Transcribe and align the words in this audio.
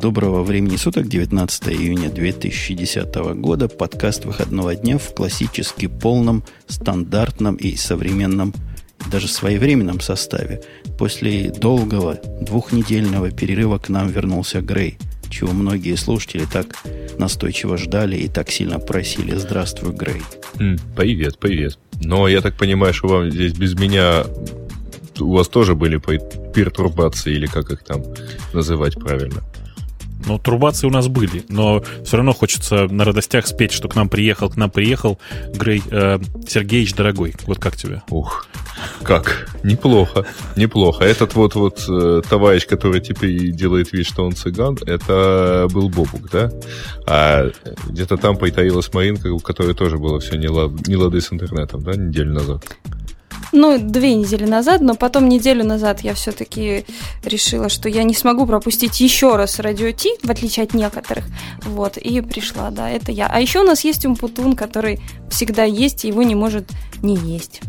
Доброго 0.00 0.42
времени 0.42 0.76
суток, 0.76 1.08
19 1.08 1.68
июня 1.68 2.08
2010 2.08 3.14
года, 3.34 3.68
подкаст 3.68 4.24
выходного 4.24 4.74
дня 4.74 4.96
в 4.96 5.14
классически 5.14 5.88
полном, 5.88 6.42
стандартном 6.68 7.56
и 7.56 7.76
современном, 7.76 8.54
даже 9.12 9.28
своевременном 9.28 10.00
составе. 10.00 10.62
После 10.98 11.50
долгого 11.50 12.18
двухнедельного 12.40 13.30
перерыва 13.30 13.76
к 13.76 13.90
нам 13.90 14.08
вернулся 14.08 14.62
Грей, 14.62 14.96
чего 15.28 15.52
многие 15.52 15.96
слушатели 15.96 16.46
так 16.50 16.68
настойчиво 17.18 17.76
ждали 17.76 18.16
и 18.16 18.28
так 18.28 18.50
сильно 18.50 18.78
просили. 18.78 19.34
Здравствуй, 19.36 19.92
Грей. 19.92 20.22
Привет, 20.96 21.38
привет. 21.38 21.78
Но 22.02 22.26
я 22.26 22.40
так 22.40 22.56
понимаю, 22.56 22.94
что 22.94 23.08
вам 23.08 23.30
здесь 23.30 23.52
без 23.52 23.74
меня 23.74 24.24
у 25.18 25.34
вас 25.34 25.48
тоже 25.48 25.74
были 25.74 26.00
пертурбации, 26.54 27.34
или 27.34 27.46
как 27.46 27.70
их 27.70 27.84
там 27.84 28.02
называть 28.54 28.94
правильно? 28.94 29.42
Ну, 30.26 30.38
турбации 30.38 30.86
у 30.86 30.90
нас 30.90 31.08
были, 31.08 31.44
но 31.48 31.82
все 32.04 32.16
равно 32.16 32.32
хочется 32.32 32.86
на 32.88 33.04
радостях 33.04 33.46
спеть, 33.46 33.72
что 33.72 33.88
к 33.88 33.96
нам 33.96 34.08
приехал, 34.08 34.50
к 34.50 34.56
нам 34.56 34.70
приехал 34.70 35.18
Грей 35.54 35.82
э, 35.90 36.18
Сергеевич 36.46 36.94
дорогой. 36.94 37.34
Вот 37.46 37.58
как 37.58 37.76
тебе? 37.76 38.02
Ух, 38.10 38.46
как? 39.02 39.48
Неплохо, 39.62 40.26
неплохо. 40.56 41.04
Этот 41.04 41.34
вот 41.34 41.54
вот 41.54 41.84
э, 41.88 42.22
товарищ, 42.28 42.66
который 42.66 43.00
теперь 43.00 43.50
делает 43.50 43.92
вид, 43.92 44.06
что 44.06 44.24
он 44.24 44.32
цыган, 44.32 44.78
это 44.86 45.68
был 45.72 45.88
Бобук, 45.88 46.30
да? 46.30 46.50
А 47.06 47.50
где-то 47.88 48.16
там 48.16 48.36
притаилась 48.36 48.92
Маринка, 48.92 49.28
у 49.28 49.38
которой 49.38 49.74
тоже 49.74 49.98
было 49.98 50.20
все 50.20 50.36
не 50.36 50.48
лады 50.48 51.20
с 51.20 51.32
интернетом, 51.32 51.82
да, 51.82 51.92
неделю 51.92 52.34
назад. 52.34 52.64
Ну, 53.52 53.78
две 53.78 54.14
недели 54.14 54.44
назад, 54.44 54.80
но 54.80 54.94
потом 54.94 55.28
неделю 55.28 55.64
назад 55.64 56.00
я 56.02 56.14
все-таки 56.14 56.84
решила, 57.24 57.68
что 57.68 57.88
я 57.88 58.04
не 58.04 58.14
смогу 58.14 58.46
пропустить 58.46 59.00
еще 59.00 59.36
раз 59.36 59.58
радио 59.58 59.90
Ти, 59.90 60.10
в 60.22 60.30
отличие 60.30 60.64
от 60.64 60.74
некоторых. 60.74 61.24
Вот, 61.64 61.96
и 61.96 62.20
пришла, 62.20 62.70
да, 62.70 62.88
это 62.88 63.12
я. 63.12 63.26
А 63.26 63.40
еще 63.40 63.60
у 63.60 63.64
нас 63.64 63.84
есть 63.84 64.06
Умпутун, 64.06 64.54
который 64.54 65.00
всегда 65.30 65.64
есть, 65.64 66.04
и 66.04 66.08
его 66.08 66.22
не 66.22 66.34
может 66.34 66.70
не 67.02 67.16
есть. 67.16 67.60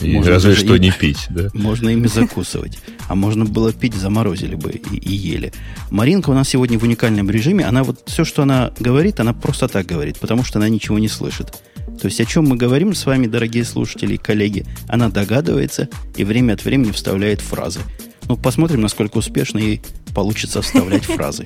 И 0.00 0.12
можно 0.12 0.30
разве 0.30 0.54
что 0.54 0.74
и, 0.74 0.80
не 0.80 0.90
пить, 0.90 1.26
да? 1.30 1.48
Можно 1.54 1.90
ими 1.90 2.06
закусывать. 2.06 2.78
А 3.08 3.14
можно 3.14 3.44
было 3.44 3.72
пить, 3.72 3.94
заморозили 3.94 4.54
бы 4.54 4.70
и, 4.70 4.96
и 4.96 5.14
ели. 5.14 5.52
Маринка 5.90 6.30
у 6.30 6.34
нас 6.34 6.48
сегодня 6.48 6.78
в 6.78 6.82
уникальном 6.82 7.30
режиме. 7.30 7.64
Она 7.64 7.84
вот 7.84 8.02
все, 8.06 8.24
что 8.24 8.42
она 8.42 8.72
говорит, 8.80 9.20
она 9.20 9.32
просто 9.32 9.68
так 9.68 9.86
говорит, 9.86 10.18
потому 10.18 10.44
что 10.44 10.58
она 10.58 10.68
ничего 10.68 10.98
не 10.98 11.08
слышит. 11.08 11.62
То 12.00 12.06
есть 12.06 12.20
о 12.20 12.24
чем 12.24 12.46
мы 12.48 12.56
говорим 12.56 12.94
с 12.94 13.06
вами, 13.06 13.26
дорогие 13.26 13.64
слушатели 13.64 14.14
и 14.14 14.18
коллеги, 14.18 14.66
она 14.88 15.08
догадывается 15.08 15.88
и 16.16 16.24
время 16.24 16.54
от 16.54 16.64
времени 16.64 16.90
вставляет 16.90 17.40
фразы. 17.40 17.80
Ну, 18.28 18.36
посмотрим, 18.36 18.80
насколько 18.80 19.18
успешно 19.18 19.58
ей 19.58 19.82
получится 20.14 20.62
вставлять 20.62 21.04
фразы. 21.04 21.44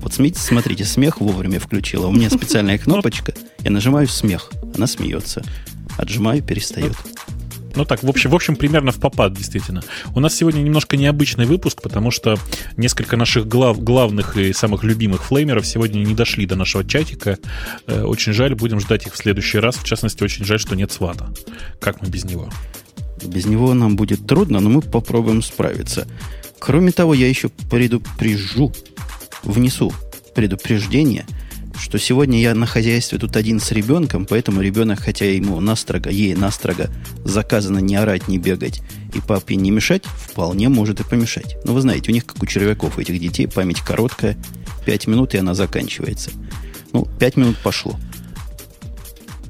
Вот 0.00 0.14
смотрите, 0.14 0.40
смотрите, 0.40 0.84
смех 0.84 1.20
вовремя 1.20 1.60
включила. 1.60 2.06
У 2.06 2.12
меня 2.12 2.30
специальная 2.30 2.78
кнопочка. 2.78 3.34
Я 3.60 3.70
нажимаю 3.70 4.08
смех. 4.08 4.50
Она 4.74 4.86
смеется. 4.86 5.42
Отжимаю, 5.98 6.42
перестает. 6.42 6.94
Ну 7.74 7.84
так, 7.84 8.02
в 8.02 8.08
общем, 8.08 8.30
в 8.30 8.34
общем, 8.34 8.56
примерно 8.56 8.92
в 8.92 8.98
попад, 8.98 9.32
действительно. 9.32 9.82
У 10.14 10.20
нас 10.20 10.34
сегодня 10.34 10.60
немножко 10.60 10.96
необычный 10.96 11.46
выпуск, 11.46 11.82
потому 11.82 12.10
что 12.10 12.36
несколько 12.76 13.16
наших 13.16 13.46
глав, 13.46 13.82
главных 13.82 14.36
и 14.36 14.52
самых 14.52 14.82
любимых 14.84 15.24
флеймеров 15.24 15.66
сегодня 15.66 16.00
не 16.00 16.14
дошли 16.14 16.46
до 16.46 16.56
нашего 16.56 16.84
чатика. 16.84 17.38
Э, 17.86 18.02
очень 18.02 18.32
жаль, 18.32 18.54
будем 18.54 18.80
ждать 18.80 19.06
их 19.06 19.14
в 19.14 19.16
следующий 19.16 19.58
раз. 19.58 19.76
В 19.76 19.84
частности, 19.84 20.22
очень 20.22 20.44
жаль, 20.44 20.58
что 20.58 20.74
нет 20.74 20.90
свата. 20.92 21.32
Как 21.78 22.02
мы 22.02 22.08
без 22.08 22.24
него? 22.24 22.50
Без 23.24 23.46
него 23.46 23.74
нам 23.74 23.96
будет 23.96 24.26
трудно, 24.26 24.60
но 24.60 24.70
мы 24.70 24.82
попробуем 24.82 25.42
справиться. 25.42 26.08
Кроме 26.58 26.92
того, 26.92 27.14
я 27.14 27.28
еще 27.28 27.48
предупрежу, 27.48 28.72
внесу 29.42 29.92
предупреждение– 30.34 31.26
что 31.78 31.98
сегодня 31.98 32.40
я 32.40 32.54
на 32.54 32.66
хозяйстве 32.66 33.18
тут 33.18 33.36
один 33.36 33.60
с 33.60 33.70
ребенком, 33.72 34.26
поэтому 34.26 34.60
ребенок, 34.60 35.00
хотя 35.00 35.26
ему 35.26 35.60
настрого, 35.60 36.08
ей 36.08 36.34
настрого 36.34 36.88
заказано 37.24 37.78
не 37.78 37.96
орать, 37.96 38.28
не 38.28 38.38
бегать 38.38 38.82
и 39.14 39.20
папе 39.20 39.56
не 39.56 39.70
мешать, 39.70 40.04
вполне 40.04 40.68
может 40.68 41.00
и 41.00 41.04
помешать. 41.04 41.56
Но 41.64 41.74
вы 41.74 41.80
знаете, 41.80 42.10
у 42.10 42.14
них, 42.14 42.26
как 42.26 42.42
у 42.42 42.46
червяков, 42.46 42.98
у 42.98 43.00
этих 43.00 43.18
детей, 43.18 43.46
память 43.46 43.80
короткая, 43.80 44.36
пять 44.84 45.06
минут, 45.06 45.34
и 45.34 45.38
она 45.38 45.54
заканчивается. 45.54 46.30
Ну, 46.92 47.06
пять 47.18 47.36
минут 47.36 47.56
пошло. 47.58 47.98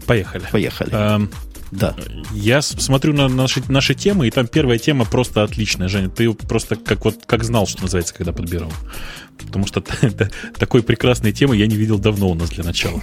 Поехали. 0.07 0.45
Поехали. 0.51 0.93
Um... 0.93 1.33
Да. 1.71 1.95
Я 2.33 2.63
смотрю 2.63 3.13
на 3.13 3.29
наши, 3.29 3.63
наши 3.69 3.95
темы, 3.95 4.27
и 4.27 4.31
там 4.31 4.47
первая 4.47 4.79
тема 4.79 5.05
просто 5.05 5.43
отличная, 5.43 5.89
Женя. 5.89 6.09
Ты 6.09 6.33
просто 6.33 6.77
как 6.77 7.05
вот 7.05 7.21
как 7.27 7.45
знал, 7.45 7.67
что 7.67 7.83
называется, 7.83 8.15
когда 8.15 8.33
подбирал. 8.33 8.73
Потому 9.47 9.67
что 9.67 9.83
такой 10.59 10.83
прекрасной 10.83 11.33
темы 11.33 11.57
я 11.57 11.67
не 11.67 11.77
видел 11.77 11.99
давно 11.99 12.31
у 12.31 12.35
нас 12.35 12.51
для 12.51 12.65
начала. 12.65 13.03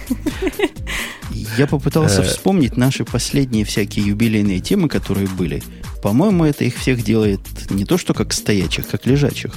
Я 1.56 1.66
попытался 1.66 2.22
э. 2.22 2.24
вспомнить 2.24 2.76
наши 2.76 3.04
последние 3.04 3.64
всякие 3.64 4.06
юбилейные 4.06 4.60
темы, 4.60 4.88
которые 4.88 5.28
были. 5.28 5.62
По-моему, 6.02 6.44
это 6.44 6.64
их 6.64 6.76
всех 6.76 7.02
делает 7.02 7.40
не 7.70 7.84
то, 7.84 7.98
что 7.98 8.14
как 8.14 8.32
стоячих, 8.32 8.88
как 8.88 9.06
лежачих. 9.06 9.52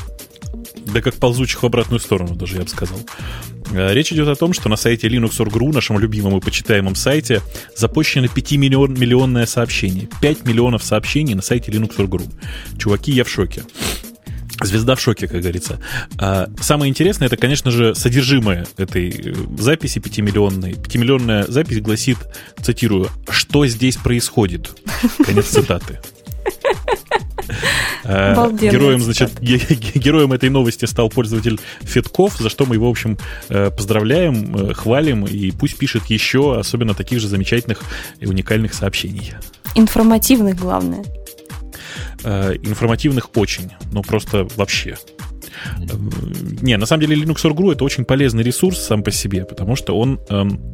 Да 0.85 1.01
как 1.01 1.15
ползучих 1.15 1.61
в 1.61 1.65
обратную 1.65 1.99
сторону, 1.99 2.35
даже 2.35 2.57
я 2.57 2.63
бы 2.63 2.67
сказал. 2.67 2.99
Э, 3.71 3.93
речь 3.93 4.11
идет 4.11 4.27
о 4.27 4.35
том, 4.35 4.53
что 4.53 4.67
на 4.69 4.75
сайте 4.75 5.07
Linux.ru, 5.07 5.73
нашем 5.73 5.99
любимом 5.99 6.37
и 6.37 6.41
почитаемом 6.41 6.95
сайте, 6.95 7.41
запущено 7.75 8.25
5-миллионное 8.25 9.45
сообщение. 9.45 10.09
5 10.21 10.45
миллионов 10.45 10.83
сообщений 10.83 11.35
на 11.35 11.41
сайте 11.41 11.71
Linux.ru. 11.71 12.29
Чуваки, 12.77 13.11
я 13.11 13.23
в 13.23 13.29
шоке. 13.29 13.63
Звезда 14.61 14.95
в 14.95 15.01
шоке, 15.01 15.27
как 15.27 15.41
говорится. 15.41 15.79
А 16.17 16.49
самое 16.59 16.89
интересное, 16.89 17.27
это, 17.27 17.37
конечно 17.37 17.71
же, 17.71 17.95
содержимое 17.95 18.65
этой 18.77 19.09
э, 19.09 19.33
записи 19.57 19.99
5-миллионной. 19.99 20.73
5-миллионная 20.73 21.49
запись 21.49 21.81
гласит, 21.81 22.17
цитирую, 22.61 23.09
«Что 23.29 23.65
здесь 23.65 23.97
происходит?» 23.97 24.71
Конец 25.25 25.47
цитаты. 25.47 25.99
А, 28.03 28.49
героем, 28.51 29.01
значит, 29.01 29.39
героем 29.39 30.33
этой 30.33 30.49
новости 30.49 30.85
стал 30.85 31.09
пользователь 31.09 31.59
Федков, 31.81 32.37
за 32.37 32.49
что 32.49 32.65
мы 32.65 32.75
его, 32.75 32.87
в 32.87 32.91
общем, 32.91 33.17
э, 33.49 33.69
поздравляем, 33.71 34.55
э, 34.55 34.73
хвалим, 34.73 35.25
и 35.25 35.51
пусть 35.51 35.77
пишет 35.77 36.05
еще, 36.05 36.57
особенно 36.57 36.93
таких 36.93 37.19
же 37.19 37.27
замечательных 37.27 37.81
и 38.19 38.25
уникальных 38.25 38.73
сообщений. 38.73 39.33
Информативных, 39.75 40.57
главное. 40.57 41.03
Э, 42.23 42.53
информативных 42.61 43.35
очень, 43.35 43.71
ну 43.91 44.01
просто 44.03 44.47
вообще. 44.55 44.95
Не, 46.61 46.77
на 46.77 46.85
самом 46.85 47.01
деле 47.01 47.15
Linux.ru 47.15 47.73
это 47.73 47.83
очень 47.83 48.05
полезный 48.05 48.43
ресурс 48.43 48.79
сам 48.79 49.03
по 49.03 49.11
себе, 49.11 49.43
потому 49.43 49.75
что 49.75 49.97
он 49.97 50.19
эм, 50.29 50.71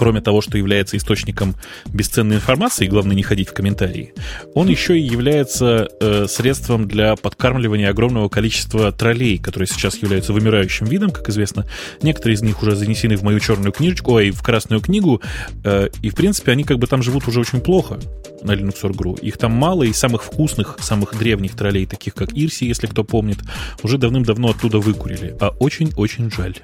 кроме 0.00 0.22
того, 0.22 0.40
что 0.40 0.56
является 0.56 0.96
источником 0.96 1.56
бесценной 1.92 2.36
информации, 2.36 2.86
главное 2.86 3.14
не 3.14 3.22
ходить 3.22 3.50
в 3.50 3.52
комментарии, 3.52 4.14
он 4.54 4.66
еще 4.70 4.98
и 4.98 5.02
является 5.02 5.90
э, 6.00 6.26
средством 6.26 6.88
для 6.88 7.16
подкармливания 7.16 7.90
огромного 7.90 8.30
количества 8.30 8.92
троллей, 8.92 9.36
которые 9.36 9.66
сейчас 9.66 9.98
являются 9.98 10.32
вымирающим 10.32 10.86
видом, 10.86 11.10
как 11.10 11.28
известно. 11.28 11.66
Некоторые 12.00 12.36
из 12.36 12.40
них 12.40 12.62
уже 12.62 12.76
занесены 12.76 13.16
в 13.16 13.22
мою 13.22 13.40
черную 13.40 13.72
книжечку, 13.72 14.18
и 14.18 14.30
в 14.30 14.42
красную 14.42 14.80
книгу, 14.80 15.20
э, 15.64 15.90
и 16.00 16.08
в 16.08 16.14
принципе 16.14 16.52
они 16.52 16.64
как 16.64 16.78
бы 16.78 16.86
там 16.86 17.02
живут 17.02 17.28
уже 17.28 17.40
очень 17.40 17.60
плохо 17.60 18.00
на 18.42 18.52
Linux.ru. 18.52 19.20
Их 19.20 19.36
там 19.36 19.52
мало, 19.52 19.82
и 19.82 19.92
самых 19.92 20.24
вкусных, 20.24 20.78
самых 20.80 21.18
древних 21.18 21.54
троллей, 21.54 21.84
таких 21.84 22.14
как 22.14 22.32
Ирси, 22.32 22.64
если 22.64 22.86
кто 22.86 23.04
помнит, 23.04 23.40
уже 23.82 23.98
давным-давно 23.98 24.48
оттуда 24.48 24.78
выкурили. 24.78 25.36
А 25.40 25.50
очень-очень 25.58 26.30
жаль. 26.30 26.56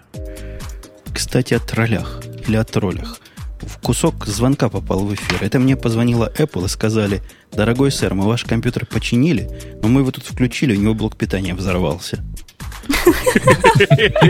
Кстати, 1.13 1.53
о 1.53 1.61
троллях 1.61 2.23
или 2.49 2.57
о 2.57 2.65
троллях. 2.65 3.21
В 3.61 3.79
кусок 3.79 4.27
звонка 4.27 4.69
попал 4.69 5.05
в 5.05 5.15
эфир. 5.15 5.43
Это 5.43 5.59
мне 5.59 5.77
позвонила 5.77 6.31
Apple 6.37 6.67
и 6.67 6.69
сказали, 6.69 7.23
дорогой 7.53 7.91
сэр, 7.91 8.15
мы 8.15 8.27
ваш 8.27 8.45
компьютер 8.45 8.87
починили, 8.87 9.49
но 9.83 9.89
мы 9.89 10.03
его 10.03 10.11
тут 10.11 10.25
включили, 10.25 10.77
у 10.77 10.81
него 10.81 10.95
блок 10.95 11.17
питания 11.17 11.55
взорвался. 11.55 12.23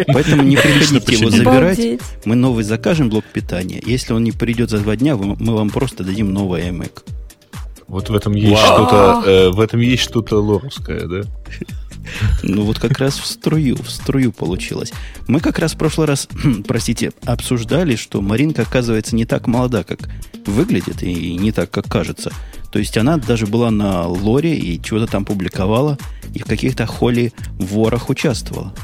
Поэтому 0.06 0.42
не 0.42 0.56
приходите 0.56 1.16
его 1.16 1.30
забирать. 1.30 2.00
Мы 2.24 2.36
новый 2.36 2.64
закажем 2.64 3.10
блок 3.10 3.24
питания. 3.24 3.82
Если 3.84 4.12
он 4.12 4.24
не 4.24 4.32
придет 4.32 4.70
за 4.70 4.78
два 4.78 4.96
дня, 4.96 5.16
мы 5.16 5.54
вам 5.54 5.70
просто 5.70 6.04
дадим 6.04 6.32
новый 6.32 6.62
iMac. 6.62 7.02
Вот 7.88 8.08
в 8.08 8.14
этом 8.14 8.34
есть 8.34 8.60
что-то, 8.60 9.22
э, 9.24 9.50
в 9.50 9.60
этом 9.60 9.80
есть 9.80 10.02
что-то 10.02 10.42
лоровское, 10.42 11.06
да? 11.06 11.22
Ну 12.42 12.62
вот 12.62 12.78
как 12.78 12.98
раз 12.98 13.18
в 13.18 13.26
струю, 13.26 13.76
в 13.76 13.90
струю 13.90 14.32
получилось. 14.32 14.92
Мы 15.26 15.40
как 15.40 15.58
раз 15.58 15.74
в 15.74 15.78
прошлый 15.78 16.06
раз, 16.06 16.28
простите, 16.66 17.12
обсуждали, 17.24 17.96
что 17.96 18.20
Маринка, 18.20 18.62
оказывается, 18.62 19.14
не 19.14 19.24
так 19.24 19.46
молода, 19.46 19.84
как 19.84 20.08
выглядит, 20.46 21.02
и 21.02 21.36
не 21.36 21.52
так, 21.52 21.70
как 21.70 21.86
кажется. 21.88 22.32
То 22.70 22.78
есть 22.78 22.96
она 22.96 23.16
даже 23.16 23.46
была 23.46 23.70
на 23.70 24.06
лоре 24.06 24.56
и 24.56 24.80
чего-то 24.82 25.06
там 25.06 25.24
публиковала, 25.24 25.98
и 26.34 26.38
в 26.38 26.44
каких-то 26.44 26.86
холли 26.86 27.32
ворах 27.58 28.10
участвовала. 28.10 28.74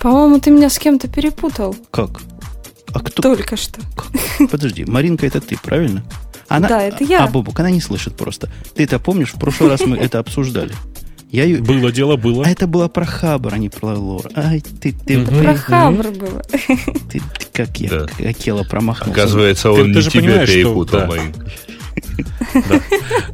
По-моему, 0.00 0.40
ты 0.40 0.50
меня 0.50 0.68
с 0.68 0.78
кем-то 0.78 1.08
перепутал. 1.08 1.76
Как? 1.90 2.22
А 2.92 3.00
кто? 3.00 3.22
Только 3.22 3.56
что. 3.56 3.80
Как? 3.94 4.50
Подожди, 4.50 4.84
Маринка 4.84 5.26
это 5.26 5.40
ты, 5.40 5.56
правильно? 5.56 6.04
Она, 6.48 6.68
да, 6.68 6.82
это 6.82 7.04
я. 7.04 7.24
А, 7.24 7.28
Бобук, 7.28 7.58
она 7.60 7.70
не 7.70 7.80
слышит 7.80 8.16
просто. 8.16 8.50
Ты 8.74 8.84
это 8.84 8.98
помнишь? 8.98 9.32
В 9.32 9.38
прошлый 9.38 9.70
раз 9.70 9.80
мы 9.86 9.96
это 9.96 10.18
обсуждали. 10.18 10.74
Я. 11.32 11.60
Было 11.62 11.90
дело, 11.90 12.16
было. 12.16 12.44
А 12.44 12.48
это 12.48 12.66
было 12.66 12.88
про 12.88 13.04
Хабр, 13.06 13.54
а 13.54 13.58
не 13.58 13.68
про 13.70 13.96
лор. 13.98 14.28
Ай, 14.36 14.60
ты, 14.80 14.92
ты, 14.92 15.18
Мгм. 15.18 15.42
Про 15.42 15.54
Хабр 15.56 16.10
было. 16.10 16.42
ты, 17.10 17.20
ты 17.38 17.46
как 17.52 17.80
я, 17.80 17.88
Да. 17.88 18.06
Акела 18.28 18.62
промахнулся. 18.64 19.12
Оказывается, 19.20 19.72
Ты- 19.72 19.80
он 19.80 19.82
ты 19.92 19.96
не 19.96 20.00
же 20.02 20.10
тебя 20.10 20.20
понимаешь, 20.22 20.48
что- 20.48 20.58
перепутал, 20.58 21.00
да. 21.00 21.06
Маринка. 21.06 21.46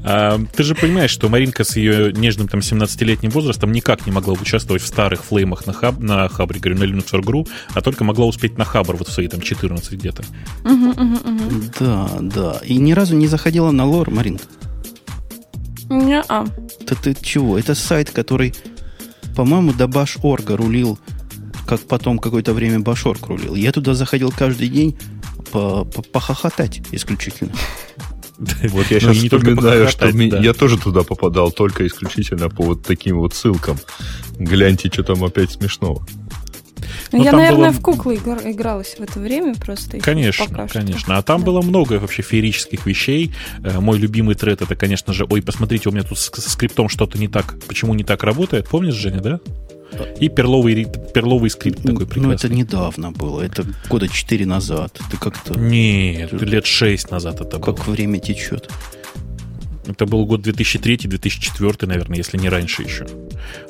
А, 0.04 0.40
ты 0.56 0.62
же 0.62 0.74
понимаешь, 0.74 1.10
что 1.10 1.28
Маринка 1.28 1.64
с 1.64 1.76
ее 1.76 2.12
нежным 2.12 2.48
там 2.48 2.60
17-летним 2.60 3.30
возрастом 3.30 3.72
никак 3.72 4.06
не 4.06 4.12
могла 4.12 4.34
участвовать 4.34 4.82
в 4.82 4.86
старых 4.86 5.24
флеймах 5.24 5.66
на, 5.66 5.72
хаб, 5.72 5.98
на 6.00 6.28
Хабре, 6.28 6.60
говорю, 6.60 6.78
на 6.78 6.84
Linux 6.84 7.10
Org.ru, 7.12 7.48
а 7.74 7.80
только 7.82 8.04
могла 8.04 8.26
успеть 8.26 8.56
на 8.58 8.64
Хабр 8.64 8.96
вот 8.96 9.08
в 9.08 9.12
свои 9.12 9.28
там 9.28 9.40
14 9.40 9.92
где-то. 9.92 10.22
Мгм, 10.64 10.88
мгм, 10.90 11.20
мгм. 11.24 11.70
Да, 11.80 12.08
да. 12.20 12.60
И 12.64 12.76
ни 12.78 12.92
разу 12.92 13.16
не 13.16 13.26
заходила 13.26 13.70
на 13.70 13.84
лор, 13.84 14.10
Марин. 14.10 14.38
Не-а. 15.90 16.46
Да 16.80 16.94
ты 17.02 17.14
чего? 17.20 17.58
Это 17.58 17.74
сайт, 17.74 18.10
который, 18.10 18.54
по-моему, 19.36 19.72
до 19.72 19.86
Баш.орга 19.88 20.56
рулил, 20.56 20.98
как 21.66 21.80
потом 21.82 22.18
какое-то 22.18 22.52
время 22.54 22.80
Башорг 22.80 23.26
рулил. 23.26 23.54
Я 23.54 23.72
туда 23.72 23.94
заходил 23.94 24.32
каждый 24.36 24.68
день 24.68 24.98
по- 25.52 25.84
по- 25.84 26.02
похохотать 26.02 26.80
исключительно. 26.92 27.52
Вот 28.38 28.86
я 28.90 28.98
Ну, 29.02 29.12
сейчас 29.14 29.22
не 29.22 29.28
только 29.28 29.50
вспоминаю, 29.50 29.88
что 29.88 30.08
я 30.08 30.54
тоже 30.54 30.78
туда 30.78 31.02
попадал 31.02 31.50
только 31.50 31.84
исключительно 31.86 32.48
по 32.48 32.62
вот 32.62 32.82
таким 32.84 33.18
вот 33.18 33.34
ссылкам. 33.34 33.76
Гляньте, 34.38 34.88
что 34.92 35.02
там 35.02 35.24
опять 35.24 35.50
смешного. 35.50 36.06
Ну, 37.12 37.18
Ну, 37.18 37.24
я, 37.24 37.32
наверное, 37.32 37.70
было- 37.70 37.78
в 37.78 37.80
куклы 37.82 38.14
игр- 38.16 38.42
игралась 38.44 38.96
в 38.98 39.00
это 39.02 39.18
время 39.20 39.54
просто. 39.54 39.98
Конечно, 39.98 40.46
пока 40.46 40.68
что. 40.68 40.78
конечно. 40.80 41.16
А 41.16 41.22
там 41.22 41.40
Да. 41.40 41.46
было 41.46 41.62
много 41.62 41.94
вообще 41.94 42.22
феерических 42.22 42.86
вещей. 42.86 43.32
Э, 43.64 43.80
Мой 43.80 43.98
любимый 43.98 44.34
тред 44.34 44.62
это, 44.62 44.74
конечно 44.76 45.12
же, 45.12 45.26
ой, 45.28 45.42
посмотрите, 45.42 45.88
у 45.88 45.92
меня 45.92 46.02
тут 46.04 46.18
с- 46.18 46.30
со 46.34 46.50
скриптом 46.50 46.88
что-то 46.88 47.18
не 47.18 47.28
так. 47.28 47.56
Почему 47.66 47.94
не 47.94 48.04
так 48.04 48.22
работает? 48.22 48.68
Помнишь, 48.68 48.94
Женя, 48.94 49.20
да? 49.20 49.40
И 50.20 50.28
перловый, 50.28 50.86
перловый 51.14 51.48
скрипт 51.48 51.78
такой 51.78 51.92
ну, 51.94 52.00
это 52.02 52.06
прекрасный. 52.14 52.50
недавно 52.56 53.10
было. 53.10 53.40
Это 53.40 53.64
года 53.88 54.06
четыре 54.06 54.44
назад. 54.44 54.98
Ты 55.10 55.16
как-то... 55.16 55.58
Нет, 55.58 56.30
лет 56.32 56.66
шесть 56.66 57.10
назад 57.10 57.40
это 57.40 57.58
было. 57.58 57.72
Как 57.74 57.86
время 57.88 58.18
течет. 58.18 58.68
Это 59.88 60.04
был 60.06 60.26
год 60.26 60.46
2003-2004, 60.46 61.86
наверное, 61.86 62.18
если 62.18 62.36
не 62.36 62.48
раньше 62.48 62.82
еще. 62.82 63.06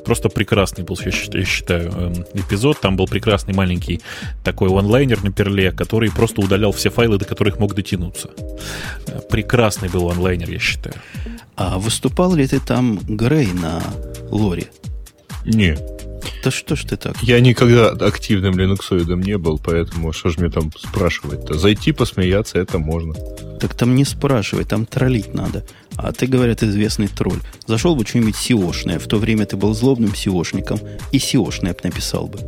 Просто 0.04 0.28
прекрасный 0.28 0.84
был, 0.84 0.98
я 1.04 1.44
считаю, 1.44 1.90
эм, 1.92 2.24
эпизод. 2.34 2.80
Там 2.80 2.96
был 2.96 3.06
прекрасный 3.06 3.54
маленький 3.54 4.00
такой 4.44 4.68
онлайнер 4.68 5.22
на 5.22 5.30
перле, 5.32 5.70
который 5.70 6.10
просто 6.10 6.40
удалял 6.40 6.72
все 6.72 6.90
файлы, 6.90 7.18
до 7.18 7.24
которых 7.24 7.58
мог 7.58 7.74
дотянуться. 7.74 8.30
Прекрасный 9.30 9.88
был 9.88 10.10
онлайнер, 10.10 10.50
я 10.50 10.58
считаю. 10.58 10.96
А 11.56 11.78
выступал 11.78 12.34
ли 12.34 12.46
ты 12.46 12.60
там 12.60 12.98
Грей 12.98 13.52
на 13.52 13.82
лоре? 14.30 14.68
Не, 15.44 15.76
Да 16.44 16.50
что 16.50 16.76
ж 16.76 16.84
ты 16.84 16.96
так? 16.96 17.16
я 17.22 17.40
никогда 17.40 17.90
активным 17.90 18.58
линуксоидом 18.58 19.20
не 19.22 19.38
был, 19.38 19.58
поэтому 19.58 20.12
что 20.12 20.30
же 20.30 20.40
мне 20.40 20.50
там 20.50 20.70
спрашивать-то? 20.76 21.54
Зайти 21.54 21.92
посмеяться, 21.92 22.58
это 22.58 22.78
можно. 22.78 23.14
Так 23.60 23.74
там 23.74 23.94
не 23.94 24.04
спрашивай, 24.04 24.64
там 24.64 24.86
троллить 24.86 25.34
надо. 25.34 25.64
А 26.00 26.12
ты, 26.12 26.26
говорят, 26.26 26.62
известный 26.62 27.08
тролль. 27.08 27.40
Зашел 27.66 27.96
бы 27.96 28.06
что-нибудь 28.06 28.36
сиошное. 28.36 28.98
В 28.98 29.06
то 29.08 29.16
время 29.18 29.44
ты 29.46 29.56
был 29.56 29.74
злобным 29.74 30.14
сиошником. 30.14 30.78
И 31.12 31.18
сиошное 31.18 31.74
написал 31.82 32.28
бы. 32.28 32.38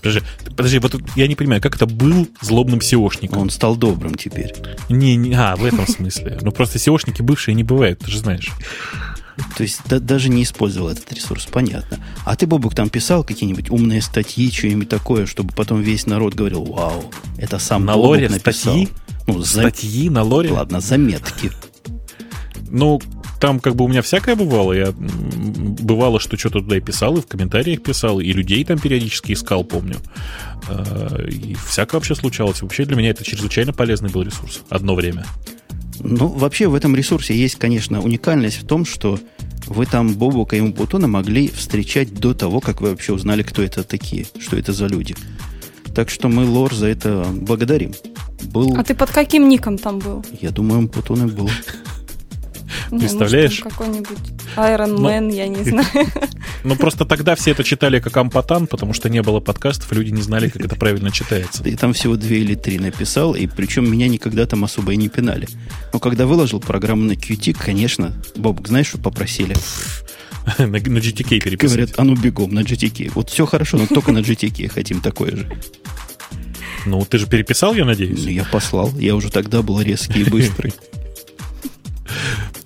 Подожди, 0.00 0.20
подожди, 0.56 0.78
вот 0.78 0.94
я 1.16 1.26
не 1.26 1.34
понимаю, 1.34 1.60
как 1.60 1.74
это 1.74 1.86
был 1.86 2.28
злобным 2.40 2.78
SEOшником? 2.78 3.38
Он 3.38 3.50
стал 3.50 3.74
добрым 3.76 4.14
теперь. 4.14 4.54
Не, 4.88 5.16
не, 5.16 5.34
а, 5.34 5.56
в 5.56 5.64
этом 5.64 5.86
смысле. 5.88 6.38
Ну, 6.40 6.52
просто 6.52 6.78
SEOшники 6.78 7.20
бывшие 7.22 7.56
не 7.56 7.64
бывают, 7.64 7.98
ты 7.98 8.10
же 8.12 8.18
знаешь. 8.20 8.52
То 9.56 9.62
есть 9.64 9.80
да- 9.86 9.98
даже 9.98 10.28
не 10.30 10.44
использовал 10.44 10.88
этот 10.88 11.12
ресурс, 11.12 11.46
понятно. 11.50 11.98
А 12.24 12.36
ты, 12.36 12.46
Бобук, 12.46 12.74
там 12.76 12.90
писал 12.90 13.24
какие-нибудь 13.24 13.70
умные 13.70 14.00
статьи, 14.02 14.50
что-нибудь 14.52 14.88
такое, 14.88 15.26
чтобы 15.26 15.52
потом 15.52 15.80
весь 15.80 16.06
народ 16.06 16.34
говорил, 16.34 16.64
вау, 16.64 17.10
это 17.36 17.58
сам 17.58 17.84
На 17.84 17.94
Бобук 17.94 18.06
лоре 18.10 18.28
написал. 18.28 18.74
статьи? 18.74 18.88
Ну, 19.26 19.38
за- 19.40 19.60
Статьи 19.62 20.10
на 20.10 20.22
лоре? 20.22 20.50
Ладно, 20.52 20.80
заметки. 20.80 21.50
Ну, 22.70 23.00
там 23.40 23.60
как 23.60 23.76
бы 23.76 23.84
у 23.84 23.88
меня 23.88 24.02
всякое 24.02 24.34
бывало. 24.36 24.72
Я 24.72 24.92
бывало, 24.92 26.20
что 26.20 26.36
что-то 26.36 26.60
туда 26.60 26.76
и 26.76 26.80
писал, 26.80 27.16
и 27.16 27.20
в 27.20 27.26
комментариях 27.26 27.82
писал, 27.82 28.20
и 28.20 28.32
людей 28.32 28.64
там 28.64 28.78
периодически 28.78 29.32
искал, 29.32 29.64
помню. 29.64 29.96
Э, 30.68 31.28
И 31.28 31.54
всякое 31.54 31.98
вообще 31.98 32.14
случалось. 32.14 32.62
Вообще 32.62 32.84
для 32.84 32.96
меня 32.96 33.10
это 33.10 33.24
чрезвычайно 33.24 33.72
полезный 33.72 34.10
был 34.10 34.22
ресурс. 34.22 34.62
Одно 34.68 34.94
время. 34.94 35.24
Ну, 36.00 36.28
вообще 36.28 36.68
в 36.68 36.74
этом 36.74 36.94
ресурсе 36.94 37.34
есть, 37.36 37.56
конечно, 37.56 38.00
уникальность 38.00 38.62
в 38.62 38.66
том, 38.66 38.84
что 38.84 39.18
вы 39.66 39.84
там 39.86 40.14
Бобука 40.14 40.56
и 40.56 40.60
Умпутона 40.60 41.08
могли 41.08 41.48
встречать 41.48 42.14
до 42.14 42.34
того, 42.34 42.60
как 42.60 42.80
вы 42.80 42.90
вообще 42.90 43.12
узнали, 43.12 43.42
кто 43.42 43.62
это 43.62 43.82
такие, 43.82 44.26
что 44.38 44.56
это 44.56 44.72
за 44.72 44.86
люди. 44.86 45.14
Так 45.94 46.10
что 46.10 46.28
мы 46.28 46.44
лор 46.44 46.72
за 46.74 46.86
это 46.86 47.26
благодарим. 47.32 47.92
Был, 48.44 48.76
А 48.78 48.84
ты 48.84 48.94
под 48.94 49.10
каким 49.10 49.48
ником 49.48 49.76
там 49.78 49.98
был? 49.98 50.24
я 50.40 50.50
думаю, 50.50 50.80
Умпутон 50.82 51.26
и 51.28 51.30
был. 51.30 51.50
Не, 52.90 52.98
там 52.98 52.98
Представляешь? 52.98 53.60
какой-нибудь 53.60 54.18
Iron 54.56 54.86
Ну, 54.98 55.08
Man, 55.08 55.34
я 55.34 55.48
не 55.48 55.62
знаю. 55.62 55.86
Ну, 56.64 56.74
просто 56.74 57.04
тогда 57.04 57.36
все 57.36 57.52
это 57.52 57.62
читали 57.62 58.00
как 58.00 58.16
ампатан, 58.16 58.66
потому 58.66 58.92
что 58.92 59.08
не 59.08 59.22
было 59.22 59.38
подкастов, 59.38 59.92
люди 59.92 60.10
не 60.10 60.22
знали, 60.22 60.48
как 60.48 60.64
это 60.64 60.74
правильно 60.74 61.12
читается. 61.12 61.62
Ты 61.62 61.76
там 61.76 61.92
всего 61.92 62.16
две 62.16 62.40
или 62.40 62.56
три 62.56 62.78
написал, 62.80 63.34
и 63.36 63.46
причем 63.46 63.90
меня 63.90 64.08
никогда 64.08 64.44
там 64.44 64.64
особо 64.64 64.92
и 64.92 64.96
не 64.96 65.08
пинали. 65.08 65.48
Но 65.92 66.00
когда 66.00 66.26
выложил 66.26 66.58
программу 66.58 67.04
на 67.04 67.12
Qt, 67.12 67.56
конечно, 67.58 68.12
Бобук, 68.34 68.66
знаешь, 68.66 68.88
что 68.88 68.98
попросили? 68.98 69.54
На 70.58 70.66
на 70.66 70.76
GTK 70.78 71.40
переписать. 71.40 71.76
Говорят, 71.76 71.94
а 71.98 72.04
ну 72.04 72.16
бегом 72.16 72.54
на 72.54 72.60
GTK. 72.60 73.12
Вот 73.14 73.28
все 73.30 73.44
хорошо, 73.46 73.76
но 73.76 73.86
только 73.86 74.12
на 74.12 74.18
GTK 74.18 74.68
хотим 74.68 75.00
такое 75.00 75.36
же. 75.36 75.46
Ну, 76.86 77.04
ты 77.04 77.18
же 77.18 77.26
переписал, 77.26 77.74
я 77.74 77.84
надеюсь? 77.84 78.24
Ну, 78.24 78.30
я 78.30 78.44
послал. 78.44 78.90
Я 78.98 79.14
уже 79.14 79.30
тогда 79.30 79.62
был 79.62 79.80
резкий 79.80 80.22
и 80.22 80.24
быстрый. 80.24 80.72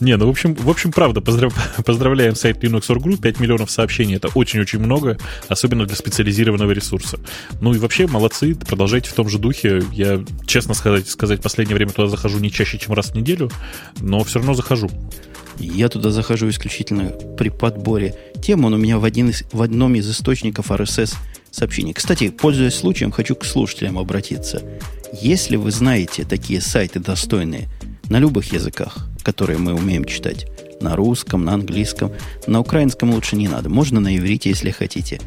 Не, 0.03 0.17
ну, 0.17 0.27
в 0.27 0.31
общем, 0.31 0.55
в 0.55 0.69
общем, 0.69 0.91
правда, 0.91 1.21
поздрав- 1.21 1.55
поздравляем 1.85 2.35
сайт 2.35 2.63
Linux.org.ru, 2.65 3.19
5 3.19 3.39
миллионов 3.39 3.71
сообщений, 3.71 4.17
это 4.17 4.31
очень-очень 4.35 4.81
много, 4.81 5.17
особенно 5.47 5.87
для 5.87 5.95
специализированного 5.95 6.73
ресурса. 6.73 7.21
Ну 7.61 7.73
и 7.73 7.79
вообще, 7.79 8.09
молодцы, 8.09 8.57
продолжайте 8.57 9.11
в 9.11 9.13
том 9.13 9.29
же 9.29 9.39
духе. 9.39 9.85
Я, 9.93 10.25
честно 10.45 10.75
сказать, 10.75 11.09
сказать, 11.09 11.41
последнее 11.41 11.77
время 11.77 11.93
туда 11.93 12.09
захожу 12.09 12.41
не 12.41 12.51
чаще, 12.51 12.79
чем 12.79 12.95
раз 12.95 13.11
в 13.11 13.15
неделю, 13.15 13.49
но 14.01 14.25
все 14.25 14.41
равно 14.41 14.55
захожу. 14.55 14.91
Я 15.61 15.89
туда 15.89 16.11
захожу 16.11 16.49
исключительно 16.49 17.11
при 17.39 17.51
подборе 17.51 18.17
тем. 18.43 18.65
Он 18.65 18.75
у 18.75 18.79
меня 18.79 18.99
в, 18.99 19.05
один 19.05 19.29
из, 19.29 19.45
в 19.53 19.63
одном 19.63 19.95
из 19.95 20.11
источников 20.11 20.73
RSS 20.73 21.15
сообщений. 21.53 21.93
Кстати, 21.93 22.31
пользуясь 22.31 22.75
случаем, 22.75 23.13
хочу 23.13 23.37
к 23.37 23.45
слушателям 23.45 23.99
обратиться. 23.99 24.63
Если 25.21 25.55
вы 25.55 25.71
знаете 25.71 26.25
такие 26.25 26.61
сайты 26.61 26.99
достойные 26.99 27.69
на 28.09 28.19
любых 28.19 28.53
языках, 28.53 29.12
которые 29.23 29.59
мы 29.59 29.75
умеем 29.75 30.05
читать, 30.05 30.47
на 30.81 30.97
русском, 30.97 31.45
на 31.45 31.55
английском, 31.55 32.13
на 32.47 32.61
украинском 32.61 33.11
лучше 33.13 33.37
не 33.37 33.49
надо. 33.49 33.69
Можно 33.69 34.01
на 34.01 34.17
иврите, 34.17 34.51
если 34.51 34.71
хотите. 34.71 35.21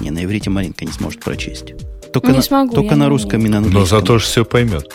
Не, 0.00 0.10
на 0.10 0.24
иврите 0.24 0.48
Маринка 0.50 0.84
не 0.84 0.92
сможет 0.92 1.20
прочесть. 1.20 1.74
Только, 2.12 2.28
Не 2.28 2.38
на, 2.38 2.42
смогу, 2.42 2.74
только 2.74 2.96
на 2.96 3.04
не 3.04 3.08
русском 3.10 3.44
и 3.44 3.48
на 3.48 3.60
Но 3.60 3.66
английском 3.66 3.86
зато 4.00 4.18
же 4.18 4.24
все 4.24 4.44
поймет. 4.44 4.90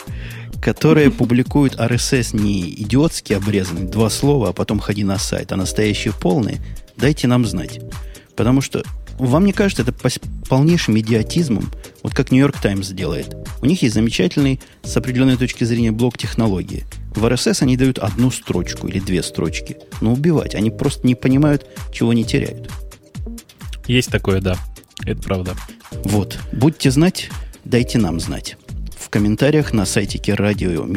которые 0.62 1.12
публикуют 1.12 1.76
RSS 1.76 2.36
не 2.40 2.70
идиотски 2.72 3.34
обрезанный, 3.34 3.84
два 3.84 4.10
слова, 4.10 4.50
а 4.50 4.54
потом 4.54 4.80
ходи 4.80 5.04
на 5.04 5.20
сайт, 5.20 5.52
а 5.52 5.58
настоящие 5.58 6.14
полные, 6.14 6.60
дайте 6.98 7.28
нам 7.28 7.46
знать. 7.46 7.82
Потому 8.36 8.62
что 8.62 8.84
вам 9.20 9.46
не 9.46 9.54
кажется 9.54 9.84
это 9.84 9.94
полнейшим 10.50 10.98
идиотизмом, 10.98 11.70
вот 12.02 12.14
как 12.16 12.32
Нью-Йорк 12.32 12.60
Таймс 12.60 12.90
делает. 12.90 13.36
У 13.62 13.66
них 13.66 13.82
есть 13.84 13.94
замечательный, 13.94 14.60
с 14.84 14.96
определенной 14.98 15.38
точки 15.38 15.66
зрения, 15.66 15.92
блок 15.92 16.18
технологии. 16.18 16.86
В 17.16 17.26
RSS 17.26 17.64
они 17.64 17.78
дают 17.78 18.00
одну 18.00 18.32
строчку 18.32 18.88
или 18.88 19.00
две 19.00 19.24
строчки. 19.24 19.78
Но 20.02 20.14
убивать. 20.14 20.56
Они 20.56 20.72
просто 20.72 21.06
не 21.08 21.16
понимают, 21.16 21.66
чего 21.92 22.14
не 22.14 22.24
теряют. 22.24 22.70
Есть 23.88 24.10
такое, 24.10 24.42
да. 24.42 24.58
Это 25.06 25.22
правда. 25.22 25.56
Вот. 26.04 26.40
Будьте 26.52 26.92
знать, 26.92 27.30
дайте 27.66 27.98
нам 27.98 28.20
знать. 28.20 28.58
В 28.98 29.10
комментариях 29.10 29.74
на 29.74 29.86
сайте 29.86 30.18
radio-t.com, 30.18 30.94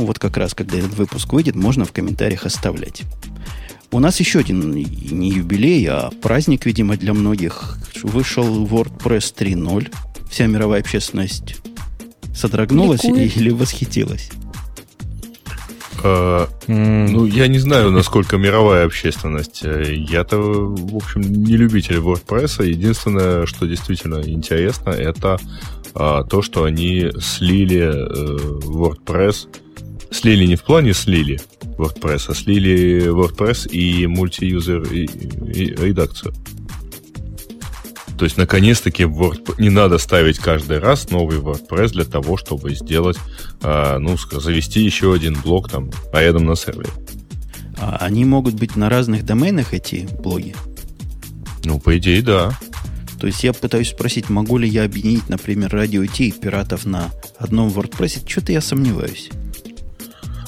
вот 0.00 0.18
как 0.18 0.36
раз, 0.36 0.54
когда 0.54 0.78
этот 0.78 0.94
выпуск 0.94 1.32
выйдет, 1.32 1.54
можно 1.54 1.84
в 1.84 1.92
комментариях 1.92 2.46
оставлять. 2.46 3.02
У 3.90 4.00
нас 4.00 4.20
еще 4.20 4.40
один 4.40 4.70
не 4.72 5.30
юбилей, 5.30 5.86
а 5.88 6.10
праздник, 6.20 6.66
видимо, 6.66 6.96
для 6.96 7.14
многих. 7.14 7.78
Вышел 8.02 8.66
WordPress 8.66 9.34
3.0. 9.34 9.92
Вся 10.30 10.46
мировая 10.46 10.80
общественность 10.80 11.56
содрогнулась 12.34 13.04
Ликует. 13.04 13.36
или 13.36 13.50
восхитилась? 13.50 14.30
А, 16.02 16.48
Ну, 16.66 17.26
я 17.26 17.48
не 17.48 17.58
знаю, 17.58 17.90
насколько 17.90 18.36
мировая 18.36 18.86
общественность. 18.86 19.60
Э, 19.64 19.84
Я-то, 19.92 20.38
в 20.38 20.96
общем, 20.96 21.22
не 21.22 21.56
любитель 21.56 21.96
WordPress. 21.96 22.64
Единственное, 22.64 23.46
что 23.46 23.66
действительно 23.66 24.20
интересно, 24.24 24.90
это 24.90 25.38
а, 25.94 26.22
то, 26.24 26.42
что 26.42 26.64
они 26.64 27.10
слили 27.20 27.82
э, 27.82 28.58
WordPress 28.64 29.48
Слили 30.10 30.46
не 30.46 30.56
в 30.56 30.62
плане 30.62 30.94
слили 30.94 31.38
WordPress, 31.76 32.24
а 32.28 32.34
слили 32.34 33.08
WordPress 33.08 33.68
и 33.68 34.06
мультиюзер 34.06 34.90
редакцию. 34.90 36.32
То 38.18 38.24
есть, 38.24 38.36
наконец-таки, 38.36 39.04
Word... 39.04 39.54
не 39.58 39.70
надо 39.70 39.98
ставить 39.98 40.38
каждый 40.38 40.80
раз 40.80 41.08
новый 41.10 41.38
WordPress 41.38 41.90
для 41.92 42.04
того, 42.04 42.36
чтобы 42.36 42.74
сделать, 42.74 43.16
э, 43.62 43.98
ну, 43.98 44.16
завести 44.16 44.80
еще 44.80 45.14
один 45.14 45.40
блок 45.40 45.70
там 45.70 45.90
рядом 46.12 46.44
на 46.44 46.56
сервере. 46.56 46.90
А 47.78 47.98
они 48.00 48.24
могут 48.24 48.54
быть 48.54 48.74
на 48.74 48.88
разных 48.88 49.24
доменах, 49.24 49.72
эти 49.72 50.08
блоги? 50.20 50.56
Ну, 51.64 51.78
по 51.78 51.96
идее, 51.96 52.20
да. 52.22 52.58
То 53.20 53.28
есть 53.28 53.44
я 53.44 53.52
пытаюсь 53.52 53.90
спросить, 53.90 54.28
могу 54.28 54.58
ли 54.58 54.68
я 54.68 54.82
объединить, 54.82 55.28
например, 55.28 55.70
радио 55.70 56.04
T 56.04 56.32
пиратов 56.32 56.86
на 56.86 57.10
одном 57.38 57.68
WordPress? 57.68 58.28
Что-то 58.28 58.50
я 58.50 58.60
сомневаюсь. 58.60 59.30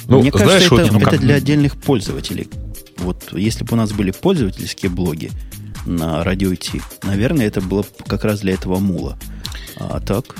Ну, 0.06 0.22
Мне 0.22 0.32
знаешь, 0.32 0.68
кажется, 0.68 0.74
это, 0.74 0.92
вот, 0.92 1.02
ну, 1.02 1.08
это 1.08 1.18
для 1.18 1.36
отдельных 1.36 1.76
пользователей. 1.76 2.48
Вот 2.96 3.28
если 3.32 3.62
бы 3.62 3.74
у 3.74 3.76
нас 3.76 3.92
были 3.92 4.10
пользовательские 4.10 4.90
блоги 4.90 5.30
на 5.86 6.24
радио 6.24 6.54
T, 6.54 6.80
наверное, 7.02 7.46
это 7.46 7.60
было 7.60 7.84
как 8.06 8.24
раз 8.24 8.40
для 8.40 8.54
этого 8.54 8.78
мула. 8.78 9.18
А 9.78 10.00
так? 10.00 10.36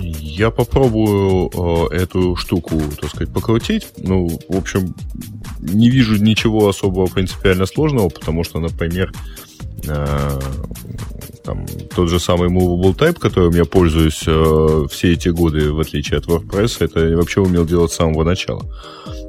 Я 0.00 0.50
попробую 0.50 1.50
э, 1.90 1.96
эту 1.96 2.34
штуку, 2.36 2.80
так 3.00 3.10
сказать, 3.10 3.32
покрутить. 3.32 3.88
Ну, 3.98 4.28
в 4.48 4.56
общем, 4.56 4.94
не 5.60 5.90
вижу 5.90 6.16
ничего 6.22 6.68
особого 6.68 7.06
принципиально 7.06 7.66
сложного, 7.66 8.08
потому 8.08 8.42
что, 8.42 8.58
например, 8.58 9.12
э, 9.86 10.40
там, 11.44 11.66
тот 11.94 12.08
же 12.08 12.18
самый 12.18 12.48
Movable 12.48 12.96
Type, 12.96 13.18
которым 13.18 13.54
я 13.54 13.64
пользуюсь 13.64 14.22
э, 14.26 14.86
все 14.90 15.12
эти 15.12 15.28
годы, 15.28 15.72
в 15.72 15.80
отличие 15.80 16.18
от 16.18 16.26
WordPress, 16.26 16.76
это 16.80 17.06
я 17.06 17.16
вообще 17.16 17.40
умел 17.40 17.66
делать 17.66 17.92
с 17.92 17.96
самого 17.96 18.24
начала. 18.24 18.62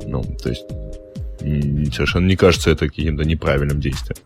Ну, 0.05 0.23
то 0.41 0.49
есть 0.49 0.63
совершенно 1.93 2.27
не 2.27 2.37
кажется 2.37 2.69
это 2.69 2.87
каким-то 2.87 3.25
неправильным 3.25 3.81
действием. 3.81 4.17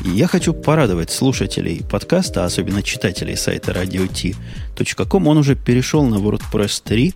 Я 0.00 0.26
хочу 0.26 0.52
порадовать 0.52 1.10
слушателей 1.10 1.82
подкаста, 1.88 2.44
особенно 2.44 2.82
читателей 2.82 3.36
сайта 3.36 3.72
radio.t.com. 3.72 5.28
Он 5.28 5.38
уже 5.38 5.54
перешел 5.54 6.04
на 6.04 6.16
WordPress 6.16 6.82
3. 6.84 7.14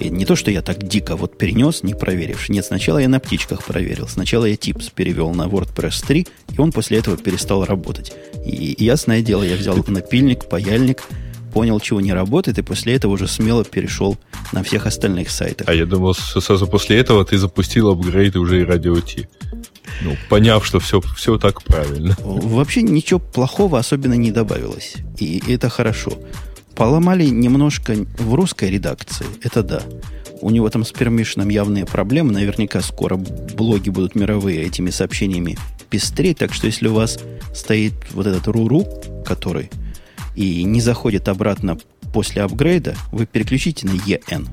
И 0.00 0.08
не 0.08 0.24
то, 0.24 0.34
что 0.34 0.50
я 0.50 0.62
так 0.62 0.82
дико 0.82 1.16
вот 1.16 1.38
перенес, 1.38 1.82
не 1.82 1.94
проверивши. 1.94 2.52
Нет, 2.52 2.64
сначала 2.64 2.98
я 2.98 3.08
на 3.08 3.20
птичках 3.20 3.62
проверил. 3.62 4.08
Сначала 4.08 4.46
я 4.46 4.54
Tips 4.54 4.90
перевел 4.94 5.32
на 5.32 5.44
WordPress 5.44 6.04
3, 6.06 6.26
и 6.52 6.60
он 6.60 6.72
после 6.72 6.98
этого 6.98 7.16
перестал 7.16 7.64
работать. 7.64 8.12
И, 8.44 8.74
ясное 8.78 9.22
дело, 9.22 9.44
я 9.44 9.56
взял 9.56 9.76
напильник, 9.86 10.48
паяльник, 10.48 11.02
понял, 11.52 11.80
чего 11.80 12.00
не 12.00 12.12
работает, 12.12 12.58
и 12.58 12.62
после 12.62 12.94
этого 12.94 13.12
уже 13.12 13.28
смело 13.28 13.64
перешел 13.64 14.18
на 14.52 14.62
всех 14.62 14.86
остальных 14.86 15.30
сайтах. 15.30 15.68
А 15.68 15.74
я 15.74 15.86
думал, 15.86 16.14
сразу 16.14 16.66
после 16.66 16.98
этого 16.98 17.24
ты 17.24 17.38
запустил 17.38 17.88
апгрейд 17.90 18.36
уже 18.36 18.60
и 18.60 18.64
Radio 18.64 19.00
T. 19.00 19.28
Ну, 20.02 20.16
поняв, 20.28 20.64
что 20.66 20.78
все, 20.78 21.00
все 21.00 21.38
так 21.38 21.62
правильно. 21.62 22.16
Вообще 22.20 22.82
ничего 22.82 23.20
плохого 23.20 23.78
особенно 23.78 24.14
не 24.14 24.30
добавилось. 24.30 24.96
И 25.18 25.42
это 25.48 25.68
хорошо. 25.68 26.12
Поломали 26.74 27.26
немножко 27.26 27.94
в 28.18 28.34
русской 28.34 28.70
редакции, 28.70 29.26
это 29.42 29.62
да. 29.62 29.82
У 30.42 30.50
него 30.50 30.68
там 30.68 30.84
с 30.84 30.92
пермишном 30.92 31.48
явные 31.48 31.86
проблемы. 31.86 32.32
Наверняка 32.32 32.82
скоро 32.82 33.16
блоги 33.16 33.88
будут 33.88 34.14
мировые 34.14 34.62
этими 34.64 34.90
сообщениями 34.90 35.56
пестреть. 35.88 36.38
Так 36.38 36.52
что 36.52 36.66
если 36.66 36.88
у 36.88 36.94
вас 36.94 37.18
стоит 37.54 37.94
вот 38.12 38.26
этот 38.26 38.46
руру, 38.48 38.86
который 39.24 39.70
и 40.34 40.62
не 40.64 40.82
заходит 40.82 41.28
обратно 41.28 41.78
после 42.12 42.42
апгрейда, 42.42 42.94
вы 43.12 43.24
переключите 43.24 43.86
на 43.86 43.92
EN. 43.92 44.46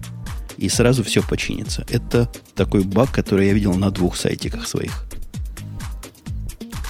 И 0.57 0.69
сразу 0.69 1.03
все 1.03 1.21
починится. 1.21 1.85
Это 1.89 2.31
такой 2.55 2.83
баг, 2.83 3.11
который 3.11 3.47
я 3.47 3.53
видел 3.53 3.73
на 3.73 3.91
двух 3.91 4.15
сайтиках 4.15 4.67
своих. 4.67 5.05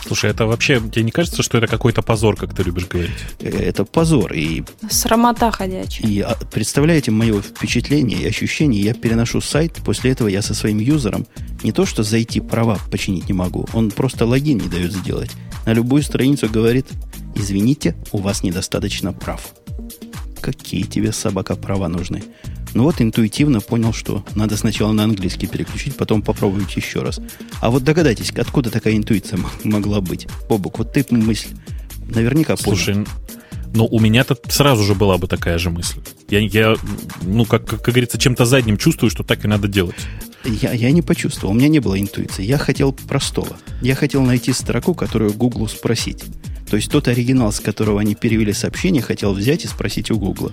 Слушай, 0.05 0.31
это 0.31 0.45
вообще, 0.45 0.81
тебе 0.81 1.03
не 1.03 1.12
кажется, 1.12 1.43
что 1.43 1.57
это 1.57 1.67
какой-то 1.67 2.01
позор, 2.01 2.36
как 2.36 2.53
ты 2.53 2.63
любишь 2.63 2.88
говорить? 2.88 3.12
Э, 3.39 3.50
это 3.50 3.86
позор. 3.86 4.33
И, 4.33 4.63
Срамота 4.89 5.50
ходячая. 5.51 6.07
И 6.07 6.19
а, 6.19 6.38
представляете 6.51 7.12
мое 7.12 7.41
впечатление 7.41 8.19
и 8.19 8.27
ощущение? 8.27 8.81
Я 8.81 8.93
переношу 8.93 9.39
сайт, 9.39 9.79
после 9.86 10.12
этого 10.12 10.27
я 10.27 10.41
со 10.41 10.53
своим 10.53 10.79
юзером 10.79 11.25
не 11.63 11.72
то 11.72 11.86
что 11.86 12.03
зайти 12.03 12.41
права 12.41 12.79
починить 12.91 13.27
не 13.27 13.33
могу, 13.33 13.65
он 13.74 13.91
просто 13.91 14.25
логин 14.25 14.57
не 14.57 14.67
дает 14.67 14.91
сделать. 14.91 15.31
На 15.65 15.74
любую 15.74 16.03
страницу 16.03 16.50
говорит, 16.50 16.88
извините, 17.36 17.95
у 18.12 18.17
вас 18.17 18.43
недостаточно 18.43 19.13
прав. 19.13 19.53
Какие 20.41 20.83
тебе, 20.83 21.13
собака, 21.13 21.55
права 21.55 21.88
нужны? 21.88 22.24
Ну 22.74 22.84
вот 22.84 23.01
интуитивно 23.01 23.62
понял, 23.62 23.94
что 23.94 24.25
надо 24.36 24.58
сначала 24.58 24.92
на 24.92 25.03
английский 25.03 25.48
переключить, 25.48 25.96
потом 25.96 26.22
попробовать 26.22 26.75
еще 26.75 27.01
раз. 27.01 27.20
А 27.62 27.70
вот 27.70 27.84
догадайтесь, 27.84 28.32
откуда 28.32 28.72
такая 28.72 28.96
интуиция 28.96 29.39
могла 29.63 30.01
быть? 30.01 30.27
Бобок, 30.50 30.80
вот 30.80 30.94
ты 30.94 31.06
мысль 31.12 31.50
наверняка 32.08 32.56
понял. 32.56 32.77
Слушай, 32.77 33.06
ну, 33.74 33.86
у 33.86 34.00
меня-то 34.00 34.38
сразу 34.50 34.84
же 34.84 34.94
была 34.96 35.18
бы 35.18 35.27
такая 35.27 35.58
же 35.58 35.70
мысль. 35.70 36.00
Я, 36.30 36.39
я 36.39 36.75
ну, 37.22 37.46
как, 37.46 37.65
как, 37.65 37.82
как 37.82 37.94
говорится, 37.94 38.18
чем-то 38.18 38.46
задним 38.46 38.77
чувствую, 38.77 39.10
что 39.10 39.24
так 39.24 39.46
и 39.46 39.48
надо 39.48 39.68
делать. 39.68 39.96
Я, 40.46 40.74
я 40.74 40.92
не 40.92 41.01
почувствовал, 41.01 41.53
у 41.53 41.58
меня 41.58 41.70
не 41.70 41.80
было 41.80 42.00
интуиции. 42.00 42.44
Я 42.44 42.58
хотел 42.58 42.92
простого. 42.92 43.58
Я 43.82 43.96
хотел 43.96 44.22
найти 44.24 44.51
строку, 44.53 44.94
которую 44.94 45.34
Гуглу 45.34 45.68
спросить. 45.68 46.24
То 46.70 46.75
есть 46.75 46.92
тот 46.92 47.08
оригинал, 47.08 47.51
с 47.51 47.60
которого 47.60 48.01
они 48.01 48.15
перевели 48.15 48.53
сообщение, 48.53 49.01
хотел 49.01 49.34
взять 49.34 49.63
и 49.63 49.68
спросить 49.68 50.12
у 50.12 50.18
Гугла. 50.18 50.51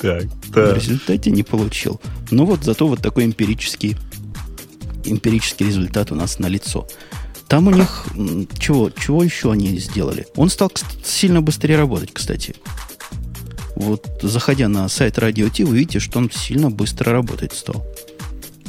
Так, 0.00 0.24
В 0.48 0.74
результате 0.74 1.30
не 1.30 1.42
получил. 1.42 2.00
Ну 2.30 2.44
вот, 2.46 2.64
зато 2.64 2.86
вот 2.86 3.00
такой 3.02 3.24
эмпирический, 3.24 3.96
эмпирический 5.04 5.66
результат 5.66 6.10
у 6.10 6.14
нас 6.14 6.38
на 6.38 6.46
лицо. 6.46 6.86
Там 7.48 7.66
у 7.66 7.70
них 7.70 8.06
чего, 8.58 8.90
чего 8.90 9.22
еще 9.22 9.52
они 9.52 9.78
сделали? 9.78 10.26
Он 10.36 10.50
стал 10.50 10.70
сильно 11.04 11.42
быстрее 11.42 11.76
работать, 11.76 12.12
кстати. 12.12 12.54
Вот 13.74 14.06
заходя 14.22 14.68
на 14.68 14.88
сайт 14.88 15.18
Radio 15.18 15.50
T, 15.50 15.64
вы 15.64 15.78
видите, 15.78 16.00
что 16.00 16.18
он 16.18 16.30
сильно 16.30 16.70
быстро 16.70 17.12
работать 17.12 17.52
стал. 17.52 17.84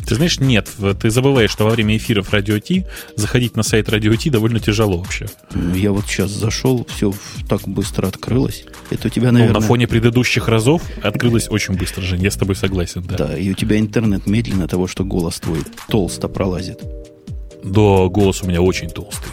Ты 0.05 0.15
знаешь, 0.15 0.39
нет, 0.39 0.67
ты 0.99 1.09
забываешь, 1.09 1.51
что 1.51 1.65
во 1.65 1.71
время 1.71 1.95
эфиров 1.97 2.31
Радио 2.31 2.59
Ти 2.59 2.85
заходить 3.15 3.55
на 3.55 3.63
сайт 3.63 3.89
Радио 3.89 4.15
Ти 4.15 4.29
довольно 4.29 4.59
тяжело 4.59 4.97
вообще. 4.97 5.27
Я 5.73 5.91
вот 5.91 6.05
сейчас 6.05 6.31
зашел, 6.31 6.85
все 6.95 7.13
так 7.47 7.61
быстро 7.67 8.07
открылось. 8.07 8.65
Это 8.89 9.07
у 9.07 9.09
тебя, 9.09 9.31
наверное... 9.31 9.53
Ну, 9.53 9.59
на 9.61 9.65
фоне 9.65 9.87
предыдущих 9.87 10.47
разов 10.47 10.81
открылось 11.01 11.49
очень 11.49 11.75
быстро, 11.75 12.01
Жень, 12.01 12.23
я 12.23 12.31
с 12.31 12.35
тобой 12.35 12.55
согласен, 12.55 13.03
да. 13.03 13.15
Да, 13.17 13.37
и 13.37 13.49
у 13.51 13.53
тебя 13.53 13.79
интернет 13.79 14.27
медленно 14.27 14.67
того, 14.67 14.87
что 14.87 15.03
голос 15.05 15.39
твой 15.39 15.59
толсто 15.87 16.27
пролазит. 16.27 16.79
Да, 17.63 18.07
голос 18.07 18.41
у 18.43 18.47
меня 18.47 18.61
очень 18.61 18.89
толстый. 18.89 19.29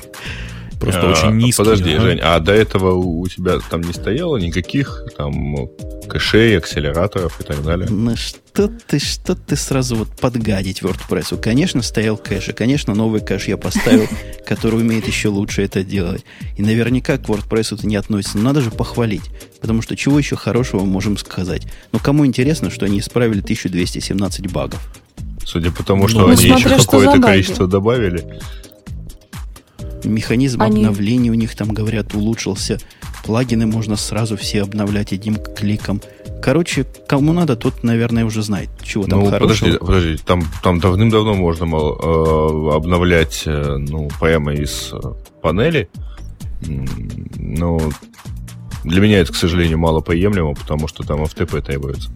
Просто 0.80 1.00
а, 1.02 1.10
очень 1.10 1.36
низкий. 1.36 1.62
Подожди, 1.62 1.92
а? 1.94 2.00
Жень, 2.00 2.20
а 2.22 2.38
до 2.40 2.52
этого 2.52 2.94
у 2.94 3.26
тебя 3.26 3.58
там 3.70 3.80
не 3.80 3.92
стояло 3.92 4.36
никаких 4.36 5.04
там 5.16 5.68
кэшей, 6.08 6.56
акселераторов 6.56 7.40
и 7.40 7.44
так 7.44 7.62
далее? 7.62 7.88
Ну 7.90 8.16
что 8.16 8.68
ты, 8.68 8.98
что 8.98 9.34
ты 9.34 9.56
сразу 9.56 9.96
вот 9.96 10.08
подгадить 10.08 10.82
WordPress? 10.82 11.40
Конечно, 11.40 11.82
стоял 11.82 12.16
кэш, 12.16 12.50
и, 12.50 12.52
конечно, 12.52 12.94
новый 12.94 13.20
кэш 13.20 13.48
я 13.48 13.56
поставил, 13.56 14.06
который 14.46 14.80
умеет 14.80 15.06
еще 15.06 15.28
лучше 15.28 15.62
это 15.62 15.82
делать. 15.82 16.24
И 16.56 16.62
наверняка 16.62 17.18
к 17.18 17.22
WordPress 17.22 17.74
это 17.74 17.86
не 17.86 17.96
относится. 17.96 18.38
Но 18.38 18.44
надо 18.44 18.60
же 18.60 18.70
похвалить. 18.70 19.24
Потому 19.60 19.82
что 19.82 19.96
чего 19.96 20.18
еще 20.18 20.36
хорошего 20.36 20.84
можем 20.84 21.18
сказать? 21.18 21.66
Ну, 21.92 21.98
кому 21.98 22.24
интересно, 22.24 22.70
что 22.70 22.86
они 22.86 23.00
исправили 23.00 23.40
1217 23.40 24.52
багов? 24.52 24.80
Судя 25.44 25.70
по 25.70 25.82
тому, 25.82 26.08
что 26.08 26.20
ну, 26.20 26.28
они 26.28 26.44
еще 26.44 26.68
какое-то 26.68 27.20
количество 27.20 27.66
добавили. 27.66 28.38
Механизм 30.04 30.62
Они... 30.62 30.84
обновления 30.84 31.30
у 31.30 31.34
них 31.34 31.54
там, 31.54 31.68
говорят, 31.68 32.14
улучшился. 32.14 32.78
Плагины 33.24 33.66
можно 33.66 33.96
сразу 33.96 34.36
все 34.36 34.62
обновлять 34.62 35.12
одним 35.12 35.36
кликом. 35.36 36.00
Короче, 36.40 36.86
кому 37.08 37.32
надо, 37.32 37.56
тот, 37.56 37.82
наверное, 37.82 38.24
уже 38.24 38.42
знает, 38.42 38.70
чего 38.82 39.04
там 39.04 39.20
ну, 39.20 39.30
хорошего. 39.30 39.66
Подожди, 39.66 39.78
подожди, 39.78 40.16
там, 40.24 40.44
там 40.62 40.78
давным-давно 40.78 41.34
можно 41.34 41.66
мол, 41.66 41.98
э, 41.98 42.76
обновлять 42.76 43.42
э, 43.44 43.76
ну, 43.78 44.08
прямо 44.20 44.52
из 44.52 44.90
э, 44.92 44.98
панели. 45.42 45.88
Но 47.36 47.80
для 48.84 49.00
меня 49.00 49.18
это, 49.18 49.32
к 49.32 49.36
сожалению, 49.36 49.78
мало 49.78 50.00
приемлемо, 50.00 50.54
потому 50.54 50.88
что 50.88 51.02
там 51.02 51.22
FTP 51.22 51.60
требуется. 51.62 52.10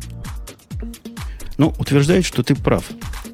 Ну, 1.58 1.74
утверждает, 1.78 2.24
что 2.24 2.42
ты 2.42 2.54
прав. 2.54 2.84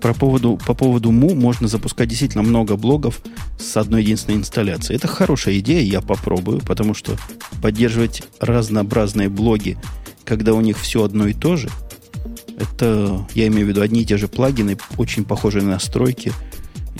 Про 0.00 0.14
поводу, 0.14 0.58
по 0.66 0.74
поводу 0.74 1.10
Му 1.10 1.34
можно 1.34 1.68
запускать 1.68 2.08
действительно 2.08 2.42
много 2.42 2.76
блогов 2.76 3.20
с 3.58 3.76
одной 3.76 4.02
единственной 4.02 4.36
инсталляцией. 4.36 4.96
Это 4.96 5.08
хорошая 5.08 5.58
идея, 5.58 5.82
я 5.82 6.00
попробую, 6.00 6.60
потому 6.60 6.94
что 6.94 7.16
поддерживать 7.60 8.22
разнообразные 8.40 9.28
блоги, 9.28 9.76
когда 10.24 10.54
у 10.54 10.60
них 10.60 10.78
все 10.78 11.02
одно 11.02 11.26
и 11.26 11.32
то 11.32 11.56
же, 11.56 11.68
это, 12.58 13.26
я 13.34 13.46
имею 13.46 13.66
в 13.66 13.68
виду, 13.68 13.82
одни 13.82 14.02
и 14.02 14.04
те 14.04 14.16
же 14.16 14.28
плагины, 14.28 14.76
очень 14.96 15.24
похожие 15.24 15.62
на 15.62 15.70
настройки, 15.70 16.32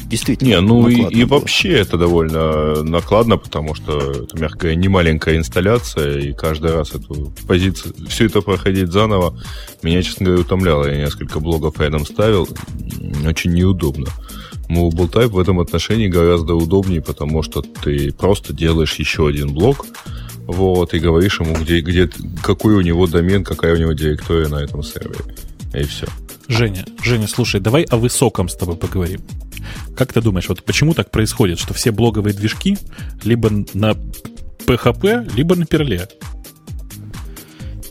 действительно 0.05 0.49
Не, 0.49 0.61
ну 0.61 0.89
и, 0.89 1.03
и 1.15 1.25
вообще 1.25 1.71
это 1.73 1.97
довольно 1.97 2.83
накладно, 2.83 3.37
потому 3.37 3.75
что 3.75 3.99
это, 3.99 4.39
мягко 4.39 4.59
говоря, 4.59 4.77
не 4.77 4.89
маленькая 4.89 5.37
инсталляция, 5.37 6.19
и 6.19 6.33
каждый 6.33 6.73
раз 6.73 6.95
эту 6.95 7.33
позицию, 7.47 7.95
все 8.09 8.27
это 8.27 8.41
проходить 8.41 8.93
заново, 8.93 9.39
меня, 9.83 10.03
честно 10.03 10.27
говоря, 10.27 10.43
утомляло. 10.43 10.87
Я 10.87 10.97
несколько 10.97 11.41
блогов 11.41 11.81
рядом 11.81 12.07
ставил, 12.07 12.49
очень 13.27 13.53
неудобно. 13.53 14.07
Mobile 14.69 15.11
Type 15.11 15.29
в 15.29 15.39
этом 15.39 15.61
отношении 15.61 16.09
гораздо 16.09 16.55
удобнее, 16.55 17.01
потому 17.01 17.43
что 17.43 17.63
ты 17.63 18.13
просто 18.13 18.53
делаешь 18.53 18.95
еще 18.95 19.27
один 19.27 19.53
блок, 19.53 19.87
вот, 20.47 20.95
и 20.95 20.99
говоришь 20.99 21.41
ему, 21.41 21.55
где, 21.55 21.81
где, 21.81 22.11
какой 22.43 22.75
у 22.75 22.81
него 22.81 23.07
домен, 23.07 23.45
какая 23.45 23.75
у 23.75 23.79
него 23.79 23.93
директория 23.93 24.49
на 24.49 24.57
этом 24.57 24.83
сервере. 24.83 25.25
И 25.75 25.85
все. 25.85 26.07
Женя, 26.49 26.85
Женя, 27.03 27.29
слушай, 27.29 27.61
давай 27.61 27.83
о 27.85 27.97
высоком 27.97 28.49
с 28.49 28.57
тобой 28.57 28.77
поговорим. 28.77 29.21
Как 29.97 30.13
ты 30.13 30.23
думаешь, 30.23 30.49
вот 30.49 30.65
почему 30.65 30.95
так 30.95 31.11
происходит, 31.11 31.59
что 31.59 31.75
все 31.75 31.93
блоговые 31.93 32.35
движки 32.35 32.79
либо 33.23 33.51
на 33.75 33.93
PHP, 34.67 35.35
либо 35.35 35.57
на 35.57 35.67
перле? 35.67 36.09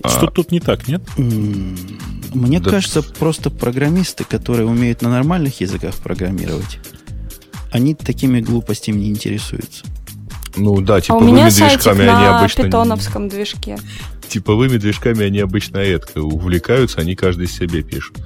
А... 0.01 0.09
Что 0.09 0.27
тут 0.27 0.51
не 0.51 0.59
так, 0.59 0.87
нет? 0.87 1.01
Мне 1.17 2.59
да. 2.59 2.71
кажется, 2.71 3.03
просто 3.03 3.49
программисты, 3.49 4.23
которые 4.23 4.67
умеют 4.67 5.01
на 5.01 5.09
нормальных 5.09 5.61
языках 5.61 5.95
программировать, 5.95 6.79
они 7.71 7.93
такими 7.93 8.41
глупостями 8.41 8.97
не 8.97 9.09
интересуются. 9.09 9.85
Ну 10.55 10.81
да, 10.81 10.99
типовыми 10.99 11.41
а 11.41 11.49
движками 11.51 12.01
они 12.01 12.07
на 12.07 12.39
обычно... 12.39 12.63
питоновском 12.63 13.29
движке. 13.29 13.77
Типовыми 14.27 14.77
движками 14.77 15.23
они 15.25 15.39
обычно 15.39 15.77
редко 15.83 16.19
увлекаются, 16.19 17.01
они 17.01 17.15
каждый 17.15 17.47
себе 17.47 17.83
пишут. 17.83 18.17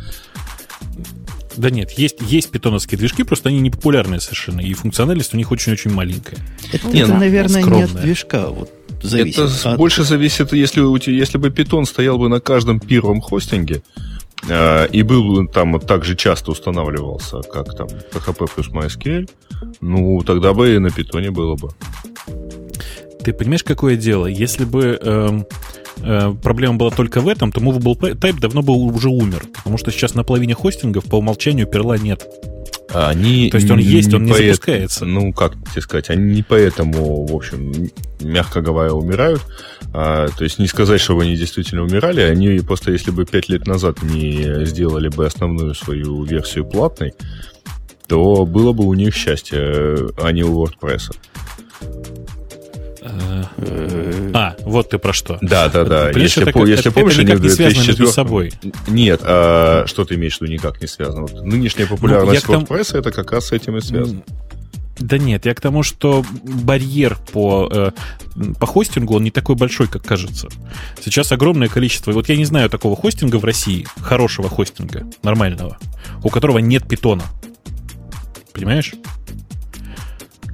Да 1.58 1.70
нет, 1.70 1.92
есть, 1.92 2.18
есть 2.22 2.50
питоновские 2.52 2.98
движки, 2.98 3.24
просто 3.24 3.50
они 3.50 3.60
не 3.60 3.70
популярные 3.70 4.20
совершенно, 4.20 4.62
и 4.62 4.74
функциональность 4.74 5.34
у 5.34 5.38
них 5.38 5.52
очень-очень 5.52 5.92
маленькая. 5.92 6.38
Это, 6.72 6.88
нет, 6.88 7.10
это 7.10 7.18
наверное, 7.18 7.62
скромная. 7.62 7.88
не 7.88 7.94
от 7.94 8.02
движка. 8.02 8.48
Вот, 8.48 8.72
зависит. 9.02 9.40
Это 9.40 9.72
от... 9.72 9.78
больше 9.78 10.04
зависит, 10.04 10.54
если, 10.54 11.12
если 11.12 11.38
бы 11.38 11.50
питон 11.50 11.86
стоял 11.86 12.18
бы 12.18 12.30
на 12.30 12.40
каждом 12.40 12.80
первом 12.80 13.22
хостинге, 13.22 13.82
э, 14.48 14.88
и 14.88 15.04
был 15.04 15.24
бы 15.24 15.48
там 15.48 15.80
так 15.80 16.06
же 16.06 16.16
часто 16.16 16.52
устанавливался, 16.52 17.42
как 17.42 17.76
там 17.76 17.88
PHP 17.88 18.50
плюс 18.56 18.70
MySQL, 18.70 19.30
ну, 19.82 20.22
тогда 20.22 20.54
бы 20.54 20.76
и 20.76 20.80
на 20.80 20.90
питоне 20.90 21.32
было 21.32 21.56
бы. 21.56 21.70
Ты 23.24 23.34
понимаешь, 23.34 23.64
какое 23.64 23.96
дело? 23.98 24.26
Если 24.26 24.66
бы 24.66 25.00
э, 25.00 25.44
э, 25.98 26.34
проблема 26.42 26.76
была 26.76 26.92
только 26.92 27.22
в 27.22 27.28
этом, 27.28 27.52
то 27.52 27.60
Movable 27.60 27.98
Type 28.00 28.40
давно 28.40 28.62
бы 28.62 28.74
уже 28.74 29.10
умер. 29.10 29.44
Потому 29.56 29.78
что 29.78 29.92
сейчас 29.92 30.16
на 30.16 30.24
половине 30.24 30.54
хостингов 30.54 31.06
по 31.06 31.18
умолчанию 31.18 31.68
перла 31.68 31.98
нет. 31.98 32.28
Они 32.94 33.50
То 33.50 33.58
есть 33.58 33.72
он 33.72 33.80
есть, 33.80 34.14
он 34.14 34.26
не 34.26 34.32
поэт... 34.32 34.56
запускается. 34.56 35.06
Ну, 35.06 35.32
как 35.34 35.54
тебе 35.72 35.82
сказать, 35.82 36.10
они 36.10 36.36
не 36.36 36.44
поэтому, 36.44 37.26
в 37.26 37.34
общем, 37.34 37.90
мягко 38.20 38.62
говоря, 38.62 38.94
умирают. 38.94 39.42
А, 39.94 40.28
то 40.28 40.44
есть 40.44 40.60
не 40.60 40.68
сказать, 40.68 41.00
что 41.00 41.18
они 41.20 41.36
действительно 41.36 41.84
умирали, 41.84 42.22
они 42.22 42.60
просто, 42.60 42.92
если 42.92 43.12
бы 43.12 43.26
пять 43.26 43.50
лет 43.50 43.66
назад 43.66 44.02
не 44.04 44.66
сделали 44.66 45.10
бы 45.10 45.26
основную 45.26 45.74
свою 45.74 46.24
версию 46.24 46.66
платной, 46.66 47.14
то 48.08 48.46
было 48.46 48.74
бы 48.74 48.86
у 48.86 48.94
них 48.94 49.16
счастье, 49.16 49.60
а 50.18 50.32
не 50.32 50.44
у 50.44 50.66
WordPress. 50.66 51.12
А, 54.34 54.56
вот 54.62 54.90
ты 54.90 54.98
про 54.98 55.14
что. 55.14 55.38
Да, 55.42 55.70
да, 55.70 55.84
да. 55.84 56.10
Если, 56.12 56.44
это, 56.44 56.52
по, 56.52 56.66
если 56.66 56.90
это, 56.90 56.92
помнишь, 56.92 57.14
это 57.16 57.24
никак 57.24 57.40
не 57.42 57.50
связано 57.50 57.86
между 57.86 58.08
собой. 58.08 58.54
Нет, 58.88 59.22
а 59.24 59.86
что 59.88 60.06
ты 60.06 60.16
имеешь 60.16 60.38
в 60.38 60.42
виду 60.42 60.54
никак 60.54 60.82
не 60.82 60.88
связано? 60.88 61.22
Вот 61.22 61.44
нынешняя 61.44 61.88
ну, 61.90 61.96
популярность 61.96 62.48
ну, 62.48 62.62
WordPress 62.62 62.98
это 62.98 63.12
как 63.12 63.32
раз 63.32 63.48
с 63.48 63.52
этим 63.52 63.78
и 63.78 63.82
связано. 63.82 64.24
Да 65.00 65.18
нет, 65.18 65.46
я 65.46 65.56
к 65.56 65.62
тому, 65.62 65.82
что 65.82 66.24
барьер 66.44 67.18
по, 67.32 67.68
э, 67.72 67.92
по 68.60 68.68
хостингу, 68.68 69.16
он 69.16 69.24
не 69.24 69.32
такой 69.32 69.56
большой, 69.56 69.88
как 69.88 70.04
кажется. 70.04 70.48
Сейчас 71.04 71.32
огромное 71.32 71.70
количество... 71.70 72.12
Вот 72.12 72.30
я 72.30 72.38
не 72.38 72.46
знаю 72.46 72.70
такого 72.70 72.96
хостинга 72.96 73.38
в 73.38 73.46
России, 73.46 73.88
хорошего 74.00 74.48
хостинга, 74.48 75.04
нормального, 75.24 75.80
у 76.24 76.30
которого 76.30 76.60
нет 76.60 76.88
питона. 76.88 77.24
Понимаешь? 78.54 78.94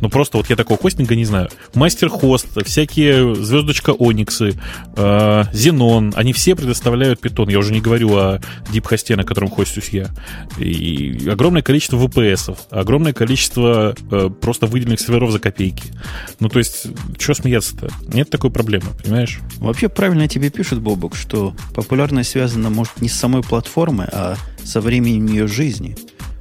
Ну, 0.02 0.10
просто 0.10 0.38
вот 0.38 0.50
я 0.50 0.56
такого 0.56 0.80
хостинга 0.80 1.16
не 1.16 1.26
знаю. 1.26 1.50
Мастер 1.74 2.10
хост, 2.10 2.48
всякие 2.66 3.36
звездочка 3.36 3.92
Ониксы, 3.92 4.54
э, 4.96 5.44
Xenon, 5.54 6.14
они 6.16 6.34
все 6.34 6.56
предоставляют 6.56 7.20
питон. 7.20 7.50
Я 7.50 7.60
уже 7.60 7.74
не 7.74 7.82
говорю 7.82 8.16
о 8.16 8.40
дипхосте, 8.72 9.16
на 9.16 9.24
котором 9.24 9.50
хостюсь 9.50 9.90
я. 9.90 10.10
И 10.58 11.28
огромное 11.30 11.62
количество 11.62 11.98
VPS, 11.98 12.58
огромное 12.70 13.14
количество 13.14 13.96
э, 14.12 14.30
просто 14.42 14.68
выделенных 14.68 15.00
серверов 15.00 15.32
за 15.32 15.40
копейки. 15.40 15.92
Ну, 16.40 16.50
то 16.50 16.60
есть, 16.60 16.88
что 17.18 17.34
смеяться-то? 17.34 17.90
Нет 18.14 18.30
такой 18.30 18.52
проблемы, 18.52 18.88
понимаешь? 19.04 19.40
Вообще 19.58 19.90
правильно 19.90 20.28
тебе 20.28 20.50
пишут, 20.50 20.80
Бобок, 20.80 21.16
что 21.16 21.56
популярность 21.74 22.32
связана, 22.32 22.70
может, 22.70 23.02
не 23.02 23.10
с 23.10 23.14
самой 23.14 23.42
платформой, 23.42 24.08
а 24.12 24.36
со 24.64 24.82
временем 24.82 25.28
ее 25.28 25.48
жизни 25.48 25.96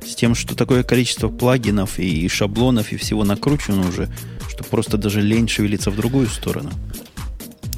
с 0.07 0.15
тем, 0.15 0.35
что 0.35 0.55
такое 0.55 0.83
количество 0.83 1.29
плагинов 1.29 1.99
и 1.99 2.29
шаблонов 2.29 2.93
и 2.93 2.97
всего 2.97 3.25
накручено 3.25 3.89
уже, 3.89 4.09
что 4.49 4.65
просто 4.65 4.97
даже 4.97 5.21
лень 5.21 5.49
шевелиться 5.49 5.91
в 5.91 5.97
другую 5.97 6.29
сторону. 6.29 6.71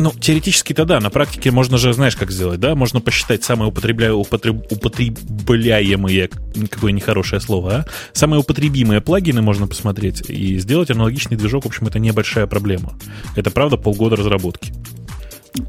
Ну, 0.00 0.12
теоретически-то 0.12 0.84
да, 0.84 1.00
на 1.00 1.10
практике 1.10 1.50
можно 1.50 1.76
же, 1.76 1.92
знаешь, 1.92 2.14
как 2.14 2.30
сделать, 2.30 2.60
да? 2.60 2.76
Можно 2.76 3.00
посчитать 3.00 3.42
самые 3.42 3.70
употребля... 3.70 4.14
употреб... 4.14 4.64
употребляемые, 4.70 6.30
какое 6.70 6.92
нехорошее 6.92 7.40
слово, 7.40 7.74
а? 7.74 7.86
Самые 8.12 8.38
употребимые 8.38 9.00
плагины 9.00 9.42
можно 9.42 9.66
посмотреть 9.66 10.22
и 10.30 10.56
сделать 10.58 10.90
аналогичный 10.92 11.36
движок, 11.36 11.64
в 11.64 11.66
общем, 11.66 11.88
это 11.88 11.98
небольшая 11.98 12.46
проблема. 12.46 12.96
Это, 13.34 13.50
правда, 13.50 13.76
полгода 13.76 14.14
разработки. 14.14 14.72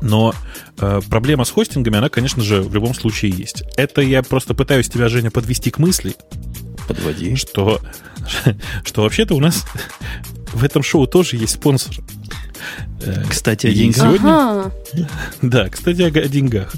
Но 0.02 0.36
э, 0.80 1.02
проблема 1.10 1.44
с 1.44 1.50
хостингами, 1.50 1.98
она, 1.98 2.10
конечно 2.10 2.44
же, 2.44 2.62
в 2.62 2.74
любом 2.76 2.94
случае 2.94 3.32
есть. 3.32 3.64
Это 3.78 4.02
я 4.02 4.22
просто 4.22 4.54
пытаюсь 4.54 4.90
тебя, 4.90 5.10
Женя, 5.10 5.32
подвести 5.32 5.72
к 5.72 5.80
мысли. 5.80 6.16
Подводи. 6.90 7.36
Что, 7.36 7.80
что 8.84 9.04
вообще-то 9.04 9.36
у 9.36 9.40
нас 9.40 9.64
в 10.54 10.64
этом 10.64 10.82
шоу 10.82 11.06
тоже 11.06 11.38
есть 11.38 11.54
спонсор. 11.54 11.96
Э, 13.02 13.24
кстати, 13.30 13.68
о 13.68 13.72
деньгах. 13.72 14.04
Сегодня... 14.04 14.30
Ага. 14.30 14.72
Да, 15.42 15.70
кстати, 15.70 16.02
о, 16.02 16.10
деньгах. 16.10 16.74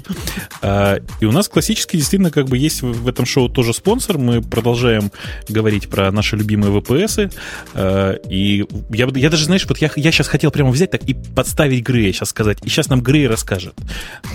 А, 0.60 0.98
и 1.20 1.24
у 1.24 1.32
нас 1.32 1.48
классически 1.48 1.96
действительно 1.96 2.30
как 2.30 2.46
бы 2.46 2.58
есть 2.58 2.82
в 2.82 3.08
этом 3.08 3.26
шоу 3.26 3.48
тоже 3.48 3.74
спонсор. 3.74 4.18
Мы 4.18 4.40
продолжаем 4.40 5.10
говорить 5.48 5.88
про 5.88 6.10
наши 6.12 6.36
любимые 6.36 6.72
VPS. 6.72 7.32
А, 7.74 8.12
и 8.28 8.64
я, 8.90 9.08
я 9.14 9.30
даже, 9.30 9.46
знаешь, 9.46 9.66
вот 9.68 9.78
я, 9.78 9.90
я 9.96 10.12
сейчас 10.12 10.28
хотел 10.28 10.50
прямо 10.50 10.70
взять 10.70 10.90
так 10.90 11.02
и 11.04 11.14
подставить 11.14 11.82
Грея 11.82 12.12
сейчас 12.12 12.28
сказать. 12.30 12.58
И 12.62 12.68
сейчас 12.68 12.88
нам 12.88 13.00
Грей 13.00 13.26
расскажет. 13.26 13.74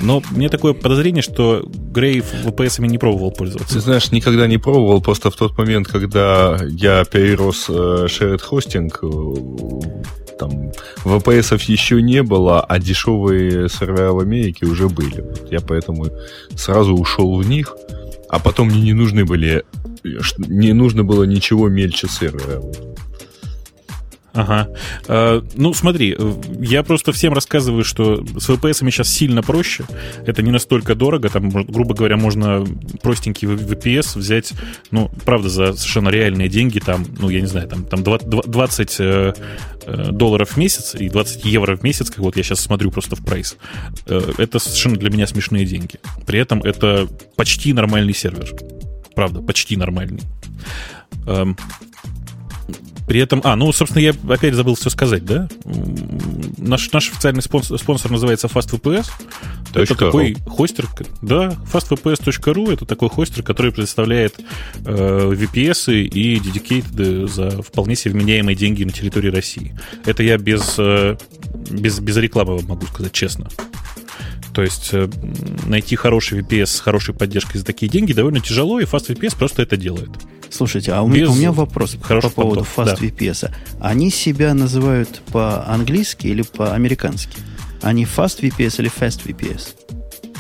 Но 0.02 0.22
мне 0.32 0.50
такое 0.50 0.74
подозрение, 0.74 1.22
что 1.22 1.64
Грей 1.66 2.20
VPS 2.20 2.86
не 2.86 2.98
пробовал 2.98 3.32
пользоваться. 3.32 3.76
Ты 3.76 3.80
знаешь, 3.80 4.12
никогда 4.12 4.48
не 4.48 4.58
пробовал. 4.58 5.02
Просто 5.02 5.32
в 5.32 5.36
тот 5.36 5.58
момент, 5.58 5.88
когда 5.88 6.58
я 6.70 7.04
перерос 7.06 7.66
э, 7.70 8.08
shared 8.08 8.42
hosting, 8.50 8.92
там 10.38 10.72
VPS 11.04 11.60
еще 11.72 12.02
не 12.02 12.24
было, 12.24 12.62
а 12.62 12.80
дешевые 12.80 13.70
сервера 13.70 14.12
в 14.12 14.20
Америке 14.20 14.66
уже 14.66 14.88
были. 14.90 15.22
Вот 15.22 15.52
я 15.52 15.60
поэтому 15.60 16.08
сразу 16.56 16.96
ушел 16.96 17.38
в 17.38 17.48
них, 17.48 17.76
а 18.30 18.40
потом 18.40 18.68
мне 18.68 18.82
не 18.82 18.94
нужны 18.94 19.26
были, 19.26 19.64
не 20.38 20.74
нужно 20.74 21.04
было 21.04 21.24
ничего 21.24 21.70
мельче 21.70 22.08
сервера. 22.08 22.62
Ага. 24.38 24.70
Э, 25.08 25.42
ну, 25.56 25.74
смотри, 25.74 26.16
я 26.60 26.84
просто 26.84 27.12
всем 27.12 27.34
рассказываю, 27.34 27.84
что 27.84 28.24
с 28.38 28.48
VPS 28.50 28.90
сейчас 28.92 29.10
сильно 29.10 29.42
проще. 29.42 29.86
Это 30.28 30.44
не 30.44 30.52
настолько 30.52 30.94
дорого. 30.94 31.30
Там, 31.30 31.50
грубо 31.50 31.96
говоря, 31.96 32.18
можно 32.18 32.64
простенький 33.02 33.48
VPS 33.48 34.18
взять, 34.20 34.54
ну, 34.92 35.10
правда, 35.26 35.50
за 35.50 35.74
совершенно 35.74 36.10
реальные 36.10 36.50
деньги. 36.50 36.78
Там, 36.78 37.04
ну, 37.18 37.30
я 37.30 37.42
не 37.42 37.48
знаю, 37.48 37.68
там, 37.68 37.84
там 37.84 38.04
20 38.04 38.96
э, 39.00 39.34
э, 39.86 40.12
долларов 40.12 40.52
в 40.52 40.58
месяц 40.58 40.94
и 40.94 41.10
20 41.10 41.44
евро 41.46 41.76
в 41.76 41.84
месяц, 41.84 42.12
как 42.12 42.20
вот 42.20 42.38
я 42.38 42.44
сейчас 42.44 42.60
смотрю 42.60 42.92
просто 42.92 43.16
в 43.16 43.26
прайс. 43.26 43.58
Э, 44.06 44.22
это 44.38 44.60
совершенно 44.60 44.98
для 44.98 45.10
меня 45.10 45.26
смешные 45.26 45.66
деньги. 45.66 45.96
При 46.28 46.38
этом 46.38 46.62
это 46.62 47.08
почти 47.36 47.74
нормальный 47.74 48.14
сервер. 48.14 48.52
Правда, 49.16 49.42
почти 49.42 49.78
нормальный. 49.78 50.22
При 53.08 53.22
этом, 53.22 53.42
а, 53.46 53.56
ну, 53.56 53.72
собственно, 53.72 54.04
я 54.04 54.14
опять 54.30 54.54
забыл 54.54 54.76
все 54.76 54.90
сказать, 54.90 55.24
да? 55.24 55.48
Наш, 56.58 56.92
наш 56.92 57.10
официальный 57.10 57.42
спонсор, 57.42 57.80
спонсор 57.80 58.12
называется 58.12 58.48
FastVPS. 58.48 59.08
Это 59.74 59.96
такой 59.96 60.36
хостер, 60.46 60.88
да, 61.22 61.56
fastvps.ru 61.72 62.74
это 62.74 62.86
такой 62.86 63.10
хостер, 63.10 63.44
который 63.44 63.72
предоставляет 63.72 64.36
э, 64.86 65.32
VPS 65.34 65.94
и 65.94 66.38
dedicated 66.38 67.28
за 67.28 67.62
вполне 67.62 67.96
себе 67.96 68.14
вменяемые 68.14 68.56
деньги 68.56 68.84
на 68.84 68.92
территории 68.92 69.30
России. 69.30 69.78
Это 70.06 70.24
я 70.24 70.38
без, 70.38 70.76
э, 70.78 71.16
без, 71.70 72.00
без 72.00 72.18
рекламы 72.18 72.62
могу 72.62 72.88
сказать 72.88 73.14
честно. 73.14 73.50
То 74.54 74.64
есть 74.64 74.90
э, 74.92 75.08
найти 75.66 75.96
хороший 75.96 76.40
VPS 76.40 76.66
с 76.66 76.80
хорошей 76.82 77.14
поддержкой 77.14 77.60
за 77.60 77.66
такие 77.66 77.90
деньги 77.90 78.12
довольно 78.12 78.42
тяжело, 78.42 78.80
и 78.80 78.86
FastVPS 78.86 79.38
просто 79.38 79.62
это 79.62 79.78
делает. 79.78 80.10
Слушайте, 80.50 80.94
а 80.94 81.02
у, 81.02 81.10
Без... 81.10 81.30
у 81.30 81.36
меня 81.36 81.52
вопрос 81.52 81.96
по 81.96 82.30
поводу 82.30 82.66
FastVPS. 82.76 83.50
Да. 83.50 83.54
Они 83.80 84.10
себя 84.10 84.54
называют 84.54 85.22
по-английски 85.32 86.28
или 86.28 86.42
по-американски? 86.42 87.38
Они 87.82 88.06
FastVPS 88.06 88.80
или 88.80 88.92
FastVPS? 88.92 89.76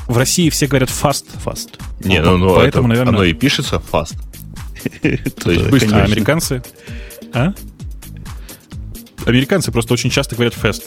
В 0.08 0.18
России 0.18 0.50
все 0.50 0.68
говорят 0.68 0.90
fast. 0.90 1.26
Fast. 1.44 1.80
Не, 2.00 2.22
ну, 2.22 2.38
ну 2.38 2.56
поэтому, 2.56 2.88
это, 2.88 3.00
наверное... 3.00 3.14
Оно 3.14 3.24
и 3.26 3.34
пишется 3.34 3.82
fast. 3.92 4.16
То 5.44 5.52
есть 5.52 5.70
быстро. 5.70 5.98
А 5.98 6.04
американцы? 6.04 6.64
А? 7.34 7.54
Американцы 9.26 9.72
просто 9.72 9.94
очень 9.94 10.10
часто 10.10 10.36
говорят 10.36 10.54
fast. 10.56 10.84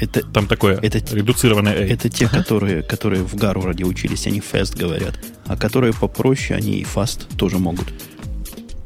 Это, 0.00 0.22
Там 0.22 0.46
такое 0.46 0.78
это, 0.80 0.98
редуцированное 1.14 1.74
A. 1.74 1.86
Это 1.86 2.08
те, 2.08 2.26
которые, 2.26 2.82
которые 2.82 3.22
в 3.22 3.34
Гарварде 3.36 3.84
учились, 3.84 4.26
они 4.26 4.40
fast 4.40 4.76
говорят. 4.76 5.18
А 5.46 5.56
которые 5.56 5.92
попроще, 5.92 6.58
они 6.58 6.78
и 6.78 6.84
fast 6.84 7.36
тоже 7.36 7.58
могут. 7.58 7.92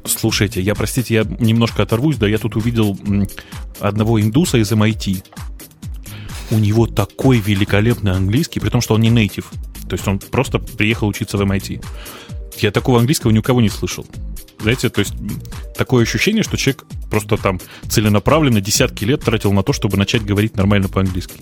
Слушайте, 0.05 0.61
я, 0.61 0.75
простите, 0.75 1.15
я 1.15 1.25
немножко 1.39 1.83
оторвусь, 1.83 2.17
да 2.17 2.29
я 2.29 2.39
тут 2.39 2.57
увидел 2.57 2.99
одного 3.81 4.21
индуса 4.21 4.59
из 4.59 4.71
MIT. 4.71 5.25
У 6.51 6.59
него 6.59 6.87
такой 6.87 7.39
великолепный 7.39 8.13
английский, 8.13 8.61
при 8.61 8.69
том, 8.69 8.81
что 8.81 8.95
он 8.95 9.01
не 9.01 9.09
нейтив. 9.09 9.51
То 9.89 9.95
есть 9.95 10.07
он 10.07 10.19
просто 10.19 10.59
приехал 10.59 11.09
учиться 11.09 11.39
в 11.39 11.43
MIT. 11.43 11.85
Я 12.59 12.71
такого 12.71 12.99
английского 12.99 13.31
ни 13.31 13.39
у 13.39 13.43
кого 13.43 13.61
не 13.61 13.69
слышал. 13.69 14.07
Знаете, 14.61 14.89
то 14.89 15.01
есть 15.01 15.15
такое 15.77 16.05
ощущение, 16.05 16.43
что 16.43 16.57
человек 16.57 16.85
просто 17.11 17.37
там 17.37 17.61
целенаправленно 17.89 18.61
десятки 18.61 19.05
лет 19.05 19.23
тратил 19.23 19.53
на 19.53 19.63
то, 19.63 19.73
чтобы 19.73 19.97
начать 19.97 20.25
говорить 20.25 20.57
нормально 20.57 20.89
по-английски. 20.89 21.35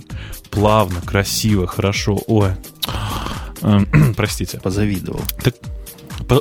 Плавно, 0.50 1.00
красиво, 1.02 1.66
хорошо. 1.66 2.20
Ой. 2.26 2.52
Эм, 3.62 4.14
простите. 4.16 4.58
Позавидовал. 4.58 5.22
Так, 5.42 5.54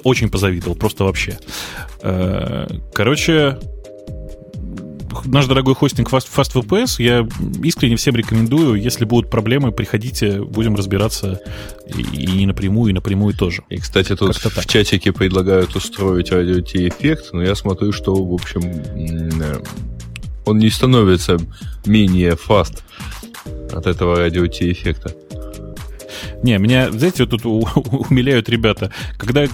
очень 0.04 0.30
позавидовал, 0.30 0.76
просто 0.76 1.04
вообще. 1.04 1.40
Э, 2.02 2.68
короче, 2.94 3.58
наш 5.26 5.46
дорогой 5.46 5.76
хостинг 5.76 6.12
Fast, 6.12 6.28
FastVPS 6.34 7.02
я 7.02 7.28
искренне 7.64 7.96
всем 7.96 8.16
рекомендую. 8.16 8.82
Если 8.82 9.06
будут 9.06 9.30
проблемы, 9.30 9.72
приходите, 9.72 10.42
будем 10.42 10.76
разбираться 10.76 11.40
и, 11.88 12.02
и 12.02 12.46
напрямую, 12.46 12.92
и 12.92 12.94
напрямую 12.94 13.36
тоже. 13.36 13.64
И, 13.70 13.78
кстати, 13.78 14.16
тут 14.16 14.36
в 14.36 14.56
так. 14.56 14.66
чатике 14.66 15.12
предлагают 15.12 15.76
устроить 15.76 16.32
радио 16.32 16.60
эффект, 16.60 17.30
но 17.34 17.44
я 17.44 17.56
смотрю, 17.56 17.92
что, 17.92 18.14
в 18.14 18.34
общем, 18.34 18.62
э, 18.62 19.62
он 20.46 20.58
не 20.58 20.70
становится 20.70 21.38
менее 21.86 22.36
фаст 22.36 22.84
от 23.72 23.88
этого 23.88 24.18
радио 24.18 24.46
эффекта. 24.46 25.14
Не, 26.44 26.58
меня, 26.58 26.92
знаете, 26.92 27.26
вот 27.26 27.42
тут 27.42 27.46
умиляют 27.46 28.50
ребята. 28.50 28.92
Когда 29.18 29.46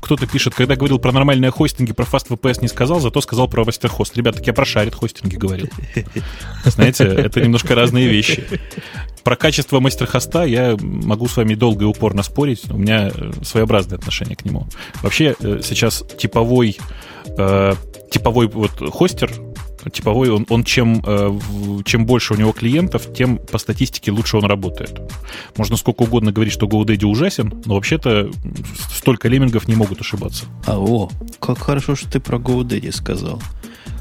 кто-то 0.00 0.26
пишет, 0.26 0.54
когда 0.54 0.76
говорил 0.76 0.98
про 0.98 1.12
нормальные 1.12 1.50
хостинги, 1.50 1.92
про 1.92 2.04
FastVPS 2.04 2.62
не 2.62 2.68
сказал, 2.68 3.00
зато 3.00 3.20
сказал 3.20 3.48
про 3.48 3.64
Вастерхост. 3.64 4.16
Ребята, 4.16 4.38
так 4.38 4.46
я 4.46 4.52
про 4.52 4.64
шарит 4.64 4.94
хостинги 4.94 5.36
говорил. 5.36 5.68
Знаете, 6.64 7.04
это 7.04 7.40
немножко 7.40 7.74
разные 7.74 8.08
вещи. 8.08 8.46
Про 9.24 9.36
качество 9.36 9.80
мастерхоста 9.80 10.44
я 10.44 10.76
могу 10.80 11.28
с 11.28 11.36
вами 11.36 11.54
долго 11.54 11.84
и 11.84 11.86
упорно 11.86 12.22
спорить. 12.22 12.70
У 12.70 12.78
меня 12.78 13.10
э, 13.14 13.32
своеобразное 13.42 13.98
отношение 13.98 14.34
к 14.34 14.44
нему. 14.44 14.66
Вообще 15.02 15.34
э, 15.38 15.60
сейчас 15.62 16.02
типовой 16.18 16.78
э, 17.26 17.74
типовой 18.10 18.48
вот 18.48 18.72
хостер 18.92 19.30
типовой, 19.88 20.30
он, 20.30 20.46
он 20.48 20.64
чем, 20.64 21.02
э, 21.06 21.38
чем 21.84 22.04
больше 22.04 22.34
у 22.34 22.36
него 22.36 22.52
клиентов, 22.52 23.12
тем 23.14 23.38
по 23.38 23.58
статистике 23.58 24.10
лучше 24.10 24.36
он 24.36 24.44
работает. 24.44 25.00
Можно 25.56 25.76
сколько 25.76 26.02
угодно 26.02 26.32
говорить, 26.32 26.52
что 26.52 26.66
GoDaddy 26.66 27.04
ужасен, 27.04 27.62
но 27.64 27.74
вообще-то 27.74 28.30
столько 28.94 29.28
леммингов 29.28 29.68
не 29.68 29.76
могут 29.76 30.00
ошибаться. 30.00 30.44
А, 30.66 30.78
о, 30.78 31.08
как 31.38 31.58
хорошо, 31.58 31.96
что 31.96 32.10
ты 32.10 32.20
про 32.20 32.38
GoDaddy 32.38 32.92
сказал. 32.92 33.40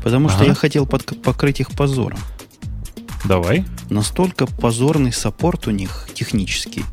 Потому 0.04 0.28
ага. 0.28 0.36
что 0.36 0.46
я 0.46 0.54
хотел 0.54 0.86
под, 0.86 1.22
покрыть 1.22 1.60
их 1.60 1.72
позором. 1.72 2.20
Давай. 3.26 3.66
Настолько 3.90 4.48
позорный 4.48 5.12
саппорт 5.12 5.68
у 5.68 5.72
них 5.72 6.10
технический, 6.14 6.84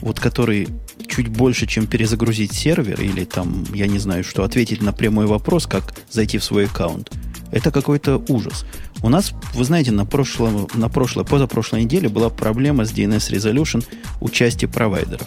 вот 0.00 0.18
который 0.18 0.68
чуть 1.06 1.28
больше, 1.28 1.66
чем 1.66 1.86
перезагрузить 1.86 2.52
сервер 2.52 3.00
или 3.00 3.24
там, 3.24 3.64
я 3.72 3.86
не 3.86 3.98
знаю, 3.98 4.24
что, 4.24 4.44
ответить 4.44 4.82
на 4.82 4.92
прямой 4.92 5.26
вопрос, 5.26 5.66
как 5.66 5.94
зайти 6.10 6.38
в 6.38 6.44
свой 6.44 6.66
аккаунт– 6.66 7.10
это 7.52 7.70
какой-то 7.70 8.22
ужас. 8.28 8.64
У 9.02 9.08
нас, 9.08 9.32
вы 9.54 9.64
знаете, 9.64 9.92
на, 9.92 10.04
прошлом, 10.04 10.68
на 10.74 10.88
прошлой, 10.88 11.24
позапрошлой 11.24 11.84
неделе 11.84 12.08
была 12.08 12.30
проблема 12.30 12.84
с 12.84 12.92
DNS 12.92 13.32
Resolution 13.32 13.84
участия 14.20 14.68
провайдеров. 14.68 15.26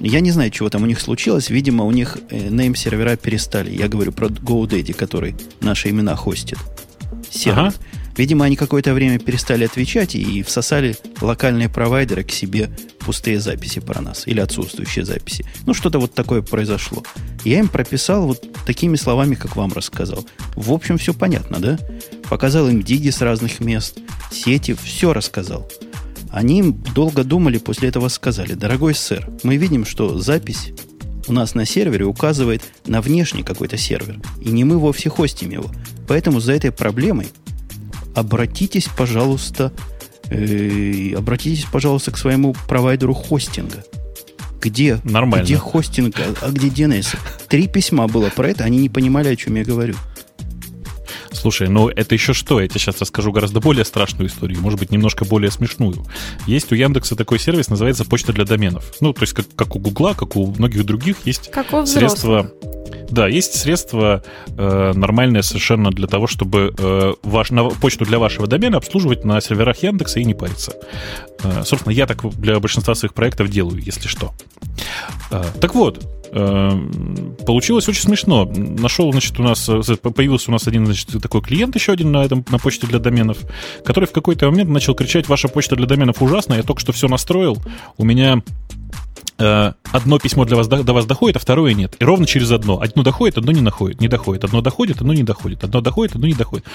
Я 0.00 0.20
не 0.20 0.30
знаю, 0.30 0.50
чего 0.50 0.70
там 0.70 0.84
у 0.84 0.86
них 0.86 1.00
случилось. 1.00 1.50
Видимо, 1.50 1.84
у 1.84 1.90
них 1.90 2.18
name-сервера 2.30 3.16
перестали. 3.16 3.70
Я 3.70 3.88
говорю 3.88 4.12
про 4.12 4.28
GoDaddy, 4.28 4.92
который 4.92 5.34
наши 5.60 5.90
имена 5.90 6.14
хостит. 6.14 6.58
Сервис. 7.30 7.58
Ага. 7.58 7.74
Видимо, 8.18 8.44
они 8.44 8.56
какое-то 8.56 8.94
время 8.94 9.20
перестали 9.20 9.64
отвечать 9.64 10.16
и 10.16 10.42
всосали 10.42 10.96
локальные 11.20 11.68
провайдеры 11.68 12.24
к 12.24 12.32
себе 12.32 12.68
пустые 12.98 13.38
записи 13.38 13.78
про 13.78 14.02
нас 14.02 14.26
или 14.26 14.40
отсутствующие 14.40 15.04
записи. 15.04 15.46
Ну, 15.66 15.72
что-то 15.72 16.00
вот 16.00 16.14
такое 16.14 16.42
произошло. 16.42 17.04
Я 17.44 17.60
им 17.60 17.68
прописал 17.68 18.26
вот 18.26 18.44
такими 18.66 18.96
словами, 18.96 19.36
как 19.36 19.54
вам 19.54 19.72
рассказал. 19.72 20.26
В 20.56 20.72
общем, 20.72 20.98
все 20.98 21.14
понятно, 21.14 21.60
да? 21.60 21.78
Показал 22.28 22.68
им 22.68 22.82
диги 22.82 23.10
с 23.10 23.22
разных 23.22 23.60
мест, 23.60 23.98
сети, 24.32 24.74
все 24.74 25.12
рассказал. 25.12 25.70
Они 26.30 26.62
долго 26.94 27.22
думали, 27.22 27.58
после 27.58 27.88
этого 27.88 28.08
сказали, 28.08 28.54
дорогой 28.54 28.96
сэр, 28.96 29.30
мы 29.44 29.56
видим, 29.56 29.86
что 29.86 30.18
запись 30.18 30.72
у 31.28 31.32
нас 31.32 31.54
на 31.54 31.64
сервере 31.64 32.04
указывает 32.04 32.62
на 32.86 33.00
внешний 33.00 33.42
какой-то 33.42 33.76
сервер, 33.76 34.20
и 34.40 34.50
не 34.50 34.64
мы 34.64 34.78
вовсе 34.78 35.08
хостим 35.08 35.50
его. 35.50 35.70
Поэтому 36.08 36.40
за 36.40 36.52
этой 36.54 36.72
проблемой 36.72 37.28
обратитесь, 38.18 38.88
пожалуйста, 38.96 39.72
э, 40.30 41.14
обратитесь, 41.16 41.66
пожалуйста, 41.70 42.10
к 42.10 42.18
своему 42.18 42.54
провайдеру 42.68 43.14
хостинга. 43.14 43.84
Где? 44.60 44.98
Нормально. 45.04 45.44
Где 45.44 45.56
хостинг, 45.56 46.18
а, 46.18 46.34
а 46.46 46.50
где 46.50 46.68
DNS? 46.68 47.16
Три 47.48 47.68
письма 47.68 48.08
было 48.08 48.28
про 48.28 48.48
это, 48.48 48.64
они 48.64 48.78
не 48.78 48.88
понимали, 48.88 49.28
о 49.28 49.36
чем 49.36 49.54
я 49.54 49.64
говорю. 49.64 49.94
Слушай, 51.32 51.68
ну 51.68 51.88
это 51.88 52.14
еще 52.14 52.32
что? 52.32 52.60
Я 52.60 52.68
тебе 52.68 52.80
сейчас 52.80 53.00
расскажу 53.00 53.32
гораздо 53.32 53.60
более 53.60 53.84
страшную 53.84 54.28
историю, 54.28 54.60
может 54.60 54.78
быть, 54.78 54.90
немножко 54.90 55.24
более 55.24 55.50
смешную. 55.50 56.04
Есть 56.46 56.72
у 56.72 56.74
Яндекса 56.74 57.16
такой 57.16 57.38
сервис, 57.38 57.68
называется 57.68 58.04
почта 58.04 58.32
для 58.32 58.44
доменов. 58.44 58.92
Ну, 59.00 59.12
то 59.12 59.22
есть 59.22 59.32
как, 59.32 59.46
как 59.54 59.76
у 59.76 59.78
Гугла, 59.78 60.14
как 60.14 60.36
у 60.36 60.46
многих 60.46 60.84
других 60.84 61.16
есть 61.24 61.50
как 61.50 61.72
у 61.72 61.86
средства... 61.86 62.50
Да, 63.10 63.26
есть 63.26 63.54
средства 63.54 64.22
э, 64.48 64.92
нормальные 64.94 65.42
совершенно 65.42 65.90
для 65.90 66.06
того, 66.06 66.26
чтобы 66.26 66.74
э, 66.76 67.14
ваш, 67.22 67.50
на, 67.50 67.64
почту 67.64 68.04
для 68.04 68.18
вашего 68.18 68.46
домена 68.46 68.76
обслуживать 68.76 69.24
на 69.24 69.40
серверах 69.40 69.82
Яндекса 69.82 70.20
и 70.20 70.24
не 70.24 70.34
париться. 70.34 70.74
Э, 71.42 71.62
собственно, 71.64 71.92
я 71.92 72.06
так 72.06 72.22
для 72.38 72.60
большинства 72.60 72.94
своих 72.94 73.14
проектов 73.14 73.48
делаю, 73.48 73.80
если 73.82 74.08
что. 74.08 74.34
Э, 75.30 75.42
так 75.58 75.74
вот, 75.74 76.04
получилось 76.30 77.88
очень 77.88 78.02
смешно. 78.02 78.44
Нашел, 78.44 79.10
значит, 79.12 79.38
у 79.38 79.42
нас 79.42 79.68
э, 79.68 79.96
появился 79.96 80.50
у 80.50 80.52
нас 80.52 80.66
один, 80.66 80.86
значит, 80.86 81.20
такой 81.22 81.40
клиент 81.42 81.74
еще 81.74 81.92
один 81.92 82.12
на 82.12 82.24
этом 82.24 82.44
на 82.50 82.58
почте 82.58 82.86
для 82.86 82.98
доменов, 82.98 83.38
который 83.84 84.06
в 84.06 84.12
какой-то 84.12 84.50
момент 84.50 84.70
начал 84.70 84.94
кричать: 84.94 85.28
"Ваша 85.28 85.48
почта 85.48 85.76
для 85.76 85.86
доменов 85.86 86.22
ужасна! 86.22 86.54
Я 86.54 86.62
только 86.62 86.80
что 86.80 86.92
все 86.92 87.08
настроил. 87.08 87.58
У 87.96 88.04
меня 88.04 88.42
одно 89.38 90.18
письмо 90.18 90.44
для 90.44 90.56
вас, 90.56 90.66
до 90.66 90.92
вас 90.92 91.06
доходит, 91.06 91.36
а 91.36 91.38
второе 91.38 91.74
нет. 91.74 91.96
И 91.98 92.04
ровно 92.04 92.26
через 92.26 92.50
одно. 92.50 92.80
Одно 92.80 93.02
доходит, 93.02 93.38
одно 93.38 93.52
не 93.52 93.60
находит, 93.60 94.00
не 94.00 94.08
доходит. 94.08 94.44
Одно 94.44 94.60
доходит, 94.60 95.00
одно 95.00 95.12
не 95.12 95.22
доходит. 95.22 95.64
Одно 95.64 95.80
доходит, 95.80 96.16
одно 96.16 96.26
не 96.26 96.34
доходит. 96.34 96.66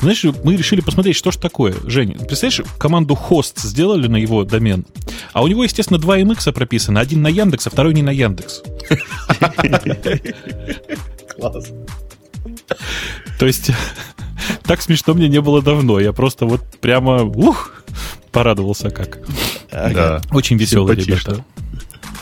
Знаешь, 0.00 0.24
мы 0.42 0.56
решили 0.56 0.80
посмотреть, 0.80 1.16
что 1.16 1.30
же 1.30 1.38
такое. 1.38 1.74
Жень, 1.84 2.14
представляешь, 2.14 2.62
команду 2.78 3.14
хост 3.14 3.60
сделали 3.60 4.08
на 4.08 4.16
его 4.16 4.44
домен, 4.44 4.84
а 5.32 5.42
у 5.42 5.48
него, 5.48 5.62
естественно, 5.64 5.98
два 5.98 6.18
MX 6.18 6.52
прописано. 6.52 7.00
Один 7.00 7.22
на 7.22 7.28
Яндекс, 7.28 7.68
а 7.68 7.70
второй 7.70 7.94
не 7.94 8.02
на 8.02 8.10
Яндекс. 8.10 8.62
Класс. 11.36 11.70
То 13.38 13.46
есть, 13.46 13.70
так 14.64 14.82
смешно 14.82 15.14
мне 15.14 15.28
не 15.28 15.40
было 15.40 15.62
давно. 15.62 16.00
Я 16.00 16.12
просто 16.12 16.46
вот 16.46 16.62
прямо, 16.80 17.22
ух, 17.22 17.84
порадовался 18.32 18.90
как. 18.90 19.18
Да. 19.70 20.20
Очень 20.32 20.56
веселые 20.56 20.96
ребята. 20.96 21.44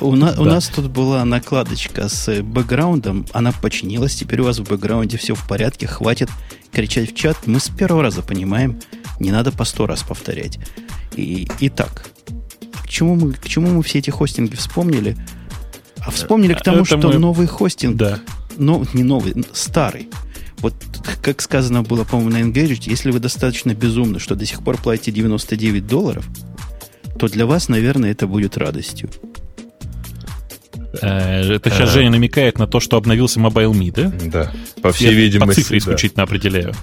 У, 0.01 0.17
на, 0.17 0.33
да. 0.33 0.41
у 0.41 0.45
нас 0.45 0.69
тут 0.69 0.91
была 0.91 1.25
накладочка 1.25 2.09
с 2.09 2.43
бэкграундом, 2.43 3.27
она 3.33 3.53
починилась, 3.53 4.15
теперь 4.15 4.41
у 4.41 4.45
вас 4.45 4.59
в 4.59 4.65
бэкграунде 4.65 5.19
все 5.19 5.35
в 5.35 5.47
порядке, 5.47 5.87
хватит 5.87 6.31
кричать 6.73 7.13
в 7.13 7.15
чат. 7.15 7.37
Мы 7.47 7.61
с 7.61 7.69
первого 7.69 8.03
раза 8.03 8.23
понимаем, 8.23 8.81
не 9.19 9.31
надо 9.31 9.53
по 9.53 9.65
сто 9.65 9.87
раз 9.87 10.03
повторять. 10.03 10.59
И, 11.17 11.47
итак, 11.61 12.11
к 12.83 12.89
чему, 12.89 13.15
мы, 13.15 13.33
к 13.33 13.47
чему 13.47 13.69
мы 13.71 13.83
все 13.83 13.99
эти 13.99 14.11
хостинги 14.11 14.57
вспомнили? 14.57 15.17
А 15.99 16.11
вспомнили 16.11 16.55
к 16.55 16.63
тому, 16.63 16.79
Это 16.79 16.99
что 16.99 17.09
мы... 17.09 17.19
новый 17.19 17.47
хостинг, 17.47 17.97
да. 17.97 18.21
но, 18.57 18.85
не 18.95 19.03
новый, 19.03 19.35
старый. 19.53 20.09
Вот 20.59 20.75
как 21.23 21.41
сказано 21.43 21.83
было, 21.83 22.05
по-моему, 22.05 22.31
на 22.31 22.41
Engagement, 22.41 22.83
если 22.87 23.11
вы 23.11 23.19
достаточно 23.19 23.75
безумны, 23.75 24.19
что 24.19 24.35
до 24.35 24.47
сих 24.47 24.63
пор 24.63 24.79
платите 24.79 25.13
99 25.13 25.87
долларов, 25.87 26.27
то 27.19 27.29
для 27.29 27.45
вас, 27.45 27.69
наверное, 27.69 28.13
это 28.13 28.27
будет 28.27 28.57
радостью. 28.57 29.11
Э, 31.01 31.55
это 31.55 31.71
сейчас 31.71 31.91
Женя 31.91 32.11
намекает 32.11 32.59
на 32.59 32.67
то, 32.67 32.81
что 32.81 32.97
обновился 32.97 33.41
Mobile.me, 33.41 33.93
да? 33.93 34.13
Да, 34.27 34.53
по 34.83 34.93
всей 34.93 35.15
видимости, 35.15 35.61
По 35.61 35.63
цифре 35.63 35.79
исключительно 35.79 36.25
определяю. 36.25 36.75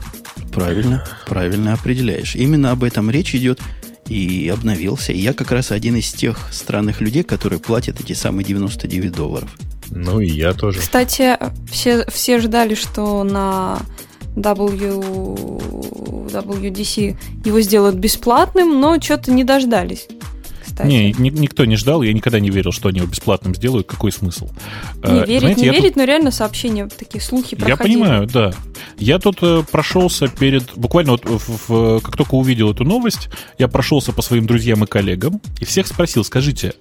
Правильно, 0.53 1.05
правильно 1.25 1.73
определяешь. 1.73 2.35
Именно 2.35 2.71
об 2.71 2.83
этом 2.83 3.11
речь 3.11 3.35
идет 3.35 3.59
и 4.07 4.51
обновился. 4.53 5.11
И 5.11 5.19
я 5.19 5.33
как 5.33 5.51
раз 5.51 5.71
один 5.71 5.95
из 5.95 6.11
тех 6.11 6.37
странных 6.51 7.01
людей, 7.01 7.23
которые 7.23 7.59
платят 7.59 7.99
эти 7.99 8.13
самые 8.13 8.45
99 8.45 9.11
долларов. 9.11 9.49
Ну 9.89 10.19
и 10.19 10.27
я 10.27 10.53
тоже. 10.53 10.79
Кстати, 10.79 11.37
все, 11.69 12.05
все 12.07 12.39
ждали, 12.39 12.75
что 12.75 13.23
на 13.23 13.79
W, 14.35 16.27
WDC 16.29 17.17
его 17.45 17.61
сделают 17.61 17.95
бесплатным, 17.95 18.79
но 18.79 18.99
что-то 19.01 19.31
не 19.31 19.43
дождались. 19.43 20.07
Кстати. 20.77 20.89
Не, 20.91 21.11
ни, 21.13 21.29
никто 21.31 21.65
не 21.65 21.75
ждал, 21.75 22.03
я 22.03 22.13
никогда 22.13 22.39
не 22.39 22.51
верил, 22.51 22.71
что 22.71 22.89
они 22.89 22.99
его 22.99 23.09
бесплатным 23.09 23.55
сделают. 23.55 23.87
Какой 23.87 24.11
смысл? 24.11 24.47
Не 25.03 25.25
верить, 25.25 25.39
Знаете, 25.39 25.61
не 25.61 25.69
верить, 25.69 25.83
тут... 25.93 25.95
но 25.95 26.03
реально 26.03 26.29
сообщения, 26.29 26.87
такие 26.87 27.19
слухи 27.19 27.55
проходили. 27.55 27.97
Я 27.97 28.03
понимаю, 28.03 28.27
да. 28.27 28.53
Я 28.99 29.17
тут 29.17 29.39
э, 29.41 29.63
прошелся 29.71 30.27
перед... 30.27 30.75
Буквально 30.75 31.13
вот 31.13 31.25
в, 31.25 31.67
в, 31.67 31.99
как 32.01 32.15
только 32.15 32.35
увидел 32.35 32.71
эту 32.71 32.83
новость, 32.83 33.29
я 33.57 33.67
прошелся 33.67 34.13
по 34.13 34.21
своим 34.21 34.45
друзьям 34.45 34.83
и 34.83 34.87
коллегам 34.87 35.41
и 35.59 35.65
всех 35.65 35.87
спросил, 35.87 36.23
скажите, 36.23 36.75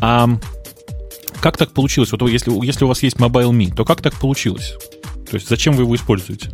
а 0.00 0.26
как 1.40 1.58
так 1.58 1.72
получилось? 1.72 2.12
Вот 2.12 2.22
если, 2.22 2.50
если 2.64 2.86
у 2.86 2.88
вас 2.88 3.02
есть 3.02 3.16
Mobile.me, 3.16 3.74
то 3.74 3.84
как 3.84 4.00
так 4.00 4.14
получилось? 4.14 4.74
То 5.30 5.34
есть 5.34 5.50
зачем 5.50 5.74
вы 5.74 5.82
его 5.82 5.94
используете? 5.94 6.50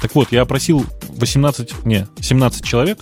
Так 0.00 0.16
вот, 0.16 0.32
я 0.32 0.42
опросил 0.42 0.84
18, 1.08 1.84
не, 1.84 2.08
17 2.20 2.64
человек, 2.64 2.98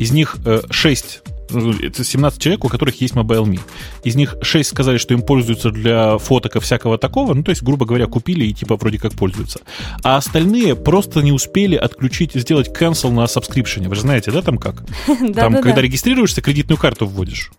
из 0.00 0.10
них 0.10 0.38
6 0.70 1.04
э, 1.24 1.28
ну, 1.28 1.33
это 1.54 2.04
17 2.04 2.40
человек, 2.40 2.64
у 2.64 2.68
которых 2.68 3.00
есть 3.00 3.14
Mobile.me. 3.14 3.60
Из 4.04 4.14
них 4.14 4.36
6 4.42 4.68
сказали, 4.68 4.98
что 4.98 5.14
им 5.14 5.22
пользуются 5.22 5.70
для 5.70 6.18
фоток 6.18 6.56
и 6.56 6.60
всякого 6.60 6.98
такого. 6.98 7.34
Ну, 7.34 7.42
то 7.42 7.50
есть, 7.50 7.62
грубо 7.62 7.86
говоря, 7.86 8.06
купили 8.06 8.44
и 8.44 8.52
типа 8.52 8.76
вроде 8.76 8.98
как 8.98 9.12
пользуются. 9.12 9.60
А 10.02 10.16
остальные 10.16 10.76
просто 10.76 11.20
не 11.20 11.32
успели 11.32 11.76
отключить, 11.76 12.32
сделать 12.34 12.68
cancel 12.68 13.10
на 13.10 13.24
subscription. 13.24 13.88
Вы 13.88 13.94
же 13.94 14.02
знаете, 14.02 14.30
да, 14.30 14.42
там 14.42 14.58
как? 14.58 14.84
Там, 15.34 15.60
когда 15.60 15.80
регистрируешься, 15.80 16.40
кредитную 16.40 16.78
карту 16.78 17.06
вводишь. 17.06 17.50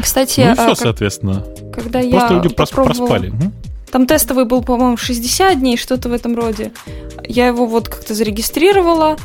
Кстати, 0.00 0.40
ну 0.40 0.52
и 0.52 0.54
все, 0.54 0.70
а, 0.70 0.74
соответственно. 0.74 1.44
Когда 1.74 2.00
Просто 2.00 2.34
я 2.34 2.42
люди 2.42 2.48
проспали. 2.48 3.32
Там 3.90 4.06
тестовый 4.06 4.46
был, 4.46 4.62
по-моему, 4.62 4.96
60 4.96 5.60
дней, 5.60 5.76
что-то 5.76 6.08
в 6.08 6.12
этом 6.12 6.34
роде. 6.34 6.72
Я 7.28 7.46
его 7.48 7.66
вот 7.66 7.90
как-то 7.90 8.14
зарегистрировала, 8.14 9.18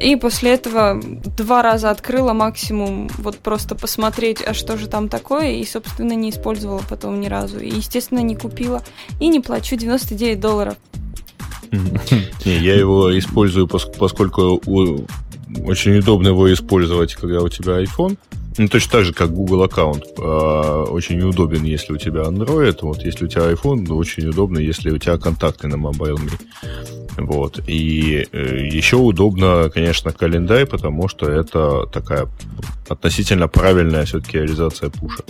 и 0.00 0.16
после 0.16 0.54
этого 0.54 1.00
два 1.36 1.62
раза 1.62 1.90
открыла 1.90 2.32
максимум, 2.32 3.08
вот 3.18 3.38
просто 3.38 3.74
посмотреть, 3.74 4.42
а 4.44 4.52
что 4.52 4.76
же 4.76 4.88
там 4.88 5.08
такое, 5.08 5.52
и, 5.52 5.64
собственно, 5.64 6.12
не 6.12 6.30
использовала 6.30 6.82
потом 6.88 7.20
ни 7.20 7.26
разу. 7.26 7.58
И, 7.58 7.68
естественно, 7.68 8.18
не 8.18 8.36
купила. 8.36 8.82
И 9.20 9.28
не 9.28 9.40
плачу 9.40 9.76
99 9.76 10.40
долларов. 10.40 10.74
Не, 12.44 12.58
я 12.58 12.76
его 12.76 13.18
использую, 13.18 13.66
поскольку 13.66 14.62
очень 15.64 15.98
удобно 15.98 16.28
его 16.28 16.52
использовать, 16.52 17.14
когда 17.14 17.40
у 17.40 17.48
тебя 17.48 17.82
iPhone. 17.82 18.16
Ну, 18.56 18.68
точно 18.68 18.92
так 18.92 19.04
же, 19.04 19.12
как 19.12 19.32
Google 19.32 19.64
аккаунт. 19.64 20.04
А, 20.18 20.84
очень 20.84 21.20
удобен, 21.22 21.64
если 21.64 21.92
у 21.92 21.96
тебя 21.96 22.22
Android. 22.22 22.78
Вот, 22.82 23.04
если 23.04 23.24
у 23.24 23.28
тебя 23.28 23.50
iPhone, 23.50 23.86
то 23.86 23.96
очень 23.96 24.26
удобно, 24.28 24.58
если 24.58 24.90
у 24.90 24.98
тебя 24.98 25.18
контакты 25.18 25.66
на 25.68 25.74
Mobile.me. 25.74 26.38
Вот. 27.16 27.60
И 27.66 28.26
э, 28.32 28.66
еще 28.70 28.96
удобно, 28.96 29.70
конечно, 29.70 30.12
календарь, 30.12 30.66
потому 30.66 31.08
что 31.08 31.28
это 31.28 31.86
такая 31.86 32.28
относительно 32.88 33.48
правильная 33.48 34.04
все-таки 34.04 34.38
реализация 34.38 34.90
пуша. 34.90 35.22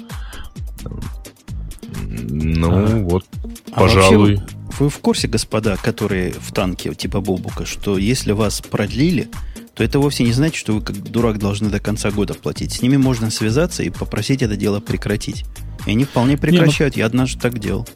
Ну, 2.07 2.71
а, 2.73 2.87
вот, 3.01 3.25
а 3.73 3.81
пожалуй. 3.81 4.37
Вообще, 4.37 4.55
вы 4.79 4.89
в 4.89 4.99
курсе, 4.99 5.29
господа, 5.29 5.77
которые 5.77 6.33
в 6.33 6.53
танке 6.53 6.95
типа 6.95 7.21
Бобука, 7.21 7.65
что 7.65 7.97
если 7.97 8.33
вас 8.33 8.61
продлили, 8.61 9.29
то 9.75 9.83
это 9.83 9.99
вовсе 9.99 10.25
не 10.25 10.33
значит, 10.33 10.57
что 10.57 10.75
вы 10.75 10.81
как 10.81 11.03
дурак 11.03 11.39
должны 11.39 11.69
до 11.69 11.81
конца 11.81 12.11
года 12.11 12.35
платить. 12.35 12.73
С 12.73 12.83
ними 12.83 12.97
можно 12.97 13.31
связаться 13.31 13.83
и 13.83 13.91
попросить 13.91 14.43
это 14.43 14.57
дело 14.57 14.81
прекратить. 14.81 15.45
И 15.87 15.91
они 15.91 16.05
вполне 16.05 16.37
прекращают. 16.37 16.95
Не, 16.95 17.01
ну... 17.01 17.03
Я 17.03 17.07
однажды 17.07 17.41
так 17.41 17.59
делал. 17.59 17.87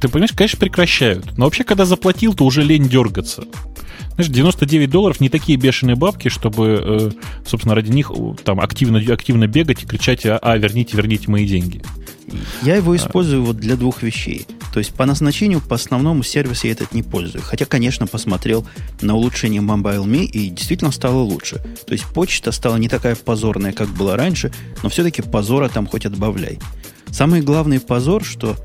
Ты 0.00 0.08
понимаешь, 0.08 0.32
конечно, 0.32 0.58
прекращают. 0.58 1.36
Но 1.36 1.44
вообще, 1.44 1.64
когда 1.64 1.84
заплатил, 1.84 2.34
то 2.34 2.44
уже 2.44 2.62
лень 2.62 2.88
дергаться. 2.88 3.44
Знаешь, 4.14 4.30
99 4.30 4.90
долларов 4.90 5.20
не 5.20 5.28
такие 5.28 5.58
бешеные 5.58 5.96
бабки, 5.96 6.28
чтобы, 6.28 6.82
э, 6.84 7.10
собственно, 7.46 7.74
ради 7.74 7.90
них 7.90 8.12
там 8.44 8.60
активно, 8.60 8.98
активно 9.12 9.46
бегать 9.46 9.82
и 9.82 9.86
кричать, 9.86 10.26
а, 10.26 10.38
а 10.38 10.56
верните, 10.58 10.96
верните 10.96 11.30
мои 11.30 11.46
деньги. 11.46 11.82
Я 12.62 12.76
его 12.76 12.94
использую 12.96 13.44
вот 13.44 13.56
для 13.56 13.76
двух 13.76 14.02
вещей. 14.02 14.46
То 14.72 14.78
есть 14.78 14.94
по 14.94 15.04
назначению, 15.04 15.60
по 15.60 15.74
основному 15.74 16.22
сервису 16.22 16.66
я 16.66 16.72
этот 16.72 16.94
не 16.94 17.02
пользую. 17.02 17.42
Хотя, 17.42 17.64
конечно, 17.64 18.06
посмотрел 18.06 18.66
на 19.00 19.14
улучшение 19.14 19.60
Mobile.me 19.60 20.24
и 20.24 20.48
действительно 20.48 20.92
стало 20.92 21.18
лучше. 21.18 21.56
То 21.86 21.92
есть 21.92 22.04
почта 22.06 22.52
стала 22.52 22.76
не 22.76 22.88
такая 22.88 23.16
позорная, 23.16 23.72
как 23.72 23.88
была 23.88 24.16
раньше, 24.16 24.52
но 24.82 24.88
все-таки 24.88 25.22
позора 25.22 25.68
там 25.68 25.86
хоть 25.86 26.06
отбавляй. 26.06 26.58
Самый 27.10 27.42
главный 27.42 27.80
позор, 27.80 28.24
что 28.24 28.56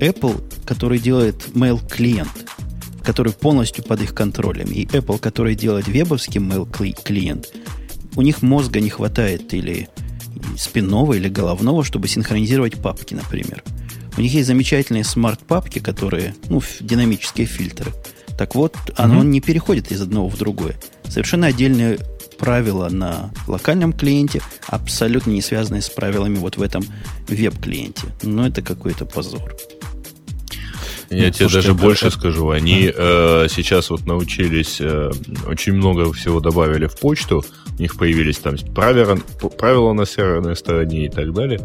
Apple, 0.00 0.42
который 0.64 0.98
делает 0.98 1.48
mail-клиент, 1.54 2.46
который 3.02 3.32
полностью 3.32 3.84
под 3.84 4.02
их 4.02 4.14
контролем, 4.14 4.68
и 4.68 4.84
Apple, 4.84 5.18
который 5.18 5.54
делает 5.54 5.88
вебовский 5.88 6.40
mail-клиент, 6.40 7.48
у 8.16 8.22
них 8.22 8.42
мозга 8.42 8.80
не 8.80 8.90
хватает 8.90 9.52
или 9.54 9.88
спинного 10.56 11.14
или 11.14 11.28
головного, 11.28 11.84
чтобы 11.84 12.08
синхронизировать 12.08 12.80
папки, 12.80 13.14
например. 13.14 13.62
У 14.16 14.20
них 14.20 14.32
есть 14.34 14.46
замечательные 14.46 15.04
смарт-папки, 15.04 15.78
которые, 15.78 16.34
ну, 16.48 16.60
динамические 16.80 17.46
фильтры. 17.46 17.92
Так 18.36 18.54
вот, 18.54 18.76
оно 18.96 19.22
mm-hmm. 19.22 19.26
не 19.26 19.40
переходит 19.40 19.92
из 19.92 20.02
одного 20.02 20.28
в 20.28 20.36
другое. 20.36 20.76
Совершенно 21.04 21.46
отдельные 21.46 21.98
правила 22.38 22.88
на 22.88 23.30
локальном 23.46 23.92
клиенте, 23.92 24.42
абсолютно 24.66 25.30
не 25.30 25.40
связанные 25.40 25.80
с 25.80 25.88
правилами 25.88 26.36
вот 26.36 26.56
в 26.56 26.62
этом 26.62 26.84
веб-клиенте. 27.28 28.08
Но 28.22 28.46
это 28.46 28.62
какой-то 28.62 29.06
позор. 29.06 29.54
Я 31.12 31.26
ну, 31.26 31.30
тебе 31.32 31.48
даже 31.48 31.72
это... 31.72 31.74
больше 31.74 32.10
скажу. 32.10 32.50
Они 32.50 32.90
э, 32.94 33.46
сейчас 33.50 33.90
вот 33.90 34.06
научились, 34.06 34.80
э, 34.80 35.10
очень 35.46 35.74
много 35.74 36.10
всего 36.12 36.40
добавили 36.40 36.86
в 36.86 36.98
почту. 36.98 37.44
У 37.78 37.82
них 37.82 37.96
появились 37.96 38.38
там 38.38 38.56
правила, 38.74 39.18
правила 39.58 39.92
на 39.92 40.06
серверной 40.06 40.56
стороне 40.56 41.06
и 41.06 41.08
так 41.10 41.32
далее. 41.34 41.60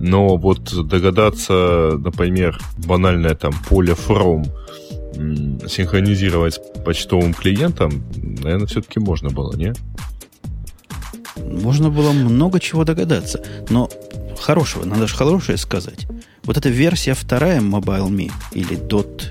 Но 0.00 0.36
вот 0.36 0.72
догадаться, 0.88 1.98
например, 1.98 2.58
банальное 2.78 3.34
там 3.34 3.52
поле 3.68 3.94
from 3.94 4.46
синхронизировать 5.68 6.54
с 6.54 6.60
почтовым 6.84 7.34
клиентом, 7.34 8.04
наверное, 8.16 8.66
все-таки 8.66 9.00
можно 9.00 9.30
было, 9.30 9.54
не? 9.56 9.74
Можно 11.36 11.90
было 11.90 12.12
много 12.12 12.60
чего 12.60 12.84
догадаться. 12.84 13.42
Но 13.68 13.90
хорошего, 14.40 14.84
надо 14.84 15.06
же 15.06 15.14
хорошее 15.14 15.58
сказать. 15.58 16.06
Вот 16.50 16.56
эта 16.56 16.68
версия 16.68 17.14
вторая 17.14 17.60
Mobile.me 17.60 18.32
или 18.54 18.76
Dot, 18.76 19.22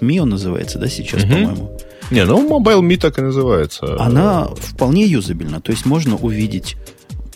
.me 0.00 0.20
он 0.20 0.28
называется, 0.28 0.78
да, 0.78 0.86
сейчас, 0.86 1.24
угу. 1.24 1.32
по-моему. 1.32 1.80
Не, 2.12 2.24
ну 2.24 2.48
Mobile.me 2.48 2.96
так 2.96 3.18
и 3.18 3.22
называется. 3.22 4.00
Она 4.00 4.44
вполне 4.44 5.04
юзабельна. 5.04 5.60
То 5.60 5.72
есть 5.72 5.84
можно 5.84 6.14
увидеть 6.14 6.76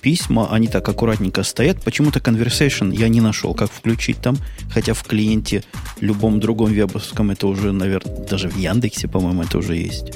письма, 0.00 0.46
они 0.52 0.68
так 0.68 0.88
аккуратненько 0.88 1.42
стоят. 1.42 1.82
Почему-то 1.82 2.20
Conversation 2.20 2.94
я 2.94 3.08
не 3.08 3.20
нашел, 3.20 3.54
как 3.54 3.72
включить 3.72 4.18
там, 4.18 4.36
хотя 4.72 4.94
в 4.94 5.02
клиенте 5.02 5.64
любом 6.00 6.38
другом 6.38 6.70
вебовском 6.70 7.32
это 7.32 7.48
уже, 7.48 7.72
наверное, 7.72 8.24
даже 8.24 8.48
в 8.48 8.56
Яндексе, 8.56 9.08
по-моему, 9.08 9.42
это 9.42 9.58
уже 9.58 9.74
есть. 9.74 10.12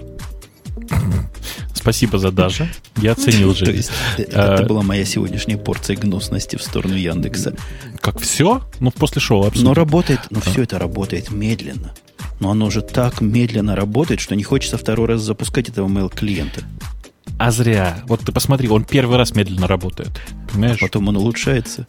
Спасибо 1.83 2.17
за 2.19 2.31
даже. 2.31 2.69
Я 2.97 3.13
оценил 3.19 3.57
же. 3.57 3.65
То 3.65 3.73
есть, 3.73 3.91
это 4.17 4.55
а, 4.55 4.63
была 4.65 4.83
моя 4.83 5.05
сегодняшняя 5.05 5.57
порция 5.57 5.97
гнусности 5.97 6.55
в 6.55 6.63
сторону 6.63 6.95
Яндекса. 6.95 7.57
Как 8.01 8.21
все? 8.21 8.63
Ну, 8.79 8.93
после 8.93 9.21
шоу 9.21 9.45
обсудим. 9.45 9.67
Но 9.67 9.75
работает, 9.75 10.21
но 10.31 10.41
все 10.41 10.63
это 10.63 10.79
работает 10.79 11.33
медленно. 11.33 11.93
Но 12.39 12.53
оно 12.53 12.71
же 12.71 12.83
так 12.83 13.21
медленно 13.21 13.75
работает, 13.75 14.21
что 14.21 14.37
не 14.37 14.45
хочется 14.45 14.79
второй 14.79 15.09
раз 15.09 15.23
запускать 15.23 15.69
этого 15.69 15.89
mail-клиента. 15.89 16.61
А 17.37 17.51
зря. 17.51 18.05
Вот 18.07 18.21
ты 18.21 18.31
посмотри, 18.31 18.69
он 18.69 18.85
первый 18.85 19.19
раз 19.19 19.35
медленно 19.35 19.67
работает. 19.67 20.11
Понимаешь? 20.53 20.79
А 20.81 20.87
потом 20.87 21.09
он 21.09 21.17
улучшается. 21.17 21.85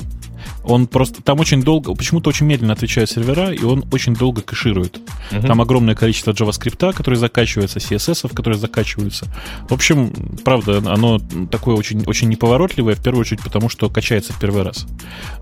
Он 0.63 0.87
просто 0.87 1.21
там 1.21 1.39
очень 1.39 1.61
долго, 1.61 1.93
почему-то 1.93 2.29
очень 2.29 2.45
медленно 2.45 2.73
отвечают 2.73 3.09
сервера, 3.09 3.51
и 3.51 3.63
он 3.63 3.83
очень 3.91 4.15
долго 4.15 4.41
кэширует. 4.41 4.99
Угу. 5.31 5.47
Там 5.47 5.61
огромное 5.61 5.95
количество 5.95 6.31
JavaScript, 6.31 6.93
который 6.93 7.15
закачивается, 7.15 7.79
CSS, 7.79 8.33
которые 8.33 8.57
закачиваются. 8.57 9.27
В 9.69 9.73
общем, 9.73 10.13
правда, 10.43 10.81
оно 10.85 11.19
такое 11.51 11.75
очень, 11.75 12.03
очень 12.05 12.29
неповоротливое, 12.29 12.95
в 12.95 13.03
первую 13.03 13.21
очередь, 13.21 13.41
потому 13.41 13.69
что 13.69 13.89
качается 13.89 14.33
в 14.33 14.39
первый 14.39 14.63
раз. 14.63 14.85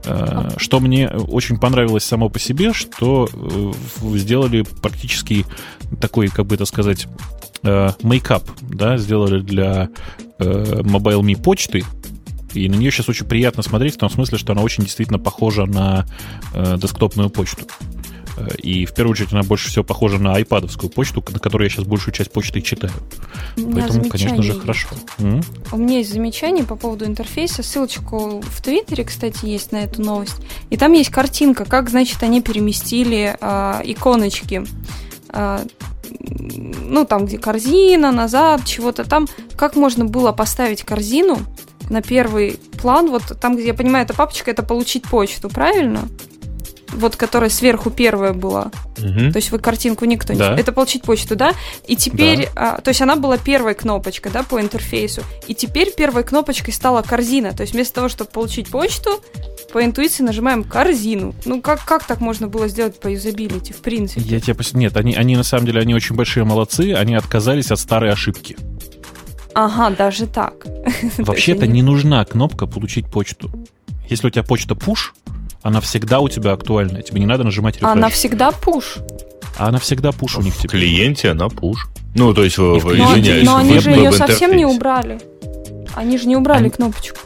Э, 0.05 0.49
что 0.57 0.79
мне 0.79 1.07
очень 1.10 1.57
понравилось 1.57 2.03
само 2.03 2.29
по 2.29 2.39
себе, 2.39 2.73
что 2.73 3.29
э, 3.31 3.71
сделали 4.17 4.65
практически 4.81 5.45
такой, 5.99 6.27
как 6.27 6.47
бы 6.47 6.55
это 6.55 6.65
сказать, 6.65 7.07
мейкап, 7.63 8.43
да, 8.62 8.97
сделали 8.97 9.39
для 9.39 9.89
э, 10.39 10.81
Mobile.me 10.81 11.41
почты, 11.41 11.84
И 12.53 12.67
на 12.69 12.75
нее 12.75 12.91
сейчас 12.91 13.09
очень 13.09 13.25
приятно 13.25 13.63
смотреть, 13.63 13.95
в 13.95 13.97
том 13.97 14.09
смысле, 14.09 14.37
что 14.37 14.53
она 14.53 14.61
очень 14.61 14.83
действительно 14.83 15.19
похожа 15.19 15.65
на 15.65 16.05
э, 16.53 16.77
десктопную 16.77 17.29
почту. 17.29 17.65
Э, 18.37 18.47
и 18.57 18.85
в 18.85 18.93
первую 18.93 19.13
очередь 19.13 19.33
она 19.33 19.43
больше 19.43 19.69
всего 19.69 19.83
похожа 19.83 20.17
на 20.17 20.35
айпадовскую 20.35 20.89
почту, 20.89 21.23
на 21.29 21.39
которой 21.39 21.63
я 21.63 21.69
сейчас 21.69 21.85
большую 21.85 22.13
часть 22.13 22.31
почты 22.31 22.61
читаю. 22.61 22.93
Поэтому, 23.55 24.05
конечно 24.05 24.41
же, 24.41 24.59
хорошо. 24.59 24.89
М? 25.19 25.41
У 25.71 25.77
меня 25.77 25.99
есть 25.99 26.11
замечание 26.11 26.63
по 26.63 26.75
поводу 26.75 27.05
интерфейса. 27.05 27.63
Ссылочку 27.63 28.41
в 28.41 28.61
Твиттере, 28.61 29.03
кстати, 29.03 29.45
есть 29.45 29.71
на 29.71 29.77
эту 29.77 30.01
новость. 30.01 30.37
И 30.69 30.77
там 30.77 30.93
есть 30.93 31.09
картинка, 31.09 31.65
как, 31.65 31.89
значит, 31.89 32.21
они 32.23 32.41
переместили 32.41 33.35
а, 33.41 33.81
иконочки. 33.83 34.63
А, 35.29 35.63
ну, 36.19 37.05
там, 37.05 37.25
где 37.25 37.37
корзина, 37.37 38.11
назад, 38.11 38.65
чего-то 38.65 39.05
там. 39.05 39.27
Как 39.55 39.75
можно 39.75 40.05
было 40.05 40.31
поставить 40.31 40.83
корзину 40.83 41.39
на 41.91 42.01
первый 42.01 42.60
план, 42.82 43.10
вот 43.10 43.23
там, 43.39 43.56
где 43.56 43.67
я 43.67 43.73
понимаю, 43.73 44.06
эта 44.06 44.13
папочка, 44.13 44.49
это 44.49 44.63
получить 44.63 45.04
почту, 45.04 45.49
правильно? 45.49 46.08
Вот 46.93 47.15
которая 47.15 47.49
сверху 47.49 47.89
первая 47.89 48.34
была. 48.34 48.71
Мгм. 48.97 49.32
То 49.32 49.38
есть 49.38 49.51
вы 49.51 49.60
картинку 49.60 50.06
никто 50.06 50.34
Да. 50.34 50.54
не... 50.54 50.60
Это 50.60 50.73
получить 50.73 51.04
почту, 51.04 51.36
да? 51.36 51.54
И 51.88 51.95
теперь... 51.95 52.49
а, 52.56 52.82
то 52.82 52.89
есть 52.89 53.01
она 53.01 53.15
была 53.15 53.38
первой 53.38 53.75
кнопочкой, 53.75 54.32
да, 54.32 54.43
по 54.43 54.60
интерфейсу. 54.60 55.21
И 55.47 55.56
теперь 55.56 55.93
первой 55.93 56.23
кнопочкой 56.23 56.73
стала 56.73 57.01
корзина. 57.01 57.54
То 57.54 57.62
есть 57.62 57.73
вместо 57.73 57.95
того, 57.95 58.10
чтобы 58.10 58.32
получить 58.32 58.67
почту, 58.67 59.21
по 59.71 59.84
интуиции 59.84 60.23
нажимаем 60.23 60.63
корзину. 60.63 61.34
Ну 61.45 61.62
как, 61.62 61.86
как 61.86 62.06
так 62.06 62.19
можно 62.19 62.47
было 62.47 62.67
сделать 62.67 62.99
по 62.99 63.08
юзабилити, 63.08 63.71
в 63.71 63.77
принципе? 63.77 64.21
Я 64.21 64.41
тебе 64.41 64.56
Нет, 64.73 64.97
они, 64.97 65.15
они 65.15 65.38
на 65.38 65.43
самом 65.43 65.65
деле 65.65 65.80
они 65.80 65.93
очень 65.93 66.15
большие 66.15 66.43
молодцы, 66.43 66.93
они 66.93 67.15
отказались 67.15 67.71
от 67.71 67.80
старой 67.80 68.12
ошибки. 68.12 68.58
Ага, 69.53 69.89
даже 69.95 70.27
так. 70.27 70.65
Вообще-то 71.17 71.67
не 71.67 71.81
нужна 71.81 72.23
кнопка 72.25 72.65
«Получить 72.67 73.07
почту». 73.07 73.51
Если 74.09 74.27
у 74.27 74.29
тебя 74.29 74.43
почта 74.43 74.73
push, 74.75 75.11
она 75.61 75.79
всегда 75.81 76.19
у 76.19 76.29
тебя 76.29 76.51
актуальная. 76.53 77.01
Тебе 77.01 77.19
не 77.19 77.25
надо 77.25 77.43
нажимать 77.43 77.75
рефреш. 77.75 77.91
Она 77.91 78.09
всегда 78.09 78.51
пуш. 78.51 78.97
А 79.57 79.67
она 79.67 79.79
всегда 79.79 80.11
пуш 80.11 80.37
у 80.37 80.41
них 80.41 80.53
В 80.55 80.57
теперь. 80.57 80.71
клиенте 80.81 81.29
она 81.31 81.49
пуш. 81.49 81.87
Ну, 82.15 82.33
то 82.33 82.43
есть, 82.43 82.57
в- 82.57 82.79
в 82.79 82.79
в- 82.79 82.85
Но, 82.95 83.13
извиняюсь, 83.13 83.45
но 83.45 83.55
в 83.55 83.57
они 83.57 83.79
же 83.79 83.91
ее 83.91 84.11
совсем 84.11 84.55
не 84.55 84.65
убрали. 84.65 85.19
Они 85.95 86.17
же 86.17 86.27
не 86.27 86.35
убрали 86.35 86.61
Они- 86.63 86.69
кнопочку. 86.69 87.17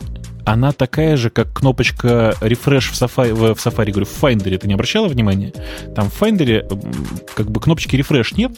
Она 0.47 0.73
такая 0.73 1.17
же, 1.17 1.31
как 1.31 1.51
кнопочка 1.53 2.35
refresh 2.39 2.91
в 2.91 3.01
Safari, 3.01 3.33
в, 3.33 3.55
в 3.55 3.65
Safari, 3.65 3.89
говорю, 3.89 4.05
в 4.05 4.23
Finder. 4.23 4.55
Ты 4.59 4.67
не 4.67 4.75
обращала 4.75 5.07
внимания? 5.07 5.53
Там 5.95 6.11
в 6.11 6.21
Finder 6.21 7.23
как 7.35 7.49
бы 7.49 7.59
кнопочки 7.59 7.95
refresh 7.95 8.35
нет, 8.37 8.51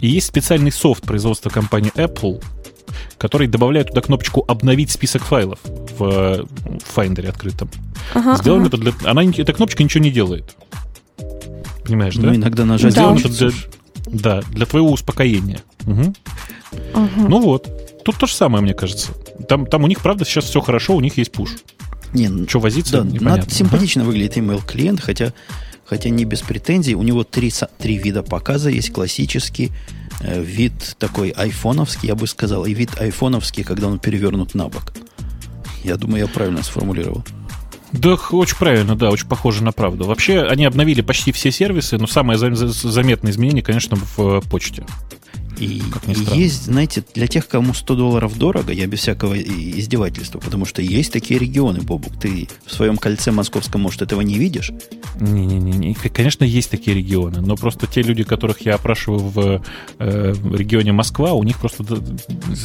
и 0.00 0.08
есть 0.08 0.26
специальный 0.26 0.70
софт 0.72 1.04
производства 1.04 1.48
компании 1.48 1.90
Apple, 1.94 2.42
который 3.18 3.46
добавляет 3.46 3.88
туда 3.88 4.00
кнопочку 4.00 4.44
«Обновить 4.48 4.90
список 4.90 5.22
файлов» 5.22 5.58
в, 5.64 6.02
э, 6.04 6.44
в 6.44 6.96
Finder 6.98 7.26
открытом. 7.28 7.70
Ага, 8.14 8.36
Сделано 8.36 8.66
ага. 8.66 8.76
это 8.76 8.76
для... 8.78 8.92
Она, 9.10 9.24
эта 9.24 9.52
кнопочка 9.52 9.82
ничего 9.82 10.02
не 10.02 10.10
делает. 10.10 10.56
Понимаешь, 11.84 12.14
Ну, 12.16 12.22
да? 12.28 12.36
иногда 12.36 12.64
нажать 12.64 12.94
Да. 12.94 13.00
Сделано 13.02 13.20
хочется. 13.20 13.46
это 13.46 13.56
для, 14.06 14.20
да, 14.20 14.40
для 14.50 14.66
твоего 14.66 14.90
успокоения. 14.92 15.60
Мгм. 15.84 16.14
Ага. 16.94 17.10
Ну 17.28 17.40
вот. 17.40 17.68
Тут 18.04 18.16
то 18.18 18.26
же 18.26 18.34
самое, 18.34 18.62
мне 18.62 18.74
кажется. 18.74 19.12
Там, 19.48 19.66
там 19.66 19.84
у 19.84 19.86
них, 19.86 20.00
правда, 20.00 20.24
сейчас 20.24 20.44
все 20.44 20.60
хорошо, 20.60 20.94
у 20.96 21.00
них 21.00 21.16
есть 21.18 21.32
пуш. 21.32 21.50
Не, 22.12 22.28
ну, 22.28 22.48
Что 22.48 22.60
возиться, 22.60 23.02
да, 23.02 23.08
непонятно. 23.08 23.44
над- 23.44 23.52
симпатично 23.52 24.04
выглядит 24.04 24.36
email 24.36 24.60
клиент, 24.66 25.00
хотя, 25.00 25.32
хотя 25.84 26.10
не 26.10 26.24
без 26.24 26.40
претензий. 26.42 26.94
У 26.94 27.02
него 27.02 27.24
три, 27.24 27.52
три 27.78 27.96
вида 27.98 28.22
показа. 28.22 28.70
Есть 28.70 28.92
классический 28.92 29.72
вид 30.22 30.96
такой 30.98 31.30
айфоновский, 31.30 32.08
я 32.08 32.14
бы 32.14 32.26
сказал, 32.26 32.64
и 32.64 32.74
вид 32.74 32.90
айфоновский, 33.00 33.64
когда 33.64 33.88
он 33.88 33.98
перевернут 33.98 34.54
на 34.54 34.68
бок. 34.68 34.92
Я 35.84 35.96
думаю, 35.96 36.20
я 36.22 36.28
правильно 36.28 36.62
сформулировал. 36.62 37.24
Да, 37.92 38.14
очень 38.30 38.56
правильно, 38.56 38.96
да, 38.96 39.10
очень 39.10 39.26
похоже 39.28 39.62
на 39.62 39.72
правду. 39.72 40.04
Вообще, 40.04 40.42
они 40.42 40.64
обновили 40.64 41.02
почти 41.02 41.30
все 41.32 41.50
сервисы, 41.50 41.98
но 41.98 42.06
самое 42.06 42.38
за- 42.38 42.54
за- 42.54 42.90
заметное 42.90 43.32
изменение, 43.32 43.62
конечно, 43.62 43.96
в 43.96 44.18
э, 44.20 44.40
почте. 44.48 44.86
И, 45.58 45.80
Как 45.92 46.06
ни 46.08 46.14
странно. 46.14 46.38
есть, 46.38 46.64
знаете, 46.64 47.04
для 47.14 47.26
тех, 47.26 47.46
кому 47.46 47.74
100 47.74 47.94
долларов 47.94 48.36
дорого, 48.38 48.72
я 48.72 48.86
без 48.86 49.00
всякого 49.00 49.38
издевательства, 49.38 50.38
потому 50.40 50.64
что 50.64 50.82
есть 50.82 51.12
такие 51.12 51.38
регионы, 51.38 51.80
Бобук, 51.80 52.18
ты 52.18 52.48
в 52.66 52.72
своем 52.72 52.96
кольце 52.96 53.30
московском, 53.32 53.80
может, 53.82 54.02
этого 54.02 54.22
не 54.22 54.38
видишь? 54.38 54.72
Не-не-не, 55.20 55.94
конечно, 55.94 56.44
есть 56.44 56.70
такие 56.70 56.96
регионы, 56.96 57.40
но 57.40 57.56
просто 57.56 57.86
те 57.86 58.02
люди, 58.02 58.24
которых 58.24 58.62
я 58.62 58.74
опрашиваю 58.74 59.20
в, 59.20 59.62
э, 59.98 60.34
регионе 60.52 60.92
Москва, 60.92 61.32
у 61.32 61.42
них 61.42 61.58
просто 61.58 61.84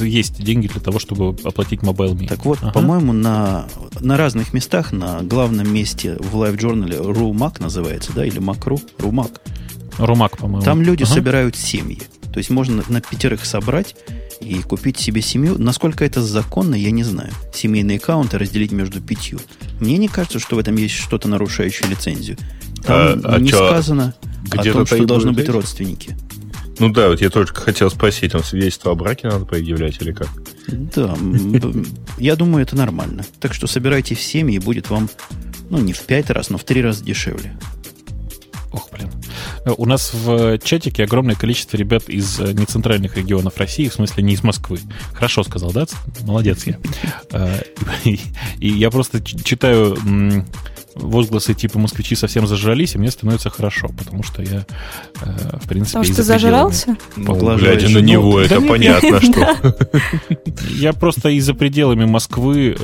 есть 0.02 0.42
деньги 0.44 0.68
для 0.68 0.82
того, 0.82 1.00
чтобы 1.00 1.36
оплатить 1.44 1.84
Mobile 1.84 2.18
Так 2.28 2.46
вот, 2.46 2.60
Ага. 2.62 2.72
по-моему, 2.72 3.14
на, 3.14 3.68
на 4.00 4.18
разных 4.18 4.54
местах, 4.54 4.92
на 4.92 5.22
главном 5.22 5.72
месте 5.72 6.16
в 6.20 6.36
Live 6.42 6.58
Journal 6.58 7.12
RuMac 7.14 7.62
называется, 7.62 8.12
да, 8.14 8.26
или 8.26 8.40
Macru, 8.40 8.82
RuMac, 8.98 9.32
RuMac, 9.98 10.38
по-моему. 10.38 10.64
там 10.64 10.82
люди 10.82 11.04
Ага. 11.04 11.14
собирают 11.14 11.56
семьи. 11.56 12.02
То 12.32 12.38
есть 12.40 12.50
можно 12.50 12.84
на 12.88 13.02
пятерых 13.02 13.46
собрать 13.46 13.96
и 14.42 14.56
купить 14.62 14.98
себе 15.00 15.22
семью. 15.22 15.56
Насколько 15.58 16.06
это 16.06 16.22
законно, 16.22 16.76
я 16.76 16.92
не 16.92 17.04
знаю. 17.04 17.32
Семейные 17.54 17.98
аккаунты 17.98 18.38
разделить 18.38 18.72
между 18.72 19.02
пятью. 19.02 19.40
Мне 19.80 19.98
не 19.98 20.08
кажется, 20.08 20.40
что 20.40 20.56
в 20.56 20.60
этом 20.60 20.76
есть 20.76 20.94
что-то 20.96 21.28
нарушающее 21.28 21.90
лицензию. 21.90 22.38
Там 22.86 23.22
А- 23.24 23.36
а 23.36 23.40
не 23.40 23.50
чё, 23.50 23.68
сказано 23.68 24.14
о 24.52 24.64
том, 24.64 24.86
что 24.86 25.06
должны 25.06 25.32
быть 25.32 25.50
родственники. 25.50 26.16
Ну 26.80 26.90
да, 26.90 27.08
вот 27.08 27.22
я 27.22 27.32
только 27.32 27.60
хотел 27.60 27.90
спросить, 27.90 28.34
там 28.34 28.44
свидетельство 28.44 28.92
о 28.92 28.96
браке 28.96 29.28
надо 29.28 29.46
предъявлять 29.46 30.00
или 30.00 30.12
как? 30.12 30.30
Да, 30.68 31.18
я 32.20 32.36
думаю, 32.36 32.62
это 32.64 32.76
нормально. 32.76 33.26
Так 33.40 33.56
что 33.56 33.66
собирайте 33.66 34.14
в 34.14 34.22
семьи, 34.22 34.58
и 34.58 34.60
будет 34.60 34.92
вам, 34.92 35.10
ну, 35.72 35.80
не 35.80 35.94
в 35.94 36.02
пять 36.02 36.30
раз, 36.30 36.52
но 36.52 36.60
в 36.60 36.64
три 36.64 36.84
раза 36.84 37.04
дешевле. 37.04 37.58
Ох, 38.78 38.90
блин. 38.92 39.10
Э, 39.66 39.72
У 39.76 39.86
нас 39.86 40.14
в 40.14 40.60
чатике 40.60 41.04
огромное 41.04 41.36
количество 41.36 41.78
ребят 41.78 42.10
из 42.10 42.40
э, 42.40 42.54
нецентральных 42.54 43.18
регионов 43.18 43.58
России, 43.58 43.90
в 43.90 43.94
смысле 43.94 44.24
не 44.24 44.34
из 44.34 44.44
Москвы. 44.44 44.80
Хорошо 45.14 45.44
сказал, 45.44 45.72
да? 45.72 45.86
Молодец 46.22 46.66
я. 46.68 46.78
Э, 47.32 47.62
И 48.60 48.70
я 48.70 48.92
просто 48.92 49.22
читаю 49.24 49.98
возгласы 50.96 51.54
типа 51.54 51.78
«москвичи 51.80 52.16
совсем 52.16 52.48
зажрались», 52.48 52.96
и 52.96 52.98
мне 52.98 53.12
становится 53.12 53.50
хорошо, 53.50 53.90
потому 53.90 54.24
что 54.24 54.42
я, 54.42 54.66
э, 55.22 55.58
в 55.62 55.68
принципе, 55.68 56.00
Потому 56.00 56.04
что 56.06 56.24
зажрался? 56.24 56.98
Ну, 57.16 57.26
Поглаживаешь 57.26 57.82
глядя 57.82 57.94
на 57.94 58.00
него, 58.04 58.40
это 58.40 58.60
Да 58.60 58.68
понятно, 58.68 59.22
что. 59.22 59.76
Я 60.72 60.94
просто 60.94 61.30
и 61.30 61.40
за 61.40 61.54
пределами 61.54 62.06
Москвы 62.06 62.76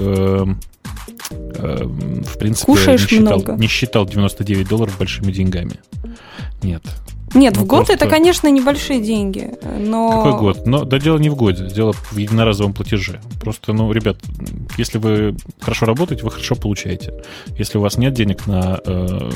в 1.31 2.37
принципе 2.37 2.65
Кушаешь 2.65 3.01
не 3.01 3.07
считал, 3.07 3.37
много. 3.39 3.53
не 3.53 3.67
считал 3.67 4.05
99 4.05 4.67
долларов 4.67 4.97
большими 4.97 5.31
деньгами. 5.31 5.73
Нет. 6.61 6.83
Нет, 7.35 7.55
Ну, 7.55 7.63
в 7.63 7.65
год 7.65 7.87
просто- 7.87 7.93
это, 7.93 8.07
конечно, 8.07 8.47
небольшие 8.47 9.01
деньги, 9.01 9.49
но... 9.79 10.21
Какой 10.23 10.39
год? 10.39 10.67
Но 10.67 10.83
да 10.83 10.99
дело 10.99 11.17
не 11.17 11.29
в 11.29 11.35
годе, 11.35 11.65
дело 11.67 11.93
в 11.93 12.15
единоразовом 12.15 12.73
платеже. 12.73 13.21
Просто, 13.41 13.73
ну, 13.73 13.91
ребят, 13.91 14.17
если 14.77 14.99
вы 14.99 15.35
хорошо 15.59 15.87
работаете, 15.87 16.23
вы 16.23 16.29
хорошо 16.29 16.55
получаете. 16.55 17.11
Если 17.57 17.79
у 17.79 17.81
вас 17.81 17.97
нет 17.97 18.13
денег 18.13 18.45
на, 18.45 18.79
э, 18.85 19.31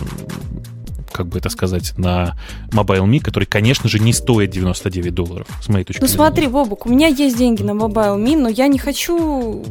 как 1.12 1.28
бы 1.28 1.40
это 1.40 1.50
сказать, 1.50 1.94
на 1.98 2.36
MobileMe, 2.72 3.20
который, 3.20 3.46
конечно 3.46 3.90
же, 3.90 4.00
не 4.00 4.14
стоит 4.14 4.52
99 4.52 5.14
долларов, 5.14 5.48
с 5.62 5.70
моей 5.70 5.84
точки 5.86 6.02
Ну 6.02 6.08
зрения. 6.08 6.24
смотри, 6.24 6.48
Бобук, 6.48 6.86
у 6.86 6.90
меня 6.90 7.08
есть 7.08 7.38
деньги 7.38 7.64
на 7.64 7.72
Mobile.me, 7.72 8.38
но 8.38 8.50
я 8.50 8.68
не 8.68 8.78
хочу, 8.80 9.64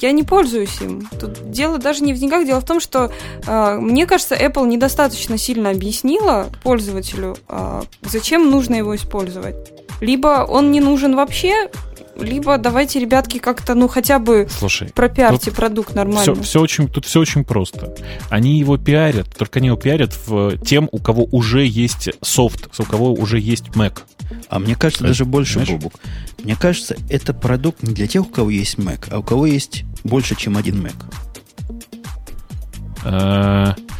я 0.00 0.12
не 0.12 0.22
пользуюсь 0.22 0.80
им. 0.80 1.08
Тут 1.18 1.50
дело 1.50 1.78
даже 1.78 2.02
не 2.04 2.12
в 2.12 2.18
деньгах, 2.18 2.46
дело 2.46 2.60
в 2.60 2.64
том, 2.64 2.80
что 2.80 3.10
э, 3.46 3.78
мне 3.80 4.06
кажется, 4.06 4.34
Apple 4.34 4.66
недостаточно 4.66 5.38
сильно 5.38 5.70
объяснила 5.70 6.46
пользователю, 6.62 7.36
э, 7.48 7.82
зачем 8.02 8.50
нужно 8.50 8.76
его 8.76 8.94
использовать. 8.96 9.56
Либо 10.00 10.46
он 10.48 10.70
не 10.70 10.80
нужен 10.80 11.14
вообще, 11.14 11.70
либо 12.20 12.56
давайте, 12.58 13.00
ребятки, 13.00 13.38
как-то, 13.38 13.74
ну, 13.74 13.88
хотя 13.88 14.18
бы 14.18 14.48
Слушай, 14.50 14.90
пропиарьте 14.94 15.50
продукт 15.50 15.94
нормально. 15.94 16.34
Все, 16.34 16.42
все 16.42 16.60
очень, 16.60 16.88
тут 16.88 17.06
все 17.06 17.20
очень 17.20 17.44
просто. 17.44 17.94
Они 18.28 18.58
его 18.58 18.76
пиарят, 18.76 19.34
только 19.36 19.58
они 19.58 19.68
его 19.68 19.76
пиарят 19.76 20.16
в 20.26 20.58
тем, 20.58 20.88
у 20.92 20.98
кого 20.98 21.24
уже 21.30 21.66
есть 21.66 22.10
софт, 22.22 22.68
у 22.78 22.84
кого 22.84 23.12
уже 23.12 23.38
есть 23.38 23.68
Mac. 23.70 24.00
А 24.48 24.58
мне 24.58 24.76
кажется, 24.76 25.04
Э, 25.04 25.08
даже 25.08 25.24
больше? 25.24 25.60
Бобук. 25.60 25.94
Мне 26.42 26.56
кажется, 26.56 26.96
это 27.08 27.34
продукт 27.34 27.82
не 27.82 27.94
для 27.94 28.06
тех, 28.06 28.22
у 28.22 28.30
кого 28.30 28.50
есть 28.50 28.76
Mac, 28.76 29.08
а 29.10 29.18
у 29.18 29.22
кого 29.22 29.46
есть 29.46 29.84
больше, 30.04 30.34
чем 30.36 30.56
один 30.56 30.86
Mac. 30.86 30.94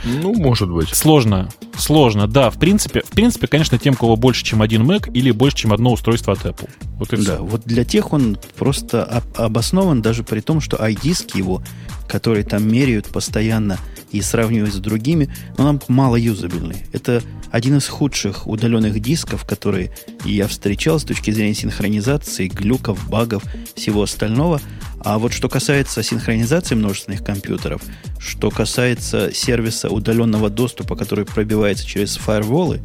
Ну, 0.05 0.35
может 0.35 0.71
быть. 0.71 0.89
Сложно, 0.95 1.49
сложно, 1.77 2.27
да. 2.27 2.51
В 2.51 2.59
принципе, 2.59 3.01
в 3.03 3.11
принципе, 3.11 3.47
конечно, 3.47 3.79
тем, 3.79 3.95
у 3.95 3.97
кого 3.97 4.17
больше, 4.17 4.45
чем 4.45 4.63
один 4.63 4.83
Mac 4.91 5.11
или 5.13 5.31
больше, 5.31 5.59
чем 5.59 5.73
одно 5.73 5.93
устройство 5.93 6.33
от 6.33 6.41
Apple. 6.45 6.69
Вот 6.99 7.13
и 7.13 7.17
Да, 7.17 7.23
все. 7.23 7.45
вот 7.45 7.63
для 7.65 7.85
тех 7.85 8.13
он 8.13 8.39
просто 8.57 9.05
об- 9.05 9.41
обоснован 9.41 10.03
даже 10.03 10.23
при 10.25 10.41
том, 10.41 10.61
что 10.61 10.77
iDisk 10.77 11.37
его, 11.37 11.63
который 12.09 12.43
там 12.43 12.67
меряют 12.71 13.07
постоянно 13.09 13.79
и 14.11 14.21
сравнивают 14.23 14.75
с 14.75 14.79
другими, 14.79 15.33
но 15.57 15.69
он 15.69 15.81
мало 15.89 16.17
юзабельный. 16.17 16.85
Это 16.93 17.23
один 17.53 17.77
из 17.79 17.87
худших 17.89 18.47
удаленных 18.47 18.99
дисков, 19.01 19.45
которые 19.45 19.93
я 20.25 20.49
встречал 20.49 20.99
с 20.99 21.05
точки 21.05 21.31
зрения 21.31 21.55
синхронизации, 21.55 22.49
глюков, 22.49 23.09
багов, 23.09 23.43
всего 23.77 24.03
остального. 24.03 24.61
А 25.03 25.19
вот 25.19 25.33
что 25.33 25.49
касается 25.49 26.03
синхронизации 26.03 26.75
множественных 26.75 27.25
компьютеров, 27.25 27.83
что 28.19 28.51
касается 28.51 29.33
сервиса 29.33 29.89
удаленного 29.89 30.51
доступа, 30.51 30.95
который 30.95 31.25
пробивается 31.25 31.87
через 31.87 32.17
фаерволы, 32.17 32.81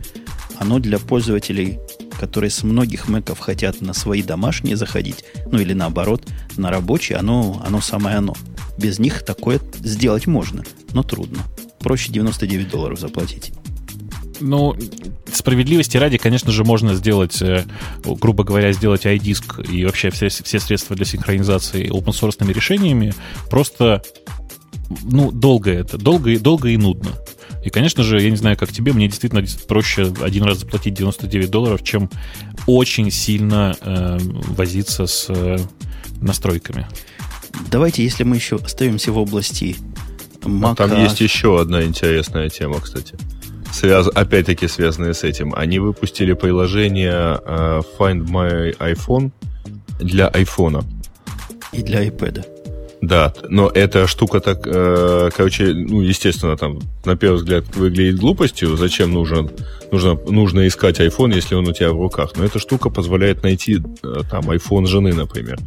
оно 0.57 0.79
для 0.79 0.97
пользователей, 0.97 1.79
которые 2.17 2.49
с 2.49 2.63
многих 2.63 3.09
мэков 3.09 3.39
хотят 3.39 3.81
на 3.81 3.93
свои 3.93 4.23
домашние 4.23 4.77
заходить, 4.77 5.25
ну 5.51 5.59
или 5.59 5.73
наоборот, 5.73 6.25
на 6.55 6.69
рабочие, 6.69 7.17
оно, 7.17 7.61
оно 7.65 7.81
самое 7.81 8.17
оно. 8.17 8.35
Без 8.77 8.97
них 8.99 9.23
такое 9.23 9.59
сделать 9.75 10.25
можно, 10.25 10.63
но 10.93 11.03
трудно. 11.03 11.39
Проще 11.79 12.11
99 12.11 12.69
долларов 12.69 12.99
заплатить. 12.99 13.51
Ну, 14.39 14.75
справедливости 15.31 15.97
ради, 15.97 16.17
конечно 16.17 16.51
же, 16.51 16.63
можно 16.63 16.95
сделать, 16.95 17.41
э, 17.41 17.65
грубо 18.03 18.43
говоря, 18.43 18.71
сделать 18.73 19.05
iDisk 19.05 19.71
и 19.71 19.85
вообще 19.85 20.09
все, 20.09 20.29
все 20.29 20.59
средства 20.59 20.95
для 20.95 21.05
синхронизации 21.05 21.89
open 21.89 22.13
source 22.13 22.53
решениями. 22.53 23.13
Просто, 23.49 24.01
ну, 25.03 25.31
долго 25.31 25.71
это, 25.71 25.97
долго, 25.97 26.31
и 26.31 26.37
долго 26.37 26.69
и 26.69 26.77
нудно. 26.77 27.11
И, 27.63 27.69
конечно 27.69 28.03
же, 28.03 28.21
я 28.21 28.29
не 28.29 28.37
знаю, 28.37 28.57
как 28.57 28.71
тебе, 28.71 28.93
мне 28.93 29.07
действительно 29.07 29.43
проще 29.67 30.13
один 30.21 30.43
раз 30.43 30.59
заплатить 30.59 30.93
99 30.93 31.49
долларов, 31.49 31.83
чем 31.83 32.09
очень 32.67 33.09
сильно 33.09 33.75
э, 33.81 34.17
возиться 34.19 35.07
с 35.07 35.25
э, 35.29 35.57
настройками. 36.21 36.87
Давайте, 37.71 38.03
если 38.03 38.23
мы 38.23 38.35
еще 38.35 38.57
остаемся 38.57 39.11
в 39.11 39.17
области 39.17 39.77
Mac... 40.41 40.73
А 40.73 40.75
там 40.75 41.01
есть 41.01 41.21
еще 41.21 41.59
одна 41.59 41.83
интересная 41.83 42.49
тема, 42.49 42.79
кстати 42.81 43.15
связ... 43.75 44.07
опять-таки 44.07 44.67
связанные 44.67 45.13
с 45.13 45.23
этим. 45.23 45.53
Они 45.55 45.79
выпустили 45.79 46.33
приложение 46.33 47.39
uh, 47.45 47.83
Find 47.97 48.25
My 48.25 48.75
iPhone 48.77 49.31
для 49.99 50.29
iPhone. 50.29 50.83
И 51.71 51.83
для 51.83 52.07
iPad. 52.07 52.45
Да, 53.01 53.33
но 53.49 53.69
эта 53.69 54.07
штука 54.07 54.39
так, 54.39 54.65
э, 54.65 55.29
короче, 55.35 55.73
ну, 55.73 56.01
естественно, 56.01 56.57
там, 56.57 56.79
на 57.03 57.15
первый 57.15 57.35
взгляд, 57.35 57.65
выглядит 57.75 58.19
глупостью. 58.19 58.77
Зачем 58.77 59.13
нужен, 59.13 59.51
нужно, 59.91 60.15
нужно 60.27 60.65
искать 60.65 60.99
iPhone, 60.99 61.35
если 61.35 61.55
он 61.55 61.67
у 61.67 61.73
тебя 61.73 61.91
в 61.91 62.01
руках? 62.01 62.31
Но 62.35 62.45
эта 62.45 62.57
штука 62.57 62.89
позволяет 62.89 63.43
найти 63.43 63.79
э, 64.01 64.21
там 64.31 64.49
iPhone 64.49 64.87
жены, 64.87 65.13
например. 65.13 65.59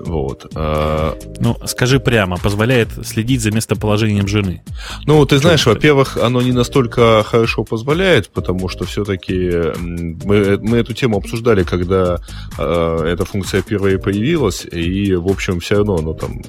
Вот. 0.00 0.50
А, 0.54 1.18
ну, 1.40 1.56
скажи 1.66 2.00
прямо, 2.00 2.36
позволяет 2.36 2.88
следить 3.04 3.42
за 3.42 3.50
местоположением 3.50 4.26
жены. 4.26 4.62
Ну, 5.06 5.24
ты 5.26 5.38
знаешь, 5.38 5.66
во-первых, 5.66 6.16
оно 6.16 6.40
не 6.40 6.52
настолько 6.52 7.22
хорошо 7.24 7.64
позволяет, 7.64 8.30
потому 8.30 8.68
что 8.68 8.84
все-таки 8.84 9.50
мы, 9.78 10.58
мы 10.58 10.78
эту 10.78 10.94
тему 10.94 11.18
обсуждали, 11.18 11.62
когда 11.62 12.20
э, 12.58 13.04
эта 13.12 13.24
функция 13.24 13.60
впервые 13.60 13.98
появилась, 13.98 14.64
и, 14.64 15.14
в 15.14 15.26
общем, 15.26 15.60
все 15.60 15.76
равно 15.76 15.96
оно 15.96 16.14
там 16.14 16.42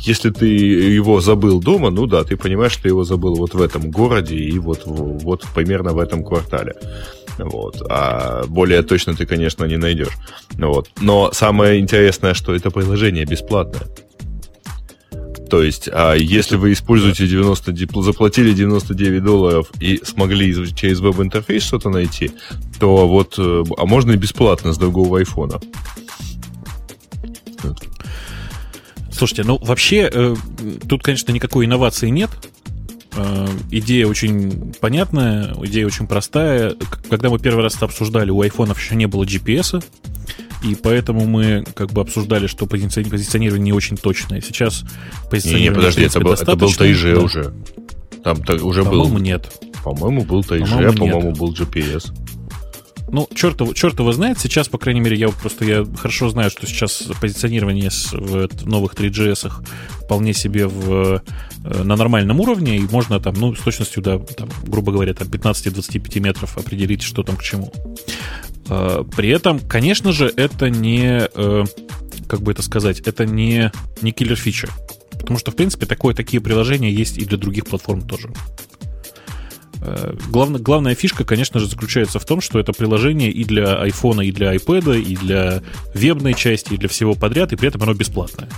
если 0.00 0.30
ты 0.30 0.46
его 0.46 1.20
забыл 1.20 1.60
дома, 1.60 1.90
ну 1.90 2.06
да, 2.06 2.24
ты 2.24 2.36
понимаешь, 2.36 2.72
что 2.72 2.82
ты 2.82 2.88
его 2.88 3.04
забыл 3.04 3.34
вот 3.34 3.54
в 3.54 3.60
этом 3.60 3.90
городе 3.90 4.36
и 4.36 4.58
вот, 4.58 4.82
вот 4.86 5.44
примерно 5.54 5.92
в 5.92 5.98
этом 5.98 6.24
квартале. 6.24 6.74
Вот. 7.38 7.82
А 7.90 8.44
более 8.46 8.82
точно 8.82 9.14
ты, 9.14 9.26
конечно, 9.26 9.64
не 9.64 9.76
найдешь. 9.76 10.16
Вот. 10.52 10.90
Но 11.00 11.32
самое 11.32 11.80
интересное, 11.80 12.34
что 12.34 12.54
это 12.54 12.70
приложение 12.70 13.24
бесплатное. 13.24 13.82
То 15.50 15.62
есть, 15.62 15.88
а 15.92 16.14
если 16.14 16.56
вы 16.56 16.72
используете 16.72 17.26
90, 17.26 18.02
заплатили 18.02 18.52
99 18.52 19.22
долларов 19.22 19.70
и 19.78 20.00
смогли 20.02 20.52
через 20.74 21.00
веб-интерфейс 21.00 21.62
что-то 21.62 21.90
найти, 21.90 22.32
то 22.80 23.06
вот, 23.06 23.34
э, 23.38 23.64
а 23.76 23.84
можно 23.84 24.12
и 24.12 24.16
бесплатно 24.16 24.72
с 24.72 24.78
другого 24.78 25.18
айфона. 25.18 25.60
Слушайте, 29.12 29.44
ну 29.44 29.58
вообще 29.58 30.10
э, 30.12 30.34
тут, 30.88 31.02
конечно, 31.02 31.30
никакой 31.30 31.66
инновации 31.66 32.08
нет. 32.08 32.30
Э, 33.16 33.48
идея 33.70 34.06
очень 34.06 34.74
понятная, 34.80 35.54
идея 35.64 35.86
очень 35.86 36.06
простая. 36.06 36.74
Когда 37.08 37.30
мы 37.30 37.38
первый 37.38 37.62
раз 37.62 37.76
это 37.76 37.86
обсуждали, 37.86 38.30
у 38.30 38.40
айфонов 38.40 38.80
еще 38.80 38.96
не 38.96 39.06
было 39.06 39.24
GPS, 39.24 39.82
и 40.62 40.74
поэтому 40.74 41.26
мы 41.26 41.64
как 41.74 41.92
бы 41.92 42.00
обсуждали, 42.00 42.46
что 42.46 42.66
позиционирование 42.66 43.64
не 43.64 43.72
очень 43.72 43.96
точное. 43.96 44.40
Сейчас 44.40 44.84
позиционирование... 45.30 45.70
Не, 45.70 45.74
подожди, 45.74 46.02
это 46.02 46.20
был, 46.20 46.32
это 46.32 46.56
был 46.56 46.68
TG 46.68 47.14
да. 47.14 47.20
уже. 47.20 47.54
Там 48.24 48.38
уже 48.62 48.82
по 48.82 48.90
был... 48.90 49.02
По-моему, 49.02 49.18
нет. 49.18 49.52
По-моему, 49.84 50.24
был 50.24 50.40
TG, 50.40 50.68
по-моему, 50.68 50.88
а 50.88 50.92
по-моему, 50.92 51.32
был 51.32 51.52
GPS. 51.52 52.12
Ну, 53.08 53.28
черт 53.34 53.60
его, 53.60 53.74
черт 53.74 53.98
его 53.98 54.10
знает. 54.12 54.40
Сейчас, 54.40 54.68
по 54.68 54.78
крайней 54.78 55.00
мере, 55.00 55.16
я 55.16 55.28
просто 55.28 55.64
я 55.64 55.84
хорошо 55.96 56.30
знаю, 56.30 56.50
что 56.50 56.66
сейчас 56.66 57.02
позиционирование 57.20 57.90
в, 58.12 58.48
новых 58.66 58.94
3GS 58.94 59.52
вполне 60.02 60.32
себе 60.32 60.66
в, 60.66 61.22
на 61.64 61.96
нормальном 61.96 62.40
уровне, 62.40 62.76
и 62.76 62.80
можно 62.80 63.20
там, 63.20 63.34
ну, 63.34 63.54
с 63.54 63.60
точностью, 63.60 64.02
да, 64.02 64.18
там, 64.18 64.48
грубо 64.64 64.92
говоря, 64.92 65.14
там 65.14 65.28
15-25 65.28 66.20
метров 66.20 66.58
определить, 66.58 67.02
что 67.02 67.22
там 67.22 67.36
к 67.36 67.42
чему. 67.42 67.72
А, 68.68 69.04
при 69.04 69.30
этом, 69.30 69.60
конечно 69.60 70.12
же, 70.12 70.32
это 70.36 70.68
не, 70.68 71.28
э, 71.34 71.64
как 72.28 72.42
бы 72.42 72.52
это 72.52 72.62
сказать, 72.62 73.00
это 73.00 73.24
не, 73.24 73.72
не 74.02 74.12
киллер 74.12 74.36
фича. 74.36 74.68
Потому 75.12 75.38
что, 75.38 75.52
в 75.52 75.56
принципе, 75.56 75.86
такое, 75.86 76.14
такие 76.14 76.42
приложения 76.42 76.92
есть 76.92 77.16
и 77.16 77.24
для 77.24 77.38
других 77.38 77.64
платформ 77.64 78.02
тоже. 78.02 78.30
Э, 79.86 80.14
главная, 80.30 80.60
главная 80.60 80.94
фишка, 80.94 81.24
конечно 81.24 81.60
же, 81.60 81.66
заключается 81.66 82.18
в 82.18 82.24
том, 82.24 82.40
что 82.40 82.58
это 82.58 82.72
приложение 82.72 83.30
и 83.30 83.44
для 83.44 83.86
iPhone, 83.86 84.24
и 84.24 84.32
для 84.32 84.54
iPad, 84.54 85.00
и 85.00 85.14
для 85.16 85.62
вебной 85.94 86.32
части, 86.34 86.74
и 86.74 86.76
для 86.78 86.88
всего 86.88 87.14
подряд, 87.14 87.52
и 87.52 87.56
при 87.56 87.68
этом 87.68 87.82
оно 87.82 87.92
бесплатное. 87.92 88.48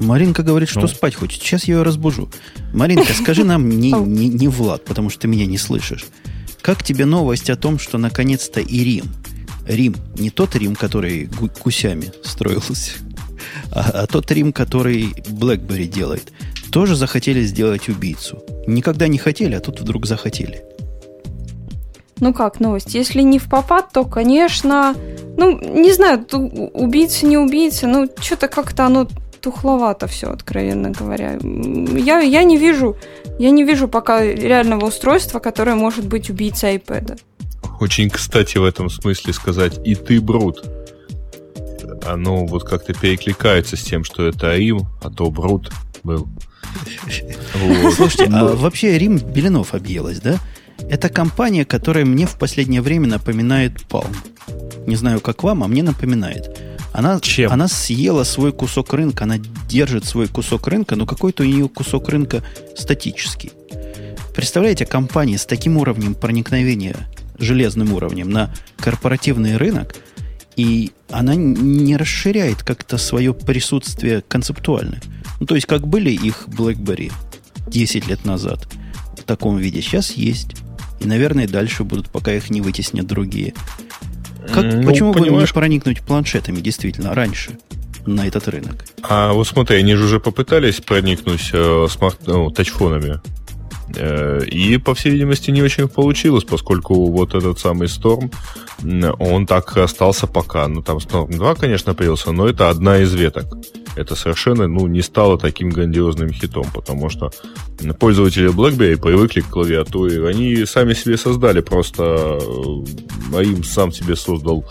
Маринка 0.00 0.42
говорит, 0.42 0.68
что 0.68 0.80
ну. 0.80 0.88
спать 0.88 1.14
хочет. 1.14 1.40
Сейчас 1.40 1.64
я 1.64 1.76
ее 1.76 1.82
разбужу. 1.82 2.28
Маринка, 2.74 3.12
скажи 3.12 3.44
нам 3.44 3.68
не, 3.78 3.92
не, 3.92 4.28
не 4.28 4.48
Влад, 4.48 4.84
потому 4.84 5.08
что 5.08 5.20
ты 5.20 5.28
меня 5.28 5.46
не 5.46 5.58
слышишь. 5.58 6.04
Как 6.62 6.82
тебе 6.82 7.06
новость 7.06 7.48
о 7.48 7.56
том, 7.56 7.78
что 7.78 7.96
наконец-то 7.96 8.60
и 8.60 8.82
Рим, 8.82 9.04
Рим, 9.66 9.94
не 10.16 10.30
тот 10.30 10.56
Рим, 10.56 10.74
который 10.74 11.28
гусями 11.62 12.12
строился, 12.24 12.92
а, 13.70 13.90
а 14.02 14.06
тот 14.08 14.30
Рим, 14.32 14.52
который 14.52 15.12
BlackBerry 15.28 15.86
делает, 15.86 16.32
тоже 16.76 16.94
захотели 16.94 17.40
сделать 17.40 17.88
убийцу. 17.88 18.44
Никогда 18.66 19.08
не 19.08 19.16
хотели, 19.16 19.54
а 19.54 19.60
тут 19.60 19.80
вдруг 19.80 20.04
захотели. 20.04 20.62
Ну 22.20 22.34
как 22.34 22.60
новость? 22.60 22.94
Если 22.94 23.22
не 23.22 23.38
в 23.38 23.48
попад, 23.48 23.92
то, 23.94 24.04
конечно, 24.04 24.94
ну, 25.38 25.58
не 25.58 25.90
знаю, 25.94 26.26
убийца, 26.74 27.24
не 27.24 27.38
убийца, 27.38 27.86
ну, 27.86 28.10
что-то 28.20 28.48
как-то 28.48 28.84
оно 28.84 29.08
тухловато 29.40 30.06
все, 30.06 30.26
откровенно 30.26 30.90
говоря. 30.90 31.38
Я, 31.40 32.20
я 32.20 32.44
не 32.44 32.58
вижу, 32.58 32.94
я 33.38 33.48
не 33.48 33.64
вижу 33.64 33.88
пока 33.88 34.22
реального 34.22 34.88
устройства, 34.88 35.38
которое 35.38 35.76
может 35.76 36.06
быть 36.06 36.28
убийцей 36.28 36.76
iPad. 36.76 37.18
Очень 37.80 38.10
кстати 38.10 38.58
в 38.58 38.64
этом 38.64 38.90
смысле 38.90 39.32
сказать, 39.32 39.80
и 39.82 39.94
ты 39.94 40.20
брут. 40.20 40.62
Оно 42.04 42.44
вот 42.44 42.64
как-то 42.64 42.92
перекликается 42.92 43.78
с 43.78 43.82
тем, 43.82 44.04
что 44.04 44.26
это 44.26 44.54
Рим, 44.54 44.80
а 45.02 45.08
то 45.08 45.30
брут 45.30 45.72
был. 46.06 46.28
Слушайте, 47.94 48.30
а 48.32 48.44
вообще 48.44 48.96
Рим 48.96 49.18
Беленов 49.18 49.74
объелась, 49.74 50.20
да? 50.20 50.38
Это 50.88 51.08
компания, 51.08 51.64
которая 51.64 52.04
мне 52.04 52.26
в 52.26 52.36
последнее 52.38 52.80
время 52.80 53.08
напоминает 53.08 53.80
Palm. 53.88 54.14
Не 54.86 54.96
знаю, 54.96 55.20
как 55.20 55.42
вам, 55.42 55.64
а 55.64 55.68
мне 55.68 55.82
напоминает. 55.82 56.56
Она, 56.92 57.20
Чем? 57.20 57.52
она 57.52 57.68
съела 57.68 58.24
свой 58.24 58.52
кусок 58.52 58.94
рынка, 58.94 59.24
она 59.24 59.36
держит 59.68 60.06
свой 60.06 60.28
кусок 60.28 60.66
рынка, 60.68 60.96
но 60.96 61.04
какой-то 61.04 61.42
у 61.42 61.46
нее 61.46 61.68
кусок 61.68 62.08
рынка 62.08 62.42
статический. 62.74 63.52
Представляете, 64.34 64.86
компания 64.86 65.38
с 65.38 65.44
таким 65.44 65.76
уровнем 65.76 66.14
проникновения, 66.14 66.96
железным 67.38 67.92
уровнем 67.92 68.30
на 68.30 68.54
корпоративный 68.78 69.56
рынок, 69.56 69.96
и 70.56 70.92
она 71.10 71.34
не 71.34 71.96
расширяет 71.96 72.62
как-то 72.62 72.96
свое 72.96 73.34
присутствие 73.34 74.22
концептуально. 74.26 75.00
Ну, 75.40 75.46
то 75.46 75.54
есть, 75.54 75.66
как 75.66 75.86
были 75.86 76.10
их 76.10 76.44
BlackBerry 76.48 77.12
10 77.68 78.06
лет 78.08 78.24
назад 78.24 78.66
в 79.16 79.22
таком 79.22 79.58
виде, 79.58 79.80
сейчас 79.80 80.12
есть. 80.12 80.56
И, 81.00 81.06
наверное, 81.06 81.46
дальше 81.46 81.84
будут, 81.84 82.08
пока 82.08 82.32
их 82.32 82.50
не 82.50 82.60
вытеснят 82.60 83.06
другие. 83.06 83.54
Как, 84.52 84.64
ну, 84.64 84.84
почему 84.84 85.12
бы 85.12 85.20
не 85.20 85.46
проникнуть 85.46 86.00
планшетами 86.00 86.60
действительно 86.60 87.14
раньше 87.14 87.58
на 88.06 88.26
этот 88.26 88.48
рынок? 88.48 88.84
А 89.02 89.32
вот 89.32 89.46
смотри, 89.46 89.78
они 89.78 89.94
же 89.94 90.04
уже 90.04 90.20
попытались 90.20 90.80
проникнуть 90.80 91.50
э, 91.52 91.86
смарт, 91.90 92.20
ну, 92.26 92.50
тачфонами. 92.50 93.20
Э, 93.94 94.44
и, 94.44 94.78
по 94.78 94.94
всей 94.94 95.12
видимости, 95.12 95.50
не 95.50 95.62
очень 95.62 95.88
получилось, 95.88 96.44
поскольку 96.44 97.10
вот 97.10 97.34
этот 97.34 97.58
самый 97.58 97.88
Storm, 97.88 98.32
он 99.18 99.46
так 99.46 99.76
остался 99.76 100.26
пока. 100.26 100.66
Ну, 100.68 100.82
там 100.82 100.98
Storm 100.98 101.30
2, 101.30 101.54
конечно, 101.54 101.94
появился, 101.94 102.32
но 102.32 102.48
это 102.48 102.68
одна 102.68 102.98
из 102.98 103.14
веток. 103.14 103.46
Это 103.96 104.14
совершенно, 104.14 104.66
ну, 104.66 104.86
не 104.86 105.02
стало 105.02 105.38
таким 105.38 105.70
грандиозным 105.70 106.30
хитом, 106.30 106.66
потому 106.74 107.08
что 107.08 107.30
пользователи 107.98 108.50
BlackBerry 108.52 109.00
привыкли 109.00 109.40
к 109.40 109.48
клавиатуре. 109.48 110.26
Они 110.28 110.66
сами 110.66 110.92
себе 110.92 111.16
создали 111.16 111.60
просто... 111.60 112.38
А 113.34 113.42
им 113.42 113.64
сам 113.64 113.92
себе 113.92 114.16
создал, 114.16 114.64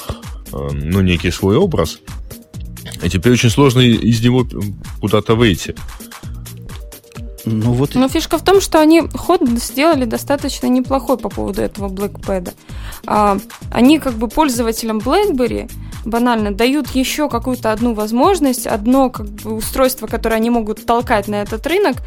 э, 0.51 0.69
ну, 0.73 1.01
некий 1.01 1.31
свой 1.31 1.57
образ, 1.57 1.99
И 3.01 3.09
теперь 3.09 3.33
очень 3.33 3.49
сложно 3.49 3.79
из 3.79 4.21
него 4.21 4.45
куда-то 4.99 5.35
выйти. 5.35 5.75
Ну, 7.45 7.73
вот... 7.73 7.95
Но 7.95 8.07
фишка 8.07 8.37
в 8.37 8.43
том, 8.43 8.61
что 8.61 8.79
они 8.79 9.01
ход 9.13 9.41
сделали 9.47 10.05
достаточно 10.05 10.67
неплохой 10.67 11.17
по 11.17 11.29
поводу 11.29 11.61
этого 11.61 11.89
BlackPad. 11.89 12.53
А, 13.05 13.37
они 13.71 13.99
как 13.99 14.13
бы 14.13 14.27
пользователям 14.27 14.97
BlackBerry 14.99 15.69
банально 16.05 16.51
дают 16.51 16.89
еще 16.91 17.29
какую-то 17.29 17.71
одну 17.71 17.93
возможность, 17.93 18.67
одно 18.67 19.09
как 19.09 19.27
бы 19.27 19.55
устройство, 19.55 20.07
которое 20.07 20.35
они 20.35 20.49
могут 20.49 20.85
толкать 20.85 21.27
на 21.27 21.41
этот 21.41 21.65
рынок 21.67 21.97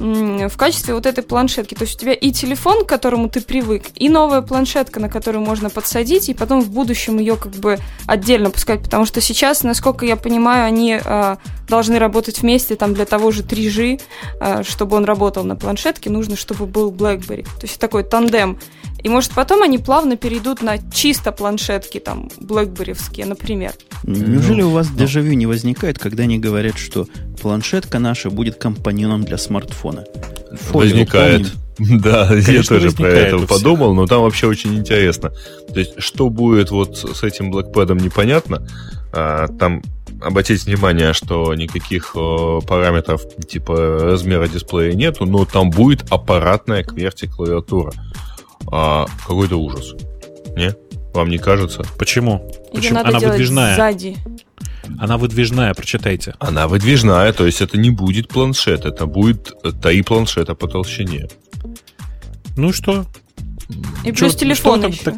в 0.00 0.56
качестве 0.56 0.94
вот 0.94 1.06
этой 1.06 1.24
планшетки. 1.24 1.74
То 1.74 1.84
есть 1.84 1.96
у 1.96 2.00
тебя 2.00 2.12
и 2.12 2.30
телефон, 2.30 2.84
к 2.84 2.88
которому 2.88 3.28
ты 3.28 3.40
привык, 3.40 3.84
и 3.96 4.08
новая 4.08 4.42
планшетка, 4.42 5.00
на 5.00 5.08
которую 5.08 5.44
можно 5.44 5.70
подсадить, 5.70 6.28
и 6.28 6.34
потом 6.34 6.60
в 6.60 6.70
будущем 6.70 7.18
ее 7.18 7.36
как 7.36 7.52
бы 7.52 7.78
отдельно 8.06 8.50
пускать, 8.50 8.82
потому 8.82 9.04
что 9.04 9.20
сейчас, 9.20 9.62
насколько 9.62 10.06
я 10.06 10.16
понимаю, 10.16 10.66
они 10.66 11.00
э, 11.02 11.36
должны 11.68 11.98
работать 11.98 12.40
вместе 12.40 12.76
там 12.76 12.94
для 12.94 13.04
того 13.04 13.30
же 13.30 13.42
3G, 13.42 14.00
э, 14.40 14.62
чтобы 14.62 14.96
он 14.96 15.04
работал 15.04 15.44
на 15.44 15.56
планшетке, 15.56 16.10
нужно, 16.10 16.36
чтобы 16.36 16.66
был 16.66 16.92
BlackBerry. 16.92 17.44
То 17.44 17.66
есть 17.66 17.78
такой 17.80 18.04
тандем. 18.04 18.58
И 19.02 19.08
может 19.08 19.32
потом 19.32 19.62
они 19.62 19.78
плавно 19.78 20.16
перейдут 20.16 20.62
на 20.62 20.78
чисто 20.92 21.30
планшетки, 21.30 21.98
там, 21.98 22.30
блэкберевские, 22.40 23.26
например. 23.26 23.72
Неужели 24.02 24.62
у 24.62 24.70
вас 24.70 24.90
дежавю 24.90 25.34
не 25.34 25.46
возникает, 25.46 25.98
когда 25.98 26.24
они 26.24 26.38
говорят, 26.38 26.78
что 26.78 27.06
планшетка 27.40 27.98
наша 27.98 28.30
будет 28.30 28.56
компаньоном 28.56 29.22
для 29.22 29.38
смартфона? 29.38 30.04
Фолио, 30.52 30.90
возникает. 30.90 31.52
Помним? 31.52 31.62
Да, 32.02 32.26
Конечно, 32.26 32.50
я 32.50 32.62
тоже 32.64 32.90
про 32.90 33.06
это 33.06 33.38
подумал, 33.46 33.94
но 33.94 34.06
там 34.06 34.22
вообще 34.22 34.48
очень 34.48 34.74
интересно. 34.74 35.30
То 35.72 35.78
есть, 35.78 35.92
что 35.98 36.28
будет 36.28 36.72
вот 36.72 36.98
с 36.98 37.22
этим 37.22 37.52
блэкпэдом, 37.52 37.98
непонятно. 37.98 38.66
А, 39.12 39.46
там 39.46 39.82
обратите 40.20 40.64
внимание, 40.64 41.12
что 41.12 41.54
никаких 41.54 42.14
параметров 42.66 43.22
типа 43.46 44.00
размера 44.02 44.48
дисплея 44.48 44.92
нету, 44.94 45.24
но 45.24 45.44
там 45.44 45.70
будет 45.70 46.04
аппаратная 46.10 46.82
QWERTY 46.82 47.28
клавиатура 47.28 47.92
а, 48.70 49.06
какой-то 49.26 49.56
ужас. 49.56 49.94
Не? 50.56 50.74
Вам 51.14 51.30
не 51.30 51.38
кажется? 51.38 51.82
Почему? 51.98 52.48
Или 52.72 52.80
Почему? 52.80 52.94
Надо 52.94 53.08
Она 53.08 53.18
выдвижная. 53.18 53.76
Сзади. 53.76 54.16
Она 54.98 55.18
выдвижная, 55.18 55.74
прочитайте. 55.74 56.34
Она 56.38 56.66
выдвижная, 56.66 57.32
то 57.32 57.46
есть 57.46 57.60
это 57.60 57.76
не 57.76 57.90
будет 57.90 58.28
планшет, 58.28 58.84
это 58.84 59.06
будет 59.06 59.52
три 59.82 60.02
планшета 60.02 60.54
по 60.54 60.66
толщине. 60.66 61.28
Ну 62.56 62.72
что? 62.72 63.06
И 64.04 64.12
плюс 64.12 64.34
телефон 64.34 64.86
еще. 64.86 65.04
Так, 65.04 65.14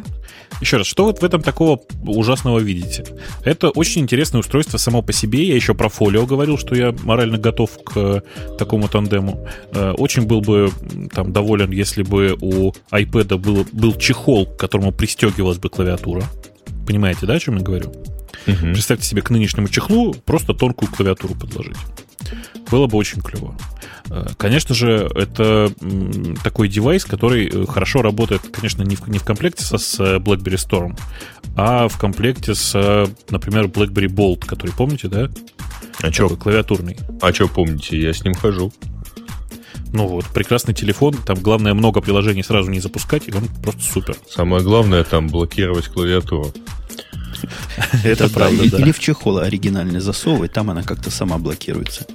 еще 0.59 0.77
раз, 0.77 0.87
что 0.87 1.05
вот 1.05 1.19
в 1.19 1.23
этом 1.23 1.41
такого 1.41 1.81
ужасного 2.03 2.59
видите? 2.59 3.05
Это 3.43 3.69
очень 3.69 4.01
интересное 4.01 4.39
устройство 4.39 4.77
само 4.77 5.01
по 5.01 5.13
себе. 5.13 5.43
Я 5.43 5.55
еще 5.55 5.73
про 5.73 5.89
фолио 5.89 6.25
говорил, 6.25 6.57
что 6.57 6.75
я 6.75 6.93
морально 7.03 7.37
готов 7.37 7.71
к 7.83 7.91
э, 7.95 8.21
такому 8.57 8.87
тандему. 8.87 9.47
Э, 9.71 9.91
очень 9.91 10.23
был 10.23 10.41
бы 10.41 10.71
там 11.13 11.31
доволен, 11.31 11.71
если 11.71 12.03
бы 12.03 12.37
у 12.41 12.73
iPad 12.91 13.37
был, 13.37 13.65
был 13.71 13.93
чехол, 13.95 14.45
к 14.45 14.57
которому 14.57 14.91
пристегивалась 14.91 15.57
бы 15.57 15.69
клавиатура. 15.69 16.23
Понимаете, 16.85 17.25
да, 17.25 17.33
о 17.33 17.39
чем 17.39 17.57
я 17.57 17.63
говорю? 17.63 17.91
Угу. 18.47 18.73
Представьте 18.73 19.05
себе 19.05 19.21
к 19.21 19.29
нынешнему 19.29 19.67
чехлу 19.67 20.13
просто 20.13 20.53
тонкую 20.53 20.91
клавиатуру 20.91 21.35
подложить. 21.35 21.77
Было 22.69 22.87
бы 22.87 22.97
очень 22.97 23.21
клево. 23.21 23.55
Э, 24.11 24.27
конечно 24.37 24.75
же, 24.75 25.09
это 25.15 25.71
такой 26.43 26.67
девайс, 26.67 27.05
который 27.05 27.47
э, 27.47 27.65
хорошо 27.65 28.01
работает, 28.01 28.41
конечно, 28.51 28.83
не 28.83 28.97
в, 28.97 29.07
не 29.07 29.19
в 29.19 29.23
комплекте 29.23 29.63
со, 29.63 29.77
с 29.77 29.99
BlackBerry 29.99 30.57
Storm, 30.57 30.99
а 31.55 31.87
в 31.87 31.97
комплекте 31.97 32.53
с, 32.53 33.07
например, 33.29 33.65
BlackBerry 33.65 34.07
Bolt, 34.07 34.45
который, 34.45 34.71
помните, 34.71 35.07
да? 35.07 35.29
А 36.01 36.11
что? 36.11 36.29
Клавиатурный. 36.29 36.97
А 37.21 37.33
что 37.33 37.47
помните? 37.47 37.99
Я 37.99 38.13
с 38.13 38.23
ним 38.23 38.33
хожу. 38.33 38.73
Ну 39.93 40.07
вот, 40.07 40.25
прекрасный 40.27 40.73
телефон. 40.73 41.13
Там 41.13 41.37
главное 41.37 41.73
много 41.73 42.01
приложений 42.01 42.43
сразу 42.43 42.69
не 42.69 42.79
запускать, 42.79 43.27
и 43.27 43.33
он 43.33 43.47
просто 43.61 43.81
супер. 43.81 44.15
Самое 44.29 44.63
главное 44.63 45.03
там 45.03 45.27
блокировать 45.27 45.87
клавиатуру. 45.87 46.53
Это 48.03 48.29
правда, 48.29 48.63
Или 48.63 48.91
в 48.91 48.99
чехол 48.99 49.39
оригинальный 49.39 49.99
засовывать, 49.99 50.53
там 50.53 50.69
она 50.69 50.83
как-то 50.83 51.09
сама 51.09 51.37
блокируется. 51.37 52.05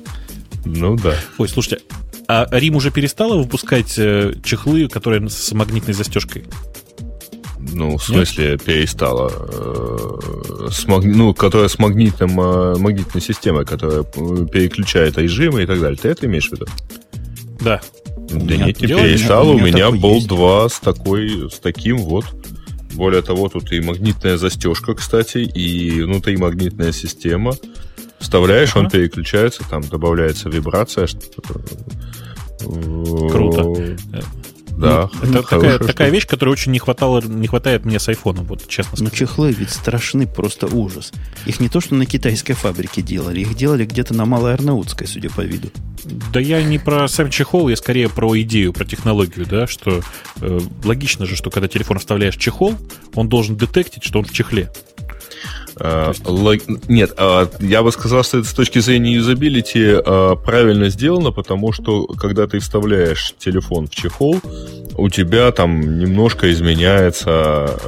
Ну 0.66 0.96
да. 0.96 1.14
Ой, 1.38 1.48
слушайте, 1.48 1.84
а 2.28 2.48
Рим 2.50 2.76
уже 2.76 2.90
перестала 2.90 3.36
выпускать 3.36 3.94
э, 3.98 4.34
чехлы, 4.44 4.88
которые 4.88 5.28
с 5.28 5.52
магнитной 5.52 5.94
застежкой? 5.94 6.44
Ну, 7.58 7.96
в 7.96 8.02
смысле, 8.02 8.52
Нет? 8.52 8.64
перестала. 8.64 9.30
Э, 9.32 10.68
с 10.70 10.86
маг... 10.86 11.04
Ну, 11.04 11.34
которая 11.34 11.68
с 11.68 11.78
магнитным, 11.78 12.40
э, 12.40 12.78
магнитной 12.78 13.22
системой, 13.22 13.64
которая 13.64 14.02
переключает 14.02 15.18
режимы 15.18 15.62
и 15.62 15.66
так 15.66 15.80
далее. 15.80 15.98
Ты 16.00 16.08
это 16.08 16.26
имеешь 16.26 16.48
в 16.48 16.52
виду? 16.52 16.66
Да. 17.60 17.80
Да 18.16 18.56
нет, 18.56 18.80
не 18.80 18.88
перестала. 18.88 19.50
У 19.50 19.58
меня, 19.58 19.88
у 19.88 19.92
меня 19.92 20.00
Bolt 20.02 20.26
2 20.26 20.68
с, 20.68 20.80
такой, 20.80 21.48
с 21.50 21.58
таким 21.60 21.98
вот. 21.98 22.24
Более 22.94 23.22
того, 23.22 23.48
тут 23.48 23.72
и 23.72 23.80
магнитная 23.80 24.36
застежка, 24.36 24.94
кстати, 24.94 25.38
и 25.38 26.02
внутри 26.02 26.36
магнитная 26.36 26.92
система. 26.92 27.52
Вставляешь, 28.18 28.70
ага. 28.72 28.80
он 28.80 28.90
переключается, 28.90 29.62
там 29.68 29.82
добавляется 29.82 30.48
вибрация. 30.48 31.06
Круто. 32.58 33.96
Да, 34.76 35.08
ну, 35.22 35.38
это 35.38 35.42
такая, 35.42 35.78
такая 35.78 36.10
вещь, 36.10 36.26
которая 36.26 36.52
очень 36.52 36.70
не, 36.70 36.78
хватало, 36.78 37.22
не 37.22 37.46
хватает 37.46 37.86
мне 37.86 37.98
с 37.98 38.08
айфоном, 38.08 38.44
вот 38.44 38.68
честно 38.68 38.96
сказать. 38.96 39.12
Ну, 39.12 39.18
чехлы 39.18 39.52
ведь 39.52 39.70
страшны, 39.70 40.26
просто 40.26 40.66
ужас. 40.66 41.12
Их 41.46 41.60
не 41.60 41.70
то, 41.70 41.80
что 41.80 41.94
на 41.94 42.04
китайской 42.04 42.52
фабрике 42.52 43.00
делали, 43.00 43.40
их 43.40 43.54
делали 43.54 43.86
где-то 43.86 44.12
на 44.12 44.26
Малой 44.26 44.52
Арнаутской, 44.52 45.06
судя 45.06 45.30
по 45.30 45.40
виду. 45.40 45.70
Да 46.30 46.40
я 46.40 46.62
не 46.62 46.78
про 46.78 47.08
сам 47.08 47.30
чехол, 47.30 47.70
я 47.70 47.76
скорее 47.76 48.10
про 48.10 48.38
идею, 48.42 48.74
про 48.74 48.84
технологию, 48.84 49.46
да, 49.46 49.66
что 49.66 50.02
э, 50.42 50.60
логично 50.84 51.24
же, 51.24 51.36
что 51.36 51.50
когда 51.50 51.68
телефон 51.68 51.98
вставляешь 51.98 52.36
в 52.36 52.40
чехол, 52.40 52.74
он 53.14 53.30
должен 53.30 53.56
детектить, 53.56 54.04
что 54.04 54.18
он 54.18 54.26
в 54.26 54.32
чехле. 54.32 54.70
Uh, 55.78 56.14
лог... 56.24 56.60
Нет, 56.88 57.12
uh, 57.18 57.50
я 57.60 57.82
бы 57.82 57.92
сказал, 57.92 58.24
что 58.24 58.38
это 58.38 58.48
с 58.48 58.54
точки 58.54 58.78
зрения 58.78 59.12
юзабилити 59.12 59.78
uh, 59.78 60.42
правильно 60.42 60.88
сделано, 60.88 61.32
потому 61.32 61.72
что 61.72 62.06
когда 62.06 62.46
ты 62.46 62.60
вставляешь 62.60 63.34
телефон 63.38 63.86
в 63.86 63.90
чехол, 63.90 64.40
у 64.96 65.10
тебя 65.10 65.52
там 65.52 65.98
немножко 65.98 66.50
изменяется 66.50 67.78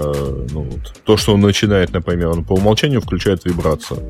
ну, 0.53 0.69
то, 1.05 1.17
что 1.17 1.33
он 1.33 1.41
начинает, 1.41 1.95
например, 1.95 2.29
он 2.29 2.45
по 2.45 2.53
умолчанию 2.53 3.01
включает 3.01 3.47
вибрацию. 3.47 4.03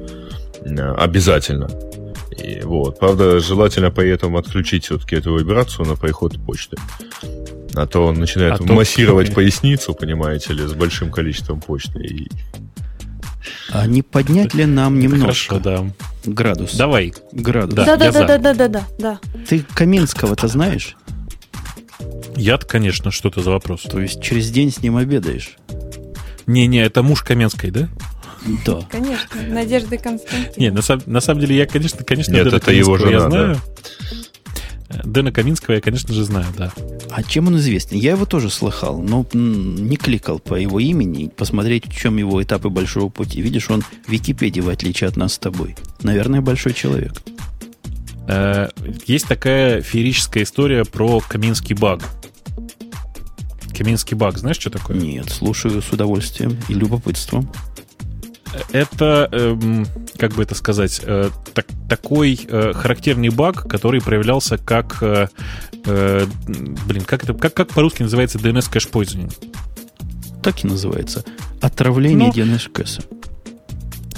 Обязательно. 0.97 1.71
И 2.43 2.61
вот. 2.63 2.99
Правда, 2.99 3.39
желательно 3.39 3.91
при 3.93 4.11
этом 4.11 4.37
отключить 4.37 4.87
все-таки 4.87 5.17
эту 5.17 5.37
вибрацию 5.37 5.87
на 5.87 5.95
приход 5.95 6.37
почты. 6.45 6.77
А 7.75 7.87
то 7.87 8.07
он 8.07 8.17
начинает 8.17 8.61
а 8.61 8.65
массировать 8.65 9.29
то... 9.29 9.35
поясницу, 9.37 9.95
понимаете 9.95 10.53
ли, 10.53 10.67
с 10.67 10.73
большим 10.73 11.13
количеством 11.13 11.61
почты. 11.61 12.01
И 12.01 12.29
а 13.71 13.87
не 13.87 14.03
поднять 14.03 14.55
ли 14.55 14.65
нам 14.65 14.99
немножко 14.99 15.57
Хорошо, 15.57 15.59
да. 15.59 15.87
градус? 16.25 16.75
Давай. 16.75 17.13
Градус. 17.33 17.75
Да, 17.75 17.97
да, 17.97 18.11
да, 18.11 18.27
да, 18.27 18.39
да, 18.39 18.55
да, 18.55 18.69
да, 18.69 18.87
да. 18.99 19.21
Ты 19.49 19.65
Каминского-то 19.75 20.49
знаешь? 20.49 20.97
Я-то, 22.37 22.67
конечно, 22.67 23.11
что 23.11 23.29
это 23.29 23.43
за 23.43 23.51
вопрос. 23.51 23.83
То 23.83 24.01
есть 24.01 24.23
через 24.23 24.51
день 24.51 24.73
с 24.73 24.83
ним 24.83 24.97
обедаешь? 24.97 25.57
Не-не, 26.47 26.83
это 26.83 27.03
муж 27.03 27.23
Каменской, 27.23 27.71
да? 27.71 27.89
Да. 28.65 28.81
Конечно, 28.91 29.43
Надежды 29.49 29.99
Константиновны. 29.99 30.53
Не, 30.57 30.71
на, 30.71 30.81
на 31.07 31.21
самом 31.21 31.41
деле 31.41 31.57
я, 31.57 31.67
конечно, 31.67 32.05
конечно, 32.05 32.33
Нет, 32.33 32.53
это 32.53 32.73
его 32.73 32.97
жена, 32.97 33.11
я 33.11 33.21
знаю. 33.21 33.55
Да. 33.55 33.61
Дэна 34.89 35.33
Каминского 35.33 35.75
я, 35.75 35.81
конечно 35.81 36.15
же, 36.15 36.25
знаю, 36.25 36.47
да. 36.57 36.73
А 37.11 37.23
чем 37.23 37.49
он 37.49 37.59
известен? 37.59 37.99
Я 37.99 38.13
его 38.13 38.25
тоже 38.25 38.51
слыхал, 38.51 39.01
но 39.03 39.27
не 39.33 39.97
кликал 39.97 40.39
по 40.39 40.55
его 40.55 40.81
имени, 40.81 41.29
посмотреть, 41.29 41.87
в 41.87 41.97
чем 41.97 42.17
его 42.17 42.43
этапы 42.43 42.71
большого 42.71 43.11
пути. 43.11 43.43
Видишь, 43.43 43.71
он 43.71 43.83
в 43.83 44.09
Википедии, 44.09 44.61
в 44.61 44.69
отличие 44.69 45.09
от 45.09 45.17
нас 45.17 45.35
с 45.35 45.39
тобой. 45.39 45.77
Наверное, 46.03 46.41
большой 46.41 46.73
человек. 46.73 47.13
Э, 48.29 48.69
есть 49.07 49.27
такая 49.27 49.83
феерическая 49.83 50.45
история 50.45 50.85
про 50.85 51.21
Каминский 51.21 51.75
баг. 51.75 52.03
Каминский 53.77 54.17
баг, 54.17 54.39
знаешь, 54.39 54.59
что 54.59 54.71
такое? 54.71 54.97
Нет, 54.97 55.29
слушаю 55.31 55.83
с 55.83 55.93
удовольствием 55.93 56.57
и 56.69 56.75
любопытством 56.75 57.51
это, 58.73 59.29
эм, 59.33 59.87
как 60.17 60.33
бы 60.33 60.43
это 60.43 60.55
сказать, 60.55 61.01
э, 61.05 61.31
так, 61.55 61.67
такой 61.89 62.39
э, 62.49 62.73
характерный 62.73 63.29
баг, 63.29 63.69
который 63.69 64.01
проявлялся 64.01 64.59
как, 64.59 65.03
э, 65.03 65.29
э, 65.85 66.27
блин, 66.87 67.05
как 67.05 67.25
это, 67.25 67.35
как, 67.35 67.55
как 67.55 67.69
по-русски 67.69 68.03
называется 68.03 68.39
DNS 68.39 68.71
кэш 68.71 68.89
poisoning? 68.89 69.33
Так 70.43 70.65
и 70.65 70.69
называется. 70.69 71.25
Отравление 71.61 72.33
ну, 72.35 72.43
DNS 72.43 72.71
кэша. 72.71 73.03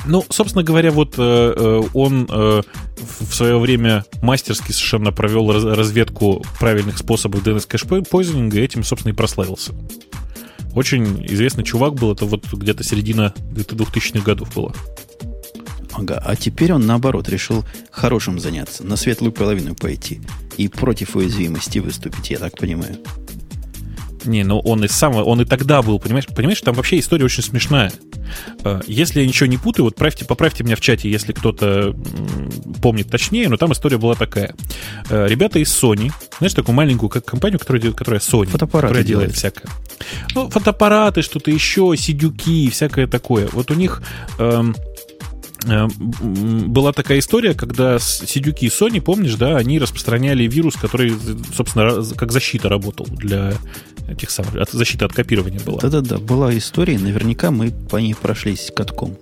Ну, 0.07 0.24
собственно 0.31 0.64
говоря, 0.64 0.91
вот 0.91 1.14
э, 1.18 1.22
э 1.57 1.83
он 1.93 2.26
э, 2.31 2.62
в 2.97 3.35
свое 3.35 3.59
время 3.59 4.05
мастерски 4.22 4.72
совершенно 4.72 5.12
провел 5.12 5.51
разведку 5.51 6.45
правильных 6.59 6.99
способов 6.99 7.43
DNS 7.45 7.66
кэш 7.66 7.85
poisoning 7.85 8.55
и 8.55 8.61
этим, 8.61 8.85
собственно, 8.85 9.12
и 9.12 9.16
прославился. 9.16 9.72
Очень 10.75 11.27
известный 11.27 11.64
чувак 11.64 11.95
был, 11.95 12.12
это 12.12 12.27
вот 12.27 12.47
где-то 12.53 12.85
середина 12.85 13.35
2000-х 13.53 14.25
годов 14.25 14.55
было. 14.55 14.75
Ага, 15.93 16.23
а 16.25 16.37
теперь 16.37 16.73
он, 16.73 16.87
наоборот, 16.87 17.29
решил 17.29 17.64
хорошим 17.91 18.39
заняться, 18.39 18.85
на 18.85 18.97
светлую 18.97 19.33
половину 19.33 19.75
пойти 19.75 20.21
и 20.57 20.68
против 20.68 21.16
уязвимости 21.16 21.79
выступить, 21.79 22.31
я 22.31 22.39
так 22.39 22.57
понимаю. 22.57 22.97
Не, 24.25 24.45
ну 24.45 24.61
он 24.61 24.85
и 24.85 24.89
сам, 24.89 25.14
он 25.14 25.41
и 25.41 25.45
тогда 25.45 25.83
был, 25.83 25.99
понимаешь, 25.99 26.27
понимаешь, 26.27 26.61
там 26.61 26.75
вообще 26.75 26.99
история 26.99 27.25
очень 27.25 27.43
смешная. 27.43 27.93
Э, 28.64 28.81
если 28.87 29.21
я 29.21 29.27
ничего 29.27 29.47
не 29.47 29.57
путаю, 29.57 29.85
вот 29.85 29.97
правьте, 29.97 30.25
поправьте 30.25 30.64
меня 30.64 30.77
в 30.77 30.81
чате, 30.81 31.11
если 31.11 31.33
кто-то 31.33 31.95
помнит 32.83 33.11
точнее, 33.11 33.49
но 33.49 33.57
там 33.57 33.73
история 33.73 33.99
была 33.99 34.14
такая. 34.14 34.55
Э, 35.09 35.27
ребята 35.29 35.59
из 35.59 35.68
Sony, 35.68 36.12
знаешь, 36.39 36.55
такую 36.55 36.75
маленькую 36.75 37.11
как 37.11 37.25
компанию, 37.25 37.59
которая, 37.59 37.93
которая 37.93 38.21
Sony, 38.21 38.47
Фотоаппараты 38.47 38.89
которая 38.89 39.05
делает, 39.05 39.31
делает 39.31 39.37
всякое. 39.37 39.71
Ну, 40.35 40.49
фотоаппараты, 40.49 41.23
что-то 41.23 41.51
еще, 41.51 41.95
сидюки, 41.97 42.71
всякое 42.71 43.07
такое. 43.07 43.49
Вот 43.53 43.71
у 43.71 43.75
них 43.75 44.03
эм, 44.39 44.75
была 45.67 46.93
такая 46.93 47.19
история, 47.19 47.55
когда 47.55 47.99
сидюки 47.99 48.67
Sony, 48.67 49.01
помнишь, 49.01 49.35
да, 49.35 49.57
они 49.57 49.79
распространяли 49.79 50.45
вирус, 50.45 50.77
который, 50.77 51.13
собственно, 51.55 52.03
как 52.17 52.33
защита 52.33 52.69
работал 52.69 53.07
для 53.11 53.55
этих 54.09 54.31
самых, 54.31 54.53
защита 54.73 55.07
от 55.07 55.13
копирования 55.13 55.61
была. 55.61 55.81
Да-да-да, 55.81 56.19
была 56.19 56.57
история, 56.57 56.99
наверняка 56.99 57.51
мы 57.51 57.71
по 57.71 57.97
ней 57.99 58.15
прошлись 58.15 58.73
катком. 58.75 59.17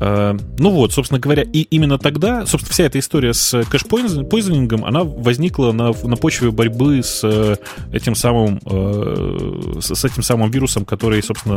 Э, 0.00 0.36
ну 0.58 0.70
вот, 0.70 0.92
собственно 0.92 1.20
говоря, 1.20 1.42
и 1.42 1.60
именно 1.62 1.98
тогда, 1.98 2.46
собственно, 2.46 2.72
вся 2.72 2.84
эта 2.84 2.98
история 2.98 3.34
с 3.34 3.62
кэш-пойзенингом, 3.64 4.84
она 4.84 5.04
возникла 5.04 5.72
на, 5.72 5.92
на 5.92 6.16
почве 6.16 6.50
борьбы 6.50 7.02
с 7.02 7.20
э, 7.22 7.56
этим 7.92 8.14
самым 8.14 8.60
э, 8.64 9.80
с 9.80 10.04
этим 10.04 10.22
самым 10.22 10.50
вирусом, 10.50 10.86
который, 10.86 11.22
собственно, 11.22 11.56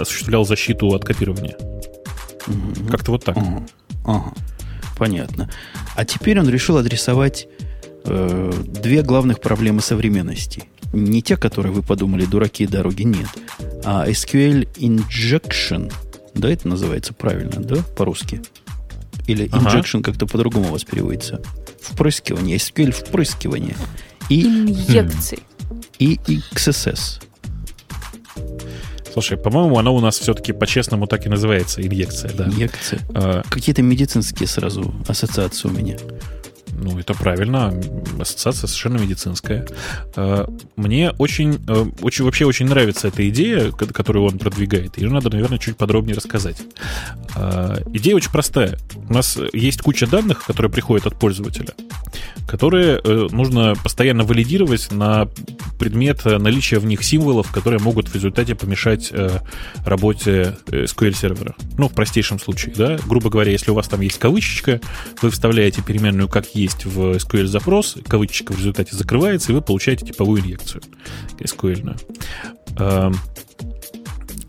осуществлял 0.00 0.46
защиту 0.46 0.88
от 0.88 1.04
копирования. 1.04 1.56
Угу. 2.46 2.90
Как-то 2.90 3.12
вот 3.12 3.24
так. 3.24 3.36
Ага. 3.36 3.66
ага. 4.06 4.32
Понятно. 4.98 5.50
А 5.94 6.06
теперь 6.06 6.40
он 6.40 6.48
решил 6.48 6.78
адресовать 6.78 7.48
э, 8.04 8.52
две 8.66 9.02
главных 9.02 9.40
проблемы 9.40 9.82
современности. 9.82 10.64
Не 10.94 11.20
те, 11.20 11.36
которые 11.36 11.72
вы 11.72 11.82
подумали, 11.82 12.24
дураки 12.24 12.66
дороги, 12.66 13.02
нет. 13.02 13.28
А 13.84 14.08
SQL 14.08 14.66
Injection– 14.78 15.92
да, 16.36 16.50
это 16.50 16.68
называется 16.68 17.14
правильно, 17.14 17.62
да, 17.62 17.76
по-русски? 17.96 18.42
Или 19.26 19.46
injection 19.48 19.98
ага. 19.98 20.04
как-то 20.04 20.26
по-другому 20.26 20.68
у 20.68 20.72
вас 20.72 20.84
переводится. 20.84 21.42
Впрыскивание, 21.80 22.56
SQL 22.56 22.92
впрыскивание. 22.92 23.76
И, 24.28 24.44
Инъекции. 24.44 25.40
И 25.98 26.16
XSS. 26.16 27.22
Слушай, 29.12 29.38
по-моему, 29.38 29.78
она 29.78 29.92
у 29.92 30.00
нас 30.00 30.18
все-таки 30.18 30.52
по-честному 30.52 31.06
так 31.06 31.24
и 31.24 31.30
называется, 31.30 31.80
инъекция, 31.80 32.32
да. 32.34 32.44
Инъекция. 32.44 33.00
А, 33.14 33.42
Какие-то 33.48 33.82
медицинские 33.82 34.46
сразу 34.46 34.94
ассоциации 35.08 35.68
у 35.68 35.70
меня. 35.70 35.96
Ну, 36.78 36.98
это 36.98 37.14
правильно. 37.14 37.72
Ассоциация 38.20 38.66
совершенно 38.66 38.98
медицинская. 38.98 39.66
Э, 40.14 40.46
мне 40.76 41.10
очень, 41.12 41.64
э, 41.66 41.86
очень, 42.02 42.24
вообще 42.24 42.44
очень 42.44 42.66
нравится 42.66 43.08
эта 43.08 43.28
идея, 43.28 43.70
которую 43.70 44.26
он 44.26 44.38
продвигает. 44.38 44.98
Ее 44.98 45.10
надо, 45.10 45.30
наверное, 45.30 45.58
чуть 45.58 45.76
подробнее 45.76 46.16
рассказать. 46.16 46.56
Э, 47.34 47.76
идея 47.94 48.16
очень 48.16 48.30
простая. 48.30 48.78
У 49.08 49.12
нас 49.12 49.38
есть 49.52 49.80
куча 49.80 50.06
данных, 50.06 50.44
которые 50.44 50.70
приходят 50.70 51.06
от 51.06 51.18
пользователя, 51.18 51.74
которые 52.46 53.00
нужно 53.30 53.74
постоянно 53.82 54.24
валидировать 54.24 54.92
на 54.92 55.28
предмет 55.78 56.24
наличия 56.24 56.78
в 56.78 56.86
них 56.86 57.02
символов, 57.02 57.50
которые 57.52 57.80
могут 57.80 58.08
в 58.08 58.14
результате 58.14 58.54
помешать 58.54 59.12
работе 59.84 60.56
SQL-сервера. 60.66 61.54
Ну, 61.78 61.88
в 61.88 61.92
простейшем 61.92 62.38
случае, 62.38 62.74
да. 62.76 62.98
Грубо 63.06 63.30
говоря, 63.30 63.52
если 63.52 63.70
у 63.70 63.74
вас 63.74 63.88
там 63.88 64.00
есть 64.00 64.18
кавычечка, 64.18 64.80
вы 65.22 65.30
вставляете 65.30 65.82
переменную 65.82 66.28
как 66.28 66.46
есть, 66.54 66.65
есть 66.66 66.84
в 66.84 67.16
SQL 67.16 67.46
запрос, 67.46 67.96
кавычечка 68.06 68.52
в 68.52 68.58
результате 68.58 68.94
закрывается, 68.94 69.52
и 69.52 69.54
вы 69.54 69.62
получаете 69.62 70.06
типовую 70.06 70.42
инъекцию 70.42 70.82
SQL. 71.38 71.98
Эм, 72.78 73.14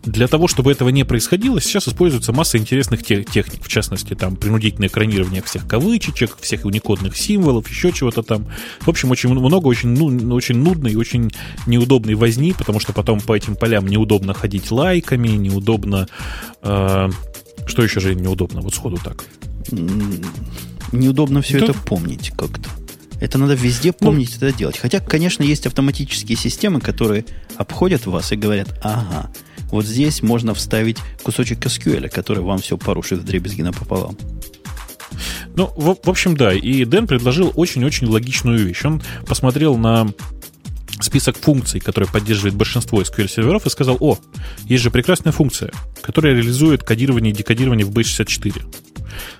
для 0.04 0.26
того, 0.26 0.48
чтобы 0.48 0.72
этого 0.72 0.88
не 0.88 1.04
происходило, 1.04 1.60
сейчас 1.60 1.86
используется 1.86 2.32
масса 2.32 2.56
интересных 2.58 3.02
техник, 3.04 3.62
в 3.62 3.68
частности, 3.68 4.14
там, 4.14 4.36
принудительное 4.36 4.88
экранирование 4.88 5.42
всех 5.42 5.66
кавычечек, 5.66 6.36
всех 6.40 6.64
уникодных 6.64 7.16
символов, 7.16 7.68
еще 7.68 7.92
чего-то 7.92 8.22
там. 8.22 8.46
В 8.80 8.88
общем, 8.88 9.10
очень 9.10 9.28
много, 9.28 9.66
очень, 9.66 9.90
ну, 9.90 10.34
очень 10.34 10.56
нудной 10.56 10.94
очень 10.96 11.30
неудобной 11.66 12.14
возни, 12.14 12.54
потому 12.56 12.80
что 12.80 12.92
потом 12.92 13.20
по 13.20 13.36
этим 13.36 13.54
полям 13.54 13.86
неудобно 13.86 14.34
ходить 14.34 14.70
лайками, 14.70 15.28
неудобно... 15.28 16.08
Э, 16.62 17.10
что 17.66 17.82
еще 17.82 18.00
же 18.00 18.14
неудобно, 18.14 18.62
вот 18.62 18.74
сходу 18.74 18.98
так? 19.04 19.24
Неудобно 20.92 21.42
все 21.42 21.58
это, 21.58 21.72
это 21.72 21.74
помнить 21.74 22.32
как-то. 22.36 22.68
Это 23.20 23.38
надо 23.38 23.54
везде 23.54 23.92
ну, 24.00 24.06
помнить 24.06 24.36
ну, 24.40 24.46
это 24.46 24.56
делать. 24.56 24.78
Хотя, 24.78 25.00
конечно, 25.00 25.42
есть 25.42 25.66
автоматические 25.66 26.36
системы, 26.36 26.80
которые 26.80 27.24
обходят 27.56 28.06
вас 28.06 28.30
и 28.32 28.36
говорят, 28.36 28.78
ага, 28.82 29.30
вот 29.70 29.84
здесь 29.84 30.22
можно 30.22 30.54
вставить 30.54 30.98
кусочек 31.22 31.58
SQL, 31.66 32.08
который 32.08 32.42
вам 32.42 32.58
все 32.58 32.78
порушит 32.78 33.20
в 33.20 33.24
дребезги 33.24 33.62
напополам. 33.62 34.16
Ну, 35.56 35.66
в, 35.76 35.98
в 36.02 36.08
общем, 36.08 36.36
да. 36.36 36.52
И 36.52 36.84
Дэн 36.84 37.06
предложил 37.06 37.52
очень-очень 37.56 38.06
логичную 38.06 38.64
вещь. 38.64 38.84
Он 38.84 39.02
посмотрел 39.26 39.76
на 39.76 40.08
список 41.00 41.36
функций, 41.36 41.80
которые 41.80 42.10
поддерживает 42.10 42.54
большинство 42.54 43.00
SQL-серверов, 43.00 43.66
и 43.66 43.70
сказал, 43.70 43.96
о, 44.00 44.18
есть 44.64 44.82
же 44.82 44.90
прекрасная 44.90 45.32
функция, 45.32 45.70
которая 46.02 46.34
реализует 46.34 46.82
кодирование 46.82 47.32
и 47.32 47.36
декодирование 47.36 47.86
в 47.86 47.90
B64. 47.90 48.74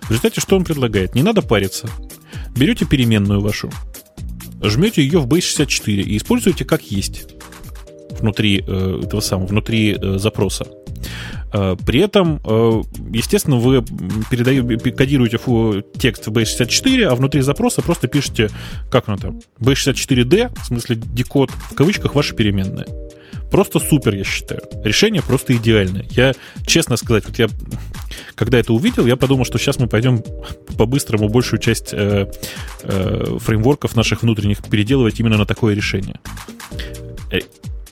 В 0.03 0.11
результате 0.11 0.41
что 0.41 0.57
он 0.57 0.65
предлагает? 0.65 1.15
Не 1.15 1.23
надо 1.23 1.43
париться. 1.43 1.89
Берете 2.57 2.85
переменную 2.85 3.41
вашу, 3.41 3.71
жмете 4.63 5.03
ее 5.03 5.21
в 5.21 5.27
B64 5.27 6.03
и 6.03 6.17
используете 6.17 6.65
как 6.65 6.83
есть 6.91 7.38
внутри 8.21 8.65
э, 8.67 9.01
этого 9.05 9.21
самого, 9.21 9.47
внутри 9.47 9.97
э, 10.01 10.19
запроса. 10.19 10.67
Э, 11.53 11.77
при 11.87 12.01
этом, 12.01 12.41
естественно, 13.13 13.57
вы 13.57 13.85
передаете, 14.31 14.91
кодируете 14.91 15.39
текст 15.99 16.27
в 16.27 16.33
B64, 16.33 17.05
а 17.05 17.15
внутри 17.15 17.41
запроса 17.41 17.83
просто 17.83 18.09
пишете, 18.09 18.51
как 18.91 19.09
оно 19.09 19.17
там, 19.17 19.41
B64D, 19.61 20.51
в 20.61 20.67
смысле 20.67 20.97
декод, 20.97 21.51
в 21.51 21.75
кавычках, 21.75 22.15
ваша 22.15 22.35
переменная. 22.35 22.87
Просто 23.51 23.79
супер, 23.79 24.15
я 24.15 24.25
считаю. 24.25 24.61
Решение 24.85 25.23
просто 25.23 25.57
идеальное. 25.57 26.05
Я, 26.11 26.35
честно 26.67 26.97
сказать, 26.97 27.25
вот 27.27 27.39
я, 27.39 27.49
когда 28.35 28.59
это 28.59 28.75
увидел, 28.75 29.07
я 29.07 29.17
подумал, 29.17 29.45
что 29.47 29.59
сейчас 29.59 29.79
мы 29.79 29.87
пойдем 29.87 30.23
по-быстрому 30.77 31.29
большую 31.29 31.61
часть 31.61 31.93
э, 31.93 32.31
э, 32.83 33.39
фреймворков 33.39 33.97
наших 33.97 34.23
внутренних 34.23 34.63
переделывать 34.65 35.19
именно 35.19 35.39
на 35.39 35.47
такое 35.47 35.75
решение. 35.75 36.21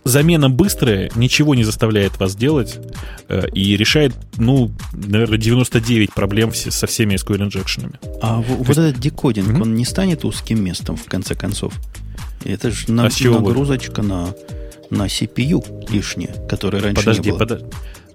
Замена 0.06 0.48
быстрая, 0.48 1.10
ничего 1.16 1.54
не 1.54 1.64
заставляет 1.64 2.18
вас 2.18 2.36
делать 2.36 2.78
э, 3.28 3.48
и 3.52 3.76
решает, 3.76 4.14
ну, 4.36 4.70
наверное, 4.92 5.38
99 5.38 6.12
проблем 6.12 6.52
все, 6.52 6.70
со 6.70 6.86
всеми 6.86 7.14
SQL 7.14 7.42
инжекшенами. 7.44 7.94
А 8.22 8.42
То 8.42 8.54
вот 8.54 8.68
есть... 8.68 8.78
этот 8.78 8.98
декодинг, 9.00 9.48
mm-hmm. 9.48 9.62
он 9.62 9.74
не 9.74 9.84
станет 9.84 10.24
узким 10.24 10.62
местом 10.62 10.96
в 10.96 11.04
конце 11.06 11.34
концов? 11.34 11.74
Это 12.44 12.70
же 12.70 12.92
на, 12.92 13.06
а 13.06 13.10
нагрузочка 13.30 14.02
на 14.02 14.34
на 14.90 15.06
CPU 15.06 15.90
лишнее, 15.90 16.34
которое 16.48 16.82
раньше 16.82 17.04
подожди, 17.04 17.22
не 17.24 17.30
было. 17.30 17.38
Подожди, 17.38 17.66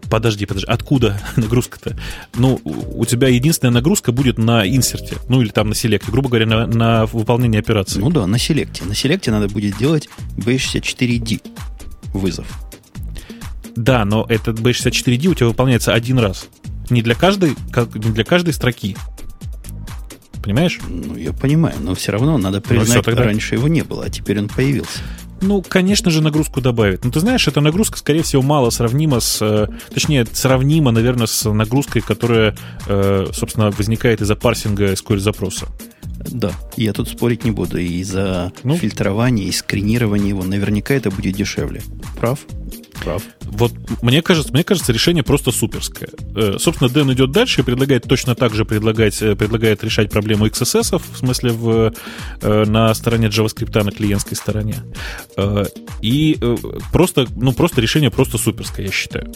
подожди, 0.10 0.46
подожди, 0.46 0.68
откуда 0.68 1.22
нагрузка-то? 1.36 1.98
Ну, 2.36 2.60
у 2.64 3.06
тебя 3.06 3.28
единственная 3.28 3.74
нагрузка 3.74 4.12
будет 4.12 4.38
на 4.38 4.68
инсерте, 4.68 5.18
ну 5.28 5.42
или 5.42 5.50
там 5.50 5.70
на 5.70 5.76
селекте, 5.76 6.12
грубо 6.12 6.30
говоря, 6.30 6.46
на, 6.46 6.68
на 6.68 7.06
выполнение 7.08 7.60
операции. 7.60 8.00
Ну 8.00 8.10
да, 8.10 8.28
на 8.28 8.38
селекте. 8.38 8.86
На 8.86 8.96
селекте 8.96 9.32
надо 9.32 9.48
будет 9.48 9.78
делать 9.78 10.10
B64D 10.38 11.42
вызов. 12.14 12.48
Да, 13.76 14.06
но 14.06 14.26
этот 14.28 14.60
B64D 14.60 15.28
у 15.28 15.34
тебя 15.34 15.48
выполняется 15.48 15.94
один 15.94 16.20
раз. 16.20 16.48
Не 16.90 17.02
для 17.02 17.16
каждой, 17.16 17.56
как, 17.72 17.96
не 17.96 18.12
для 18.12 18.24
каждой 18.24 18.54
строки. 18.54 18.98
Понимаешь? 20.44 20.80
Ну, 20.88 21.16
я 21.16 21.34
понимаю, 21.34 21.76
но 21.80 21.96
все 21.96 22.12
равно 22.12 22.38
надо 22.38 22.58
ну, 22.58 22.64
признать, 22.64 22.98
ну, 22.98 23.04
тогда... 23.04 23.24
раньше 23.24 23.56
его 23.56 23.68
не 23.68 23.84
было, 23.84 24.06
а 24.06 24.10
теперь 24.10 24.40
он 24.40 24.50
появился. 24.50 25.00
Ну, 25.42 25.64
конечно 25.68 26.12
же, 26.12 26.22
нагрузку 26.22 26.62
добавит. 26.62 27.04
Но 27.04 27.12
ты 27.12 27.20
знаешь, 27.20 27.48
эта 27.48 27.62
нагрузка, 27.62 27.98
скорее 27.98 28.22
всего, 28.22 28.44
мало 28.44 28.70
сравнима 28.70 29.20
с... 29.20 29.42
Э, 29.42 29.68
точнее, 29.92 30.26
сравнима, 30.32 30.92
наверное, 30.92 31.26
с 31.26 31.50
нагрузкой, 31.50 32.04
которая, 32.04 32.56
э, 32.88 33.26
собственно, 33.34 33.72
возникает 33.72 34.22
из-за 34.22 34.36
парсинга 34.36 34.94
SQL-запроса. 34.94 35.68
Да, 36.30 36.52
я 36.78 36.94
тут 36.94 37.10
спорить 37.10 37.44
не 37.44 37.52
буду. 37.52 37.78
И 37.78 38.04
за 38.04 38.52
ну, 38.64 38.78
фильтрование, 38.78 39.48
и 39.48 39.52
скринирование 39.52 40.30
его 40.30 40.44
наверняка 40.44 40.94
это 40.94 41.12
будет 41.12 41.36
дешевле. 41.36 41.82
Прав? 42.20 42.40
Прав. 43.04 43.24
Вот 43.42 43.74
мне 44.02 44.22
кажется, 44.22 44.54
мне 44.54 44.64
кажется, 44.64 44.94
решение 44.94 45.24
просто 45.24 45.52
суперское. 45.52 46.10
Э, 46.36 46.58
собственно, 46.60 46.90
Дэн 46.90 47.12
идет 47.14 47.32
дальше 47.32 47.62
и 47.62 47.64
предлагает 47.64 48.04
точно 48.04 48.36
так 48.36 48.54
же 48.54 48.64
предлагать, 48.64 49.22
э, 49.22 49.36
предлагает 49.36 49.84
решать 49.84 50.12
проблему 50.12 50.46
XSS, 50.46 51.02
в 51.14 51.18
смысле 51.18 51.52
в, 51.52 51.94
э, 52.42 52.66
на 52.66 52.94
стороне 52.94 53.28
JavaScript, 53.28 53.84
на 53.84 53.92
клиентской 53.92 54.38
стороне. 54.38 54.76
И 56.02 56.40
просто, 56.92 57.28
ну, 57.36 57.54
просто 57.54 57.82
решение 57.82 58.12
просто 58.12 58.38
суперское, 58.38 58.86
я 58.86 58.92
считаю. 58.92 59.32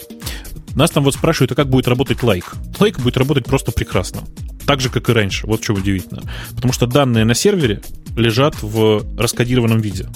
Нас 0.76 0.90
там 0.90 1.04
вот 1.04 1.14
спрашивают, 1.14 1.52
а 1.52 1.54
как 1.54 1.70
будет 1.70 1.88
работать 1.88 2.22
лайк? 2.22 2.54
Лайк 2.78 3.00
будет 3.00 3.16
работать 3.16 3.46
просто 3.46 3.72
прекрасно. 3.72 4.20
Так 4.66 4.80
же, 4.80 4.90
как 4.90 5.08
и 5.08 5.12
раньше. 5.12 5.46
Вот 5.46 5.64
что 5.64 5.72
удивительно. 5.72 6.22
Потому 6.54 6.74
что 6.74 6.86
данные 6.86 7.24
на 7.24 7.34
сервере 7.34 7.80
лежат 8.14 8.62
в 8.62 9.02
раскодированном 9.18 9.80
виде. 9.80 10.06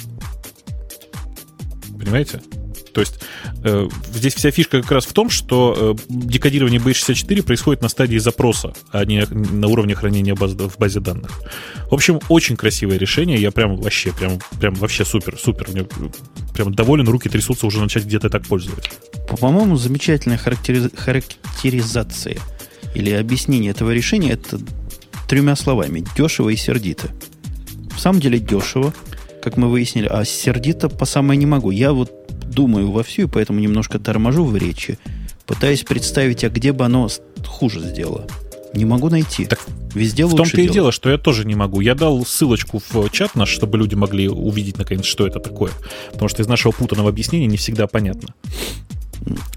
Понимаете? 1.98 2.42
То 2.93 3.01
есть 3.01 3.20
э, 3.64 3.88
здесь 4.12 4.34
вся 4.34 4.51
фишка 4.51 4.82
как 4.82 4.91
раз 4.91 5.07
в 5.07 5.12
том, 5.12 5.30
что 5.30 5.97
э, 5.99 6.03
декодирование 6.09 6.80
B64 6.80 7.43
происходит 7.43 7.82
на 7.82 7.88
стадии 7.88 8.18
запроса, 8.18 8.72
а 8.91 9.05
не 9.05 9.24
на 9.26 9.68
уровне 9.68 9.95
хранения 9.95 10.34
баз, 10.34 10.53
в 10.53 10.78
базе 10.78 11.01
данных. 11.01 11.41
В 11.91 11.95
общем, 11.95 12.20
очень 12.28 12.57
красивое 12.57 12.99
решение. 12.99 13.41
Я 13.41 13.51
прям 13.51 13.76
вообще, 13.76 14.12
прям, 14.12 14.38
прям 14.59 14.74
вообще 14.74 15.05
супер, 15.05 15.38
супер. 15.38 15.68
Мне 15.70 15.86
прям 16.55 16.74
доволен, 16.74 17.09
руки 17.09 17.28
трясутся 17.28 17.66
уже 17.66 17.80
начать 17.80 18.05
где-то 18.05 18.30
так 18.30 18.47
пользоваться. 18.47 18.91
По-моему, 19.28 19.76
замечательная 19.76 20.38
характери- 20.38 20.95
характеризация 20.97 22.38
или 22.95 23.11
объяснение 23.11 23.70
этого 23.70 23.91
решения 23.93 24.32
это 24.32 24.59
тремя 25.28 25.55
словами. 25.55 26.05
Дешево 26.16 26.49
и 26.51 26.57
сердито. 26.57 27.09
В 27.97 28.01
самом 28.01 28.20
деле 28.20 28.38
дешево, 28.38 28.93
как 29.43 29.57
мы 29.57 29.68
выяснили, 29.68 30.07
а 30.07 30.24
сердито 30.24 30.88
по 30.88 31.05
самое 31.05 31.38
не 31.38 31.47
могу. 31.47 31.70
Я 31.70 31.93
вот 31.93 32.19
думаю 32.51 32.90
вовсю, 32.90 33.22
и 33.22 33.26
поэтому 33.26 33.61
немножко 33.61 33.98
торможу 33.98 34.44
в 34.44 34.57
речи, 34.57 34.98
пытаясь 35.46 35.82
представить, 35.82 36.44
а 36.44 36.51
где 36.51 36.72
бы 36.72 36.84
оно 36.84 37.09
хуже 37.46 37.80
сделало. 37.80 38.26
Не 38.74 38.84
могу 38.84 39.09
найти. 39.09 39.46
Так 39.46 39.61
Везде 39.94 40.24
в 40.24 40.34
том-то 40.34 40.61
и 40.61 40.68
дело, 40.68 40.92
что 40.92 41.11
я 41.11 41.18
тоже 41.18 41.44
не 41.44 41.55
могу. 41.55 41.80
Я 41.80 41.94
дал 41.94 42.24
ссылочку 42.24 42.80
в 42.88 43.11
чат 43.11 43.34
наш, 43.34 43.48
чтобы 43.48 43.78
люди 43.78 43.94
могли 43.94 44.28
увидеть, 44.28 44.78
наконец, 44.78 45.05
что 45.05 45.26
это 45.26 45.40
такое. 45.40 45.72
Потому 46.12 46.28
что 46.28 46.42
из 46.42 46.46
нашего 46.46 46.72
путанного 46.72 47.09
объяснения 47.09 47.46
не 47.46 47.57
всегда 47.57 47.86
понятно. 47.86 48.34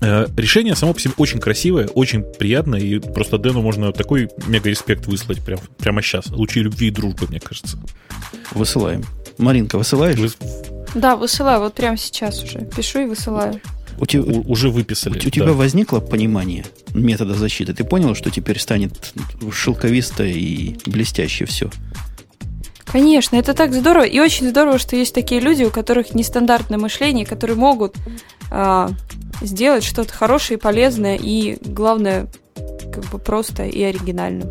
Э, 0.01 0.25
Решение 0.35 0.75
само 0.75 0.93
по 0.93 0.99
себе 0.99 1.13
очень 1.17 1.39
красивое, 1.39 1.87
очень 1.87 2.23
приятное, 2.23 2.79
и 2.79 2.99
просто 2.99 3.37
Дэну 3.37 3.61
можно 3.61 3.91
такой 3.91 4.29
мега-респект 4.47 5.05
выслать 5.05 5.43
прям, 5.43 5.59
прямо 5.77 6.01
сейчас. 6.01 6.27
Лучи 6.29 6.59
любви 6.59 6.87
и 6.87 6.91
дружбы, 6.91 7.27
мне 7.29 7.39
кажется. 7.39 7.77
Высылаем. 8.51 9.03
Маринка, 9.37 9.77
высылаешь? 9.77 10.17
Вы 10.17 10.29
Да, 10.93 11.15
высылаю, 11.15 11.59
вот 11.59 11.73
прямо 11.73 11.97
сейчас 11.97 12.43
уже. 12.43 12.59
Пишу 12.59 13.01
и 13.01 13.05
высылаю. 13.05 13.59
У, 13.99 14.05
те- 14.05 14.19
у- 14.19 14.51
уже 14.51 14.69
выписали. 14.69 15.17
у 15.17 15.29
тебя 15.29 15.47
да. 15.47 15.53
возникло 15.53 15.99
понимание 15.99 16.65
метода 16.93 17.33
защиты? 17.35 17.73
Ты 17.73 17.83
понял, 17.83 18.15
что 18.15 18.29
теперь 18.31 18.59
станет 18.59 19.13
шелковисто 19.51 20.23
и 20.23 20.75
блестяще 20.85 21.45
все? 21.45 21.69
Конечно, 22.85 23.35
это 23.37 23.53
так 23.53 23.73
здорово. 23.73 24.03
И 24.03 24.19
очень 24.19 24.49
здорово, 24.49 24.77
что 24.77 24.95
есть 24.95 25.13
такие 25.15 25.41
люди, 25.41 25.63
у 25.63 25.69
которых 25.71 26.13
нестандартное 26.13 26.77
мышление, 26.77 27.25
которые 27.25 27.55
могут 27.57 27.95
а, 28.51 28.91
сделать 29.41 29.83
что-то 29.83 30.13
хорошее 30.13 30.57
и 30.57 30.61
полезное, 30.61 31.15
и 31.15 31.57
главное, 31.65 32.27
как 32.93 33.05
бы 33.05 33.17
просто 33.17 33.63
и 33.63 33.81
оригинально. 33.81 34.45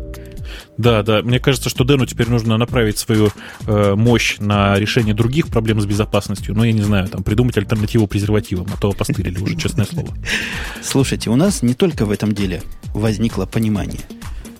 Да, 0.77 1.03
да. 1.03 1.21
Мне 1.21 1.39
кажется, 1.39 1.69
что 1.69 1.83
Дэну 1.83 2.05
теперь 2.05 2.29
нужно 2.29 2.57
направить 2.57 2.97
свою 2.97 3.29
э, 3.65 3.95
мощь 3.95 4.37
на 4.39 4.77
решение 4.77 5.13
других 5.13 5.47
проблем 5.47 5.81
с 5.81 5.85
безопасностью. 5.85 6.55
Ну, 6.55 6.63
я 6.63 6.71
не 6.71 6.81
знаю, 6.81 7.07
там 7.07 7.23
придумать 7.23 7.57
альтернативу 7.57 8.07
презервативам, 8.07 8.67
а 8.73 8.77
то 8.77 8.91
постырили 8.91 9.39
уже, 9.39 9.55
честное 9.55 9.85
слово. 9.85 10.09
Слушайте, 10.81 11.29
у 11.29 11.35
нас 11.35 11.61
не 11.61 11.73
только 11.73 12.05
в 12.05 12.11
этом 12.11 12.33
деле 12.33 12.63
возникло 12.93 13.45
понимание. 13.45 14.01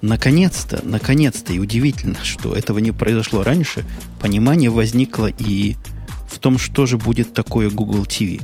Наконец-то, 0.01 0.81
наконец-то, 0.83 1.53
и 1.53 1.59
удивительно, 1.59 2.17
что 2.23 2.53
этого 2.53 2.79
не 2.79 2.91
произошло 2.91 3.41
раньше, 3.41 3.85
понимание 4.19 4.69
возникло 4.69 5.27
и 5.27 5.77
в 6.29 6.39
том, 6.39 6.57
что 6.57 6.85
же 6.85 6.97
будет 6.97 7.33
такое 7.33 7.69
Google 7.69 8.03
TV. 8.03 8.41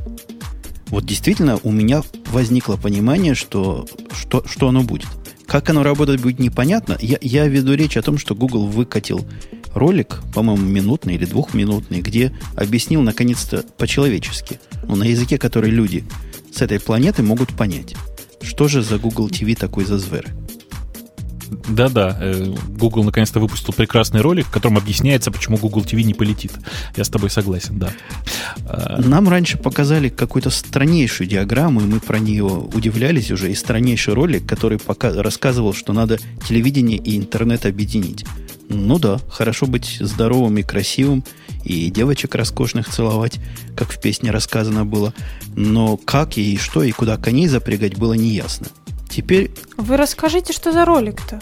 Вот 0.87 1.05
действительно 1.05 1.59
у 1.63 1.71
меня 1.71 2.01
возникло 2.31 2.77
понимание, 2.77 3.35
что, 3.35 3.87
что, 4.13 4.43
что 4.47 4.69
оно 4.69 4.83
будет. 4.83 5.07
Как 5.49 5.67
оно 5.71 5.81
работать 5.81 6.21
будет 6.21 6.37
непонятно. 6.37 6.95
Я, 7.01 7.17
я 7.21 7.47
веду 7.47 7.73
речь 7.73 7.97
о 7.97 8.03
том, 8.03 8.19
что 8.19 8.35
Google 8.35 8.67
выкатил 8.67 9.27
ролик, 9.73 10.21
по-моему, 10.31 10.63
минутный 10.63 11.15
или 11.15 11.25
двухминутный, 11.25 12.01
где 12.01 12.31
объяснил 12.55 13.01
наконец-то 13.01 13.63
по-человечески, 13.79 14.59
ну, 14.83 14.95
на 14.95 15.05
языке, 15.05 15.39
который 15.39 15.71
люди 15.71 16.03
с 16.53 16.61
этой 16.61 16.79
планеты 16.79 17.23
могут 17.23 17.57
понять. 17.57 17.95
Что 18.43 18.67
же 18.67 18.83
за 18.83 18.99
Google 18.99 19.27
TV 19.27 19.55
такой 19.55 19.85
за 19.85 19.97
зверь? 19.97 20.27
Да-да, 21.67 22.17
э, 22.19 22.53
Google 22.69 23.03
наконец-то 23.03 23.39
выпустил 23.39 23.73
прекрасный 23.73 24.21
ролик, 24.21 24.47
в 24.47 24.51
котором 24.51 24.77
объясняется, 24.77 25.31
почему 25.31 25.57
Google 25.57 25.81
TV 25.81 26.03
не 26.03 26.13
полетит. 26.13 26.51
Я 26.95 27.03
с 27.03 27.09
тобой 27.09 27.29
согласен, 27.29 27.79
да. 27.79 27.91
А, 28.65 29.01
Нам 29.01 29.29
раньше 29.29 29.57
показали 29.57 30.09
какую-то 30.09 30.49
страннейшую 30.49 31.27
диаграмму, 31.27 31.81
и 31.81 31.85
мы 31.85 31.99
про 31.99 32.19
нее 32.19 32.45
удивлялись 32.45 33.31
уже, 33.31 33.51
и 33.51 33.55
страннейший 33.55 34.13
ролик, 34.13 34.45
который 34.45 34.77
пока 34.79 35.11
рассказывал, 35.11 35.73
что 35.73 35.93
надо 35.93 36.19
телевидение 36.47 36.97
и 36.97 37.17
интернет 37.17 37.65
объединить. 37.65 38.25
Ну 38.69 38.99
да, 38.99 39.19
хорошо 39.29 39.65
быть 39.65 39.97
здоровым 39.99 40.59
и 40.59 40.63
красивым, 40.63 41.23
и 41.63 41.89
девочек 41.89 42.35
роскошных 42.35 42.87
целовать, 42.87 43.39
как 43.75 43.91
в 43.91 43.99
песне 43.99 44.29
рассказано 44.31 44.85
было. 44.85 45.13
Но 45.55 45.97
как 45.97 46.37
и 46.37 46.57
что, 46.57 46.83
и 46.83 46.91
куда 46.91 47.17
коней 47.17 47.47
запрягать, 47.47 47.97
было 47.97 48.13
неясно. 48.13 48.67
Теперь, 49.09 49.51
Вы 49.77 49.97
расскажите, 49.97 50.53
что 50.53 50.71
за 50.71 50.85
ролик-то? 50.85 51.39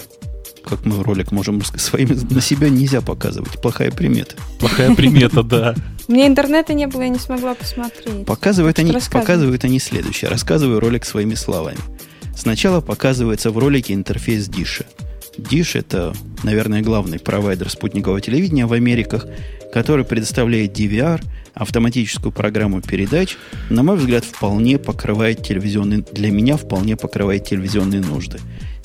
как 0.67 0.85
мы 0.85 1.01
ролик 1.01 1.31
можем 1.31 1.63
своими 1.63 2.13
на 2.13 2.41
себя 2.41 2.69
нельзя 2.69 2.99
показывать, 3.01 3.61
плохая 3.61 3.89
примета. 3.89 4.35
Плохая 4.59 4.93
примета, 4.95 5.41
да. 5.41 5.73
У 6.07 6.11
меня 6.11 6.27
интернета 6.27 6.73
не 6.73 6.87
было, 6.87 7.03
я 7.03 7.09
не 7.09 7.19
смогла 7.19 7.53
посмотреть. 7.55 8.25
Показывают 8.25 8.77
они, 8.79 8.93
показывают 9.09 9.63
они 9.63 9.79
следующее. 9.79 10.29
Рассказываю 10.29 10.79
ролик 10.79 11.05
своими 11.05 11.35
словами. 11.35 11.77
Сначала 12.35 12.81
показывается 12.81 13.49
в 13.51 13.57
ролике 13.57 13.93
интерфейс 13.93 14.47
Диша. 14.47 14.85
Dish 15.37 15.77
это, 15.77 16.13
наверное, 16.43 16.81
главный 16.81 17.19
провайдер 17.19 17.69
спутникового 17.69 18.21
телевидения 18.21 18.65
в 18.65 18.73
Америках, 18.73 19.25
который 19.73 20.03
предоставляет 20.05 20.77
DVR, 20.77 21.23
автоматическую 21.57 22.31
программу 22.31 22.81
передач, 22.81 23.37
на 23.69 23.83
мой 23.83 23.97
взгляд, 23.97 24.23
вполне 24.23 24.77
покрывает 24.77 25.43
телевизионные, 25.43 26.03
для 26.11 26.31
меня 26.31 26.57
вполне 26.57 26.95
покрывает 26.95 27.45
телевизионные 27.45 28.01
нужды. 28.01 28.39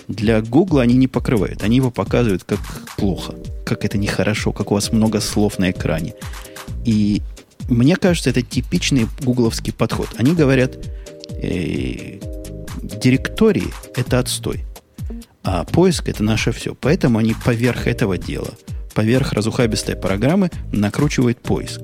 Для 0.09 0.41
Google 0.43 0.81
они 0.81 0.95
не 0.95 1.09
покрывают. 1.09 1.63
Они 1.63 1.77
его 1.77 1.91
показывают 1.91 2.45
как 2.45 2.59
плохо, 2.97 3.35
как 3.65 3.85
это 3.85 3.99
нехорошо, 3.99 4.53
как 4.53 4.71
у 4.71 4.75
вас 4.75 4.93
много 4.93 5.21
слов 5.21 5.59
на 5.59 5.71
экране. 5.71 6.15
И 6.85 7.23
мне 7.69 7.97
кажется, 7.97 8.31
это 8.31 8.43
типичный 8.43 9.07
гугловский 9.23 9.73
подход. 9.73 10.09
Они 10.17 10.35
говорят, 10.35 10.77
э, 11.31 12.19
директории– 12.83 13.69
это 13.97 14.19
отстой, 14.19 14.65
а 15.45 15.65
поиск– 15.65 16.09
это 16.11 16.23
наше 16.23 16.53
все. 16.53 16.75
Поэтому 16.75 17.19
они 17.19 17.35
поверх 17.45 17.87
этого 17.87 18.19
дела, 18.19 18.51
поверх 18.95 19.33
разухабистой 19.33 19.97
программы 19.97 20.51
накручивают 20.73 21.39
поиск. 21.39 21.81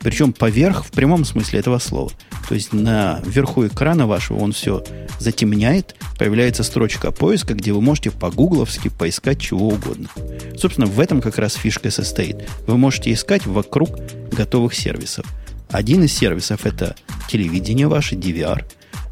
Причем 0.00 0.32
поверх 0.32 0.84
в 0.84 0.90
прямом 0.90 1.24
смысле 1.24 1.60
этого 1.60 1.78
слова. 1.78 2.12
То 2.48 2.54
есть 2.54 2.72
на 2.72 3.20
верху 3.26 3.66
экрана 3.66 4.06
вашего 4.06 4.38
он 4.38 4.52
все 4.52 4.84
затемняет, 5.18 5.96
появляется 6.18 6.62
строчка 6.62 7.10
поиска, 7.10 7.54
где 7.54 7.72
вы 7.72 7.80
можете 7.80 8.10
по-гугловски 8.10 8.88
поискать 8.88 9.40
чего 9.40 9.68
угодно. 9.68 10.08
Собственно, 10.56 10.86
в 10.86 11.00
этом 11.00 11.20
как 11.20 11.38
раз 11.38 11.54
фишка 11.54 11.90
состоит. 11.90 12.48
Вы 12.66 12.76
можете 12.76 13.12
искать 13.12 13.46
вокруг 13.46 13.98
готовых 14.30 14.74
сервисов. 14.74 15.26
Один 15.70 16.04
из 16.04 16.12
сервисов 16.12 16.66
это 16.66 16.94
телевидение 17.28 17.88
ваше, 17.88 18.14
DVR. 18.14 18.64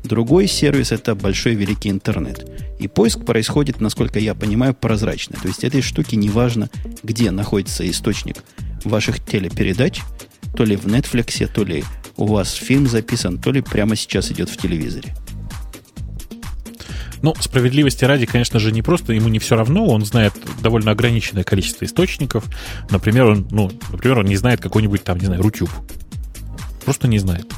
Другой 0.05 0.47
сервис 0.47 0.93
это 0.93 1.15
большой 1.15 1.55
великий 1.55 1.91
интернет. 1.91 2.47
И 2.79 2.89
поиск 2.89 3.25
происходит, 3.25 3.81
насколько 3.81 4.19
я 4.19 4.35
понимаю, 4.35 4.75
прозрачно. 4.75 5.37
То 5.41 5.49
есть 5.49 5.65
этой 5.65 5.81
штуке 5.81 6.17
не 6.17 6.29
важно, 6.29 6.69
где 7.03 7.31
находится 7.31 7.89
источник 7.89 8.37
ваших 8.85 9.25
телепередач, 9.25 10.03
то 10.57 10.65
ли 10.65 10.77
в 10.77 10.87
Netflix, 10.87 11.47
то 11.47 11.65
ли 11.65 11.85
у 12.17 12.27
вас 12.27 12.53
фильм 12.53 12.87
записан, 12.87 13.39
то 13.39 13.51
ли 13.53 13.61
прямо 13.61 13.97
сейчас 13.97 14.31
идет 14.31 14.49
в 14.49 14.57
телевизоре. 14.57 15.15
Ну, 17.23 17.35
справедливости 17.41 18.05
ради, 18.05 18.27
конечно 18.27 18.59
же, 18.59 18.71
не 18.71 18.83
просто 18.83 19.15
ему 19.15 19.29
не 19.29 19.39
все 19.39 19.57
равно, 19.57 19.87
он 19.87 20.05
знает 20.05 20.35
довольно 20.63 20.91
ограниченное 20.91 21.43
количество 21.43 21.87
источников. 21.87 22.45
Например, 22.91 23.25
он, 23.27 23.49
ну, 23.51 23.71
например, 23.91 24.19
он 24.19 24.27
не 24.27 24.37
знает 24.37 24.61
какой-нибудь 24.61 25.05
там, 25.05 25.19
не 25.19 25.27
знаю, 25.27 25.43
Рутюб. 25.43 25.71
Просто 26.85 27.09
не 27.09 27.19
знает. 27.19 27.51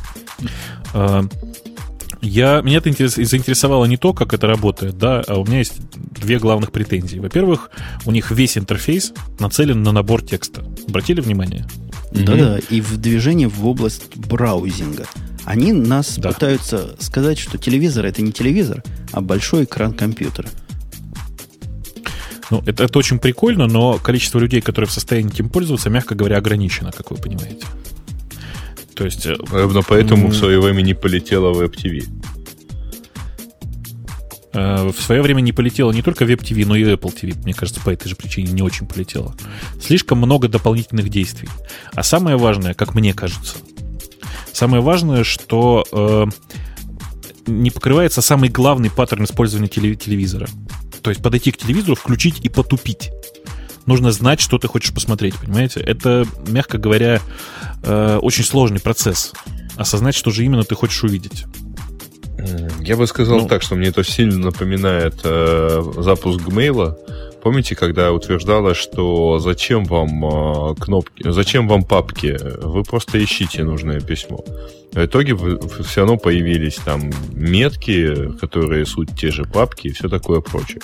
А, 0.94 1.24
Я, 2.22 2.60
меня 2.62 2.78
это 2.78 2.90
интерес- 2.90 3.22
заинтересовало 3.22 3.86
не 3.86 3.96
то, 3.96 4.12
как 4.14 4.32
это 4.34 4.46
работает, 4.46 4.98
да, 4.98 5.22
а 5.26 5.34
у 5.38 5.44
меня 5.44 5.58
есть 5.58 5.80
две 5.90 6.38
главных 6.38 6.70
претензии. 6.70 7.18
Во-первых, 7.18 7.70
у 8.04 8.12
них 8.12 8.30
весь 8.30 8.56
интерфейс 8.56 9.12
нацелен 9.38 9.82
на 9.82 9.92
набор 9.92 10.22
текста. 10.22 10.64
Обратили 10.88 11.20
внимание? 11.20 11.66
Да-да, 12.24 12.58
и 12.70 12.80
в 12.80 12.96
движении 12.96 13.46
в 13.46 13.66
область 13.66 14.16
браузинга. 14.16 15.06
Они 15.44 15.72
нас 15.72 16.16
Да. 16.18 16.30
пытаются 16.32 16.96
сказать, 16.98 17.38
что 17.38 17.58
телевизор 17.58 18.04
это 18.06 18.22
не 18.22 18.32
телевизор, 18.32 18.82
а 19.12 19.20
большой 19.20 19.64
экран 19.64 19.92
компьютера. 19.92 20.48
Ну, 22.50 22.62
это, 22.64 22.84
это 22.84 22.98
очень 22.98 23.18
прикольно, 23.18 23.66
но 23.66 23.98
количество 23.98 24.38
людей, 24.38 24.60
которые 24.60 24.88
в 24.88 24.92
состоянии 24.92 25.32
этим 25.32 25.48
пользоваться, 25.48 25.90
мягко 25.90 26.14
говоря, 26.14 26.36
ограничено, 26.38 26.92
как 26.92 27.10
вы 27.10 27.16
понимаете. 27.16 27.64
То 28.94 29.04
есть, 29.04 29.26
э, 29.26 29.34
Ровно 29.50 29.82
поэтому 29.82 30.26
М. 30.26 30.30
в 30.30 30.36
свое 30.36 30.60
время 30.60 30.82
не 30.82 30.94
полетела 30.94 31.52
Web 31.52 31.74
TV. 31.76 32.04
Э, 34.56 34.88
в 34.88 35.00
свое 35.00 35.22
время 35.22 35.40
не 35.40 35.52
полетело 35.52 35.92
не 35.92 36.02
только 36.02 36.24
Web 36.24 36.40
TV, 36.40 36.66
но 36.66 36.74
и 36.74 36.84
Apple 36.84 37.14
TV. 37.14 37.36
Мне 37.44 37.54
кажется, 37.54 37.80
по 37.80 37.90
этой 37.90 38.08
же 38.08 38.16
причине 38.16 38.52
не 38.52 38.62
очень 38.62 38.86
полетело. 38.86 39.34
Слишком 39.80 40.18
много 40.18 40.48
дополнительных 40.48 41.08
действий. 41.08 41.48
А 41.94 42.02
самое 42.02 42.36
важное, 42.36 42.74
как 42.74 42.94
мне 42.94 43.14
кажется, 43.14 43.56
самое 44.52 44.82
важное, 44.82 45.22
что 45.22 45.84
э, 45.92 46.26
не 47.46 47.70
покрывается 47.70 48.22
самый 48.22 48.48
главный 48.48 48.90
паттерн 48.90 49.24
использования 49.24 49.68
телевизора. 49.68 50.48
То 51.02 51.10
есть 51.10 51.22
подойти 51.22 51.52
к 51.52 51.58
телевизору, 51.58 51.94
включить 51.94 52.40
и 52.44 52.48
потупить. 52.48 53.10
Нужно 53.86 54.10
знать, 54.10 54.40
что 54.40 54.58
ты 54.58 54.66
хочешь 54.66 54.92
посмотреть, 54.92 55.36
понимаете? 55.36 55.80
Это, 55.80 56.26
мягко 56.48 56.78
говоря, 56.78 57.20
э, 57.84 58.18
очень 58.20 58.42
сложный 58.42 58.80
процесс. 58.80 59.32
Осознать, 59.76 60.16
что 60.16 60.32
же 60.32 60.44
именно 60.44 60.64
ты 60.64 60.74
хочешь 60.74 61.04
увидеть. 61.04 61.44
Я 62.80 62.96
бы 62.96 63.06
сказал 63.06 63.40
ну, 63.40 63.48
так, 63.48 63.62
что 63.62 63.74
мне 63.74 63.88
это 63.88 64.04
сильно 64.04 64.38
напоминает 64.38 65.20
э, 65.24 65.82
запуск 65.98 66.40
Gmail. 66.40 66.94
Помните, 67.42 67.76
когда 67.76 68.12
утверждала, 68.12 68.74
что 68.74 69.38
зачем 69.38 69.84
вам 69.84 70.24
э, 70.24 70.74
кнопки, 70.80 71.30
зачем 71.30 71.68
вам 71.68 71.84
папки? 71.84 72.36
Вы 72.62 72.82
просто 72.82 73.22
ищите 73.22 73.62
нужное 73.62 74.00
письмо. 74.00 74.44
В 74.92 75.04
итоге 75.04 75.34
вы, 75.34 75.60
все 75.84 76.00
равно 76.00 76.16
появились 76.16 76.76
там 76.76 77.10
метки, 77.32 78.32
которые 78.40 78.86
суть 78.86 79.10
те 79.14 79.30
же 79.30 79.44
папки 79.44 79.88
и 79.88 79.92
все 79.92 80.08
такое 80.08 80.40
прочее. 80.40 80.80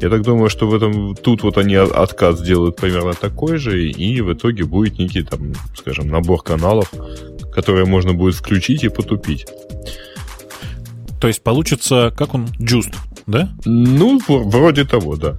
Я 0.00 0.10
так 0.10 0.22
думаю, 0.22 0.48
что 0.48 0.68
в 0.68 0.74
этом 0.74 1.16
тут 1.16 1.42
вот 1.42 1.58
они 1.58 1.74
откат 1.74 2.38
сделают 2.38 2.76
примерно 2.76 3.14
такой 3.14 3.58
же, 3.58 3.82
и 3.82 4.20
в 4.20 4.32
итоге 4.32 4.64
будет 4.64 4.98
некий 4.98 5.24
там, 5.24 5.52
скажем, 5.76 6.08
набор 6.08 6.42
каналов, 6.42 6.92
которые 7.52 7.84
можно 7.84 8.14
будет 8.14 8.36
включить 8.36 8.84
и 8.84 8.88
потупить. 8.88 9.46
То 11.20 11.28
есть 11.28 11.42
получится, 11.42 12.12
как 12.16 12.34
он, 12.34 12.48
джуст, 12.60 12.90
да? 13.26 13.50
Ну, 13.64 14.20
вроде 14.26 14.84
того, 14.84 15.16
да. 15.16 15.36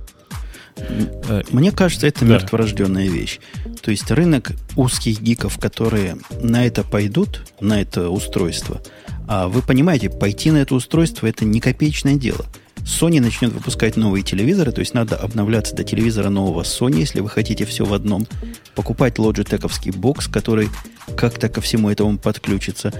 Э, 0.78 1.44
мне 1.52 1.72
кажется, 1.72 2.08
это 2.08 2.26
да. 2.26 2.34
мертворожденная 2.34 3.08
вещь. 3.08 3.40
То 3.82 3.92
есть 3.92 4.10
рынок 4.12 4.52
узких 4.76 5.22
гиков, 5.22 5.58
которые 5.58 6.18
на 6.42 6.66
это 6.66 6.84
пойдут, 6.84 7.46
на 7.60 7.82
это 7.82 8.10
устройство, 8.10 8.82
а 9.28 9.48
вы 9.48 9.62
понимаете, 9.62 10.10
пойти 10.10 10.52
на 10.52 10.58
это 10.58 10.76
устройство 10.76 11.28
это 11.28 11.46
не 11.46 11.60
копеечное 11.60 12.16
дело. 12.16 12.46
Sony 12.78 13.20
начнет 13.20 13.52
выпускать 13.52 13.98
новые 13.98 14.24
телевизоры, 14.24 14.72
то 14.72 14.80
есть 14.80 14.94
надо 14.94 15.16
обновляться 15.18 15.76
до 15.76 15.84
телевизора 15.84 16.30
нового 16.30 16.64
Sony, 16.64 17.00
если 17.00 17.20
вы 17.20 17.30
хотите 17.30 17.66
все 17.66 17.86
в 17.86 17.94
одном. 17.94 18.26
Покупать 18.74 19.18
Logitech 19.18 19.96
бокс, 19.98 20.28
который 20.28 20.70
как-то 21.16 21.50
ко 21.50 21.62
всему 21.62 21.90
этому 21.90 22.18
подключится 22.18 22.94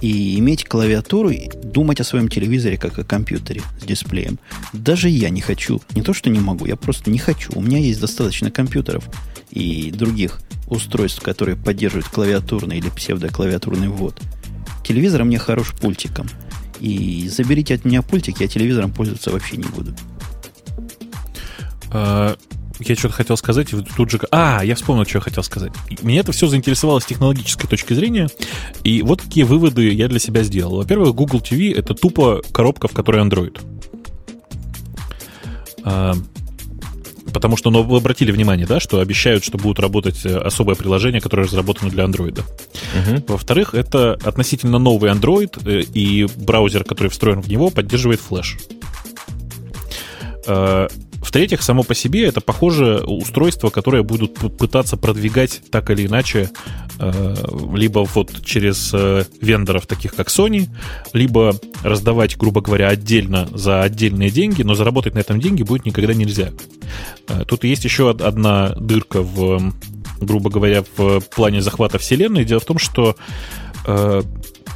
и 0.00 0.38
иметь 0.38 0.64
клавиатуру, 0.64 1.30
и 1.30 1.48
думать 1.48 2.00
о 2.00 2.04
своем 2.04 2.28
телевизоре 2.28 2.76
как 2.76 2.98
о 2.98 3.04
компьютере 3.04 3.62
с 3.80 3.84
дисплеем. 3.84 4.38
Даже 4.72 5.08
я 5.08 5.30
не 5.30 5.40
хочу. 5.40 5.80
Не 5.94 6.02
то, 6.02 6.14
что 6.14 6.30
не 6.30 6.40
могу, 6.40 6.66
я 6.66 6.76
просто 6.76 7.10
не 7.10 7.18
хочу. 7.18 7.52
У 7.54 7.60
меня 7.60 7.78
есть 7.78 8.00
достаточно 8.00 8.50
компьютеров 8.50 9.04
и 9.50 9.90
других 9.90 10.40
устройств, 10.68 11.22
которые 11.22 11.56
поддерживают 11.56 12.08
клавиатурный 12.08 12.78
или 12.78 12.88
псевдоклавиатурный 12.88 13.88
ввод. 13.88 14.20
Телевизор 14.84 15.24
мне 15.24 15.38
хорош 15.38 15.72
пультиком. 15.72 16.28
И 16.78 17.28
заберите 17.28 17.74
от 17.74 17.84
меня 17.84 18.00
пультик, 18.00 18.40
я 18.40 18.48
телевизором 18.48 18.92
пользоваться 18.92 19.30
вообще 19.30 19.58
не 19.58 19.68
буду. 19.68 19.94
Я 22.80 22.96
что-то 22.96 23.14
хотел 23.14 23.36
сказать, 23.36 23.72
и 23.72 23.76
тут 23.96 24.10
же... 24.10 24.20
А, 24.30 24.62
я 24.64 24.74
вспомнил, 24.74 25.04
что 25.04 25.18
я 25.18 25.22
хотел 25.22 25.42
сказать. 25.42 25.72
Меня 26.02 26.20
это 26.20 26.32
все 26.32 26.46
заинтересовало 26.46 27.00
с 27.00 27.04
технологической 27.04 27.68
точки 27.68 27.92
зрения, 27.92 28.28
и 28.84 29.02
вот 29.02 29.22
какие 29.22 29.44
выводы 29.44 29.92
я 29.92 30.08
для 30.08 30.18
себя 30.18 30.42
сделал. 30.42 30.76
Во-первых, 30.76 31.14
Google 31.14 31.40
TV— 31.40 31.74
это 31.76 31.94
тупо 31.94 32.42
коробка, 32.52 32.88
в 32.88 32.92
которой 32.92 33.22
Android. 33.22 33.60
А, 35.84 36.14
потому 37.32 37.56
что, 37.56 37.70
ну, 37.70 37.82
вы 37.82 37.98
обратили 37.98 38.32
внимание, 38.32 38.66
да, 38.66 38.80
что 38.80 39.00
обещают, 39.00 39.44
что 39.44 39.58
будут 39.58 39.78
работать 39.78 40.24
э, 40.24 40.36
особое 40.36 40.74
приложение, 40.74 41.20
которое 41.20 41.44
разработано 41.44 41.90
для 41.90 42.04
Android. 42.04 42.40
Угу. 42.40 43.24
Во-вторых, 43.28 43.74
это 43.74 44.14
относительно 44.24 44.78
новый 44.78 45.10
Android, 45.10 45.60
э, 45.64 45.82
и 45.94 46.26
браузер, 46.36 46.84
который 46.84 47.08
встроен 47.08 47.40
в 47.40 47.48
него, 47.48 47.70
поддерживает 47.70 48.20
Flash. 48.28 48.58
В-третьих, 51.22 51.62
само 51.62 51.82
по 51.82 51.94
себе 51.94 52.26
это 52.26 52.40
похоже 52.40 53.04
устройство, 53.06 53.70
которое 53.70 54.02
будут 54.02 54.34
пытаться 54.56 54.96
продвигать 54.96 55.60
так 55.70 55.90
или 55.90 56.06
иначе 56.06 56.50
э, 56.98 57.34
либо 57.74 58.00
вот 58.14 58.44
через 58.44 58.90
э, 58.94 59.24
вендоров, 59.40 59.86
таких 59.86 60.14
как 60.14 60.28
Sony, 60.28 60.68
либо 61.12 61.54
раздавать, 61.82 62.36
грубо 62.38 62.62
говоря, 62.62 62.88
отдельно 62.88 63.48
за 63.52 63.82
отдельные 63.82 64.30
деньги, 64.30 64.62
но 64.62 64.74
заработать 64.74 65.14
на 65.14 65.18
этом 65.18 65.40
деньги 65.40 65.62
будет 65.62 65.84
никогда 65.84 66.14
нельзя. 66.14 66.50
Э, 67.28 67.44
тут 67.46 67.64
есть 67.64 67.84
еще 67.84 68.10
одна 68.10 68.70
дырка 68.70 69.20
в, 69.20 69.74
грубо 70.20 70.48
говоря, 70.50 70.84
в 70.96 71.20
плане 71.20 71.60
захвата 71.60 71.98
вселенной. 71.98 72.44
Дело 72.44 72.60
в 72.60 72.64
том, 72.64 72.78
что 72.78 73.16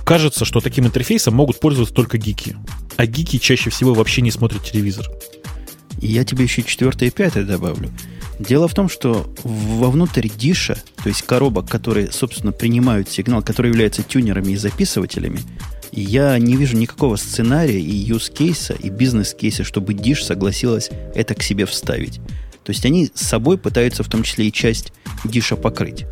кажется, 0.05 0.45
что 0.45 0.61
таким 0.61 0.86
интерфейсом 0.86 1.34
могут 1.34 1.61
пользоваться 1.61 1.95
только 1.95 2.16
гики. 2.16 2.57
А 2.97 3.07
гики 3.07 3.38
чаще 3.38 3.70
всего 3.70 3.92
вообще 3.92 4.22
не 4.22 4.30
смотрят 4.30 4.64
телевизор. 4.64 5.07
И 6.05 6.09
я 6.09 6.22
тебе 6.22 6.44
еще 6.44 6.62
четвертое 6.62 7.07
и 7.07 7.11
пятое 7.11 7.44
добавлю. 7.44 7.90
Дело 8.38 8.68
в 8.68 8.74
том, 8.74 8.90
что 8.90 9.26
вовнутрь 9.42 10.28
диша, 10.28 10.76
то 11.02 11.09
есть 11.09 11.22
коробок, 11.22 11.66
которые, 11.66 12.12
собственно, 12.12 12.52
принимают 12.52 13.09
сигнал, 13.09 13.42
которые 13.42 13.70
являются 13.70 14.02
тюнерами 14.02 14.52
и 14.52 14.57
записывателями, 14.57 15.40
я 15.92 16.38
не 16.38 16.57
вижу 16.57 16.76
никакого 16.76 17.16
сценария 17.16 17.80
и 17.80 17.90
юз-кейса, 17.90 18.74
и 18.74 18.90
бизнес-кейса, 18.90 19.64
чтобы 19.64 19.94
диш 19.94 20.22
согласилась 20.24 20.90
это 21.14 21.34
к 21.34 21.42
себе 21.42 21.64
вставить. 21.64 22.20
То 22.64 22.72
есть 22.72 22.84
они 22.84 23.11
с 23.14 23.22
собой 23.22 23.57
пытаются 23.57 24.02
в 24.02 24.11
том 24.11 24.24
числе 24.24 24.48
и 24.48 24.52
часть 24.52 24.92
диша 25.24 25.57
покрыть. 25.57 26.05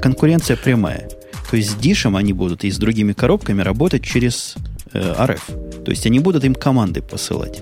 Конкуренция 0.00 0.56
прямая. 0.56 1.08
То 1.50 1.56
есть 1.56 1.70
с 1.70 1.74
дишем 1.74 2.14
они 2.14 2.32
будут 2.32 2.62
и 2.62 2.70
с 2.70 2.78
другими 2.78 3.12
коробками 3.12 3.60
работать 3.60 4.04
через 4.04 4.54
э, 4.92 5.00
RF. 5.00 5.82
То 5.84 5.90
есть 5.90 6.06
они 6.06 6.20
будут 6.20 6.44
им 6.44 6.54
команды 6.54 7.02
посылать. 7.02 7.60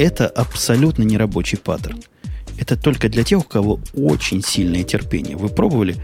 Это 0.00 0.28
абсолютно 0.28 1.02
нерабочий 1.02 1.58
паттерн. 1.58 2.02
Это 2.58 2.74
только 2.74 3.10
для 3.10 3.22
тех, 3.22 3.40
у 3.40 3.42
кого 3.42 3.80
очень 3.92 4.42
сильное 4.42 4.82
терпение. 4.82 5.36
Вы 5.36 5.50
пробовали 5.50 5.96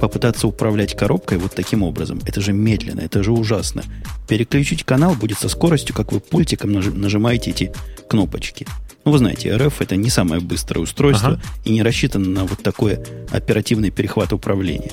попытаться 0.00 0.46
управлять 0.46 0.96
коробкой 0.96 1.38
вот 1.38 1.52
таким 1.56 1.82
образом? 1.82 2.20
Это 2.24 2.40
же 2.40 2.52
медленно, 2.52 3.00
это 3.00 3.24
же 3.24 3.32
ужасно. 3.32 3.82
Переключить 4.28 4.84
канал 4.84 5.16
будет 5.16 5.36
со 5.40 5.48
скоростью, 5.48 5.96
как 5.96 6.12
вы 6.12 6.20
пультиком 6.20 6.70
нажимаете 6.70 7.50
эти 7.50 7.72
кнопочки. 8.08 8.68
Ну, 9.04 9.10
вы 9.10 9.18
знаете, 9.18 9.48
RF 9.48 9.74
это 9.80 9.96
не 9.96 10.10
самое 10.10 10.40
быстрое 10.40 10.84
устройство 10.84 11.30
ага. 11.30 11.42
и 11.64 11.72
не 11.72 11.82
рассчитано 11.82 12.28
на 12.28 12.44
вот 12.44 12.62
такое 12.62 13.04
оперативный 13.32 13.90
перехват 13.90 14.32
управления. 14.32 14.92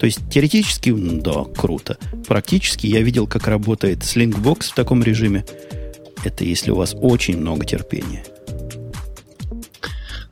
То 0.00 0.06
есть 0.06 0.20
теоретически, 0.30 0.94
да, 0.96 1.44
круто. 1.44 1.98
Практически 2.26 2.86
я 2.86 3.02
видел, 3.02 3.26
как 3.26 3.48
работает 3.48 3.98
Slingbox 3.98 4.70
в 4.70 4.74
таком 4.74 5.02
режиме. 5.02 5.44
Это 6.24 6.44
если 6.44 6.70
у 6.70 6.76
вас 6.76 6.94
очень 7.00 7.38
много 7.38 7.64
терпения. 7.64 8.24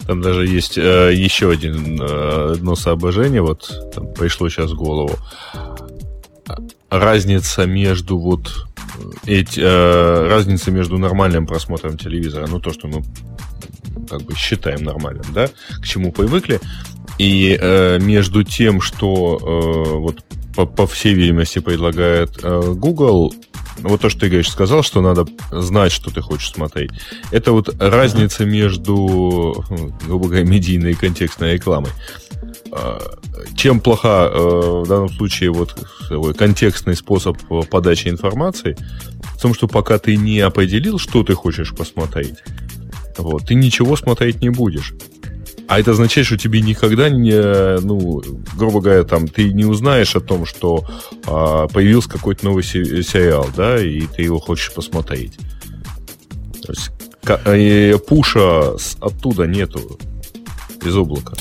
Там 0.06 0.20
даже 0.20 0.46
есть 0.46 0.78
э, 0.78 1.12
еще 1.14 1.50
один, 1.50 2.00
э, 2.00 2.52
одно 2.52 2.76
соображение, 2.76 3.42
вот 3.42 3.92
там 3.92 4.12
пришло 4.14 4.48
сейчас 4.48 4.70
в 4.70 4.76
голову. 4.76 5.18
Разница 6.90 7.66
между 7.66 8.16
вот 8.16 8.66
эти, 9.26 9.60
э, 9.60 10.28
разница 10.28 10.70
между 10.70 10.98
нормальным 10.98 11.46
просмотром 11.46 11.98
телевизора, 11.98 12.46
ну 12.46 12.60
то, 12.60 12.72
что 12.72 12.86
мы 12.86 13.02
как 14.08 14.22
бы 14.22 14.34
считаем 14.36 14.84
нормальным, 14.84 15.26
да, 15.32 15.48
к 15.80 15.84
чему 15.84 16.12
привыкли, 16.12 16.60
и 17.18 17.58
э, 17.60 17.98
между 17.98 18.44
тем, 18.44 18.80
что 18.80 19.38
э, 19.40 19.98
вот 19.98 20.22
по, 20.54 20.66
по 20.66 20.86
всей 20.86 21.14
видимости 21.14 21.58
предлагает 21.58 22.38
э, 22.42 22.72
Google, 22.74 23.32
вот 23.78 24.00
то, 24.00 24.08
что 24.08 24.20
ты, 24.20 24.26
говоришь, 24.28 24.50
сказал, 24.50 24.82
что 24.82 25.00
надо 25.00 25.26
знать, 25.50 25.92
что 25.92 26.10
ты 26.10 26.20
хочешь 26.20 26.50
смотреть. 26.50 26.90
Это 27.30 27.52
вот 27.52 27.74
разница 27.80 28.44
между, 28.44 29.64
грубо 30.06 30.28
говоря, 30.28 30.44
медийной 30.44 30.92
и 30.92 30.94
контекстной 30.94 31.54
рекламой. 31.54 31.90
А, 32.72 32.98
чем 33.54 33.80
плоха 33.80 34.28
э, 34.30 34.38
в 34.84 34.88
данном 34.88 35.08
случае 35.08 35.50
вот 35.50 35.76
контекстный 36.36 36.96
способ 36.96 37.38
подачи 37.70 38.08
информации, 38.08 38.76
в 39.36 39.40
том, 39.40 39.54
что 39.54 39.68
пока 39.68 39.98
ты 39.98 40.16
не 40.16 40.40
определил, 40.40 40.98
что 40.98 41.22
ты 41.22 41.34
хочешь 41.34 41.74
посмотреть, 41.74 42.36
вот, 43.18 43.46
ты 43.46 43.54
ничего 43.54 43.96
смотреть 43.96 44.40
не 44.42 44.50
будешь. 44.50 44.94
А 45.68 45.80
это 45.80 45.92
означает, 45.92 46.26
что 46.26 46.38
тебе 46.38 46.60
никогда 46.60 47.10
не, 47.10 47.80
ну, 47.80 48.22
грубо 48.56 48.80
говоря, 48.80 49.02
там, 49.02 49.26
ты 49.26 49.52
не 49.52 49.64
узнаешь 49.64 50.14
о 50.14 50.20
том, 50.20 50.46
что 50.46 50.84
а, 51.26 51.66
появился 51.66 52.08
какой-то 52.08 52.44
новый 52.44 52.62
сериал, 52.62 53.48
да, 53.56 53.80
и 53.80 54.02
ты 54.06 54.22
его 54.22 54.38
хочешь 54.38 54.72
посмотреть. 54.72 55.36
То 56.62 56.72
есть 56.72 56.90
и 57.54 57.96
пуша 58.06 58.76
оттуда 59.00 59.46
нету 59.46 59.98
из 60.84 60.96
облака. 60.96 61.34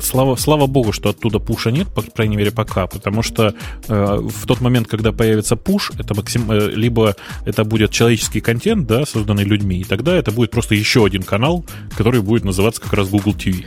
Слава, 0.00 0.36
слава 0.36 0.66
богу, 0.66 0.92
что 0.92 1.10
оттуда 1.10 1.38
пуша 1.38 1.70
нет, 1.70 1.88
по 1.88 2.02
крайней 2.02 2.36
мере, 2.36 2.50
пока, 2.50 2.86
потому 2.86 3.22
что 3.22 3.54
э, 3.88 4.16
в 4.20 4.46
тот 4.46 4.60
момент, 4.60 4.88
когда 4.88 5.12
появится 5.12 5.56
пуш, 5.56 5.92
это 5.98 6.14
максим, 6.14 6.50
э, 6.50 6.70
либо 6.70 7.16
это 7.44 7.64
будет 7.64 7.90
человеческий 7.90 8.40
контент, 8.40 8.86
да, 8.86 9.06
созданный 9.06 9.44
людьми, 9.44 9.80
и 9.80 9.84
тогда 9.84 10.14
это 10.16 10.30
будет 10.30 10.50
просто 10.50 10.74
еще 10.74 11.04
один 11.04 11.22
канал, 11.22 11.64
который 11.96 12.20
будет 12.22 12.44
называться 12.44 12.80
как 12.80 12.92
раз 12.92 13.08
Google 13.08 13.32
TV. 13.32 13.64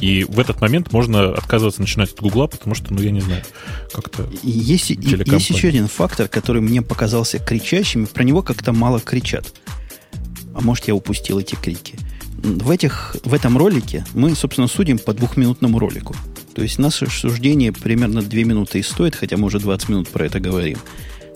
И 0.00 0.24
в 0.24 0.38
этот 0.38 0.60
момент 0.60 0.92
можно 0.92 1.30
отказываться 1.30 1.80
начинать 1.80 2.12
от 2.12 2.20
Гугла, 2.20 2.46
потому 2.46 2.74
что, 2.74 2.92
ну, 2.92 3.00
я 3.00 3.10
не 3.10 3.20
знаю, 3.20 3.42
как-то... 3.92 4.28
Есть, 4.42 4.90
есть 4.90 5.50
еще 5.50 5.68
один 5.68 5.88
фактор, 5.88 6.28
который 6.28 6.62
мне 6.62 6.82
показался 6.82 7.38
кричащим, 7.38 8.04
и 8.04 8.06
про 8.06 8.22
него 8.22 8.42
как-то 8.42 8.72
мало 8.72 9.00
кричат. 9.00 9.52
А 10.54 10.60
может, 10.60 10.88
я 10.88 10.94
упустил 10.94 11.38
эти 11.38 11.54
крики– 11.54 11.98
в, 12.42 12.70
этих, 12.70 13.16
в 13.24 13.32
этом 13.34 13.56
ролике 13.56 14.04
мы, 14.14 14.34
собственно, 14.34 14.68
судим 14.68 14.98
по 14.98 15.12
двухминутному 15.12 15.78
ролику. 15.78 16.14
То 16.54 16.62
есть 16.62 16.78
наше 16.78 17.06
суждение 17.08 17.72
примерно 17.72 18.22
2 18.22 18.40
минуты 18.40 18.80
и 18.80 18.82
стоит, 18.82 19.14
хотя 19.14 19.36
мы 19.36 19.46
уже 19.46 19.58
20 19.58 19.88
минут 19.88 20.08
про 20.08 20.26
это 20.26 20.40
говорим. 20.40 20.78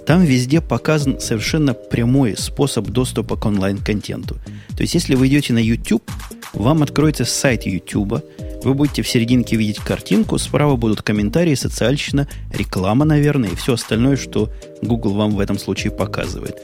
Там 0.07 0.23
везде 0.23 0.61
показан 0.61 1.19
совершенно 1.19 1.75
прямой 1.75 2.37
способ 2.37 2.87
доступа 2.87 3.37
к 3.37 3.45
онлайн-контенту. 3.45 4.37
То 4.77 4.83
есть, 4.83 4.95
если 4.95 5.17
вы 5.17 5.27
идете 5.27 5.53
на 5.53 5.59
YouTube, 5.59 6.09
вам 6.53 6.83
откроется 6.83 7.25
сайт 7.25 7.67
YouTube, 7.67 8.23
вы 8.63 8.75
будете 8.75 9.03
в 9.03 9.09
серединке 9.09 9.57
видеть 9.57 9.79
картинку, 9.79 10.39
справа 10.39 10.77
будут 10.77 11.03
комментарии, 11.03 11.55
социальщина, 11.55 12.29
реклама, 12.53 13.05
наверное, 13.05 13.51
и 13.51 13.57
все 13.57 13.75
остальное, 13.75 14.17
что 14.17 14.51
Google 14.81 15.15
вам 15.15 15.33
в 15.33 15.41
этом 15.41 15.59
случае 15.59 15.93
показывает. 15.93 16.57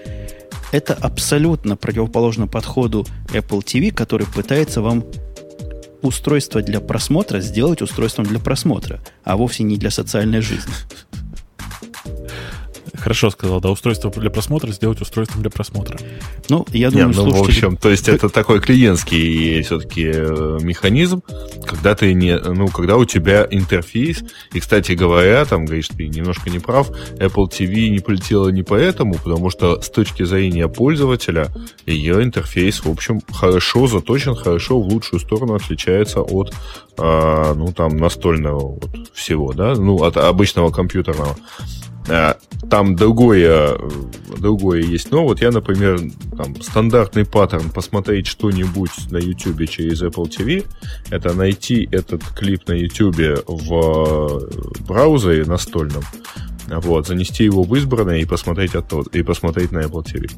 Это 0.72 0.94
абсолютно 0.94 1.76
противоположно 1.76 2.48
подходу 2.48 3.06
Apple 3.28 3.62
TV, 3.62 3.92
который 3.92 4.26
пытается 4.26 4.80
вам 4.80 5.04
устройство 6.00 6.62
для 6.62 6.80
просмотра 6.80 7.40
сделать 7.40 7.82
устройством 7.82 8.26
для 8.26 8.40
просмотра, 8.40 9.00
а 9.22 9.36
вовсе 9.36 9.62
не 9.62 9.76
для 9.76 9.90
социальной 9.90 10.40
жизни. 10.40 10.72
Хорошо 13.02 13.30
сказал, 13.30 13.60
да, 13.60 13.68
устройство 13.68 14.12
для 14.12 14.30
просмотра 14.30 14.70
сделать 14.70 15.00
устройством 15.00 15.42
для 15.42 15.50
просмотра. 15.50 15.98
Ну, 16.48 16.64
я 16.72 16.88
думаю, 16.88 17.08
Не, 17.08 17.14
ну, 17.14 17.22
слушатели... 17.22 17.40
в 17.40 17.48
общем, 17.48 17.76
то 17.76 17.90
есть 17.90 18.08
это 18.08 18.28
такой 18.28 18.60
клиентский 18.60 19.60
все-таки 19.62 20.04
э, 20.14 20.58
механизм, 20.62 21.22
когда 21.66 21.96
ты 21.96 22.14
не, 22.14 22.38
ну, 22.38 22.68
когда 22.68 22.96
у 22.96 23.04
тебя 23.04 23.44
интерфейс, 23.50 24.22
и, 24.52 24.60
кстати 24.60 24.92
говоря, 24.92 25.44
там, 25.46 25.64
говоришь, 25.64 25.88
ты 25.88 26.06
немножко 26.06 26.48
не 26.48 26.60
прав, 26.60 26.90
Apple 27.18 27.48
TV 27.50 27.88
не 27.88 27.98
полетела 27.98 28.50
не 28.50 28.62
поэтому, 28.62 29.14
потому 29.14 29.50
что 29.50 29.80
с 29.80 29.90
точки 29.90 30.22
зрения 30.22 30.68
пользователя 30.68 31.48
ее 31.86 32.22
интерфейс, 32.22 32.84
в 32.84 32.88
общем, 32.88 33.20
хорошо 33.32 33.88
заточен, 33.88 34.36
хорошо 34.36 34.80
в 34.80 34.86
лучшую 34.86 35.18
сторону 35.18 35.54
отличается 35.54 36.20
от, 36.20 36.54
э, 36.98 37.54
ну, 37.56 37.72
там, 37.72 37.96
настольного 37.96 38.78
вот 38.80 39.10
всего, 39.12 39.52
да, 39.52 39.74
ну, 39.74 40.04
от 40.04 40.16
обычного 40.16 40.70
компьютерного. 40.70 41.36
Э, 42.08 42.34
там 42.70 42.96
другое, 42.96 43.78
другое 44.38 44.82
есть. 44.82 45.10
Но 45.10 45.24
вот 45.24 45.40
я, 45.40 45.50
например, 45.50 46.00
там, 46.36 46.60
стандартный 46.60 47.24
паттерн 47.24 47.70
посмотреть 47.70 48.26
что-нибудь 48.26 49.10
на 49.10 49.18
YouTube 49.18 49.68
через 49.68 50.02
Apple 50.02 50.28
TV, 50.28 50.64
это 51.10 51.32
найти 51.34 51.88
этот 51.92 52.22
клип 52.24 52.66
на 52.68 52.72
YouTube 52.72 53.44
в 53.46 54.48
браузере 54.86 55.44
настольном, 55.44 56.02
вот, 56.68 57.06
занести 57.06 57.44
его 57.44 57.62
в 57.62 57.74
избранное 57.76 58.20
и 58.20 58.24
посмотреть, 58.24 58.74
оттуда, 58.74 59.10
и 59.12 59.22
посмотреть 59.22 59.72
на 59.72 59.80
Apple 59.80 60.04
TV. 60.04 60.30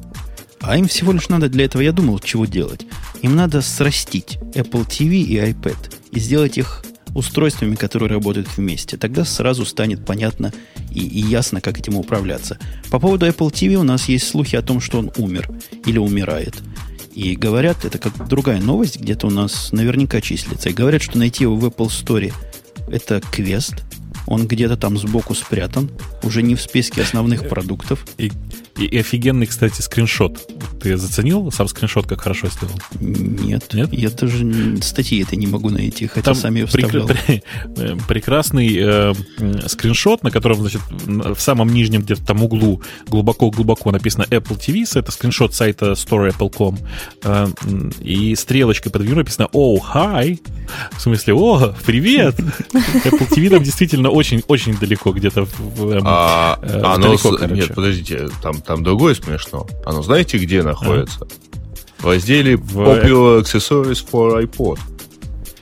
А 0.61 0.77
им 0.77 0.87
всего 0.87 1.11
лишь 1.11 1.29
надо 1.29 1.47
для 1.47 1.65
этого, 1.65 1.81
я 1.81 1.91
думал, 1.91 2.19
чего 2.19 2.45
делать. 2.45 2.85
Им 3.21 3.35
надо 3.35 3.61
срастить 3.61 4.39
Apple 4.55 4.85
TV 4.87 5.17
и 5.17 5.37
iPad 5.37 5.93
и 6.11 6.19
сделать 6.19 6.57
их 6.57 6.83
устройствами, 7.15 7.73
которые 7.75 8.09
работают 8.09 8.47
вместе. 8.55 8.97
Тогда 8.97 9.25
сразу 9.25 9.65
станет 9.65 10.05
понятно 10.05 10.53
и, 10.91 10.99
и 10.99 11.21
ясно, 11.21 11.61
как 11.61 11.79
этим 11.79 11.95
управляться. 11.95 12.59
По 12.91 12.99
поводу 12.99 13.25
Apple 13.25 13.51
TV 13.51 13.75
у 13.75 13.83
нас 13.83 14.07
есть 14.07 14.27
слухи 14.27 14.55
о 14.55 14.61
том, 14.61 14.79
что 14.79 14.99
он 14.99 15.11
умер 15.17 15.49
или 15.85 15.97
умирает. 15.97 16.55
И 17.13 17.35
говорят, 17.35 17.85
это 17.85 17.97
как 17.97 18.27
другая 18.27 18.61
новость, 18.61 18.99
где-то 18.99 19.27
у 19.27 19.29
нас 19.31 19.71
наверняка 19.71 20.19
числится. 20.19 20.69
И 20.69 20.73
говорят, 20.73 21.01
что 21.01 21.17
найти 21.17 21.45
его 21.45 21.55
в 21.55 21.65
Apple 21.65 21.87
Store 21.87 22.33
это 22.89 23.21
квест, 23.21 23.75
он 24.27 24.47
где-то 24.47 24.75
там 24.75 24.97
сбоку 24.97 25.33
спрятан, 25.33 25.89
уже 26.23 26.41
не 26.43 26.55
в 26.55 26.61
списке 26.61 27.01
основных 27.01 27.47
продуктов. 27.47 28.05
И, 28.17 28.31
и, 28.77 28.97
офигенный, 28.97 29.45
кстати, 29.45 29.81
скриншот. 29.81 30.51
Ты 30.81 30.97
заценил 30.97 31.51
сам 31.51 31.67
скриншот, 31.67 32.07
как 32.07 32.21
хорошо 32.21 32.47
сделал? 32.47 32.75
Нет. 32.99 33.73
Нет? 33.73 33.93
Я 33.93 34.09
тоже 34.09 34.77
статьи 34.81 35.23
это 35.23 35.35
не 35.35 35.47
могу 35.47 35.69
найти, 35.69 36.07
хотя 36.07 36.25
там 36.25 36.35
сам 36.35 36.55
ее 36.55 36.65
вставлял. 36.65 37.07
Прек- 37.07 37.43
э, 37.77 37.97
прекрасный 38.07 38.75
э, 38.77 39.13
скриншот, 39.67 40.23
на 40.23 40.31
котором, 40.31 40.57
значит, 40.59 40.81
в 40.89 41.39
самом 41.39 41.69
нижнем 41.73 42.01
где-то 42.01 42.25
там 42.25 42.43
углу 42.43 42.81
глубоко-глубоко 43.07 43.91
написано 43.91 44.23
Apple 44.23 44.59
TV, 44.59 44.85
это 44.99 45.11
скриншот 45.11 45.53
сайта 45.53 45.91
store.apple.com, 45.91 46.77
э, 47.23 47.47
и 48.01 48.35
стрелочкой 48.35 48.91
под 48.91 49.03
вверху 49.03 49.19
написано 49.19 49.47
«Oh, 49.53 49.77
hi!» 49.93 50.39
В 50.97 51.01
смысле 51.01 51.33
«О, 51.33 51.73
привет!» 51.85 52.35
Apple 52.73 53.29
TV 53.29 53.49
там 53.49 53.63
действительно 53.63 54.09
очень-очень 54.09 54.77
далеко, 54.77 55.11
где-то 55.11 55.45
в, 55.45 55.91
эм, 55.91 56.03
а, 56.05 56.59
э, 56.61 56.81
оно 56.81 57.07
далеко, 57.07 57.37
с... 57.37 57.51
Нет, 57.51 57.73
подождите, 57.73 58.27
там, 58.41 58.61
там 58.65 58.83
другое 58.83 59.15
смешно. 59.15 59.67
Оно 59.85 60.01
знаете, 60.01 60.37
где 60.37 60.63
находится? 60.63 61.21
А? 61.21 62.03
В 62.03 62.05
разделе 62.07 62.57
в... 62.57 62.77
Popular 62.77 63.41
Accessories 63.41 64.05
for 64.09 64.43
iPod. 64.43 64.79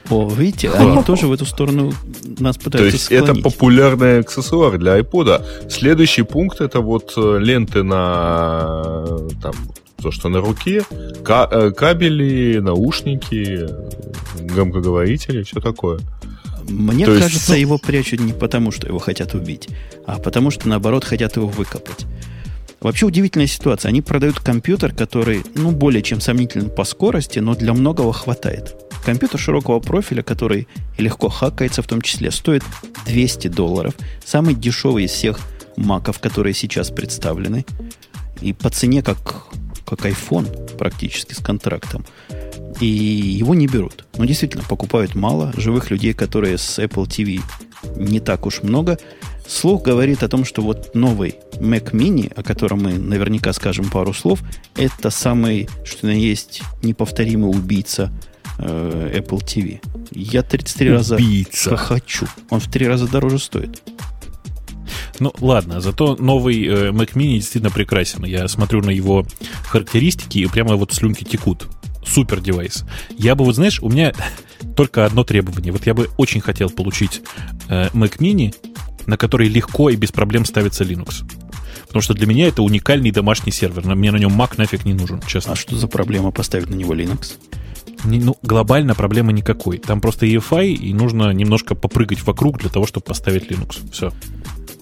О, 0.09 0.29
видите, 0.29 0.69
они 0.69 1.01
тоже 1.03 1.27
в 1.27 1.31
эту 1.31 1.45
сторону 1.45 1.93
нас 2.39 2.57
пытаются 2.57 2.77
То 2.77 2.85
есть 2.85 3.05
склонить. 3.05 3.29
это 3.29 3.41
популярный 3.41 4.19
аксессуар 4.19 4.77
для 4.77 4.99
iPod. 4.99 5.69
Следующий 5.69 6.23
пункт 6.23 6.59
это 6.61 6.81
вот 6.81 7.13
э, 7.15 7.37
ленты 7.39 7.83
на 7.83 9.05
там, 9.41 9.53
то, 10.01 10.11
что 10.11 10.27
на 10.27 10.41
руке, 10.41 10.83
э, 10.91 11.71
кабели, 11.71 12.59
наушники, 12.59 13.69
громкоговорители, 14.41 15.43
все 15.43 15.61
такое. 15.61 15.99
Мне 16.67 17.05
То 17.05 17.13
кажется, 17.13 17.35
есть, 17.35 17.49
ну... 17.49 17.55
его 17.55 17.77
прячут 17.77 18.19
не 18.19 18.33
потому, 18.33 18.71
что 18.71 18.87
его 18.87 18.99
хотят 18.99 19.33
убить, 19.33 19.69
а 20.05 20.19
потому, 20.19 20.51
что, 20.51 20.67
наоборот, 20.67 21.03
хотят 21.05 21.35
его 21.37 21.47
выкопать. 21.47 22.05
Вообще 22.83 23.05
удивительная 23.05 23.47
ситуация. 23.47 23.89
Они 23.89 24.01
продают 24.01 24.39
компьютер, 24.39 24.93
который, 24.93 25.43
ну, 25.55 25.71
более 25.71 26.03
чем 26.03 26.19
сомнителен 26.19 26.69
по 26.69 26.83
скорости, 26.83 27.39
но 27.39 27.55
для 27.55 27.73
многого 27.73 28.11
хватает. 28.11 28.75
Компьютер 29.05 29.39
широкого 29.39 29.79
профиля, 29.79 30.21
который 30.21 30.67
легко 30.97 31.29
хакается, 31.29 31.81
в 31.81 31.87
том 31.87 32.01
числе, 32.01 32.29
стоит 32.29 32.63
200 33.05 33.47
долларов. 33.47 33.95
Самый 34.25 34.53
дешевый 34.53 35.05
из 35.05 35.11
всех 35.11 35.39
маков, 35.77 36.19
которые 36.19 36.53
сейчас 36.53 36.91
представлены. 36.91 37.65
И 38.41 38.51
по 38.51 38.69
цене 38.69 39.01
как, 39.01 39.47
как 39.85 40.05
iPhone 40.05 40.77
практически 40.77 41.33
с 41.33 41.39
контрактом 41.39 42.05
и 42.79 42.85
его 42.85 43.55
не 43.55 43.67
берут. 43.67 44.05
Но 44.17 44.25
действительно, 44.25 44.63
покупают 44.63 45.15
мало. 45.15 45.53
Живых 45.55 45.89
людей, 45.91 46.13
которые 46.13 46.57
с 46.57 46.79
Apple 46.79 47.05
TV 47.05 47.41
не 47.95 48.19
так 48.19 48.45
уж 48.45 48.61
много. 48.63 48.97
Слух 49.47 49.83
говорит 49.83 50.23
о 50.23 50.29
том, 50.29 50.45
что 50.45 50.61
вот 50.61 50.95
новый 50.95 51.35
Mac 51.53 51.91
Mini, 51.91 52.31
о 52.33 52.43
котором 52.43 52.83
мы 52.83 52.93
наверняка 52.93 53.53
скажем 53.53 53.89
пару 53.89 54.13
слов, 54.13 54.41
это 54.75 55.09
самый, 55.09 55.69
что 55.83 56.07
на 56.07 56.11
есть, 56.11 56.61
неповторимый 56.81 57.49
убийца 57.49 58.11
э, 58.57 59.19
Apple 59.19 59.43
TV. 59.43 59.81
Я 60.11 60.43
33 60.43 60.91
убийца. 60.95 61.71
раза 61.71 61.77
хочу. 61.77 62.27
Он 62.49 62.59
в 62.59 62.71
три 62.71 62.87
раза 62.87 63.07
дороже 63.07 63.39
стоит. 63.39 63.81
Ну, 65.19 65.33
ладно, 65.39 65.81
зато 65.81 66.15
новый 66.15 66.65
э, 66.65 66.89
Mac 66.91 67.13
Mini 67.13 67.35
действительно 67.35 67.71
прекрасен. 67.71 68.25
Я 68.25 68.47
смотрю 68.47 68.81
на 68.81 68.89
его 68.89 69.25
характеристики, 69.67 70.39
и 70.39 70.47
прямо 70.47 70.75
вот 70.75 70.93
слюнки 70.93 71.23
текут 71.23 71.67
супер 72.05 72.41
девайс. 72.41 72.83
Я 73.17 73.35
бы, 73.35 73.45
вот 73.45 73.55
знаешь, 73.55 73.81
у 73.81 73.89
меня 73.89 74.13
только 74.75 75.05
одно 75.05 75.23
требование. 75.23 75.71
Вот 75.71 75.85
я 75.85 75.93
бы 75.93 76.09
очень 76.17 76.41
хотел 76.41 76.69
получить 76.69 77.21
э, 77.69 77.89
Mac 77.89 78.17
Mini, 78.17 78.53
на 79.05 79.17
который 79.17 79.47
легко 79.47 79.89
и 79.89 79.95
без 79.95 80.11
проблем 80.11 80.45
ставится 80.45 80.83
Linux. 80.83 81.23
Потому 81.87 82.01
что 82.01 82.13
для 82.13 82.25
меня 82.25 82.47
это 82.47 82.63
уникальный 82.63 83.11
домашний 83.11 83.51
сервер. 83.51 83.85
Мне 83.85 84.11
на 84.11 84.17
нем 84.17 84.39
Mac 84.39 84.55
нафиг 84.57 84.85
не 84.85 84.93
нужен, 84.93 85.21
честно. 85.27 85.53
А 85.53 85.55
что 85.55 85.75
за 85.75 85.87
проблема 85.87 86.31
поставить 86.31 86.69
на 86.69 86.75
него 86.75 86.93
Linux? 86.95 87.33
Не, 88.03 88.19
ну, 88.19 88.35
глобально 88.41 88.95
проблемы 88.95 89.31
никакой. 89.31 89.77
Там 89.77 90.01
просто 90.01 90.25
EFI, 90.25 90.73
и 90.73 90.93
нужно 90.93 91.31
немножко 91.31 91.75
попрыгать 91.75 92.23
вокруг 92.23 92.59
для 92.59 92.69
того, 92.69 92.85
чтобы 92.85 93.05
поставить 93.05 93.49
Linux. 93.49 93.79
Все. 93.91 94.11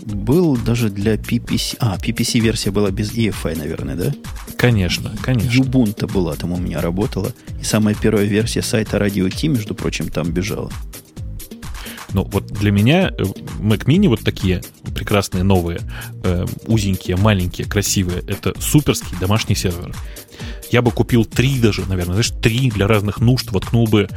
Был 0.05 0.57
даже 0.57 0.89
для 0.89 1.15
PPC... 1.15 1.75
А, 1.79 1.97
PPC-версия 1.97 2.71
была 2.71 2.89
без 2.89 3.11
EFI, 3.13 3.57
наверное, 3.57 3.95
да? 3.95 4.13
Конечно, 4.57 5.11
конечно. 5.21 5.61
Ubuntu 5.61 6.11
была, 6.11 6.35
там 6.35 6.53
у 6.53 6.57
меня 6.57 6.81
работала. 6.81 7.33
И 7.59 7.63
самая 7.63 7.93
первая 7.93 8.25
версия 8.25 8.61
сайта 8.61 8.97
Radio 8.97 9.29
T, 9.29 9.47
между 9.47 9.75
прочим, 9.75 10.09
там 10.09 10.31
бежала. 10.31 10.71
Ну, 12.13 12.23
вот 12.23 12.47
для 12.47 12.71
меня 12.71 13.09
э, 13.09 13.23
Mac 13.59 13.85
Mini 13.85 14.07
вот 14.07 14.21
такие 14.21 14.61
прекрасные, 14.95 15.43
новые, 15.43 15.79
э, 16.23 16.45
узенькие, 16.67 17.17
маленькие, 17.17 17.67
красивые, 17.67 18.19
это 18.27 18.53
суперский 18.59 19.17
домашний 19.19 19.55
сервер. 19.55 19.93
я 20.71 20.81
бы 20.81 20.91
купил 20.91 21.25
три 21.25 21.59
даже, 21.59 21.81
наверное, 21.87 22.13
знаешь, 22.13 22.31
три 22.41 22.69
для 22.69 22.87
разных 22.87 23.19
нужд, 23.19 23.51
воткнул 23.51 23.87
бы 23.87 24.09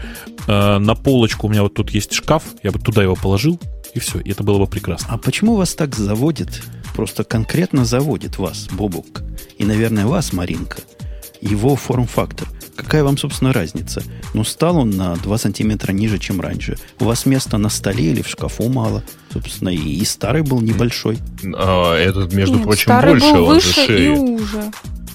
э, 0.47 0.78
на 0.78 0.95
полочку, 0.95 1.47
у 1.47 1.51
меня 1.51 1.62
вот 1.62 1.74
тут 1.74 1.90
есть 1.90 2.12
шкаф, 2.12 2.42
я 2.62 2.72
бы 2.72 2.78
туда 2.78 3.03
его 3.03 3.14
положил, 3.14 3.61
и 3.95 4.01
все, 4.01 4.18
и 4.18 4.30
это 4.30 4.42
было 4.42 4.59
бы 4.59 4.66
прекрасно. 4.66 5.09
А 5.11 5.18
почему 5.18 5.57
вас 5.57 5.74
так 5.74 5.95
заводит, 5.95 6.62
просто 6.95 7.24
конкретно 7.24 7.84
заводит 7.84 8.38
вас, 8.38 8.68
Бобук, 8.72 9.22
и, 9.59 9.64
наверное, 9.64 10.07
вас, 10.07 10.32
Маринка, 10.32 10.78
его 11.40 11.76
форм-фактор? 11.76 12.49
Какая 12.77 13.05
вам, 13.05 13.16
собственно, 13.16 13.53
разница? 13.53 14.03
Ну, 14.35 14.45
стал 14.45 14.79
он 14.79 14.91
на 14.91 15.14
2 15.16 15.39
сантиметра 15.39 15.93
ниже, 15.93 16.18
чем 16.18 16.41
раньше. 16.41 16.77
У 16.99 17.05
вас 17.05 17.25
места 17.27 17.57
на 17.59 17.68
столе 17.68 18.07
или 18.07 18.22
в 18.22 18.29
шкафу 18.29 18.68
мало. 18.68 19.03
Собственно, 19.33 19.68
и, 19.68 19.77
и 19.77 20.05
старый 20.05 20.43
был 20.43 20.61
небольшой. 20.61 21.18
А 21.57 21.95
этот, 21.97 22.33
между 22.33 22.57
Нет, 22.57 22.64
прочим, 22.64 22.85
старый 22.85 23.12
больше, 23.12 23.33
был 23.33 23.45
он 23.47 23.61
же 23.61 23.66
выше 23.68 23.81
и 23.83 23.87
шире. 23.87 24.11
уже. 24.11 24.72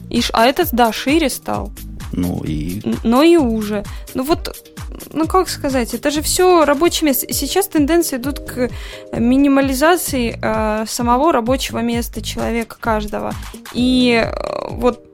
И 0.09 0.21
а 0.33 0.45
этот, 0.45 0.69
да, 0.71 0.91
шире 0.91 1.29
стал, 1.29 1.71
Ну, 2.13 2.43
и 2.43 2.81
но 3.03 3.23
и 3.23 3.37
уже. 3.37 3.83
Ну 4.15 4.23
вот, 4.23 4.73
ну 5.13 5.27
как 5.27 5.49
сказать, 5.49 5.93
это 5.93 6.11
же 6.11 6.21
все 6.21 6.65
рабочее 6.65 7.07
место. 7.07 7.31
Сейчас 7.31 7.67
тенденции 7.67 8.17
идут 8.17 8.39
к 8.39 8.69
минимализации 9.13 10.39
э, 10.41 10.85
самого 10.87 11.31
рабочего 11.31 11.79
места 11.79 12.21
человека 12.21 12.77
каждого. 12.79 13.33
И 13.73 14.23
э, 14.25 14.31
вот 14.71 15.05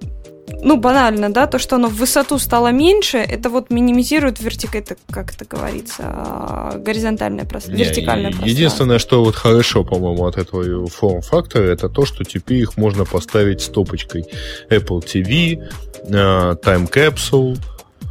ну, 0.47 0.77
банально, 0.77 1.31
да, 1.31 1.47
то, 1.47 1.57
что 1.57 1.75
оно 1.75 1.87
в 1.87 1.95
высоту 1.95 2.37
стало 2.37 2.71
меньше, 2.71 3.17
это 3.17 3.49
вот 3.49 3.71
минимизирует 3.71 4.39
вертик, 4.39 4.75
это, 4.75 4.95
как 5.09 5.33
это 5.33 5.45
говорится, 5.45 6.03
а, 6.03 6.77
горизонтальное 6.77 7.45
пространство, 7.45 7.83
вертикальное 7.83 8.29
пространство. 8.29 8.55
Единственное, 8.55 8.99
что 8.99 9.23
вот 9.23 9.35
хорошо, 9.35 9.83
по-моему, 9.83 10.25
от 10.25 10.37
этого 10.37 10.87
форм-фактора, 10.87 11.63
это 11.63 11.89
то, 11.89 12.05
что 12.05 12.23
теперь 12.23 12.59
их 12.59 12.77
можно 12.77 13.05
поставить 13.05 13.61
стопочкой. 13.61 14.25
Apple 14.69 15.03
TV, 15.03 15.63
э, 16.03 16.11
Time 16.11 16.91
Capsule 16.91 17.57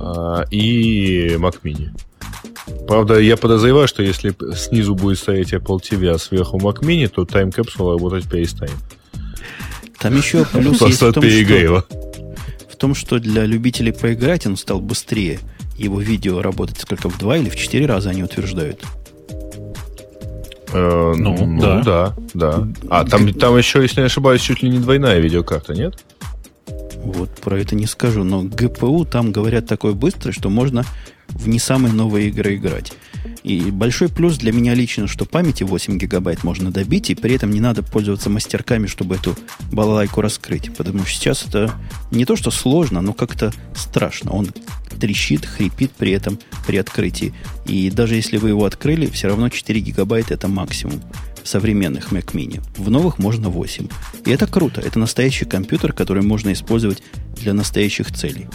э, 0.00 0.44
и 0.50 1.36
Mac 1.36 1.56
Mini. 1.62 1.90
Правда, 2.88 3.18
я 3.18 3.36
подозреваю, 3.36 3.86
что 3.86 4.02
если 4.02 4.34
снизу 4.56 4.94
будет 4.94 5.18
стоять 5.18 5.52
Apple 5.52 5.78
TV, 5.78 6.08
а 6.08 6.18
сверху 6.18 6.58
Mac 6.58 6.80
Mini, 6.80 7.06
то 7.08 7.22
Time 7.22 7.54
Capsule 7.54 7.92
работать 7.92 8.28
перестанет. 8.28 8.74
там 10.00 10.16
еще 10.16 10.44
плюс 10.46 10.80
есть 10.80 11.00
в 11.00 11.12
том, 11.12 11.22
что, 11.22 11.84
том, 12.84 12.94
что 12.94 13.18
для 13.18 13.46
любителей 13.46 13.92
поиграть 13.92 14.46
он 14.46 14.58
стал 14.58 14.78
быстрее. 14.78 15.40
Его 15.78 16.02
видео 16.02 16.42
работает 16.42 16.78
сколько, 16.78 17.08
в 17.08 17.16
два 17.16 17.38
или 17.38 17.48
в 17.48 17.56
четыре 17.56 17.86
раза 17.86 18.10
они 18.10 18.22
утверждают. 18.22 18.84
Э, 20.70 21.14
Ну, 21.16 21.46
ну, 21.46 21.60
да. 21.62 21.82
да. 21.82 22.14
да, 22.34 22.68
А 22.90 23.06
там, 23.06 23.32
там 23.32 23.56
еще, 23.56 23.80
если 23.80 24.00
не 24.00 24.06
ошибаюсь, 24.06 24.42
чуть 24.42 24.62
ли 24.62 24.68
не 24.68 24.80
двойная 24.80 25.18
видеокарта, 25.18 25.72
нет? 25.72 26.04
Вот 26.96 27.30
про 27.30 27.58
это 27.58 27.74
не 27.74 27.86
скажу, 27.86 28.22
но 28.22 28.42
ГПУ 28.42 29.06
там 29.06 29.32
говорят 29.32 29.66
такой 29.66 29.94
быстрый, 29.94 30.32
что 30.32 30.50
можно 30.50 30.84
в 31.28 31.48
не 31.48 31.58
самые 31.58 31.94
новые 31.94 32.28
игры 32.28 32.56
играть. 32.56 32.92
И 33.42 33.70
большой 33.70 34.08
плюс 34.08 34.38
для 34.38 34.52
меня 34.52 34.74
лично, 34.74 35.06
что 35.06 35.24
памяти 35.24 35.64
8 35.64 35.98
гигабайт 35.98 36.44
можно 36.44 36.70
добить, 36.70 37.10
и 37.10 37.14
при 37.14 37.34
этом 37.34 37.50
не 37.50 37.60
надо 37.60 37.82
пользоваться 37.82 38.30
мастерками, 38.30 38.86
чтобы 38.86 39.16
эту 39.16 39.36
балалайку 39.72 40.20
раскрыть. 40.20 40.74
Потому 40.74 41.04
что 41.04 41.16
сейчас 41.16 41.46
это 41.46 41.72
не 42.10 42.24
то, 42.24 42.36
что 42.36 42.50
сложно, 42.50 43.00
но 43.00 43.12
как-то 43.12 43.52
страшно. 43.74 44.32
Он 44.32 44.48
трещит, 44.98 45.44
хрипит 45.44 45.92
при 45.92 46.12
этом 46.12 46.38
при 46.66 46.76
открытии. 46.76 47.34
И 47.66 47.90
даже 47.90 48.14
если 48.14 48.36
вы 48.36 48.50
его 48.50 48.64
открыли, 48.64 49.06
все 49.06 49.28
равно 49.28 49.48
4 49.48 49.80
гигабайта 49.80 50.34
это 50.34 50.48
максимум 50.48 51.00
современных 51.42 52.10
Mac 52.12 52.32
Mini. 52.32 52.62
В 52.76 52.90
новых 52.90 53.18
можно 53.18 53.48
8. 53.48 53.88
И 54.24 54.30
это 54.30 54.46
круто. 54.46 54.80
Это 54.80 54.98
настоящий 54.98 55.44
компьютер, 55.44 55.92
который 55.92 56.22
можно 56.22 56.52
использовать 56.52 57.02
для 57.36 57.52
настоящих 57.52 58.10
целей. 58.12 58.46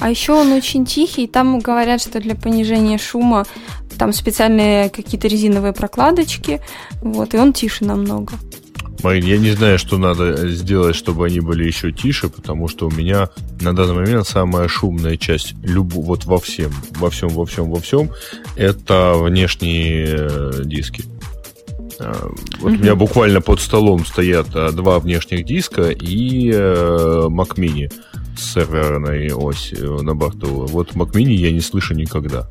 А 0.00 0.10
еще 0.10 0.32
он 0.32 0.52
очень 0.52 0.86
тихий, 0.86 1.26
там 1.26 1.58
говорят, 1.58 2.00
что 2.00 2.20
для 2.20 2.34
понижения 2.34 2.98
шума 2.98 3.44
там 3.98 4.12
специальные 4.12 4.90
какие-то 4.90 5.26
резиновые 5.26 5.72
прокладочки, 5.72 6.60
вот, 7.02 7.34
и 7.34 7.38
он 7.38 7.52
тише 7.52 7.84
намного. 7.84 8.34
Марин, 9.02 9.24
я 9.24 9.38
не 9.38 9.52
знаю, 9.52 9.78
что 9.78 9.96
надо 9.96 10.48
сделать, 10.48 10.96
чтобы 10.96 11.26
они 11.26 11.40
были 11.40 11.64
еще 11.64 11.92
тише, 11.92 12.28
потому 12.28 12.68
что 12.68 12.88
у 12.88 12.90
меня 12.90 13.28
на 13.60 13.74
данный 13.74 13.94
момент 13.94 14.26
самая 14.26 14.66
шумная 14.68 15.16
часть 15.16 15.54
любу, 15.62 16.02
вот 16.02 16.24
во 16.24 16.38
всем, 16.38 16.72
во 16.98 17.10
всем, 17.10 17.28
во 17.28 17.46
всем, 17.46 17.70
во 17.70 17.80
всем, 17.80 18.10
это 18.56 19.14
внешние 19.14 20.06
э, 20.08 20.62
диски. 20.64 21.04
А, 22.00 22.28
Вот 22.60 22.72
у 22.72 22.76
меня 22.76 22.96
буквально 22.96 23.40
под 23.40 23.60
столом 23.60 24.04
стоят 24.04 24.48
два 24.50 24.98
внешних 24.98 25.44
диска 25.44 25.90
и 25.90 26.50
э, 26.52 27.26
Mac 27.28 27.56
Mini 27.56 27.92
серверной 28.38 29.32
осью 29.32 30.02
на 30.02 30.14
борту. 30.14 30.66
Вот 30.66 30.92
Mac 30.92 31.12
Mini 31.12 31.34
я 31.34 31.52
не 31.52 31.60
слышу 31.60 31.94
никогда. 31.94 32.48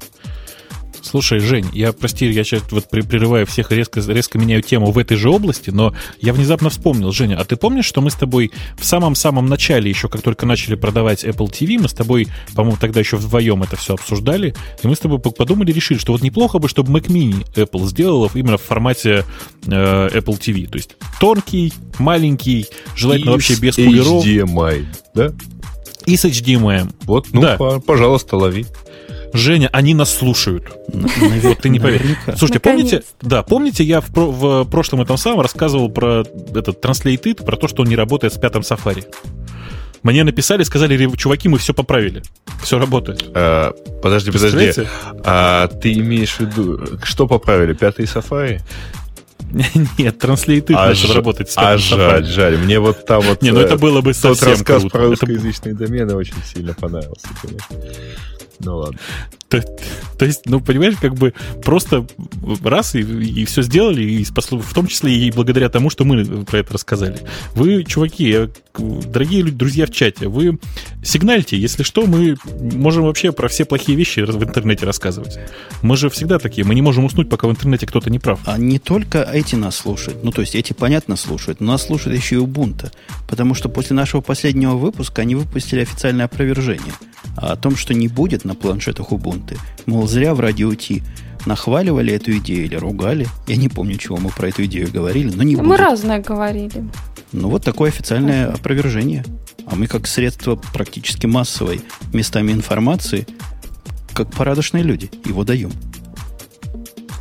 Слушай, 1.07 1.39
Жень, 1.39 1.67
я, 1.73 1.93
прости, 1.93 2.29
я 2.29 2.43
сейчас 2.43 2.63
вот 2.69 2.89
прерываю 2.89 3.45
всех 3.45 3.71
резко, 3.71 4.01
резко 4.01 4.37
меняю 4.37 4.61
тему 4.61 4.91
в 4.91 4.97
этой 4.97 5.15
же 5.15 5.29
области, 5.29 5.69
но 5.69 5.93
я 6.19 6.33
внезапно 6.33 6.69
вспомнил, 6.69 7.11
Женя, 7.11 7.37
а 7.39 7.45
ты 7.45 7.55
помнишь, 7.55 7.85
что 7.85 8.01
мы 8.01 8.09
с 8.09 8.15
тобой 8.15 8.51
в 8.77 8.83
самом-самом 8.83 9.45
начале, 9.45 9.89
еще 9.89 10.09
как 10.09 10.21
только 10.21 10.45
начали 10.45 10.75
продавать 10.75 11.23
Apple 11.23 11.49
TV, 11.49 11.79
мы 11.79 11.87
с 11.87 11.93
тобой, 11.93 12.27
по-моему, 12.55 12.77
тогда 12.79 12.99
еще 12.99 13.15
вдвоем 13.15 13.63
это 13.63 13.77
все 13.77 13.93
обсуждали, 13.93 14.53
и 14.83 14.87
мы 14.87 14.95
с 14.95 14.99
тобой 14.99 15.19
подумали, 15.19 15.71
решили, 15.71 15.97
что 15.97 16.11
вот 16.11 16.21
неплохо 16.21 16.59
бы, 16.59 16.67
чтобы 16.67 16.99
Mac 16.99 17.07
Mini 17.07 17.45
Apple 17.55 17.85
сделала 17.87 18.29
именно 18.33 18.57
в 18.57 18.63
формате 18.63 19.23
э, 19.65 19.69
Apple 19.69 20.37
TV, 20.39 20.67
то 20.67 20.77
есть 20.77 20.97
тонкий, 21.21 21.73
маленький, 21.99 22.67
желательно 22.95 23.29
И 23.29 23.33
вообще 23.33 23.55
без 23.55 23.75
кулеров, 23.75 24.25
HDMI, 24.25 24.85
да? 25.15 25.33
И 26.07 26.17
с 26.17 26.25
HDMI. 26.25 26.89
Вот, 27.03 27.27
ну, 27.33 27.41
Да. 27.41 27.57
по- 27.57 27.79
пожалуйста, 27.79 28.37
лови. 28.37 28.65
Женя, 29.33 29.69
они 29.73 29.93
нас 29.93 30.09
слушают. 30.15 30.63
Вот 30.87 31.59
ты 31.59 31.69
не 31.69 31.79
поверишь. 31.79 32.15
Слушайте, 32.37 32.59
помните, 32.61 33.03
да, 33.21 33.43
помните, 33.43 33.83
я 33.83 33.99
в, 34.01 34.07
в 34.15 34.65
прошлом 34.65 35.01
этом 35.01 35.17
самом 35.17 35.41
рассказывал 35.41 35.89
про 35.89 36.23
этот 36.55 36.83
Translate 36.83 37.43
про 37.45 37.57
то, 37.57 37.67
что 37.67 37.83
он 37.83 37.89
не 37.89 37.95
работает 37.97 38.33
с 38.33 38.37
пятым 38.37 38.61
Safari. 38.61 39.05
Мне 40.03 40.23
написали, 40.23 40.63
сказали, 40.63 40.95
«Ре- 40.95 41.11
чуваки, 41.17 41.49
мы 41.49 41.57
все 41.57 41.73
поправили. 41.73 42.21
Все 42.63 42.79
работает. 42.79 43.25
А, 43.33 43.73
подожди, 44.01 44.31
подожди. 44.31 44.83
А 45.25 45.67
ты 45.67 45.91
имеешь 45.93 46.35
в 46.35 46.39
виду, 46.39 46.79
что 47.03 47.27
поправили? 47.27 47.73
Пятый 47.73 48.05
Safari? 48.05 48.61
Нет, 49.97 50.23
Translate 50.23 50.73
а 50.73 50.87
начал 50.89 51.07
ж- 51.09 51.15
работать 51.15 51.53
а 51.55 51.77
жаль, 51.77 52.25
жаль. 52.25 52.57
Мне 52.57 52.79
вот 52.79 53.05
там 53.05 53.21
вот 53.25 53.41
Не, 53.41 53.51
ну 53.51 53.59
э, 53.59 53.63
это 53.63 53.77
было 53.77 54.01
бы 54.01 54.13
тот 54.13 54.37
совсем 54.37 54.49
рассказ 54.49 54.81
круто. 54.81 54.97
про 54.97 55.05
русскоязычные 55.07 55.73
домены 55.73 56.15
очень 56.15 56.35
сильно 56.53 56.73
понравился, 56.73 57.27
конечно. 57.41 57.75
Ну 58.59 58.77
ладно. 58.77 58.99
То, 59.49 59.63
то 60.17 60.25
есть, 60.25 60.41
ну, 60.45 60.59
понимаешь, 60.59 60.95
как 60.99 61.15
бы 61.15 61.33
просто 61.63 62.05
раз 62.63 62.95
и, 62.95 62.99
и 62.99 63.45
все 63.45 63.61
сделали, 63.61 64.03
и 64.03 64.23
спасло- 64.23 64.61
в 64.61 64.73
том 64.73 64.87
числе 64.87 65.13
и 65.15 65.31
благодаря 65.31 65.69
тому, 65.69 65.89
что 65.89 66.03
мы 66.03 66.43
про 66.43 66.59
это 66.59 66.73
рассказали. 66.73 67.19
Вы, 67.55 67.85
чуваки, 67.85 68.27
я- 68.27 68.49
дорогие 68.77 69.43
люди, 69.43 69.55
друзья 69.55 69.85
в 69.85 69.91
чате, 69.91 70.27
вы 70.27 70.59
сигнальте, 71.01 71.57
если 71.57 71.83
что, 71.83 72.05
мы 72.05 72.35
можем 72.59 73.03
вообще 73.03 73.31
про 73.31 73.47
все 73.47 73.63
плохие 73.63 73.97
вещи 73.97 74.19
в 74.19 74.43
интернете 74.43 74.85
рассказывать. 74.85 75.39
Мы 75.81 75.95
же 75.95 76.09
всегда 76.09 76.39
такие, 76.39 76.65
мы 76.65 76.75
не 76.75 76.81
можем 76.81 77.05
уснуть, 77.05 77.29
пока 77.29 77.47
в 77.47 77.51
интернете 77.51 77.87
кто-то 77.87 78.09
не 78.09 78.19
прав. 78.19 78.39
А 78.45 78.57
не 78.57 78.79
только 78.79 79.21
эти 79.21 79.55
нас 79.55 79.77
слушают. 79.77 80.23
Ну, 80.23 80.31
то 80.31 80.41
есть 80.41 80.55
эти, 80.55 80.73
понятно, 80.73 81.15
слушают, 81.15 81.61
но 81.61 81.71
нас 81.71 81.85
слушает 81.85 82.17
еще 82.17 82.35
и 82.35 82.39
Ubuntu. 82.39 82.91
Потому 83.29 83.53
что 83.53 83.69
после 83.69 83.95
нашего 83.95 84.19
последнего 84.19 84.75
выпуска 84.75 85.21
они 85.21 85.35
выпустили 85.35 85.81
официальное 85.81 86.25
опровержение 86.25 86.93
о 87.35 87.55
том, 87.55 87.75
что 87.75 87.93
не 87.93 88.07
будет 88.07 88.45
на 88.45 88.55
планшетах 88.55 89.11
Ubuntu. 89.11 89.57
Мол, 89.85 90.07
зря 90.07 90.33
в 90.33 90.39
радио 90.39 90.73
Ти 90.75 91.03
нахваливали 91.45 92.13
эту 92.13 92.35
идею 92.37 92.65
или 92.65 92.75
ругали. 92.75 93.27
Я 93.47 93.55
не 93.55 93.69
помню, 93.69 93.97
чего 93.97 94.17
мы 94.17 94.29
про 94.29 94.49
эту 94.49 94.65
идею 94.65 94.91
говорили, 94.91 95.31
но 95.33 95.43
не 95.43 95.55
Мы 95.55 95.63
будет. 95.63 95.79
разное 95.79 96.19
говорили. 96.21 96.83
Ну, 97.31 97.49
вот 97.49 97.63
такое 97.63 97.89
официальное 97.89 98.47
опровержение. 98.51 99.23
А 99.65 99.75
мы, 99.75 99.87
как 99.87 100.07
средство 100.07 100.55
практически 100.55 101.25
массовой 101.25 101.81
местами 102.13 102.51
информации, 102.51 103.27
как 104.13 104.31
порядочные 104.31 104.83
люди, 104.83 105.11
его 105.25 105.43
даем. 105.43 105.71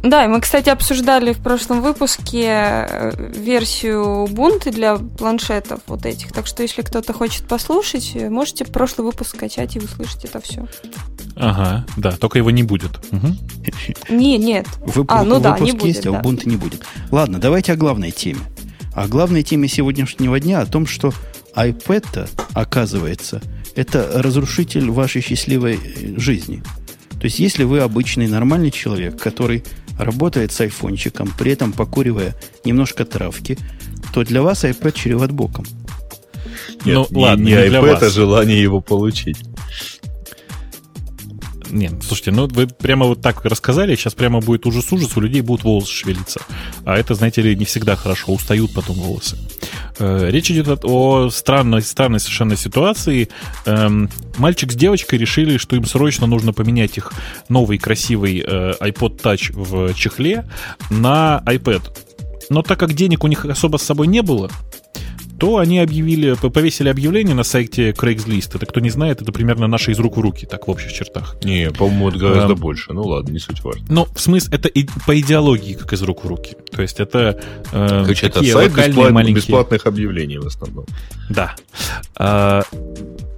Да, 0.07 0.25
и 0.25 0.29
мы, 0.29 0.41
кстати, 0.41 0.69
обсуждали 0.69 1.33
в 1.33 1.39
прошлом 1.39 1.83
выпуске 1.83 2.47
э, 2.47 3.33
версию 3.37 4.27
Ubuntu 4.27 4.71
для 4.71 4.97
планшетов 4.97 5.81
вот 5.89 6.07
этих. 6.07 6.33
Так 6.33 6.47
что, 6.47 6.63
если 6.63 6.83
кто-то 6.83 7.13
хочет 7.13 7.49
послушать, 7.49 8.13
э, 8.15 8.31
можете 8.31 8.65
прошлый 8.65 9.07
выпуск 9.07 9.35
скачать 9.37 9.75
и 9.75 9.81
услышать 9.81 10.25
это 10.25 10.41
все. 10.41 10.67
Ага, 11.35 11.85
да, 11.97 12.13
только 12.13 12.39
его 12.39 12.53
не 12.53 12.63
будет. 12.63 12.93
Мгм. 13.11 13.37
Не, 14.09 14.39
нет. 14.39 14.67
Выпуск, 14.79 15.11
А, 15.11 15.25
ну 15.25 15.41
да, 15.41 15.59
не 15.59 15.73
выпуск 15.73 15.81
будет, 15.81 15.97
есть, 15.97 16.07
а 16.07 16.13
да. 16.13 16.21
Ubuntu 16.21 16.49
не 16.49 16.57
будет. 16.57 16.85
Ладно, 17.11 17.39
давайте 17.39 17.73
о 17.73 17.77
главной 17.77 18.13
теме. 18.13 18.41
О 18.95 19.09
главной 19.09 19.43
теме 19.43 19.67
сегодняшнего 19.67 20.39
дня, 20.39 20.61
о 20.61 20.67
том, 20.67 20.87
что 20.87 21.13
iPad, 21.57 22.29
оказывается, 22.55 23.43
это 23.75 24.09
разрушитель 24.15 24.89
вашей 24.91 25.21
счастливой 25.21 25.81
э, 25.83 26.19
жизни. 26.19 26.63
То 27.19 27.25
есть, 27.25 27.39
если 27.39 27.65
вы 27.65 27.81
обычный 27.81 28.29
нормальный 28.29 28.71
человек, 28.71 29.21
который 29.21 29.65
работает 29.99 30.53
с 30.53 30.61
айфончиком, 30.61 31.33
при 31.39 31.53
этом 31.53 31.73
покуривая 31.73 32.35
немножко 32.65 33.05
травки, 33.05 33.59
то 34.13 34.25
для 34.25 34.43
вас 34.43 34.65
iPad 34.65 34.93
чреват 34.93 35.33
боком. 35.33 35.67
Нет, 36.85 36.97
ну, 36.97 37.07
не, 37.11 37.23
ладно, 37.23 37.45
не, 37.45 37.51
не 37.51 37.57
iPad, 37.57 38.05
а 38.05 38.11
желание 38.11 38.61
его 38.61 38.81
получить. 38.81 39.39
Нет, 41.71 41.95
слушайте, 42.03 42.31
ну 42.31 42.47
вы 42.47 42.69
прямо 42.69 43.07
вот 43.07 43.21
так 43.21 43.45
рассказали, 43.45 43.97
сейчас 43.97 44.15
прямо 44.15 44.41
будет 44.41 44.67
ужас-ужас, 44.67 45.17
у 45.17 45.21
людей 45.21 45.41
будут 45.41 45.65
волосы 45.65 45.93
шевелиться. 45.93 46.41
А 46.85 46.97
это, 46.97 47.15
знаете 47.15 47.43
ли, 47.43 47.57
не 47.57 47.65
всегда 47.65 47.97
хорошо, 47.97 48.33
устают 48.33 48.73
потом 48.73 48.97
волосы. 48.97 49.37
Э, 49.99 50.31
речь 50.31 50.51
идет 50.51 50.85
о 50.85 51.31
странной, 51.31 51.83
странной 51.83 52.21
совершенно 52.21 52.57
ситуации. 52.57 53.29
Эм, 53.65 54.11
мальчик 54.39 54.73
с 54.73 54.75
девочкой 54.75 55.19
решили, 55.19 55.57
что 55.57 55.77
им 55.77 55.85
срочно 55.85 56.27
нужно 56.27 56.53
поменять 56.53 56.97
их 56.99 57.13
новый 57.49 57.79
красивый 57.79 58.45
э, 58.47 58.75
iPod 58.81 59.21
Touch 59.21 59.53
в 59.53 59.95
чехле 59.95 60.45
на 60.91 61.43
iPad. 61.47 61.83
Но 62.51 62.63
так 62.63 62.79
как 62.79 62.93
денег 62.93 63.25
у 63.25 63.27
них 63.27 63.45
особо 63.45 63.77
с 63.77 63.83
собой 63.83 64.07
не 64.07 64.23
было, 64.23 64.51
то 65.39 65.59
они 65.59 65.79
объявили, 65.79 66.35
повесили 66.35 66.89
объявление 66.89 67.35
на 67.35 67.45
сайте 67.45 67.91
Craigslist. 67.91 68.51
Это, 68.55 68.67
кто 68.67 68.81
не 68.81 68.91
знает, 68.91 69.23
это 69.23 69.33
примерно 69.33 69.67
наши 69.67 69.93
из 69.93 69.99
рук 69.99 70.17
в 70.17 70.21
руки, 70.21 70.47
так 70.47 70.67
в 70.67 70.71
общих 70.71 70.93
чертах. 70.93 71.37
Не, 71.45 71.71
по-моему, 71.71 72.09
это 72.09 72.19
гораздо 72.19 72.53
а, 72.53 72.57
больше. 72.57 72.93
Ну 72.93 73.03
ладно, 73.03 73.33
не 73.33 73.39
суть 73.39 73.63
важно. 73.63 73.85
Ну, 73.89 74.07
в 74.15 74.21
смысле, 74.21 74.57
это 74.57 74.69
и, 74.69 74.87
по 75.07 75.19
идеологии, 75.19 75.75
как 75.75 75.93
из 75.93 76.03
рук 76.03 76.25
в 76.25 76.29
руки. 76.29 76.57
То 76.73 76.83
есть 76.83 77.01
это 77.01 77.41
э, 77.73 78.03
Короче, 78.05 78.29
такие 78.29 78.51
это 78.51 78.59
сайт 78.59 78.71
локальные 78.71 78.89
бесплат, 78.89 79.13
маленькие... 79.13 79.37
бесплатных 79.37 79.87
объявлений 79.87 80.39
в 80.39 80.47
основном. 80.47 80.87
Да. 81.29 81.55
А, 82.17 82.63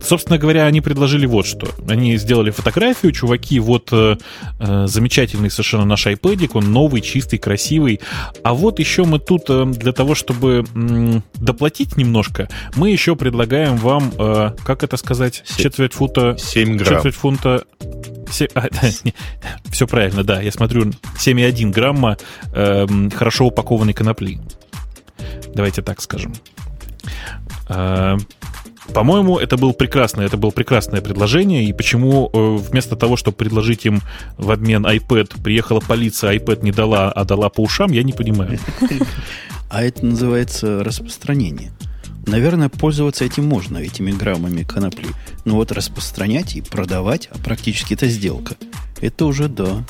Собственно 0.01 0.39
говоря, 0.39 0.67
они 0.67 0.81
предложили 0.81 1.27
вот 1.27 1.47
что. 1.47 1.69
Они 1.89 2.17
сделали 2.17 2.51
фотографию, 2.51 3.13
чуваки, 3.13 3.59
вот 3.59 3.89
э, 3.93 4.17
э, 4.61 4.87
замечательный 4.87 5.51
совершенно 5.51 5.85
наш 5.85 6.07
iPad, 6.07 6.51
он 6.55 6.73
новый, 6.73 7.01
чистый, 7.01 7.39
красивый. 7.39 8.01
А 8.45 8.55
вот 8.55 8.79
еще 8.79 9.05
мы 9.05 9.19
тут 9.19 9.45
э, 9.49 9.65
для 9.67 9.93
того, 9.93 10.15
чтобы 10.15 10.65
э, 10.73 11.21
доплатить 11.35 11.88
немножко, 11.97 12.49
мы 12.77 12.91
еще 12.91 13.17
предлагаем 13.17 13.77
вам, 13.77 14.13
э, 14.19 14.51
как 14.65 14.83
это 14.83 14.97
сказать, 14.97 15.43
7, 15.45 15.63
четверть 15.63 15.93
фута... 15.95 16.37
7 16.39 16.77
грамм. 16.77 16.97
Четверть 16.97 17.15
фунта... 17.15 17.65
7, 18.31 18.49
а, 18.55 18.69
не, 19.05 19.15
все 19.71 19.87
правильно, 19.87 20.23
да, 20.23 20.41
я 20.41 20.53
смотрю, 20.53 20.85
7,1 21.17 21.71
грамма 21.71 22.19
э, 22.53 22.87
хорошо 23.15 23.47
упакованной 23.47 23.95
конопли. 23.95 24.39
Давайте 25.55 25.83
так 25.83 26.01
скажем. 26.01 26.35
Э, 27.69 28.17
по-моему, 28.95 29.39
это 29.39 29.57
было 29.57 29.73
прекрасное, 29.73 30.27
это 30.27 30.37
было 30.37 30.51
прекрасное 30.51 31.03
предложение, 31.03 31.65
и 31.65 31.73
почему 31.73 32.31
э, 32.33 32.57
вместо 32.57 32.97
того, 32.97 33.17
чтобы 33.17 33.37
предложить 33.37 33.85
им 33.85 34.01
в 34.39 34.51
обмен 34.51 34.87
iPad, 34.87 35.43
приехала 35.43 35.81
полиция, 35.81 36.39
iPad 36.39 36.65
не 36.65 36.73
дала, 36.73 37.13
а 37.13 37.25
дала 37.25 37.51
по 37.51 37.61
ушам, 37.61 37.93
я 37.93 38.03
не 38.03 38.13
понимаю. 38.13 38.59
А 39.71 39.83
это 39.83 40.05
называется 40.05 40.83
распространение. 40.83 41.73
Наверное, 42.27 42.69
пользоваться 42.69 43.25
этим 43.25 43.47
можно, 43.47 43.79
этими 43.79 44.11
граммами 44.11 44.63
конопли. 44.63 45.09
Но 45.45 45.55
вот 45.55 45.73
распространять 45.73 46.57
и 46.57 46.61
продавать, 46.61 47.29
а 47.33 47.39
практически 47.39 47.95
это 47.95 48.07
сделка. 48.07 48.57
Это 49.01 49.25
уже 49.25 49.49
да. 49.49 49.85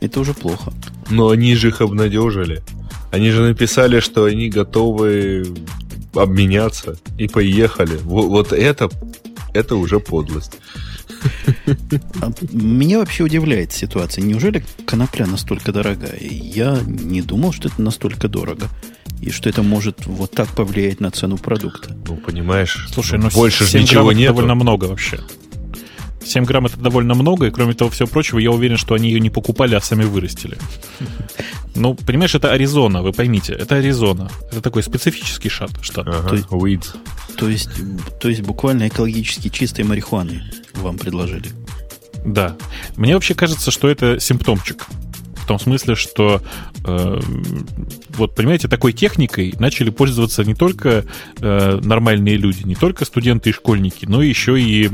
Это 0.00 0.20
уже 0.20 0.34
плохо. 0.34 0.72
Но 1.10 1.28
они 1.28 1.54
же 1.54 1.68
их 1.68 1.80
обнадежили. 1.80 2.62
Они 3.12 3.30
же 3.30 3.42
написали, 3.42 4.00
что 4.00 4.24
они 4.24 4.48
готовы 4.48 5.46
обменяться 6.14 6.96
и 7.18 7.28
поехали. 7.28 7.96
Вот, 8.02 8.28
вот 8.28 8.52
это, 8.52 8.90
это 9.52 9.76
уже 9.76 10.00
подлость. 10.00 10.58
А 12.20 12.30
меня 12.52 12.98
вообще 12.98 13.24
удивляет 13.24 13.72
ситуация. 13.72 14.22
Неужели 14.22 14.64
конопля 14.86 15.26
настолько 15.26 15.72
дорогая? 15.72 16.18
Я 16.20 16.80
не 16.86 17.22
думал, 17.22 17.52
что 17.52 17.68
это 17.68 17.80
настолько 17.80 18.28
дорого. 18.28 18.68
И 19.24 19.30
что 19.30 19.48
это 19.48 19.62
может 19.62 20.04
вот 20.04 20.32
так 20.32 20.48
повлиять 20.48 21.00
на 21.00 21.10
цену 21.10 21.38
продукта. 21.38 21.96
Ну, 22.06 22.16
понимаешь, 22.16 22.86
Слушай, 22.92 23.18
ну 23.18 23.30
больше 23.30 23.64
же 23.64 23.80
ничего 23.80 24.12
нет. 24.12 24.28
довольно 24.28 24.54
много 24.54 24.84
вообще. 24.84 25.18
7 26.22 26.44
грамм 26.44 26.66
это 26.66 26.78
довольно 26.78 27.14
много, 27.14 27.46
и 27.46 27.50
кроме 27.50 27.72
того 27.72 27.90
всего 27.90 28.06
прочего, 28.06 28.38
я 28.38 28.50
уверен, 28.50 28.76
что 28.76 28.94
они 28.94 29.08
ее 29.08 29.20
не 29.20 29.30
покупали, 29.30 29.74
а 29.74 29.80
сами 29.80 30.04
вырастили. 30.04 30.58
Ну, 31.76 31.96
понимаешь, 31.96 32.32
это 32.36 32.52
Аризона, 32.52 33.02
вы 33.02 33.12
поймите, 33.12 33.52
это 33.52 33.74
Аризона. 33.74 34.30
Это 34.52 34.60
такой 34.60 34.84
специфический 34.84 35.48
штат. 35.48 35.72
штат. 35.80 36.06
Ага, 36.06 36.28
то, 36.28 36.36
weed. 36.56 36.84
То 37.36 37.48
есть, 37.48 37.68
то 38.20 38.28
есть 38.28 38.42
буквально 38.42 38.86
экологически 38.86 39.48
чистой 39.48 39.84
марихуаны 39.84 40.44
вам 40.74 40.98
предложили. 40.98 41.50
Да. 42.24 42.56
Мне 42.96 43.14
вообще 43.14 43.34
кажется, 43.34 43.72
что 43.72 43.88
это 43.88 44.20
симптомчик. 44.20 44.86
В 45.44 45.46
том 45.46 45.58
смысле, 45.58 45.94
что 45.94 46.40
э, 46.86 47.20
вот, 48.16 48.34
понимаете, 48.34 48.66
такой 48.66 48.94
техникой 48.94 49.54
начали 49.58 49.90
пользоваться 49.90 50.42
не 50.42 50.54
только 50.54 51.04
э, 51.38 51.80
нормальные 51.82 52.38
люди, 52.38 52.62
не 52.62 52.74
только 52.74 53.04
студенты 53.04 53.50
и 53.50 53.52
школьники, 53.52 54.06
но 54.06 54.22
еще 54.22 54.58
и 54.58 54.88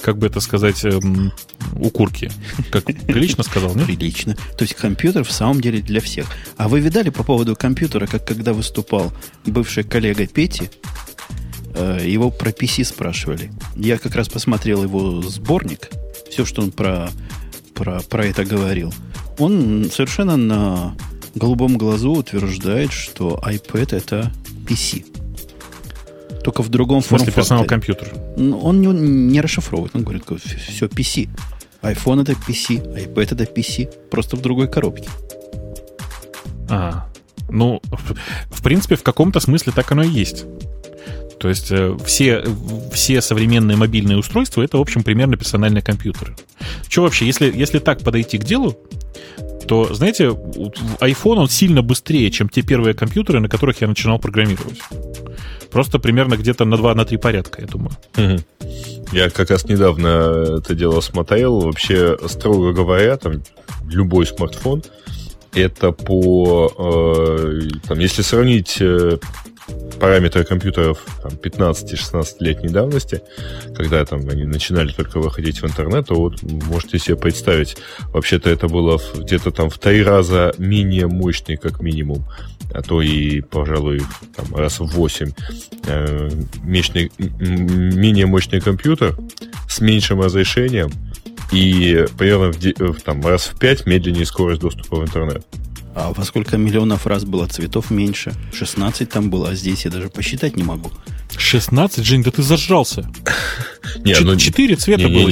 как 0.00 0.16
бы 0.16 0.26
это 0.26 0.40
сказать, 0.40 0.82
эм, 0.86 1.32
укурки. 1.74 2.32
Как 2.70 2.84
прилично 2.84 3.42
сказал, 3.42 3.74
нет? 3.74 3.84
Прилично. 3.84 4.36
То 4.56 4.62
есть 4.62 4.74
компьютер 4.74 5.22
в 5.22 5.32
самом 5.32 5.60
деле 5.60 5.82
для 5.82 6.00
всех. 6.00 6.28
А 6.56 6.66
вы 6.68 6.80
видали 6.80 7.10
по 7.10 7.22
поводу 7.22 7.54
компьютера, 7.54 8.06
как 8.06 8.26
когда 8.26 8.54
выступал 8.54 9.12
бывший 9.44 9.84
коллега 9.84 10.26
Пети, 10.26 10.70
э, 11.74 12.00
его 12.06 12.30
про 12.30 12.52
PC 12.52 12.84
спрашивали. 12.84 13.50
Я 13.76 13.98
как 13.98 14.14
раз 14.14 14.30
посмотрел 14.30 14.82
его 14.82 15.20
сборник, 15.20 15.90
все, 16.30 16.46
что 16.46 16.62
он 16.62 16.70
про, 16.70 17.10
про, 17.78 18.00
про 18.00 18.26
это 18.26 18.44
говорил. 18.44 18.92
Он 19.38 19.88
совершенно 19.90 20.36
на 20.36 20.96
голубом 21.34 21.78
глазу 21.78 22.10
утверждает, 22.10 22.92
что 22.92 23.40
iPad 23.42 23.96
это 23.96 24.32
PC. 24.66 25.06
Только 26.42 26.62
в 26.62 26.68
другом 26.68 27.00
форм 27.02 27.20
факторе. 27.20 27.36
персонал 27.36 27.64
компьютер. 27.64 28.12
Ну, 28.36 28.58
он 28.58 28.80
не, 28.80 28.88
не 28.88 29.40
расшифровывает. 29.40 29.94
Он 29.94 30.02
говорит, 30.02 30.24
все 30.42 30.86
PC. 30.86 31.28
iPhone 31.82 32.22
это 32.22 32.32
PC, 32.32 33.14
iPad 33.14 33.34
это 33.34 33.44
PC. 33.44 33.88
Просто 34.10 34.36
в 34.36 34.42
другой 34.42 34.68
коробке. 34.68 35.08
А, 36.68 37.08
ну, 37.48 37.80
в 38.50 38.62
принципе, 38.62 38.96
в 38.96 39.02
каком-то 39.02 39.40
смысле 39.40 39.72
так 39.72 39.90
оно 39.92 40.02
и 40.02 40.08
есть. 40.08 40.44
То 41.38 41.48
есть 41.48 41.70
э, 41.70 41.96
все, 42.04 42.44
все 42.92 43.20
современные 43.20 43.76
мобильные 43.76 44.18
устройства 44.18 44.62
это, 44.62 44.78
в 44.78 44.80
общем, 44.80 45.02
примерно 45.02 45.36
персональные 45.36 45.82
компьютеры. 45.82 46.36
Что 46.88 47.02
вообще, 47.02 47.26
если, 47.26 47.52
если 47.54 47.78
так 47.78 48.00
подойти 48.00 48.38
к 48.38 48.44
делу, 48.44 48.76
то, 49.66 49.92
знаете, 49.94 50.24
iPhone 50.26 51.36
он 51.36 51.48
сильно 51.48 51.82
быстрее, 51.82 52.30
чем 52.30 52.48
те 52.48 52.62
первые 52.62 52.94
компьютеры, 52.94 53.40
на 53.40 53.48
которых 53.48 53.80
я 53.80 53.86
начинал 53.86 54.18
программировать. 54.18 54.80
Просто 55.70 55.98
примерно 55.98 56.36
где-то 56.36 56.64
на 56.64 56.76
2 56.76 56.94
на 56.94 57.04
3 57.04 57.18
порядка, 57.18 57.60
я 57.60 57.66
думаю. 57.68 57.92
Я 59.12 59.30
как 59.30 59.50
раз 59.50 59.64
недавно 59.64 60.58
это 60.58 60.74
дело 60.74 61.00
смотрел. 61.00 61.60
Вообще, 61.60 62.16
строго 62.26 62.72
говоря, 62.72 63.16
там 63.16 63.42
любой 63.86 64.26
смартфон 64.26 64.82
это 65.54 65.92
по... 65.92 66.72
Э, 66.78 67.60
там, 67.86 67.98
если 67.98 68.22
сравнить 68.22 68.78
э, 68.80 69.18
параметры 69.98 70.44
компьютеров 70.44 71.04
15-16-летней 71.24 72.68
давности, 72.68 73.22
когда 73.74 74.04
там 74.04 74.28
они 74.28 74.44
начинали 74.44 74.92
только 74.92 75.18
выходить 75.20 75.60
в 75.60 75.66
интернет, 75.66 76.06
то 76.06 76.14
вот 76.14 76.42
можете 76.42 76.98
себе 76.98 77.16
представить, 77.16 77.76
вообще-то 78.12 78.50
это 78.50 78.68
было 78.68 79.00
где-то 79.16 79.50
там 79.50 79.70
в 79.70 79.78
три 79.78 80.02
раза 80.02 80.54
менее 80.58 81.06
мощный, 81.08 81.56
как 81.56 81.80
минимум, 81.80 82.24
а 82.72 82.82
то 82.82 83.02
и, 83.02 83.40
пожалуй, 83.40 84.02
там, 84.36 84.54
раз 84.54 84.80
в 84.80 84.86
8 84.86 85.32
э, 85.86 86.30
мощный, 86.62 87.10
менее 87.18 88.26
мощный 88.26 88.60
компьютер 88.60 89.16
с 89.68 89.80
меньшим 89.80 90.20
разрешением 90.20 90.90
и 91.50 92.06
примерно 92.16 92.52
в, 92.52 93.00
там, 93.00 93.26
раз 93.26 93.46
в 93.46 93.58
5 93.58 93.86
медленнее 93.86 94.26
скорость 94.26 94.60
доступа 94.60 94.96
в 94.96 95.02
интернет. 95.02 95.44
А 95.98 96.12
во 96.12 96.24
сколько 96.24 96.56
миллионов 96.56 97.08
раз 97.08 97.24
было 97.24 97.48
цветов 97.48 97.90
меньше? 97.90 98.32
16 98.52 99.08
там 99.08 99.30
было, 99.30 99.48
а 99.48 99.54
здесь 99.56 99.84
я 99.84 99.90
даже 99.90 100.08
посчитать 100.08 100.56
не 100.56 100.62
могу. 100.62 100.92
16? 101.36 102.04
Жень, 102.04 102.22
да 102.22 102.30
ты 102.30 102.42
зажрался. 102.42 103.10
Не, 104.04 104.14
ну, 104.20 104.36
Четыре 104.36 104.76
цвета 104.76 105.08
было 105.08 105.28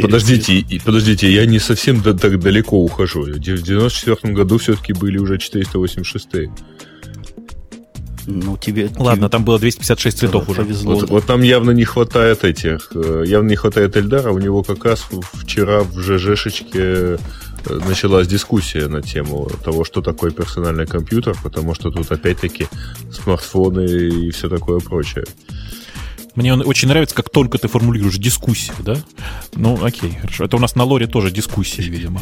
Подождите, 0.00 0.80
подождите, 0.84 1.32
я 1.32 1.46
не 1.46 1.58
совсем 1.58 2.02
так 2.02 2.40
далеко 2.40 2.82
ухожу. 2.82 3.22
В 3.22 3.38
94 3.38 4.34
году 4.34 4.58
все-таки 4.58 4.92
были 4.92 5.18
уже 5.18 5.38
486 5.38 6.28
ну, 8.26 8.56
тебе... 8.56 8.90
Ладно, 8.96 9.26
тебе... 9.26 9.28
там 9.28 9.44
было 9.44 9.58
256 9.58 10.18
цветов 10.18 10.48
уже. 10.48 10.62
Повезло, 10.62 10.94
вот, 10.94 11.00
да. 11.02 11.06
вот 11.12 11.26
там 11.26 11.42
явно 11.42 11.72
не 11.72 11.84
хватает 11.84 12.42
этих... 12.42 12.90
Э, 12.94 13.22
явно 13.26 13.50
не 13.50 13.56
хватает 13.56 13.96
Эльдара. 13.96 14.30
У 14.30 14.38
него 14.38 14.62
как 14.62 14.84
раз 14.86 15.06
вчера 15.34 15.80
в 15.80 16.00
ЖЖшечке 16.00 17.18
началась 17.66 18.26
дискуссия 18.26 18.88
на 18.88 19.02
тему 19.02 19.48
того, 19.64 19.84
что 19.84 20.02
такое 20.02 20.30
персональный 20.30 20.86
компьютер, 20.86 21.36
потому 21.42 21.74
что 21.74 21.90
тут 21.90 22.10
опять-таки 22.10 22.66
смартфоны 23.12 23.84
и 23.84 24.30
все 24.30 24.48
такое 24.48 24.80
прочее. 24.80 25.24
Мне 26.34 26.52
он 26.52 26.62
очень 26.66 26.88
нравится, 26.88 27.14
как 27.14 27.30
только 27.30 27.58
ты 27.58 27.68
формулируешь 27.68 28.16
дискуссию, 28.16 28.74
да? 28.80 28.96
Ну, 29.54 29.82
окей, 29.82 30.18
хорошо. 30.20 30.44
Это 30.44 30.56
у 30.56 30.60
нас 30.60 30.74
на 30.74 30.82
лоре 30.82 31.06
тоже 31.06 31.30
дискуссии, 31.30 31.82
видимо. 31.82 32.20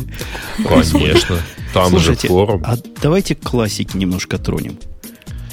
Конечно. 0.69 1.39
Там 1.73 1.91
Слушайте, 1.91 2.29
же 2.29 2.29
форум. 2.29 2.63
А 2.67 2.77
давайте 3.01 3.35
классики 3.35 3.97
немножко 3.97 4.37
тронем. 4.37 4.79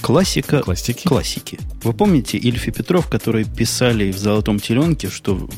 Классика 0.01 0.61
классики. 0.61 1.07
классики. 1.07 1.59
Вы 1.83 1.93
помните 1.93 2.37
Ильфи 2.37 2.71
Петров, 2.71 3.07
которые 3.09 3.45
писали 3.45 4.11
в 4.11 4.17
«Золотом 4.17 4.59
теленке», 4.59 5.09
что 5.09 5.49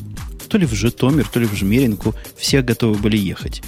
то 0.48 0.58
ли 0.58 0.66
в 0.66 0.72
Житомир, 0.72 1.26
то 1.26 1.40
ли 1.40 1.46
в 1.46 1.54
Жмеринку 1.54 2.14
все 2.36 2.62
готовы 2.62 2.98
были 2.98 3.16
ехать. 3.16 3.62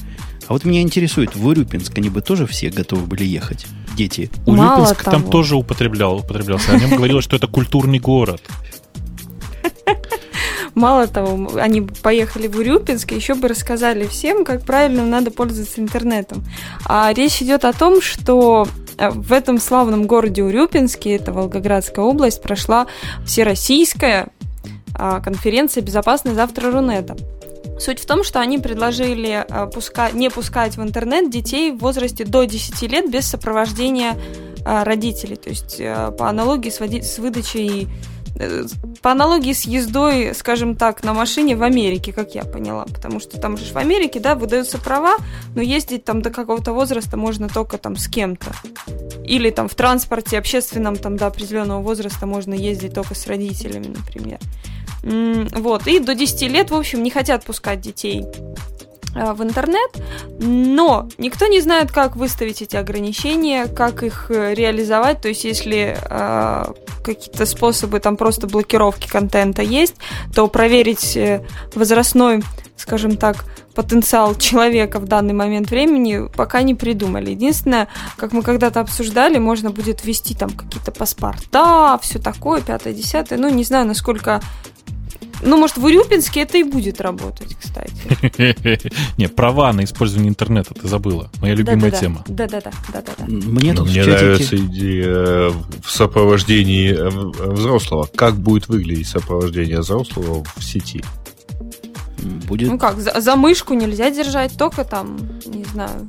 А 0.47 0.53
вот 0.53 0.65
меня 0.65 0.83
интересует, 0.83 1.35
в 1.35 1.47
Урюпинск 1.47 1.97
они 1.97 2.11
бы 2.11 2.21
тоже 2.21 2.47
все 2.47 2.71
готовы 2.71 3.07
были 3.07 3.25
ехать? 3.25 3.67
Дети. 3.97 4.31
Урюпинск 4.47 5.03
там 5.05 5.23
тоже 5.31 5.57
употреблял, 5.57 6.19
употреблялся. 6.19 6.73
О 6.73 6.79
нем 6.79 6.91
говорилось, 6.91 7.25
что 7.25 7.37
это 7.37 7.47
культурный 7.47 7.99
город. 7.99 8.43
Мало 10.75 11.07
того, 11.07 11.57
они 11.57 11.83
поехали 11.83 12.49
в 12.49 12.59
Урюпинск, 12.59 13.13
и 13.13 13.15
еще 13.15 13.35
бы 13.35 13.47
рассказали 13.47 14.07
всем, 14.07 14.45
как 14.45 14.65
правильно 14.65 15.07
надо 15.07 15.31
пользоваться 15.31 15.81
интернетом. 15.81 16.45
А 16.85 17.13
речь 17.13 17.41
идет 17.41 17.65
о 17.65 17.73
том, 17.73 18.03
что 18.03 18.67
э, 18.99 19.11
в 19.11 19.33
этом 19.33 19.61
славном 19.61 20.07
городе 20.07 20.43
Урюпинске, 20.43 21.15
это 21.15 21.33
Волгоградская 21.33 22.05
область, 22.05 22.43
прошла 22.43 22.89
всероссийская 23.25 24.29
а, 24.97 25.21
конференция 25.21 25.83
«Безопасный 25.83 26.35
завтра 26.35 26.73
Рунета». 26.73 27.17
Суть 27.79 28.01
в 28.01 28.07
том, 28.07 28.25
что 28.25 28.41
они 28.41 28.59
предложили 28.59 29.45
э, 29.49 29.67
пуска... 29.67 30.11
не 30.11 30.31
пускать 30.31 30.77
в 30.77 30.83
интернет 30.83 31.31
детей 31.31 31.73
в 31.73 31.79
возрасте 31.79 32.25
до 32.25 32.45
10 32.45 32.83
лет 32.91 33.11
без 33.11 33.27
сопровождения 33.27 34.17
э, 34.65 34.83
родителей. 34.83 35.37
То 35.37 35.51
есть 35.51 35.79
по 36.17 36.29
аналогии 36.29 36.71
с, 36.71 36.81
води... 36.81 37.03
с 37.03 37.19
выдачей 37.19 37.89
Э, 38.37 38.65
по 39.01 39.13
аналогии 39.13 39.53
с 39.53 39.65
ездой, 39.65 40.35
скажем 40.35 40.77
так, 40.77 41.05
на 41.05 41.15
машине 41.15 41.57
в 41.57 41.63
Америке, 41.63 42.13
как 42.13 42.35
я 42.35 42.45
поняла, 42.45 42.85
потому 42.85 43.21
что 43.21 43.39
там 43.39 43.57
же 43.57 43.73
в 43.73 43.77
Америке, 43.77 44.19
да, 44.19 44.35
выдаются 44.35 44.79
права, 44.79 45.17
но 45.55 45.63
ездить 45.63 46.05
там 46.05 46.23
до 46.23 46.31
какого-то 46.31 46.73
возраста 46.73 47.17
можно 47.17 47.49
только 47.49 47.79
там 47.79 47.97
с 47.97 48.09
кем-то. 48.09 48.53
Или 49.25 49.51
там 49.51 49.69
в 49.69 49.75
транспорте 49.75 50.39
общественном 50.39 50.97
там 50.97 51.17
до 51.17 51.27
определенного 51.27 51.83
возраста 51.83 52.27
можно 52.27 52.55
ездить 52.55 52.95
только 52.95 53.15
с 53.15 53.27
родителями, 53.27 53.95
например. 53.97 54.39
Вот, 55.05 55.87
и 55.87 55.99
до 55.99 56.15
10 56.15 56.43
лет, 56.51 56.71
в 56.71 56.75
общем, 56.75 57.03
не 57.03 57.11
хотят 57.11 57.45
пускать 57.45 57.81
детей 57.81 58.25
Э, 59.15 59.33
в 59.33 59.43
интернет, 59.43 59.91
но 60.41 61.09
никто 61.19 61.47
не 61.47 61.61
знает, 61.61 61.93
как 61.93 62.17
выставить 62.17 62.63
эти 62.63 62.75
ограничения, 62.75 63.67
как 63.67 64.03
их 64.03 64.31
э, 64.31 64.55
реализовать. 64.55 65.21
То 65.21 65.29
есть, 65.29 65.45
если 65.45 65.97
э, 66.01 66.65
какие-то 67.05 67.47
способы 67.47 68.01
там 68.01 68.17
просто 68.17 68.49
блокировки 68.49 69.09
контента 69.09 69.63
есть, 69.63 69.95
то 70.35 70.49
проверить 70.49 71.17
э, 71.17 71.47
возрастной, 71.77 72.43
скажем 72.77 73.17
так, 73.17 73.45
потенциал 73.77 74.35
человека 74.35 74.99
в 74.99 75.05
данный 75.05 75.35
момент 75.35 75.71
времени 75.71 76.29
пока 76.37 76.63
не 76.63 76.75
придумали. 76.75 77.31
Единственное, 77.31 77.87
как 78.17 78.33
мы 78.33 78.43
когда-то 78.43 78.81
обсуждали, 78.81 79.39
можно 79.39 79.71
будет 79.71 80.05
ввести 80.05 80.35
там 80.35 80.51
какие-то 80.51 80.91
паспорта, 80.91 81.99
все 82.03 82.19
такое, 82.19 82.63
пятое, 82.63 82.93
десятое. 82.93 83.39
Ну, 83.39 83.49
не 83.49 83.63
знаю, 83.63 83.87
насколько 83.87 84.41
ну, 85.45 85.57
может, 85.57 85.77
в 85.77 85.85
Урюпинске 85.85 86.43
это 86.43 86.59
и 86.59 86.63
будет 86.63 87.01
работать, 87.01 87.55
кстати. 87.61 87.93
Не, 89.19 89.29
права 89.29 89.73
на 89.73 89.85
использование 89.85 90.31
интернета 90.31 90.75
ты 90.75 90.89
забыла. 90.89 91.31
Моя 91.41 91.55
любимая 91.55 91.91
тема. 91.91 92.25
Да-да-да. 92.29 92.71
Мне 93.27 93.75
тут 93.75 93.89
Мне 93.89 94.05
нравится 94.05 94.57
идея 94.57 95.07
э, 95.07 95.51
в 95.83 95.91
сопровождении 95.91 96.93
э, 96.93 97.09
взрослого. 97.53 98.09
Как 98.15 98.37
будет 98.37 98.69
выглядеть 98.69 99.09
сопровождение 99.09 99.81
взрослого 99.81 100.45
в 100.57 100.65
сети? 100.65 101.05
Будет... 102.47 102.71
Ну 102.71 102.79
как, 102.79 102.99
за, 102.99 103.21
за 103.21 103.37
мышку 103.37 103.75
нельзя 103.75 104.11
держать, 104.11 104.57
только 104.57 104.85
там, 104.85 105.19
не 105.47 105.65
знаю, 105.65 106.09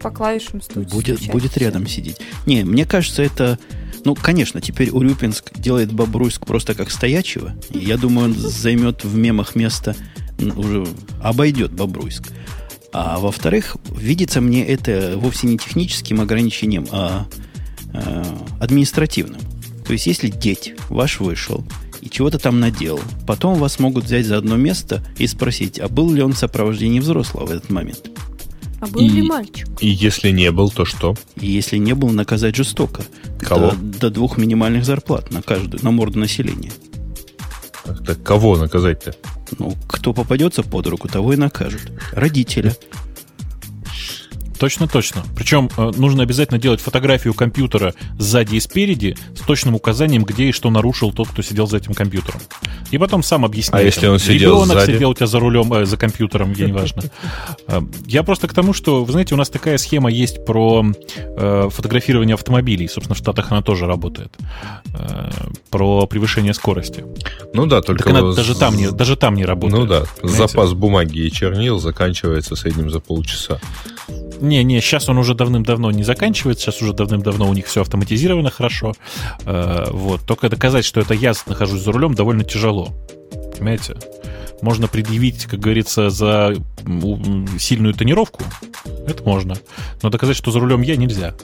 по 0.00 0.10
клавишам 0.10 0.60
стучать. 0.60 0.92
Будет, 0.92 1.26
будет 1.30 1.56
рядом 1.58 1.86
сидеть. 1.86 2.18
Не, 2.46 2.64
мне 2.64 2.84
кажется, 2.84 3.22
это 3.22 3.58
ну, 4.04 4.14
конечно, 4.14 4.60
теперь 4.60 4.90
Урюпинск 4.90 5.58
делает 5.58 5.92
Бобруйск 5.92 6.46
просто 6.46 6.74
как 6.74 6.90
стоячего. 6.90 7.54
Я 7.70 7.96
думаю, 7.96 8.30
он 8.30 8.34
займет 8.34 9.04
в 9.04 9.14
мемах 9.14 9.54
место, 9.54 9.94
уже 10.56 10.86
обойдет 11.22 11.72
Бобруйск. 11.72 12.32
А 12.92 13.18
во-вторых, 13.18 13.76
видится 13.96 14.40
мне 14.40 14.66
это 14.66 15.14
вовсе 15.16 15.46
не 15.46 15.56
техническим 15.56 16.20
ограничением, 16.20 16.86
а, 16.90 17.26
а 17.94 18.38
административным. 18.60 19.40
То 19.86 19.92
есть, 19.92 20.06
если 20.06 20.28
деть 20.28 20.74
ваш 20.88 21.20
вышел 21.20 21.64
и 22.00 22.10
чего-то 22.10 22.38
там 22.38 22.60
наделал, 22.60 23.00
потом 23.26 23.58
вас 23.58 23.78
могут 23.78 24.04
взять 24.04 24.26
за 24.26 24.36
одно 24.36 24.56
место 24.56 25.02
и 25.18 25.26
спросить, 25.26 25.78
а 25.78 25.88
был 25.88 26.12
ли 26.12 26.22
он 26.22 26.32
в 26.32 26.38
сопровождении 26.38 27.00
взрослого 27.00 27.46
в 27.46 27.50
этот 27.50 27.70
момент. 27.70 28.11
А 28.82 28.86
был 28.88 29.00
и, 29.00 29.08
ли 29.08 29.22
мальчик? 29.22 29.68
И 29.78 29.86
если 29.86 30.30
не 30.30 30.50
был, 30.50 30.68
то 30.68 30.84
что? 30.84 31.14
И 31.36 31.46
если 31.46 31.76
не 31.76 31.94
был, 31.94 32.10
наказать 32.10 32.56
жестоко. 32.56 33.04
Кого? 33.38 33.70
До, 33.70 33.76
до 33.76 34.10
двух 34.10 34.38
минимальных 34.38 34.84
зарплат 34.84 35.30
на 35.30 35.40
каждую, 35.40 35.84
на 35.84 35.92
морду 35.92 36.18
населения. 36.18 36.72
Так 38.04 38.20
кого 38.24 38.56
наказать-то? 38.56 39.14
Ну, 39.56 39.76
кто 39.86 40.12
попадется 40.12 40.64
под 40.64 40.88
руку, 40.88 41.06
того 41.06 41.32
и 41.32 41.36
накажут. 41.36 41.92
Родителя. 42.10 42.74
Точно, 44.62 44.86
точно. 44.86 45.24
Причем 45.34 45.68
э, 45.76 45.90
нужно 45.96 46.22
обязательно 46.22 46.56
делать 46.56 46.80
фотографию 46.80 47.34
компьютера 47.34 47.94
сзади 48.16 48.54
и 48.54 48.60
спереди 48.60 49.16
с 49.34 49.40
точным 49.40 49.74
указанием, 49.74 50.22
где 50.22 50.44
и 50.44 50.52
что 50.52 50.70
нарушил 50.70 51.12
тот, 51.12 51.26
кто 51.26 51.42
сидел 51.42 51.66
за 51.66 51.78
этим 51.78 51.94
компьютером. 51.94 52.40
И 52.92 52.98
потом 52.98 53.24
сам 53.24 53.44
объясняет. 53.44 53.82
А 53.82 53.84
если 53.84 54.06
он 54.06 54.20
сидел 54.20 54.62
Ребенок 54.62 54.78
сзади? 54.78 54.92
сидел 54.92 55.10
у 55.10 55.14
тебя 55.14 55.26
за 55.26 55.40
рулем, 55.40 55.72
э, 55.72 55.84
за 55.84 55.96
компьютером, 55.96 56.52
я 56.52 56.66
неважно. 56.68 57.02
Э, 57.66 57.80
я 58.06 58.22
просто 58.22 58.46
к 58.46 58.54
тому, 58.54 58.72
что, 58.72 59.02
вы 59.02 59.10
знаете, 59.10 59.34
у 59.34 59.36
нас 59.36 59.48
такая 59.48 59.78
схема 59.78 60.08
есть 60.12 60.44
про 60.44 60.86
э, 60.86 61.68
фотографирование 61.68 62.34
автомобилей. 62.34 62.86
Собственно, 62.86 63.16
в 63.16 63.18
Штатах 63.18 63.50
она 63.50 63.62
тоже 63.62 63.86
работает. 63.86 64.32
Э, 64.94 65.28
про 65.70 66.06
превышение 66.06 66.54
скорости. 66.54 67.04
Ну 67.52 67.66
да, 67.66 67.82
только... 67.82 68.04
Так 68.04 68.12
она 68.12 68.32
даже, 68.32 68.54
там 68.54 68.76
не, 68.76 68.92
даже 68.92 69.16
там 69.16 69.34
не 69.34 69.44
работает. 69.44 69.80
Ну 69.82 69.88
да, 69.88 70.04
понимаете? 70.20 70.46
запас 70.46 70.72
бумаги 70.72 71.18
и 71.18 71.32
чернил 71.32 71.80
заканчивается 71.80 72.54
средним 72.54 72.90
за 72.90 73.00
полчаса. 73.00 73.58
Не, 74.42 74.64
не, 74.64 74.80
сейчас 74.80 75.08
он 75.08 75.18
уже 75.18 75.34
давным-давно 75.34 75.90
не 75.92 76.02
заканчивается, 76.02 76.64
сейчас 76.64 76.82
уже 76.82 76.92
давным-давно 76.92 77.48
у 77.48 77.54
них 77.54 77.66
все 77.66 77.80
автоматизировано 77.82 78.50
хорошо. 78.50 78.94
Э, 79.44 79.86
вот. 79.90 80.22
Только 80.26 80.48
доказать, 80.48 80.84
что 80.84 81.00
это 81.00 81.14
я 81.14 81.32
нахожусь 81.46 81.80
за 81.80 81.92
рулем, 81.92 82.14
довольно 82.14 82.42
тяжело. 82.42 82.92
Понимаете? 83.56 83.96
Можно 84.60 84.88
предъявить, 84.88 85.46
как 85.46 85.60
говорится, 85.60 86.10
за 86.10 86.54
сильную 87.58 87.94
тонировку. 87.94 88.42
Это 89.06 89.22
можно. 89.22 89.56
Но 90.02 90.10
доказать, 90.10 90.36
что 90.36 90.50
за 90.50 90.60
рулем 90.60 90.82
я, 90.82 90.96
нельзя 90.96 91.34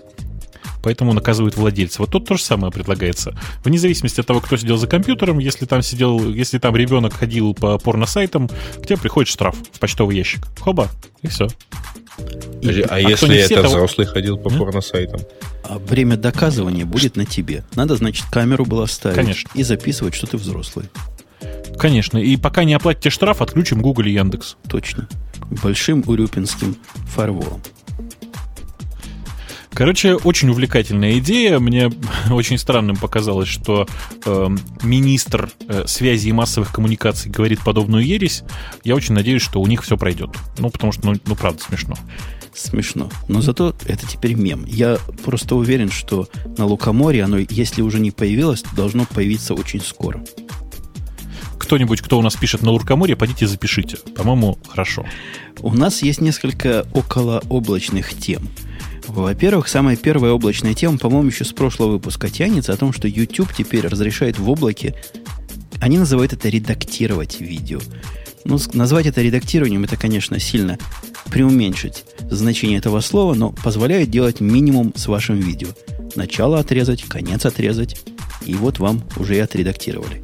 поэтому 0.82 1.12
наказывают 1.12 1.56
владельца. 1.56 2.00
Вот 2.00 2.10
тут 2.10 2.26
то 2.26 2.36
же 2.36 2.42
самое 2.42 2.72
предлагается. 2.72 3.36
Вне 3.64 3.78
зависимости 3.78 4.20
от 4.20 4.26
того, 4.26 4.40
кто 4.40 4.56
сидел 4.56 4.76
за 4.76 4.86
компьютером, 4.86 5.38
если 5.38 5.66
там 5.66 5.82
сидел, 5.82 6.32
если 6.32 6.58
там 6.58 6.74
ребенок 6.76 7.12
ходил 7.14 7.52
по 7.52 7.78
порно-сайтам, 7.78 8.48
к 8.48 8.86
тебе 8.86 8.96
приходит 8.96 9.28
штраф 9.28 9.56
в 9.72 9.78
почтовый 9.80 10.16
ящик. 10.16 10.46
Хоба, 10.60 10.88
и 11.22 11.26
все. 11.26 11.48
И, 12.60 12.82
а, 12.82 12.86
а 12.90 13.00
если 13.00 13.36
это 13.36 13.62
того... 13.62 13.68
взрослый 13.68 14.06
ходил 14.06 14.36
по 14.36 14.50
порно-сайтам? 14.50 15.20
А 15.62 15.78
время 15.78 16.16
доказывания 16.16 16.84
будет 16.84 17.16
на 17.16 17.24
тебе. 17.24 17.64
Надо, 17.74 17.96
значит, 17.96 18.26
камеру 18.30 18.64
было 18.64 18.86
ставить 18.86 19.16
Конечно. 19.16 19.50
и 19.54 19.62
записывать, 19.62 20.14
что 20.14 20.26
ты 20.26 20.36
взрослый. 20.36 20.86
Конечно. 21.78 22.18
И 22.18 22.36
пока 22.36 22.64
не 22.64 22.74
оплатите 22.74 23.10
штраф, 23.10 23.40
отключим 23.42 23.80
Google 23.80 24.04
и 24.04 24.10
Яндекс. 24.10 24.56
Точно. 24.68 25.08
Большим 25.62 26.02
урюпинским 26.06 26.76
фарволом. 27.06 27.62
Короче, 29.72 30.14
очень 30.14 30.48
увлекательная 30.48 31.18
идея. 31.18 31.58
Мне 31.58 31.90
очень 32.30 32.58
странным 32.58 32.96
показалось, 32.96 33.48
что 33.48 33.86
э, 34.24 34.48
министр 34.82 35.50
э, 35.68 35.86
связи 35.86 36.28
и 36.28 36.32
массовых 36.32 36.72
коммуникаций 36.72 37.30
говорит 37.30 37.60
подобную 37.60 38.04
ересь. 38.04 38.42
Я 38.84 38.94
очень 38.94 39.14
надеюсь, 39.14 39.42
что 39.42 39.60
у 39.60 39.66
них 39.66 39.82
все 39.82 39.96
пройдет. 39.96 40.30
Ну, 40.58 40.70
потому 40.70 40.92
что, 40.92 41.06
ну, 41.06 41.20
ну 41.26 41.36
правда, 41.36 41.62
смешно. 41.62 41.96
Смешно. 42.54 43.08
Но 43.28 43.40
зато 43.40 43.74
это 43.86 44.06
теперь 44.06 44.34
мем. 44.34 44.64
Я 44.66 44.98
просто 45.24 45.54
уверен, 45.54 45.90
что 45.90 46.28
на 46.56 46.64
Лукоморье 46.66 47.24
оно, 47.24 47.38
если 47.38 47.82
уже 47.82 48.00
не 48.00 48.10
появилось, 48.10 48.62
то 48.62 48.74
должно 48.74 49.04
появиться 49.04 49.54
очень 49.54 49.80
скоро. 49.80 50.24
Кто-нибудь, 51.58 52.00
кто 52.00 52.18
у 52.18 52.22
нас 52.22 52.34
пишет 52.34 52.62
на 52.62 52.70
Лукоморье, 52.70 53.14
пойдите 53.14 53.46
запишите. 53.46 53.98
По-моему, 54.16 54.58
хорошо. 54.68 55.04
У 55.60 55.72
нас 55.74 56.02
есть 56.02 56.20
несколько 56.20 56.86
околооблачных 56.94 58.14
тем– 58.14 58.48
во-первых, 59.08 59.68
самая 59.68 59.96
первая 59.96 60.32
облачная 60.32 60.74
тема, 60.74 60.98
по-моему, 60.98 61.28
еще 61.28 61.44
с 61.44 61.52
прошлого 61.52 61.92
выпуска 61.92 62.28
тянется 62.28 62.72
о 62.72 62.76
том, 62.76 62.92
что 62.92 63.08
YouTube 63.08 63.52
теперь 63.56 63.86
разрешает 63.86 64.38
в 64.38 64.48
облаке, 64.48 64.94
они 65.80 65.98
называют 65.98 66.32
это 66.32 66.48
редактировать 66.48 67.40
видео. 67.40 67.80
Ну, 68.44 68.58
назвать 68.74 69.06
это 69.06 69.22
редактированием, 69.22 69.84
это, 69.84 69.96
конечно, 69.96 70.38
сильно 70.38 70.78
преуменьшить 71.30 72.04
значение 72.30 72.78
этого 72.78 73.00
слова, 73.00 73.34
но 73.34 73.50
позволяет 73.50 74.10
делать 74.10 74.40
минимум 74.40 74.92
с 74.94 75.06
вашим 75.06 75.36
видео. 75.36 75.68
Начало 76.14 76.58
отрезать, 76.58 77.02
конец 77.02 77.44
отрезать, 77.46 78.02
и 78.44 78.54
вот 78.54 78.78
вам 78.78 79.02
уже 79.16 79.36
и 79.36 79.40
отредактировали. 79.40 80.22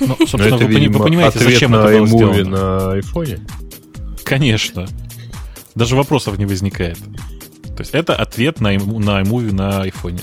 Ну, 0.00 0.16
собственно, 0.18 0.42
это, 0.42 0.56
вы, 0.56 0.66
видимо, 0.66 0.98
вы 0.98 1.04
понимаете, 1.04 1.38
зачем 1.38 1.72
на 1.72 1.86
это 1.86 1.98
было 1.98 2.06
сделано? 2.06 2.50
на 2.50 2.92
айфоне? 2.92 3.40
Конечно. 4.24 4.86
Даже 5.74 5.96
вопросов 5.96 6.38
не 6.38 6.46
возникает. 6.46 6.98
То 7.76 7.80
есть 7.80 7.94
это 7.94 8.14
ответ 8.14 8.60
на, 8.60 8.70
на 8.72 9.22
iMovie 9.22 9.52
на 9.52 9.82
айфоне. 9.82 10.20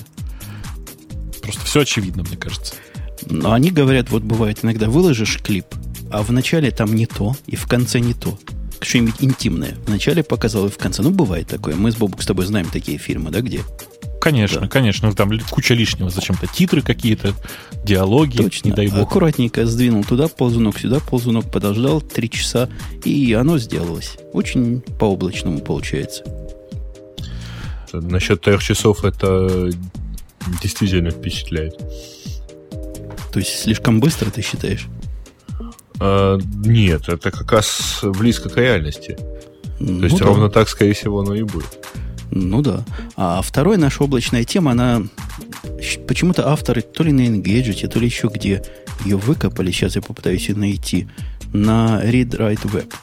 Просто 1.42 1.66
все 1.66 1.82
очевидно, 1.82 2.24
мне 2.24 2.38
кажется. 2.38 2.76
Но 3.26 3.54
они 3.54 3.72
говорят, 3.72 4.10
вот 4.12 4.24
бывает, 4.24 4.60
иногда 4.64 4.88
выложишь 4.90 5.40
клип, 5.42 5.66
а 6.12 6.22
в 6.24 6.32
начале 6.32 6.72
там 6.72 6.94
не 6.96 7.06
то, 7.06 7.36
и 7.48 7.56
в 7.56 7.68
конце 7.68 8.00
не 8.00 8.14
то. 8.14 8.38
Что-нибудь 8.82 9.16
интимное. 9.20 9.76
Вначале 9.88 10.24
показал, 10.24 10.68
и 10.68 10.70
в 10.70 10.78
конце. 10.78 11.02
Ну, 11.02 11.12
бывает 11.12 11.48
такое. 11.48 11.76
Мы 11.76 11.92
с 11.92 11.96
Бобук 11.96 12.22
с 12.24 12.26
тобой 12.26 12.46
знаем 12.46 12.68
такие 12.72 12.98
фильмы, 12.98 13.30
да, 13.30 13.42
где? 13.42 13.62
Конечно, 14.22 14.62
Да. 14.62 14.68
конечно. 14.68 15.12
Там 15.14 15.38
куча 15.50 15.74
лишнего. 15.74 16.10
Зачем-то 16.10 16.48
титры 16.48 16.82
какие-то, 16.82 17.34
диалоги, 17.84 18.38
Точно. 18.38 18.70
не 18.70 18.74
дай 18.74 18.88
бог. 18.88 19.02
Аккуратненько 19.10 19.66
сдвинул 19.66 20.04
туда 20.06 20.30
ползунок, 20.30 20.80
сюда 20.80 21.00
ползунок, 21.02 21.52
подождал 21.52 22.02
три 22.02 22.30
часа, 22.30 22.70
и 23.04 23.34
оно 23.34 23.58
сделалось. 23.58 24.18
Очень 24.32 24.80
по-облачному 24.98 25.60
получается. 25.60 26.24
Насчет 27.94 28.42
трех 28.42 28.64
часов 28.64 29.04
это 29.04 29.72
действительно 30.62 31.12
впечатляет. 31.12 31.78
То 33.32 33.40
есть 33.40 33.60
слишком 33.60 34.00
быстро, 34.00 34.30
ты 34.32 34.42
считаешь? 34.42 34.88
А, 36.00 36.38
нет, 36.66 37.10
это 37.10 37.32
как 37.32 37.52
раз 37.52 38.00
близко 38.04 38.50
к 38.50 38.58
реальности. 38.58 39.18
То 39.78 39.84
Ну 39.84 40.04
есть 40.04 40.18
да. 40.18 40.26
ровно 40.26 40.50
так, 40.50 40.68
скорее 40.70 40.94
всего, 40.94 41.22
оно 41.22 41.36
и 41.36 41.44
будет. 41.44 41.86
Ну 42.32 42.62
да. 42.62 42.86
А 43.16 43.42
вторая 43.42 43.78
наша 43.78 44.04
облачная 44.04 44.44
тема, 44.44 44.72
она 44.72 45.04
почему-то 46.08 46.50
авторы 46.50 46.82
то 46.82 47.04
ли 47.04 47.12
на 47.12 47.22
Engadget, 47.22 47.88
то 47.88 48.00
ли 48.00 48.06
еще 48.06 48.30
где 48.34 48.64
ее 49.04 49.18
выкопали, 49.18 49.72
сейчас 49.72 49.96
я 49.96 50.02
попытаюсь 50.02 50.50
ее 50.50 50.56
найти, 50.56 51.08
на 51.54 52.02
Read 52.04 52.30
Write 52.32 52.72
Web. 52.72 52.94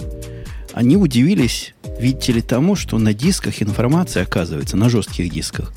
Они 0.72 0.96
удивились, 0.96 1.74
видите 1.98 2.32
ли, 2.32 2.40
тому, 2.40 2.77
что 2.77 2.98
на 2.98 3.12
дисках 3.14 3.62
информация, 3.62 4.23
оказывается, 4.23 4.77
на 4.77 4.89
жестких 4.89 5.31
дисках, 5.31 5.73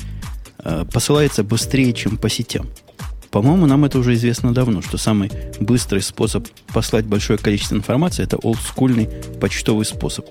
э, 0.63 0.85
посылается 0.91 1.43
быстрее, 1.43 1.93
чем 1.93 2.17
по 2.17 2.29
сетям. 2.29 2.67
По-моему, 3.31 3.67
нам 3.67 3.85
это 3.85 3.99
уже 3.99 4.13
известно 4.15 4.53
давно, 4.53 4.81
что 4.81 4.97
самый 4.97 5.31
быстрый 5.59 6.01
способ 6.01 6.47
послать 6.73 7.05
большое 7.05 7.37
количество 7.37 7.75
информации 7.75 8.23
это 8.23 8.37
олдскульный 8.37 9.07
почтовый 9.39 9.85
способ. 9.85 10.25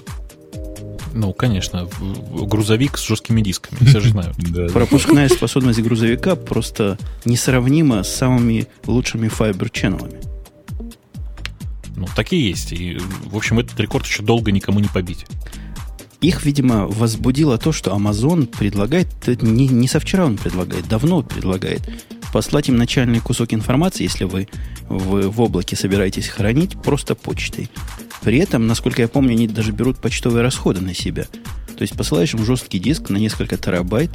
Ну, 1.15 1.33
конечно, 1.33 1.89
грузовик 2.01 2.99
с 2.99 3.07
жесткими 3.07 3.41
дисками, 3.41 3.79
все 3.87 4.01
же 4.01 4.11
знают. 4.11 4.37
Пропускная 4.73 5.29
способность 5.29 5.81
грузовика 5.81 6.37
просто 6.37 6.99
несравнима 7.25 8.03
с 8.03 8.15
самыми 8.15 8.67
лучшими 8.87 9.29
файбер-ченнелами. 9.29 10.21
Ну, 11.97 12.07
такие 12.15 12.49
есть. 12.49 12.73
И, 12.73 12.99
в 13.25 13.37
общем, 13.37 13.59
этот 13.59 13.79
рекорд 13.81 14.07
еще 14.07 14.23
долго 14.23 14.53
никому 14.53 14.79
не 14.79 14.89
побить. 14.89 15.27
Их, 16.21 16.45
видимо, 16.45 16.87
возбудило 16.87 17.59
то, 17.59 17.71
что 17.71 17.93
Amazon 17.93 18.47
предлагает, 18.47 19.07
это 19.27 19.47
не, 19.47 19.69
не 19.69 19.87
со 19.87 20.01
вчера 20.01 20.27
он 20.27 20.37
предлагает, 20.37 20.89
давно 20.89 21.23
предлагает, 21.23 21.83
послать 22.33 22.69
им 22.69 22.77
начальный 22.77 23.21
кусок 23.21 23.55
информации, 23.55 24.03
если 24.03 24.25
вы 24.25 24.49
в, 24.89 25.29
в 25.29 25.41
облаке 25.41 25.77
собираетесь 25.77 26.27
хранить, 26.27 26.81
просто 26.83 27.15
почтой. 27.15 27.71
При 28.23 28.39
этом, 28.39 28.67
насколько 28.67 29.01
я 29.01 29.09
помню, 29.09 29.33
они 29.33 29.47
даже 29.47 29.71
берут 29.71 29.99
почтовые 29.99 30.43
расходы 30.43 30.81
на 30.81 30.93
себя. 30.93 31.27
То 31.77 31.83
есть 31.83 31.97
посылаешь 31.97 32.35
им 32.35 32.45
жесткий 32.45 32.81
диск 32.81 33.11
на 33.11 33.19
несколько 33.19 33.57
терабайт, 33.57 34.11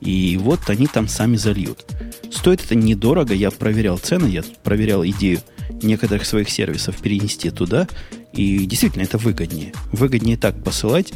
и 0.00 0.36
вот 0.42 0.68
они 0.68 0.88
там 0.88 1.06
сами 1.06 1.36
зальют. 1.36 1.84
Стоит 2.32 2.64
это 2.64 2.74
недорого, 2.74 3.32
я 3.32 3.52
проверял 3.52 3.98
цены, 3.98 4.26
я 4.26 4.42
проверял 4.64 5.04
идею 5.06 5.40
некоторых 5.82 6.26
своих 6.26 6.48
сервисов 6.48 6.96
перенести 6.96 7.50
туда, 7.50 7.88
и 8.32 8.66
действительно 8.66 9.02
это 9.02 9.18
выгоднее. 9.18 9.72
Выгоднее 9.92 10.36
так 10.36 10.62
посылать, 10.62 11.12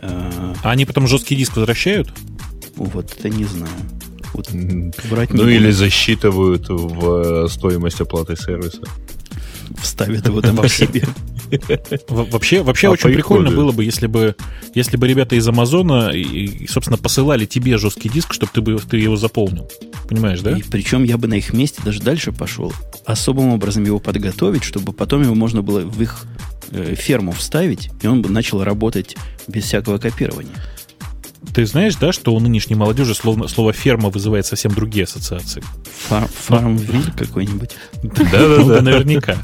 э, 0.00 0.54
А 0.62 0.70
они 0.70 0.84
потом 0.84 1.06
жесткий 1.06 1.36
диск 1.36 1.56
возвращают? 1.56 2.12
вот 2.76 3.12
это 3.18 3.28
не 3.28 3.44
знаю. 3.44 3.72
Вот 4.34 4.52
не 4.52 4.92
Ну 5.30 5.48
или 5.48 5.70
засчитывают 5.70 6.68
в 6.68 7.44
э, 7.44 7.48
стоимость 7.48 8.00
оплаты 8.00 8.36
сервиса. 8.36 8.82
Вставят 9.80 10.26
его 10.26 10.40
там 10.40 10.56
в 10.56 10.68
себе. 10.68 11.04
Во- 12.08 12.24
Вообще, 12.24 12.62
вообще 12.62 12.88
А 12.88 12.90
очень 12.90 13.12
прикольно 13.12 13.50
было 13.50 13.72
бы, 13.72 13.82
если 13.84 14.06
бы, 14.06 14.36
если 14.74 14.96
бы 14.98 15.08
ребята 15.08 15.34
из 15.34 15.48
Амазона, 15.48 16.10
и, 16.10 16.20
и, 16.22 16.66
собственно, 16.66 16.98
посылали 16.98 17.46
тебе 17.46 17.78
жесткий 17.78 18.08
диск, 18.10 18.34
чтобы 18.34 18.52
ты, 18.52 18.60
бы, 18.60 18.78
ты 18.78 18.98
его 18.98 19.16
заполнил. 19.16 19.70
Понимаешь, 20.08 20.40
да? 20.40 20.56
И 20.56 20.62
причем 20.62 21.04
я 21.04 21.16
бы 21.16 21.26
на 21.26 21.34
их 21.34 21.52
месте 21.54 21.80
даже 21.84 22.00
дальше 22.00 22.32
пошел. 22.32 22.72
Особым 23.06 23.48
образом 23.48 23.84
его 23.84 23.98
подготовить, 23.98 24.62
чтобы 24.64 24.92
потом 24.92 25.22
его 25.22 25.34
можно 25.34 25.62
было 25.62 25.80
в 25.80 26.02
их 26.02 26.24
э, 26.70 26.94
ферму 26.94 27.32
вставить, 27.32 27.90
и 28.02 28.06
он 28.06 28.20
бы 28.22 28.28
начал 28.28 28.62
работать 28.62 29.16
без 29.46 29.64
всякого 29.64 29.96
копирования. 29.98 30.52
Ты 31.54 31.66
знаешь, 31.66 31.96
да, 31.96 32.12
что 32.12 32.34
у 32.34 32.40
нынешней 32.40 32.76
молодежи 32.76 33.14
словно, 33.14 33.48
слово 33.48 33.72
ферма 33.72 34.10
вызывает 34.10 34.46
совсем 34.46 34.72
другие 34.72 35.04
ассоциации? 35.04 35.62
Фар- 36.08 36.28
Фармвиль 36.28 37.10
какой-нибудь. 37.16 37.70
Ну 38.02 38.10
да, 38.68 38.80
наверняка. 38.82 39.36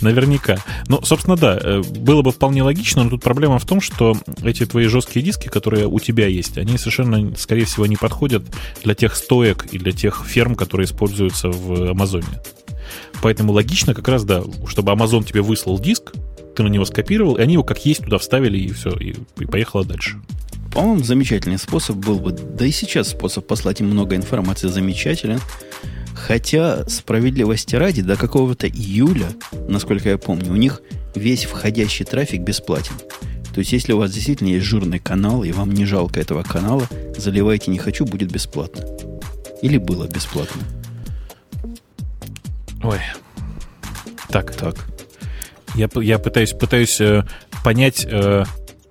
Наверняка. 0.00 0.58
Ну, 0.88 1.00
собственно, 1.02 1.36
да, 1.36 1.58
э, 1.60 1.82
было 1.82 2.22
бы 2.22 2.32
вполне 2.32 2.62
логично, 2.62 3.04
но 3.04 3.10
тут 3.10 3.22
проблема 3.22 3.58
в 3.58 3.64
том, 3.64 3.80
что 3.80 4.16
эти 4.42 4.66
твои 4.66 4.86
жесткие 4.86 5.24
диски, 5.24 5.48
которые 5.48 5.86
у 5.86 5.98
тебя 5.98 6.26
есть, 6.26 6.58
они 6.58 6.76
совершенно, 6.78 7.34
скорее 7.36 7.64
всего, 7.64 7.86
не 7.86 7.96
подходят 7.96 8.42
для 8.84 8.94
тех 8.94 9.16
стоек 9.16 9.66
и 9.72 9.78
для 9.78 9.92
тех 9.92 10.24
ферм, 10.26 10.54
которые 10.54 10.86
используются 10.86 11.48
в 11.48 11.90
Амазоне. 11.90 12.26
Поэтому 13.22 13.52
логично 13.52 13.94
как 13.94 14.08
раз, 14.08 14.24
да, 14.24 14.42
чтобы 14.68 14.92
Amazon 14.92 15.24
тебе 15.24 15.42
выслал 15.42 15.78
диск, 15.78 16.12
ты 16.54 16.62
на 16.62 16.68
него 16.68 16.84
скопировал, 16.84 17.36
и 17.36 17.42
они 17.42 17.54
его 17.54 17.64
как 17.64 17.84
есть 17.84 18.02
туда 18.04 18.18
вставили, 18.18 18.58
и 18.58 18.72
все, 18.72 18.90
и, 18.90 19.14
и 19.38 19.44
поехало 19.44 19.84
дальше. 19.84 20.20
По-моему, 20.76 21.02
замечательный 21.04 21.56
способ 21.56 21.96
был 21.96 22.20
бы. 22.20 22.32
Да 22.32 22.66
и 22.66 22.70
сейчас 22.70 23.08
способ 23.08 23.46
послать 23.46 23.80
им 23.80 23.86
много 23.86 24.14
информации 24.14 24.68
замечателен. 24.68 25.40
Хотя, 26.14 26.86
справедливости 26.86 27.74
ради, 27.76 28.02
до 28.02 28.16
какого-то 28.16 28.68
июля, 28.68 29.28
насколько 29.68 30.10
я 30.10 30.18
помню, 30.18 30.52
у 30.52 30.56
них 30.56 30.82
весь 31.14 31.46
входящий 31.46 32.04
трафик 32.04 32.42
бесплатен. 32.42 32.92
То 33.54 33.60
есть, 33.60 33.72
если 33.72 33.94
у 33.94 33.96
вас 33.96 34.12
действительно 34.12 34.48
есть 34.48 34.66
жирный 34.66 34.98
канал, 34.98 35.44
и 35.44 35.52
вам 35.52 35.72
не 35.72 35.86
жалко 35.86 36.20
этого 36.20 36.42
канала, 36.42 36.86
заливайте 37.16 37.70
«не 37.70 37.78
хочу», 37.78 38.04
будет 38.04 38.30
бесплатно. 38.30 38.84
Или 39.62 39.78
было 39.78 40.06
бесплатно. 40.06 40.60
Ой. 42.82 43.00
Так, 44.28 44.54
Так. 44.54 44.76
Я, 45.74 45.88
я 46.02 46.18
пытаюсь, 46.18 46.52
пытаюсь 46.52 47.00
э, 47.00 47.24
понять 47.64 48.06
э, 48.06 48.44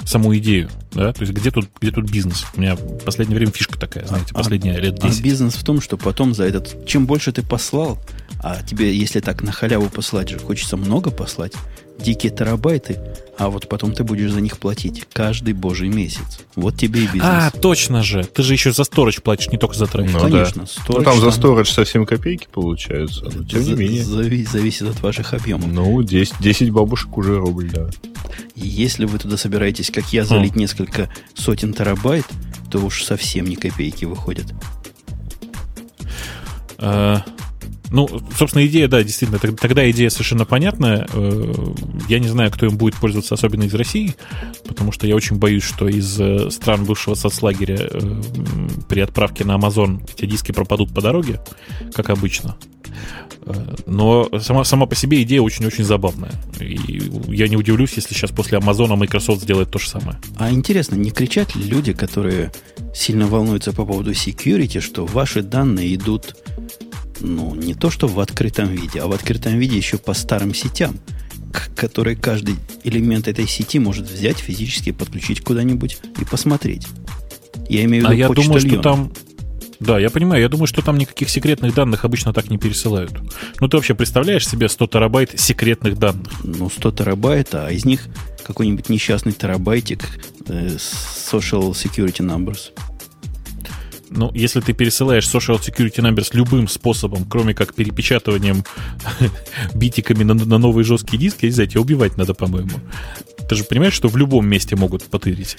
саму 0.06 0.36
идею, 0.38 0.70
да, 0.94 1.12
то 1.12 1.22
есть 1.22 1.34
где 1.34 1.52
тут, 1.52 1.68
где 1.82 1.92
тут 1.92 2.10
бизнес? 2.10 2.46
У 2.56 2.62
меня 2.62 2.76
в 2.76 3.04
последнее 3.04 3.36
время 3.38 3.52
фишка 3.52 3.78
такая, 3.80 4.06
знаете, 4.06 4.30
А- 4.34 4.38
последние 4.38 4.80
лет 4.80 5.00
А 5.04 5.08
10. 5.08 5.22
бизнес 5.24 5.56
в 5.56 5.64
том, 5.64 5.82
что 5.82 5.98
потом 5.98 6.34
за 6.34 6.44
этот... 6.46 6.86
Чем 6.86 7.06
больше 7.08 7.32
ты 7.32 7.42
послал, 7.42 7.98
а 8.42 8.62
тебе, 8.64 8.96
если 8.96 9.20
так 9.20 9.42
на 9.42 9.52
халяву 9.52 9.90
послать 9.90 10.30
же, 10.30 10.38
хочется 10.40 10.78
много 10.78 11.10
послать, 11.12 11.54
дикие 12.00 12.32
терабайты, 12.32 13.00
а 13.38 13.50
вот 13.50 13.68
потом 13.70 13.94
ты 13.94 14.04
будешь 14.04 14.32
за 14.32 14.42
них 14.42 14.58
платить 14.60 15.06
каждый 15.12 15.54
божий 15.54 15.90
месяц. 15.90 16.40
Вот 16.56 16.78
тебе 16.78 17.02
и 17.02 17.08
бизнес. 17.08 17.24
А, 17.24 17.52
точно 17.52 18.04
же. 18.04 18.24
Ты 18.24 18.44
же 18.44 18.54
еще 18.54 18.72
за 18.72 18.84
сторож 18.84 19.22
платишь, 19.22 19.50
не 19.50 19.58
только 19.58 19.76
за 19.76 19.88
трафик. 19.88 20.14
Ну, 20.14 20.20
Конечно, 20.20 20.64
да. 20.64 20.68
storage 20.70 20.98
Ну, 21.00 21.04
там 21.04 21.20
за 21.20 21.32
сторож 21.32 21.70
совсем 21.72 22.06
копейки 22.06 22.48
получаются. 22.52 23.26
Но 23.26 23.44
тем 23.44 23.60
не 23.62 23.66
За- 23.66 23.76
менее. 23.76 24.04
зави- 24.04 24.48
зависит 24.50 24.84
от 24.90 25.02
ваших 25.02 25.34
объемов. 25.34 25.68
Ну, 25.72 26.02
10, 26.04 26.36
10 26.40 26.70
бабушек 26.70 27.18
уже 27.18 27.38
рубль, 27.38 27.70
да. 27.72 27.90
Если 28.56 29.06
вы 29.06 29.18
туда 29.20 29.38
собираетесь, 29.38 29.92
как 29.92 30.12
я, 30.14 30.24
залить 30.26 30.56
несколько 30.56 31.10
сотен 31.34 31.74
терабайт, 31.74 32.26
то 32.72 32.80
уж 32.80 33.04
совсем 33.04 33.46
не 33.48 33.56
копейки 33.56 34.06
выходят. 34.06 34.48
Э, 36.78 37.20
ну, 37.92 38.08
собственно, 38.38 38.66
идея, 38.66 38.88
да, 38.88 39.04
действительно, 39.04 39.40
тог- 39.40 39.60
тогда 39.60 39.90
идея 39.92 40.10
совершенно 40.10 40.46
понятная. 40.46 41.08
Э, 41.14 41.54
Я 42.10 42.20
не 42.20 42.28
знаю, 42.28 42.52
кто 42.52 42.66
им 42.66 42.78
будет 42.78 42.96
пользоваться, 42.96 43.36
особенно 43.36 43.64
из 43.64 43.74
России, 43.74 44.16
потому 44.68 44.92
что 44.92 45.08
я 45.08 45.16
очень 45.16 45.38
боюсь, 45.38 45.64
что 45.64 45.88
из 45.88 46.20
э, 46.20 46.50
стран 46.52 46.86
бывшего 46.86 47.16
соцлагеря 47.16 47.78
э, 47.80 48.20
при 48.90 49.00
отправке 49.02 49.44
на 49.46 49.54
Amazon 49.58 50.02
эти 50.16 50.26
диски 50.26 50.52
пропадут 50.52 50.94
по 50.94 51.02
дороге, 51.02 51.40
как 51.94 52.10
обычно. 52.10 52.56
Но 53.86 54.28
сама, 54.40 54.64
сама 54.64 54.88
по 54.88 54.96
себе 54.96 55.22
идея 55.22 55.42
очень-очень 55.42 55.84
забавная. 55.84 56.32
И 56.60 57.12
я 57.28 57.48
не 57.48 57.56
удивлюсь, 57.58 57.94
если 57.96 58.16
сейчас 58.16 58.32
после 58.32 58.58
Амазона 58.58 58.96
Microsoft 58.96 59.42
сделает 59.44 59.70
то 59.70 59.78
же 59.78 59.88
самое. 59.88 60.18
А 60.38 60.52
интересно, 60.52 60.96
не 60.96 61.12
кричат 61.12 61.56
ли 61.56 61.64
люди, 61.64 61.94
которые 61.94 62.52
сильно 62.96 63.28
волнуются 63.28 63.72
по 63.72 63.86
поводу 63.86 64.12
security, 64.12 64.80
что 64.82 65.06
ваши 65.06 65.44
данные 65.44 65.94
идут, 65.96 66.36
ну, 67.20 67.56
не 67.56 67.74
то 67.74 67.90
что 67.90 68.08
в 68.08 68.20
открытом 68.20 68.68
виде, 68.68 69.00
а 69.00 69.08
в 69.08 69.12
открытом 69.12 69.58
виде 69.58 69.78
еще 69.78 69.98
по 69.98 70.14
старым 70.14 70.54
сетям, 70.54 71.00
которые 71.76 72.16
каждый 72.16 72.56
элемент 72.84 73.28
этой 73.28 73.48
сети 73.48 73.80
может 73.80 74.10
взять 74.10 74.38
физически, 74.38 74.92
подключить 74.92 75.42
куда-нибудь 75.42 75.98
и 76.20 76.26
посмотреть. 76.26 76.88
Я 77.70 77.84
имею 77.86 78.04
в 78.04 78.08
А 78.08 78.14
виду 78.14 78.20
я 78.20 78.28
думаю, 78.30 78.60
что 78.60 78.82
там... 78.82 79.12
Да, 79.80 80.00
я 80.00 80.10
понимаю, 80.10 80.42
я 80.42 80.48
думаю, 80.48 80.68
что 80.68 80.82
там 80.82 80.98
никаких 80.98 81.30
секретных 81.30 81.74
данных 81.74 82.06
обычно 82.06 82.34
так 82.34 82.50
не 82.50 82.58
пересылают. 82.58 83.12
Ну, 83.60 83.68
ты 83.68 83.78
вообще 83.78 83.94
представляешь 83.94 84.48
себе 84.48 84.70
100 84.70 84.88
терабайт 84.88 85.40
секретных 85.40 85.98
данных? 85.98 86.32
ну, 86.44 86.70
100 86.70 86.92
терабайт, 86.92 87.54
а 87.56 87.70
из 87.70 87.84
них 87.84 88.08
какой-нибудь 88.46 88.90
несчастный 88.90 89.34
терабайтик 89.34 90.04
э, 90.48 90.78
social 90.78 91.72
security 91.72 92.22
numbers. 92.22 92.72
Ну, 94.16 94.32
если 94.34 94.62
ты 94.62 94.74
пересылаешь 94.74 95.26
social 95.26 95.60
security 95.60 95.98
numbers 95.98 96.30
любым 96.34 96.68
способом, 96.68 97.26
кроме 97.26 97.54
как 97.54 97.74
перепечатыванием 97.74 98.64
битиками 99.76 100.24
на, 100.24 100.34
на 100.34 100.58
новые 100.58 100.86
жесткие 100.86 101.20
диски, 101.20 101.46
я 101.46 101.50
не 101.50 101.54
знаю, 101.54 101.70
тебя 101.70 101.82
убивать 101.82 102.18
надо, 102.18 102.34
по-моему. 102.34 102.80
Ты 103.50 103.56
же 103.56 103.64
понимаешь, 103.64 103.94
что 103.94 104.08
в 104.08 104.18
любом 104.18 104.48
месте 104.48 104.76
могут 104.76 105.04
потырить? 105.04 105.58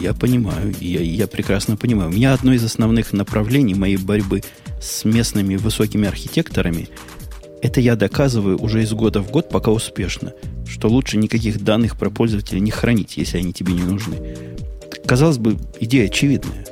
Я 0.00 0.14
понимаю, 0.14 0.74
я, 0.80 1.00
я 1.00 1.26
прекрасно 1.26 1.76
понимаю. 1.76 2.10
У 2.10 2.12
меня 2.12 2.34
одно 2.34 2.52
из 2.52 2.62
основных 2.62 3.12
направлений 3.12 3.74
моей 3.74 3.96
борьбы 3.96 4.42
с 4.80 5.04
местными 5.04 5.56
высокими 5.56 6.06
архитекторами 6.06 6.88
это 7.64 7.80
я 7.80 7.96
доказываю 7.96 8.60
уже 8.60 8.82
из 8.82 8.92
года 8.92 9.22
в 9.22 9.30
год, 9.30 9.48
пока 9.48 9.70
успешно, 9.70 10.34
что 10.68 10.88
лучше 10.88 11.16
никаких 11.16 11.64
данных 11.64 11.96
про 11.96 12.10
пользователя 12.10 12.58
не 12.60 12.70
хранить, 12.70 13.16
если 13.16 13.38
они 13.38 13.54
тебе 13.54 13.72
не 13.72 13.82
нужны. 13.82 14.36
Казалось 15.06 15.38
бы, 15.38 15.56
идея 15.80 16.04
очевидная, 16.04 16.66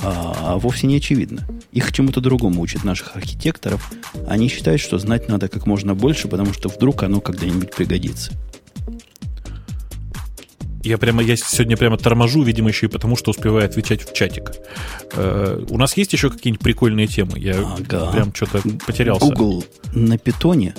а, 0.00 0.36
а 0.54 0.58
вовсе 0.58 0.86
не 0.86 0.96
очевидна. 0.96 1.46
Их 1.72 1.92
чему-то 1.92 2.20
другому 2.20 2.60
учат 2.60 2.84
наших 2.84 3.16
архитекторов. 3.16 3.90
Они 4.26 4.48
считают, 4.48 4.80
что 4.80 4.98
знать 4.98 5.28
надо 5.28 5.48
как 5.48 5.66
можно 5.66 5.94
больше, 5.94 6.28
потому 6.28 6.52
что 6.52 6.68
вдруг 6.68 7.02
оно 7.02 7.20
когда-нибудь 7.20 7.74
пригодится. 7.74 8.32
Я 10.84 10.96
прямо, 10.96 11.22
я 11.22 11.36
сегодня 11.36 11.76
прямо 11.76 11.98
торможу, 11.98 12.42
видимо, 12.42 12.68
еще 12.68 12.86
и 12.86 12.88
потому, 12.88 13.16
что 13.16 13.32
успеваю 13.32 13.66
отвечать 13.66 14.08
в 14.08 14.14
чатик. 14.14 14.52
Э, 15.12 15.62
у 15.68 15.76
нас 15.76 15.96
есть 15.96 16.12
еще 16.12 16.30
какие-нибудь 16.30 16.62
прикольные 16.62 17.06
темы? 17.06 17.38
Я 17.38 17.56
ага. 17.58 18.10
прям 18.10 18.34
что-то 18.34 18.62
потерялся. 18.86 19.26
Google 19.26 19.64
на 19.92 20.16
питоне. 20.16 20.74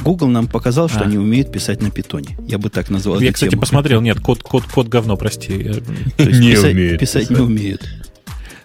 Google 0.00 0.28
нам 0.28 0.48
показал, 0.48 0.88
что 0.88 1.00
а. 1.00 1.02
они 1.04 1.18
умеют 1.18 1.52
писать 1.52 1.80
на 1.80 1.90
питоне. 1.90 2.36
Я 2.48 2.58
бы 2.58 2.70
так 2.70 2.90
назвал. 2.90 3.20
Я, 3.20 3.32
кстати, 3.32 3.50
тему. 3.50 3.60
посмотрел. 3.60 4.00
Нет, 4.00 4.20
код, 4.20 4.42
код, 4.42 4.64
код 4.64 4.88
говно, 4.88 5.16
прости. 5.16 5.52
не 6.18 6.52
писать, 6.52 6.72
умеет 6.72 7.00
писать 7.00 7.30
не 7.30 7.36
умеют. 7.36 7.82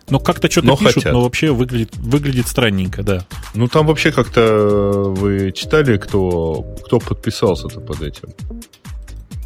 Ну, 0.10 0.20
как-то 0.20 0.50
что-то 0.50 0.68
но 0.68 0.78
пишут, 0.78 0.94
хотят. 0.96 1.14
но 1.14 1.22
вообще 1.22 1.52
выглядит, 1.52 1.96
выглядит 1.98 2.48
странненько, 2.48 3.04
да. 3.04 3.26
Ну, 3.54 3.68
там 3.68 3.88
вообще 3.88 4.12
как-то 4.12 4.42
э, 4.42 5.04
вы 5.10 5.52
читали, 5.52 5.98
кто, 5.98 6.66
кто 6.86 7.00
подписался-то 7.00 7.82
под 7.82 8.02
этим? 8.02 8.30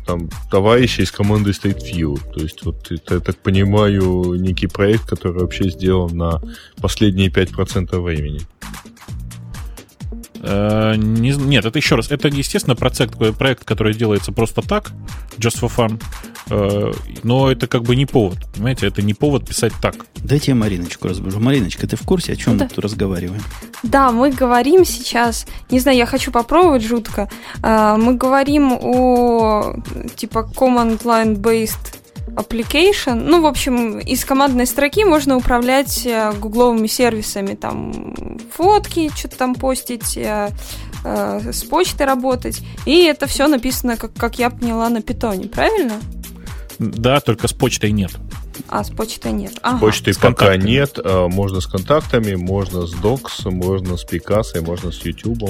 там 0.05 0.29
товарищи 0.49 1.01
из 1.01 1.11
команды 1.11 1.51
State 1.51 1.83
View. 1.83 2.19
То 2.33 2.41
есть, 2.41 2.65
вот 2.65 2.91
это, 2.91 3.15
я 3.15 3.19
так 3.21 3.38
понимаю, 3.38 4.33
некий 4.33 4.67
проект, 4.67 5.05
который 5.05 5.39
вообще 5.39 5.69
сделан 5.69 6.17
на 6.17 6.41
последние 6.81 7.29
5% 7.29 7.99
времени. 8.01 8.41
Э, 10.43 10.95
не, 10.97 11.31
нет, 11.31 11.65
это 11.65 11.77
еще 11.77 11.95
раз, 11.95 12.09
это, 12.09 12.27
естественно, 12.27 12.76
проект, 12.76 13.38
проект, 13.38 13.63
который 13.63 13.93
делается 13.93 14.31
просто 14.31 14.61
так, 14.61 14.91
just 15.38 15.61
for 15.61 15.72
fun, 15.76 16.01
э, 16.49 16.91
но 17.23 17.51
это 17.51 17.68
как 17.68 17.84
бы 17.84 17.95
не 17.95 18.07
повод, 18.07 18.39
понимаете, 18.53 18.88
это 18.88 19.01
не 19.03 19.13
повод 19.13 19.47
писать 19.47 19.73
так. 19.81 19.95
Дайте 20.15 20.51
я 20.51 20.55
Мариночку 20.55 21.07
разбужу. 21.07 21.39
Мариночка, 21.39 21.88
ты 21.88 21.95
в 21.95 22.01
курсе, 22.01 22.34
о 22.34 22.35
чем 22.35 22.57
да. 22.57 22.65
мы 22.65 22.69
тут 22.69 22.80
разговариваем? 22.80 23.41
Да, 23.84 24.11
мы 24.11 24.31
говорим 24.31 24.84
сейчас, 24.84 25.45
не 25.69 25.80
знаю, 25.80 25.97
я 25.97 26.05
хочу 26.07 26.31
попробовать 26.31 26.84
жутко, 26.84 27.30
э, 27.61 27.95
мы 27.97 28.15
говорим 28.15 28.73
о 28.73 29.76
типа 30.15 30.49
command 30.55 31.03
line 31.03 31.35
based 31.35 32.01
application. 32.35 33.15
Ну, 33.15 33.41
в 33.41 33.45
общем, 33.45 33.99
из 33.99 34.25
командной 34.25 34.65
строки 34.65 35.03
можно 35.03 35.35
управлять 35.35 36.05
э, 36.05 36.33
гугловыми 36.33 36.87
сервисами, 36.87 37.55
там 37.55 38.15
фотки, 38.51 39.11
что-то 39.15 39.37
там 39.37 39.55
постить, 39.55 40.17
э, 40.17 40.49
э, 41.03 41.51
с 41.51 41.63
почтой 41.63 42.05
работать. 42.05 42.61
И 42.85 43.03
это 43.03 43.27
все 43.27 43.47
написано, 43.47 43.97
как, 43.97 44.13
как 44.13 44.39
я 44.39 44.49
поняла, 44.49 44.89
на 44.89 45.01
питоне, 45.01 45.47
правильно? 45.47 45.99
Да, 46.79 47.19
только 47.19 47.47
с 47.47 47.53
почтой 47.53 47.91
нет. 47.91 48.11
А, 48.67 48.83
с 48.83 48.89
почтой 48.89 49.31
нет. 49.31 49.59
Ага. 49.61 49.77
С 49.77 49.81
почтой 49.81 50.13
с 50.13 50.17
пока 50.17 50.55
нет. 50.55 50.97
Можно 51.03 51.61
с 51.61 51.67
контактами, 51.67 52.35
можно 52.35 52.87
с 52.87 52.93
Docs, 52.95 53.49
можно 53.49 53.97
с 53.97 54.03
Пикассой, 54.03 54.61
можно 54.61 54.91
с 54.91 55.05
YouTube 55.05 55.49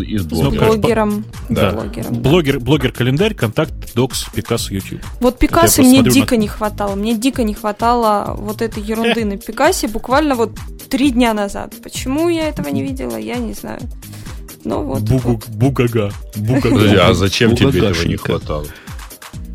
и 0.00 0.18
с 0.18 0.24
блогером. 0.24 0.54
С 0.54 0.66
блогером. 0.66 1.24
Да. 1.48 1.72
блогером 1.72 2.14
блогер, 2.14 2.60
блогер 2.60 2.92
календарь, 2.92 3.34
контакт, 3.34 3.72
докс, 3.94 4.26
Пикассо, 4.34 4.74
YouTube. 4.74 5.00
Вот 5.20 5.38
Пикассо 5.38 5.82
мне 5.82 6.02
дико 6.02 6.36
на... 6.36 6.40
не 6.40 6.48
хватало. 6.48 6.94
Мне 6.94 7.14
дико 7.14 7.42
не 7.42 7.54
хватало 7.54 8.34
вот 8.38 8.62
этой 8.62 8.82
ерунды 8.82 9.24
на 9.24 9.36
Пикассе 9.36 9.88
буквально 9.88 10.34
вот 10.34 10.58
три 10.88 11.10
дня 11.10 11.34
назад. 11.34 11.74
Почему 11.82 12.28
я 12.28 12.48
этого 12.48 12.68
не 12.68 12.82
видела, 12.82 13.16
я 13.16 13.36
не 13.36 13.52
знаю. 13.52 13.80
Ну 14.64 14.82
вот. 14.82 15.02
Бугу. 15.02 15.40
Бугага. 15.48 16.12
Бугага. 16.36 17.08
А 17.08 17.14
зачем 17.14 17.56
тебе 17.56 17.88
этого 17.88 18.06
не 18.06 18.16
хватало? 18.16 18.66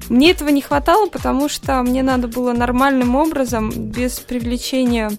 Мне 0.09 0.31
этого 0.31 0.49
не 0.49 0.61
хватало, 0.61 1.07
потому 1.09 1.49
что 1.49 1.81
мне 1.81 2.03
надо 2.03 2.27
было 2.27 2.53
нормальным 2.53 3.15
образом, 3.15 3.71
без 3.71 4.19
привлечения 4.19 5.11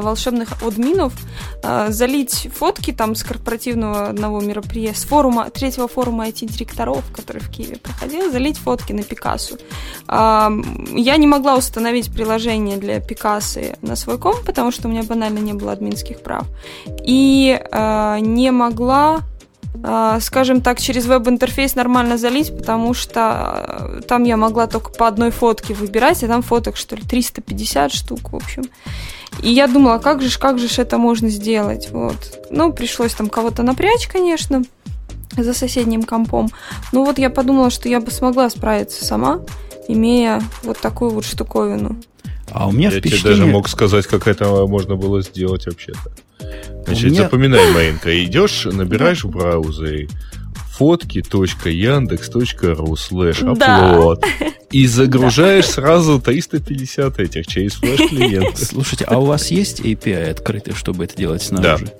волшебных 0.00 0.62
админов 0.62 1.12
э, 1.62 1.86
залить 1.90 2.48
фотки 2.54 2.92
там 2.92 3.14
с 3.14 3.22
корпоративного 3.22 4.08
одного 4.08 4.40
мероприятия, 4.40 4.98
с 4.98 5.04
форума, 5.04 5.50
третьего 5.50 5.88
форума 5.88 6.28
IT-директоров, 6.28 7.04
который 7.14 7.40
в 7.40 7.50
Киеве 7.50 7.76
проходил, 7.76 8.30
залить 8.30 8.58
фотки 8.58 8.92
на 8.92 9.02
Пикассу. 9.02 9.58
Я 10.08 11.16
не 11.16 11.26
могла 11.26 11.56
установить 11.56 12.12
приложение 12.12 12.76
для 12.76 13.00
Пикассы 13.00 13.76
на 13.82 13.96
свой 13.96 14.18
комп, 14.18 14.44
потому 14.44 14.70
что 14.70 14.88
у 14.88 14.90
меня 14.90 15.02
банально 15.02 15.38
не 15.38 15.52
было 15.52 15.72
админских 15.72 16.22
прав. 16.22 16.46
И 17.04 17.60
э, 17.60 18.18
не 18.20 18.50
могла 18.50 19.20
скажем 20.20 20.60
так, 20.60 20.80
через 20.80 21.06
веб-интерфейс 21.06 21.74
нормально 21.74 22.18
залить, 22.18 22.56
потому 22.56 22.94
что 22.94 24.02
там 24.06 24.24
я 24.24 24.36
могла 24.36 24.66
только 24.66 24.90
по 24.90 25.08
одной 25.08 25.30
фотке 25.30 25.74
выбирать, 25.74 26.22
а 26.22 26.28
там 26.28 26.42
фоток, 26.42 26.76
что 26.76 26.94
ли, 26.94 27.02
350 27.02 27.92
штук, 27.92 28.32
в 28.32 28.36
общем. 28.36 28.64
И 29.42 29.50
я 29.50 29.66
думала, 29.66 29.98
как 29.98 30.20
же, 30.22 30.38
как 30.38 30.58
же 30.58 30.68
это 30.80 30.98
можно 30.98 31.30
сделать, 31.30 31.88
вот. 31.90 32.46
Ну, 32.50 32.72
пришлось 32.72 33.14
там 33.14 33.30
кого-то 33.30 33.62
напрячь, 33.62 34.06
конечно, 34.06 34.62
за 35.36 35.54
соседним 35.54 36.02
компом. 36.02 36.50
Ну, 36.92 37.04
вот 37.04 37.18
я 37.18 37.30
подумала, 37.30 37.70
что 37.70 37.88
я 37.88 38.00
бы 38.00 38.10
смогла 38.10 38.50
справиться 38.50 39.04
сама, 39.04 39.40
имея 39.88 40.42
вот 40.62 40.78
такую 40.78 41.10
вот 41.10 41.24
штуковину. 41.24 41.96
А 42.54 42.68
у 42.68 42.72
меня 42.72 42.90
я 42.90 42.98
впечатление... 42.98 43.20
тебе 43.20 43.30
даже 43.30 43.46
мог 43.46 43.68
сказать, 43.68 44.06
как 44.06 44.28
это 44.28 44.66
можно 44.66 44.96
было 44.96 45.22
сделать 45.22 45.66
вообще-то. 45.66 46.12
Значит, 46.84 47.10
меня... 47.10 47.22
запоминай, 47.22 47.72
Маринка, 47.72 48.24
идешь, 48.24 48.66
набираешь 48.66 49.24
в 49.24 49.30
браузере 49.30 50.08
фотки.яндекс.ру 50.72 52.96
слэш 52.96 53.42
upload 53.42 54.24
и 54.70 54.86
загружаешь 54.90 55.66
сразу 55.66 56.18
350 56.20 57.20
этих 57.20 57.46
через 57.46 57.74
флеш-клиент. 57.74 58.56
Слушайте, 58.58 59.04
а 59.06 59.18
у 59.18 59.26
вас 59.26 59.50
есть 59.50 59.80
API 59.80 60.30
открытый, 60.30 60.72
чтобы 60.74 61.04
это 61.04 61.14
делать 61.16 61.42
снаружи? 61.42 61.86
Да 61.86 61.92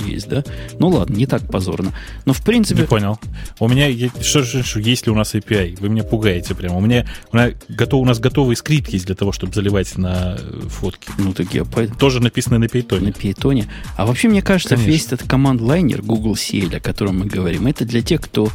есть, 0.00 0.28
да? 0.28 0.44
Ну 0.78 0.88
ладно, 0.88 1.14
не 1.14 1.26
так 1.26 1.46
позорно. 1.50 1.92
Но 2.24 2.32
в 2.32 2.42
принципе... 2.42 2.82
Не 2.82 2.86
понял. 2.86 3.18
У 3.58 3.68
меня... 3.68 3.88
Что, 4.20 4.44
что, 4.44 4.62
что, 4.62 4.80
есть 4.80 5.06
ли 5.06 5.12
у 5.12 5.14
нас 5.14 5.34
API? 5.34 5.78
Вы 5.80 5.88
меня 5.88 6.04
пугаете 6.04 6.54
прямо. 6.54 6.76
У 6.76 6.80
меня, 6.80 7.06
у, 7.32 7.36
меня 7.36 7.52
готов, 7.68 8.02
у 8.02 8.04
нас 8.04 8.18
готовый 8.18 8.56
скрипт 8.56 8.90
есть 8.90 9.06
для 9.06 9.14
того, 9.14 9.32
чтобы 9.32 9.52
заливать 9.52 9.96
на 9.96 10.36
фотки. 10.68 11.08
Ну 11.18 11.32
так 11.32 11.52
я... 11.54 11.64
Тоже 11.98 12.20
написано 12.20 12.58
на 12.58 12.64
Python. 12.64 13.00
На 13.00 13.08
Python. 13.08 13.66
А 13.96 14.06
вообще, 14.06 14.28
мне 14.28 14.42
кажется, 14.42 14.74
Конечно. 14.76 14.90
весь 14.90 15.06
этот 15.06 15.28
команд-лайнер 15.28 16.02
Google 16.02 16.34
CL, 16.34 16.76
о 16.76 16.80
котором 16.80 17.20
мы 17.20 17.26
говорим, 17.26 17.66
это 17.66 17.84
для 17.84 18.02
тех, 18.02 18.20
кто 18.20 18.50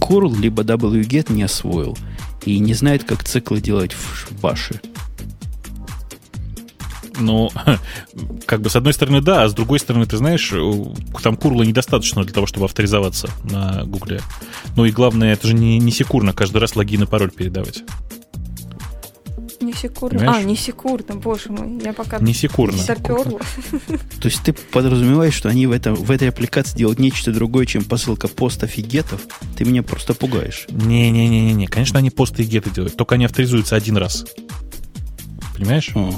curl 0.00 0.36
либо 0.40 0.62
wget 0.62 1.32
не 1.32 1.44
освоил 1.44 1.96
и 2.44 2.58
не 2.58 2.74
знает, 2.74 3.04
как 3.04 3.24
циклы 3.24 3.60
делать 3.60 3.92
в 3.92 4.40
баше. 4.40 4.80
Ну, 7.22 7.50
как 8.46 8.60
бы 8.60 8.70
с 8.70 8.76
одной 8.76 8.92
стороны, 8.92 9.20
да, 9.20 9.44
а 9.44 9.48
с 9.48 9.54
другой 9.54 9.78
стороны, 9.78 10.06
ты 10.06 10.16
знаешь, 10.16 10.52
там 11.22 11.36
курла 11.36 11.62
недостаточно 11.62 12.24
для 12.24 12.32
того, 12.32 12.46
чтобы 12.46 12.66
авторизоваться 12.66 13.30
на 13.44 13.84
Гугле. 13.84 14.20
Ну 14.76 14.84
и 14.84 14.90
главное, 14.90 15.32
это 15.32 15.46
же 15.46 15.54
не, 15.54 15.78
не 15.78 15.92
секурно 15.92 16.32
каждый 16.32 16.58
раз 16.58 16.76
логин 16.76 17.04
и 17.04 17.06
пароль 17.06 17.30
передавать. 17.30 17.84
Не 19.60 19.72
секурно. 19.72 20.18
Понимаешь? 20.18 20.44
А, 20.44 20.46
не 20.46 20.56
секурно, 20.56 21.14
боже 21.14 21.50
мой. 21.50 21.80
Я 21.82 21.92
пока 21.92 22.18
не 22.18 22.34
секурно. 22.34 22.76
Соперла. 22.78 23.40
То 24.20 24.28
есть 24.28 24.42
ты 24.42 24.52
подразумеваешь, 24.52 25.34
что 25.34 25.48
они 25.48 25.66
в, 25.66 25.70
этом, 25.70 25.94
в 25.94 26.10
этой 26.10 26.28
аппликации 26.30 26.78
делают 26.78 26.98
нечто 26.98 27.32
другое, 27.32 27.64
чем 27.66 27.84
посылка 27.84 28.26
постов 28.26 28.76
и 28.76 28.82
гетов? 28.82 29.22
Ты 29.56 29.64
меня 29.64 29.84
просто 29.84 30.14
пугаешь. 30.14 30.66
Не-не-не-не. 30.68 31.66
Конечно, 31.68 32.00
они 32.00 32.10
посты 32.10 32.42
и 32.42 32.46
геты 32.46 32.70
делают. 32.70 32.96
Только 32.96 33.14
они 33.14 33.24
авторизуются 33.24 33.76
один 33.76 33.96
раз. 33.96 34.26
Понимаешь? 35.54 35.92
О 35.94 36.12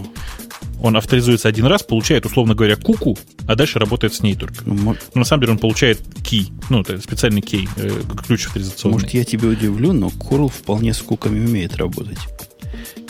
он 0.85 0.99
авторизуется 0.99 1.49
один 1.49 1.65
раз, 1.65 1.83
получает, 1.83 2.27
условно 2.27 2.55
говоря, 2.55 2.77
куку, 2.77 3.19
а 3.47 3.57
дальше 3.57 3.79
работает 3.79 4.13
с 4.13 4.23
ней 4.23 4.35
только. 4.35 4.57
Ну, 4.67 4.77
но 4.77 4.97
на 5.15 5.25
самом 5.25 5.41
деле 5.41 5.53
он 5.53 5.59
получает 5.59 5.99
key, 6.19 6.53
ну, 6.69 6.83
это 6.83 6.99
специальный 7.01 7.41
key, 7.41 7.67
э, 7.77 8.03
ключ 8.27 8.47
авторизационный. 8.47 8.97
Может, 8.97 9.15
я 9.15 9.25
тебя 9.25 9.49
удивлю, 9.49 9.95
но 9.95 10.09
Curl 10.09 10.51
вполне 10.51 10.93
с 10.93 10.99
куками 10.99 11.43
умеет 11.43 11.77
работать. 11.77 12.19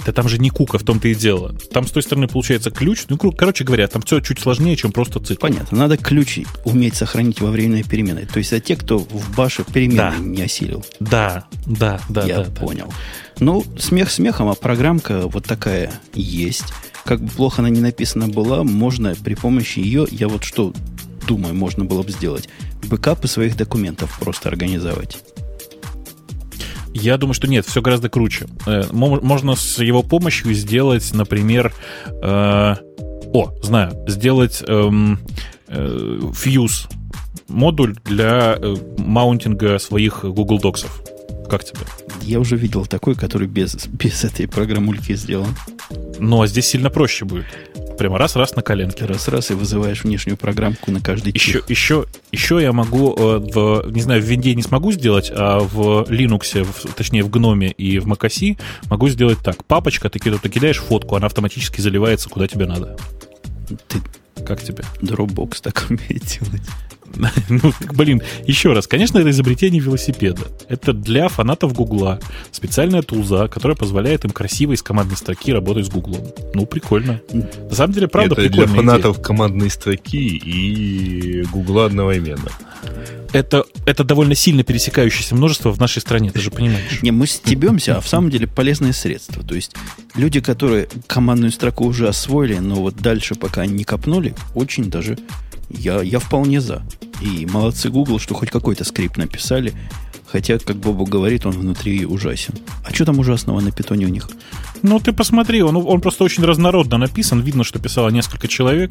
Да 0.06 0.12
там 0.12 0.28
же 0.28 0.38
не 0.38 0.51
кука, 0.51 0.78
в 0.78 0.84
том-то 0.84 1.09
и 1.09 1.16
дело. 1.16 1.56
Там 1.72 1.86
с 1.86 1.90
той 1.90 2.02
стороны 2.02 2.28
получается 2.28 2.70
ключ. 2.70 3.06
Ну, 3.09 3.16
короче 3.16 3.64
говоря, 3.64 3.88
там 3.88 4.02
все 4.02 4.20
чуть 4.20 4.38
сложнее, 4.38 4.76
чем 4.76 4.92
просто 4.92 5.18
цикл. 5.18 5.40
Понятно. 5.40 5.76
Надо 5.76 5.96
ключи 5.96 6.46
уметь 6.64 6.94
сохранить 6.94 7.40
во 7.40 7.51
временной 7.51 7.82
переменной. 7.82 8.26
То 8.26 8.38
есть, 8.38 8.52
а 8.52 8.60
те, 8.60 8.76
кто 8.76 8.98
в 8.98 9.34
баше 9.34 9.64
переменной 9.64 9.96
да. 9.96 10.16
не 10.18 10.42
осилил. 10.42 10.84
Да, 11.01 11.46
да, 11.66 12.01
да. 12.09 12.24
Я 12.24 12.44
да, 12.44 12.51
понял. 12.51 12.86
Да. 12.88 12.94
Ну, 13.40 13.64
смех 13.78 14.10
смехом, 14.10 14.48
а 14.48 14.55
программка 14.55 15.26
вот 15.26 15.44
такая 15.46 15.90
есть. 16.12 16.72
Как 17.05 17.20
бы 17.20 17.28
плохо 17.28 17.60
она 17.60 17.70
не 17.70 17.81
написана 17.81 18.28
была, 18.28 18.64
можно 18.64 19.14
при 19.14 19.35
помощи 19.35 19.78
ее, 19.78 20.06
я 20.10 20.28
вот 20.28 20.44
что 20.44 20.72
думаю, 21.26 21.55
можно 21.55 21.85
было 21.85 22.02
бы 22.02 22.10
сделать, 22.10 22.48
бэкапы 22.85 23.28
своих 23.28 23.56
документов 23.56 24.18
просто 24.20 24.48
организовать. 24.48 25.18
Я 26.93 27.16
думаю, 27.18 27.35
что 27.35 27.48
нет, 27.48 27.66
все 27.66 27.82
гораздо 27.82 28.09
круче. 28.09 28.47
Э, 28.66 28.85
можно 28.93 29.56
с 29.56 29.78
его 29.82 30.02
помощью 30.02 30.55
сделать, 30.55 31.12
например, 31.12 31.74
э, 32.06 32.74
о, 33.35 33.52
знаю, 33.62 34.05
сделать 34.06 34.62
эм, 34.68 35.18
э, 35.66 36.20
Fuse 36.32 36.89
модуль 37.48 37.97
для 38.05 38.56
э, 38.56 38.76
маунтинга 38.98 39.78
своих 39.78 40.24
Google 40.24 40.60
Docs. 40.60 40.86
Как 41.51 41.64
тебе? 41.64 41.81
Я 42.26 42.40
уже 42.40 42.56
видел 42.56 42.86
такой, 42.86 43.14
который 43.14 43.46
без, 43.46 43.86
без 43.86 44.24
этой 44.24 44.48
программульки 44.48 45.14
сделан. 45.14 45.55
Ну, 46.18 46.40
а 46.40 46.46
здесь 46.46 46.66
сильно 46.66 46.88
проще 46.88 47.26
будет. 47.26 47.44
Прямо 47.98 48.18
раз-раз 48.18 48.56
на 48.56 48.62
коленке. 48.62 49.05
Раз-раз 49.05 49.51
и 49.51 49.55
вызываешь 49.55 50.05
внешнюю 50.05 50.38
программку 50.38 50.90
на 50.90 51.01
каждый 51.01 51.32
еще, 51.32 51.62
еще, 51.68 52.06
еще 52.32 52.62
я 52.62 52.72
могу, 52.72 53.14
э, 53.14 53.38
в, 53.38 53.90
не 53.90 54.01
знаю, 54.01 54.22
в 54.22 54.24
винде 54.24 54.55
не 54.55 54.62
смогу 54.62 54.90
сделать, 54.90 55.30
а 55.34 55.59
в 55.60 56.06
Linux, 56.09 56.64
в, 56.64 56.94
точнее 56.94 57.24
в 57.24 57.30
гноме 57.30 57.70
и 57.70 57.98
в 57.98 58.06
macOS 58.06 58.59
могу 58.88 59.09
сделать 59.10 59.38
так. 59.44 59.62
Папочка, 59.66 60.09
ты, 60.09 60.18
ты 60.18 60.48
кидаешь 60.48 60.78
фотку, 60.78 61.16
она 61.16 61.26
автоматически 61.26 61.82
заливается 61.82 62.30
куда 62.30 62.48
тебе 62.48 62.64
надо. 62.66 62.96
Ты 63.88 63.98
как 64.46 64.62
тебе? 64.62 64.84
Dropbox 65.01 65.60
так 65.62 65.86
умеет 65.90 66.24
делать. 66.40 66.62
ну, 67.49 67.73
блин, 67.93 68.23
еще 68.47 68.73
раз, 68.73 68.86
конечно, 68.86 69.19
это 69.19 69.31
изобретение 69.31 69.81
велосипеда. 69.81 70.43
Это 70.69 70.93
для 70.93 71.28
фанатов 71.28 71.73
Гугла. 71.73 72.20
Специальная 72.51 73.03
тулза, 73.03 73.49
которая 73.49 73.77
позволяет 73.77 74.24
им 74.24 74.31
красиво 74.31 74.73
из 74.73 74.82
командной 74.82 75.16
строки 75.16 75.53
работать 75.53 75.86
с 75.86 75.91
Гуглом. 75.91 76.23
Ну, 76.55 76.66
прикольно. 76.66 77.20
На 77.32 77.74
самом 77.74 77.93
деле, 77.93 78.09
правда, 78.09 78.41
это 78.41 78.51
для 78.51 78.66
фанатов 78.66 79.16
идея. 79.16 79.24
командной 79.24 79.70
строки 79.70 80.16
и 80.16 81.43
Гугла 81.45 81.86
одновременно. 81.86 82.51
Это, 83.32 83.65
это 83.85 84.05
довольно 84.05 84.36
сильно 84.36 84.62
пересекающееся 84.62 85.35
множество 85.35 85.73
в 85.73 85.81
нашей 85.81 86.01
стране, 86.01 86.31
ты 86.31 86.41
же 86.41 86.53
понимаешь. 86.53 87.03
Не, 87.03 87.11
мы 87.11 87.27
стебемся, 87.27 87.97
а 87.97 88.01
в 88.01 88.07
самом 88.07 88.31
деле 88.31 88.47
полезное 88.47 88.93
средство. 88.93 89.43
То 89.43 89.57
есть 89.57 89.74
люди, 90.15 90.41
которые 90.41 90.89
командную 91.09 91.51
строку 91.51 91.85
уже 91.85 92.07
освоили, 92.07 92.59
но 92.59 92.77
вот 92.77 92.95
дальше 92.95 93.35
пока 93.35 93.66
не 93.66 93.82
копнули, 93.82 94.36
очень 94.55 94.89
даже 94.89 95.19
я, 95.70 96.03
я 96.03 96.19
вполне 96.19 96.61
за. 96.61 96.82
И 97.20 97.47
молодцы 97.47 97.89
Google, 97.91 98.19
что 98.19 98.35
хоть 98.35 98.51
какой-то 98.51 98.85
скрипт 98.85 99.16
написали. 99.16 99.73
Хотя, 100.35 100.59
как 100.59 100.77
Бобу 100.78 101.05
говорит, 101.05 101.47
он 101.47 101.52
внутри 101.52 102.05
ужасен. 102.05 102.55
А 102.85 102.93
что 102.93 103.05
там 103.05 103.20
ужасного 103.20 103.61
на 103.61 103.70
питоне 103.70 104.06
у 104.06 104.09
них? 104.09 104.28
Ну, 104.82 104.98
ты 104.98 105.12
посмотри, 105.12 105.62
он, 105.62 105.77
он 105.77 106.01
просто 106.01 106.24
очень 106.24 106.44
разнородно 106.44 106.98
написан. 106.98 107.40
Видно, 107.40 107.62
что 107.62 107.78
писало 107.78 108.09
несколько 108.09 108.48
человек. 108.48 108.90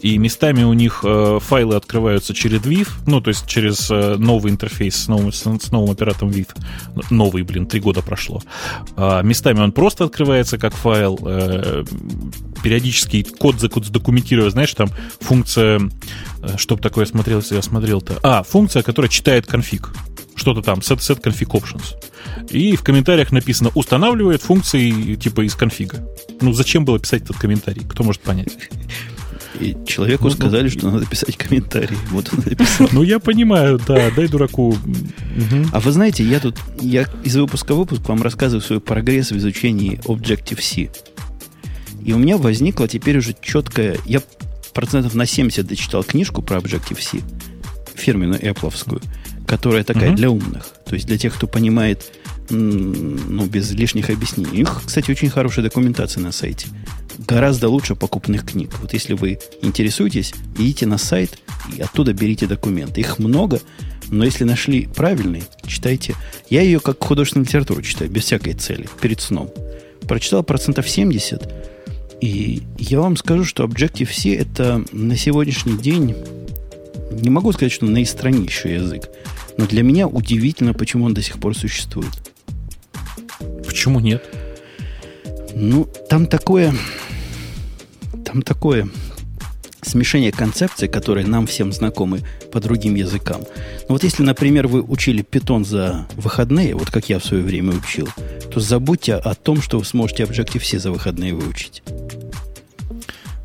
И 0.00 0.18
местами 0.18 0.62
у 0.62 0.74
них 0.74 1.00
э, 1.02 1.38
файлы 1.40 1.76
открываются 1.76 2.34
через 2.34 2.60
VIF, 2.60 2.88
ну, 3.06 3.22
то 3.22 3.30
есть 3.30 3.46
через 3.46 3.90
э, 3.90 4.16
новый 4.18 4.52
интерфейс 4.52 5.04
с 5.04 5.08
новым, 5.08 5.32
с, 5.32 5.42
с 5.42 5.72
новым 5.72 5.90
оператором 5.90 6.28
VIF. 6.32 6.48
Новый, 7.08 7.44
блин, 7.44 7.64
три 7.64 7.80
года 7.80 8.02
прошло. 8.02 8.42
А 8.94 9.22
местами 9.22 9.60
он 9.60 9.72
просто 9.72 10.04
открывается 10.04 10.58
как 10.58 10.74
файл. 10.74 11.18
Э, 11.24 11.82
периодически 12.62 13.22
код 13.22 13.58
задокументировать, 13.58 14.52
знаешь, 14.52 14.74
там 14.74 14.90
функция, 15.18 15.80
э, 16.42 16.58
чтобы 16.58 16.82
такое 16.82 17.06
смотрел, 17.06 17.42
я 17.50 17.62
смотрел-то. 17.62 18.18
А, 18.22 18.42
функция, 18.42 18.82
которая 18.82 19.08
читает 19.08 19.46
конфиг 19.46 19.90
что-то 20.34 20.62
там, 20.62 20.80
set, 20.80 20.98
set 20.98 21.22
config 21.22 21.48
options. 21.48 21.94
И 22.50 22.76
в 22.76 22.82
комментариях 22.82 23.32
написано, 23.32 23.70
устанавливает 23.74 24.42
функции 24.42 25.14
типа 25.14 25.42
из 25.42 25.54
конфига. 25.54 25.98
Ну, 26.40 26.52
зачем 26.52 26.84
было 26.84 26.98
писать 26.98 27.22
этот 27.22 27.36
комментарий? 27.36 27.82
Кто 27.88 28.02
может 28.04 28.22
понять? 28.22 28.48
И 29.60 29.76
человеку 29.86 30.24
ну, 30.24 30.30
ну 30.30 30.36
сказали, 30.36 30.64
ну, 30.64 30.70
что 30.70 30.90
надо 30.90 31.06
писать 31.06 31.36
комментарий. 31.36 31.96
Вот 32.10 32.28
он 32.32 32.42
написал. 32.44 32.88
Ну, 32.92 33.02
я 33.02 33.18
понимаю, 33.20 33.80
да, 33.86 34.10
дай 34.10 34.26
дураку. 34.28 34.76
А 35.72 35.80
вы 35.80 35.92
знаете, 35.92 36.24
я 36.24 36.40
тут, 36.40 36.56
я 36.80 37.06
из 37.22 37.36
выпуска 37.36 37.74
в 37.74 37.78
выпуск 37.78 38.08
вам 38.08 38.22
рассказываю 38.22 38.62
свой 38.62 38.80
прогресс 38.80 39.30
в 39.30 39.36
изучении 39.36 40.00
Objective-C. 40.04 40.90
И 42.04 42.12
у 42.12 42.18
меня 42.18 42.36
возникла 42.36 42.88
теперь 42.88 43.18
уже 43.18 43.34
четкая... 43.40 43.96
Я 44.04 44.22
процентов 44.72 45.14
на 45.14 45.24
70 45.24 45.66
дочитал 45.66 46.02
книжку 46.02 46.42
про 46.42 46.58
Objective-C, 46.58 47.20
фирменную 47.94 48.40
Apple 48.40 48.72
которая 49.46 49.84
такая 49.84 50.10
угу. 50.10 50.16
для 50.16 50.30
умных. 50.30 50.66
То 50.84 50.94
есть 50.94 51.06
для 51.06 51.18
тех, 51.18 51.34
кто 51.34 51.46
понимает, 51.46 52.12
ну, 52.50 53.46
без 53.46 53.70
лишних 53.72 54.10
объяснений. 54.10 54.50
У 54.52 54.56
них, 54.56 54.82
кстати, 54.84 55.10
очень 55.10 55.30
хорошая 55.30 55.64
документация 55.64 56.22
на 56.22 56.32
сайте. 56.32 56.68
Гораздо 57.18 57.68
лучше 57.68 57.94
покупных 57.94 58.44
книг. 58.44 58.70
Вот 58.80 58.92
если 58.92 59.14
вы 59.14 59.38
интересуетесь, 59.62 60.34
идите 60.58 60.86
на 60.86 60.98
сайт 60.98 61.38
и 61.74 61.80
оттуда 61.80 62.12
берите 62.12 62.46
документы. 62.46 63.00
Их 63.00 63.18
много, 63.18 63.60
но 64.08 64.24
если 64.24 64.44
нашли 64.44 64.86
правильный, 64.86 65.44
читайте. 65.66 66.14
Я 66.50 66.62
ее 66.62 66.80
как 66.80 67.02
художественную 67.02 67.46
литературу 67.46 67.82
читаю, 67.82 68.10
без 68.10 68.24
всякой 68.24 68.54
цели, 68.54 68.88
перед 69.00 69.20
сном. 69.20 69.50
Прочитал 70.06 70.42
процентов 70.42 70.88
70, 70.88 71.50
и 72.20 72.62
я 72.78 73.00
вам 73.00 73.16
скажу, 73.16 73.44
что 73.44 73.64
Objective-C 73.64 74.34
это 74.34 74.84
на 74.92 75.16
сегодняшний 75.16 75.78
день 75.78 76.14
не 77.10 77.30
могу 77.30 77.52
сказать, 77.52 77.72
что 77.72 77.86
наистраннейший 77.86 78.74
язык, 78.74 79.08
но 79.56 79.66
для 79.66 79.82
меня 79.82 80.06
удивительно, 80.08 80.74
почему 80.74 81.04
он 81.04 81.14
до 81.14 81.22
сих 81.22 81.38
пор 81.38 81.56
существует. 81.56 82.12
Почему 83.66 84.00
нет? 84.00 84.24
Ну, 85.54 85.88
там 86.08 86.26
такое... 86.26 86.74
Там 88.24 88.42
такое 88.42 88.88
смешение 89.82 90.32
концепций, 90.32 90.88
которые 90.88 91.26
нам 91.26 91.46
всем 91.46 91.72
знакомы 91.72 92.22
по 92.50 92.60
другим 92.60 92.94
языкам. 92.94 93.42
Ну, 93.88 93.94
вот 93.94 94.02
если, 94.02 94.22
например, 94.22 94.66
вы 94.66 94.82
учили 94.82 95.22
питон 95.22 95.64
за 95.64 96.08
выходные, 96.16 96.74
вот 96.74 96.90
как 96.90 97.08
я 97.08 97.18
в 97.18 97.24
свое 97.24 97.42
время 97.42 97.74
учил, 97.74 98.08
то 98.52 98.60
забудьте 98.60 99.14
о 99.14 99.34
том, 99.34 99.62
что 99.62 99.78
вы 99.78 99.84
сможете 99.84 100.24
Objective-C 100.24 100.78
за 100.78 100.90
выходные 100.90 101.34
выучить. 101.34 101.82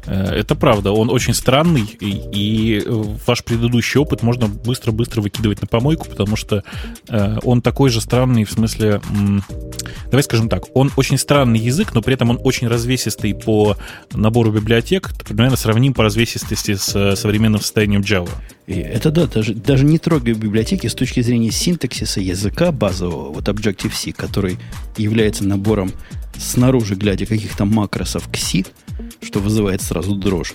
Э, 0.10 0.34
это 0.34 0.56
правда, 0.56 0.92
он 0.92 1.10
очень 1.10 1.34
странный, 1.34 1.86
и, 2.00 2.22
и 2.32 2.84
ваш 3.28 3.44
предыдущий 3.44 4.00
опыт 4.00 4.24
можно 4.24 4.48
быстро-быстро 4.48 5.22
выкидывать 5.22 5.62
на 5.62 5.68
помойку, 5.68 6.08
потому 6.10 6.36
что 6.36 6.64
э, 7.08 7.38
он 7.44 7.62
такой 7.62 7.90
же 7.92 8.02
странный, 8.02 8.44
в 8.44 8.52
смысле, 8.52 9.02
давай 10.06 10.24
скажем 10.24 10.50
так, 10.50 10.64
он 10.74 10.92
очень 10.98 11.18
странный 11.18 11.60
язык, 11.60 11.94
но 11.94 12.02
при 12.02 12.16
этом 12.16 12.32
он 12.32 12.40
очень 12.44 12.68
развесистый 12.68 13.36
по 13.36 13.78
набору 14.14 14.52
библиотек, 14.52 15.12
примерно 15.28 15.58
сравним 15.58 15.94
по 15.94 16.04
развесистости 16.04 16.76
с 16.76 17.16
современным 17.16 17.62
состоянием 17.62 18.02
Java. 18.02 18.30
И 18.66 18.74
это 18.74 19.12
да, 19.12 19.28
даже, 19.28 19.54
даже 19.54 19.84
не 19.84 20.00
трогая 20.00 20.34
библиотеки 20.34 20.88
с 20.88 20.96
точки 20.96 21.22
зрения 21.22 21.52
синтаксиса 21.52 22.20
языка 22.20 22.72
базового, 22.72 23.34
вот 23.34 23.48
Objective-C, 23.48 24.12
который 24.14 24.58
является 24.98 25.44
набором 25.44 25.92
снаружи, 26.38 26.96
глядя 26.96 27.26
каких-то 27.26 27.66
макросов 27.66 28.30
к 28.32 28.38
C, 28.38 28.64
что 29.22 29.40
вызывает 29.40 29.82
сразу 29.82 30.16
дрожь, 30.16 30.54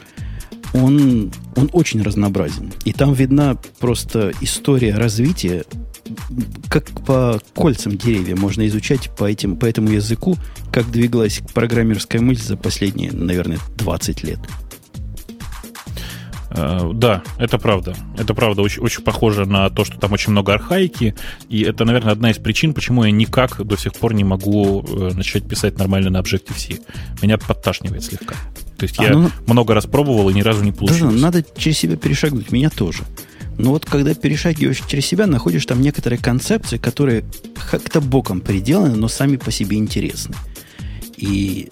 он, 0.73 1.32
он 1.57 1.70
очень 1.73 2.03
разнообразен. 2.03 2.73
И 2.85 2.93
там 2.93 3.15
видна 3.15 3.57
просто 3.78 4.32
история 4.41 4.95
развития, 4.95 5.65
как 6.69 6.91
по 7.05 7.41
кольцам 7.55 7.97
деревья 7.97 8.36
можно 8.36 8.66
изучать 8.66 9.11
по, 9.16 9.24
этим, 9.24 9.57
по 9.57 9.66
этому 9.66 9.91
языку, 9.91 10.36
как 10.73 10.91
двигалась 10.91 11.41
программерская 11.55 12.20
мысль 12.20 12.43
за 12.43 12.57
последние, 12.57 13.12
наверное, 13.12 13.59
20 13.78 14.24
лет. 14.24 14.41
Э, 16.55 16.90
да, 16.94 17.22
это 17.39 17.59
правда. 17.59 17.97
Это 18.16 18.32
правда 18.35 18.62
очень, 18.62 18.81
очень 18.81 19.02
похоже 19.02 19.44
на 19.44 19.68
то, 19.70 19.85
что 19.85 19.98
там 19.98 20.12
очень 20.12 20.31
много 20.31 20.55
архаики. 20.55 21.14
И 21.48 21.62
это, 21.62 21.85
наверное, 21.85 22.12
одна 22.12 22.31
из 22.31 22.39
причин, 22.39 22.74
почему 22.74 23.05
я 23.05 23.10
никак 23.10 23.64
до 23.64 23.76
сих 23.76 23.94
пор 23.94 24.14
не 24.14 24.24
могу 24.24 24.85
э, 24.86 25.10
начать 25.14 25.47
писать 25.48 25.78
нормально 25.78 26.10
на 26.10 26.18
Objective-C. 26.18 26.78
Меня 27.22 27.39
подташнивает 27.39 28.05
слегка. 28.05 28.36
То 28.76 28.85
есть 28.85 28.98
а, 29.01 29.05
я 29.05 29.10
ну, 29.10 29.31
много 29.47 29.74
раз 29.74 29.86
пробовал 29.86 30.31
и 30.31 30.35
ни 30.35 30.43
разу 30.43 30.62
не 30.62 30.72
получилось. 30.72 31.14
Да, 31.14 31.20
надо 31.20 31.44
через 31.56 31.78
себя 31.78 31.97
перешагнуть. 31.97 32.52
Меня 32.52 32.70
тоже. 32.70 33.02
Но 33.59 33.70
вот 33.70 33.85
когда 33.85 34.14
перешагиваешь 34.14 34.81
через 34.86 35.06
себя, 35.06 35.26
находишь 35.26 35.66
там 35.66 35.81
некоторые 35.81 36.20
концепции, 36.20 36.76
которые 36.76 37.24
как-то 37.70 38.01
боком 38.01 38.40
приделаны, 38.40 38.97
но 38.97 39.09
сами 39.09 39.36
по 39.36 39.51
себе 39.51 39.76
интересны. 39.76 40.35
И 41.16 41.68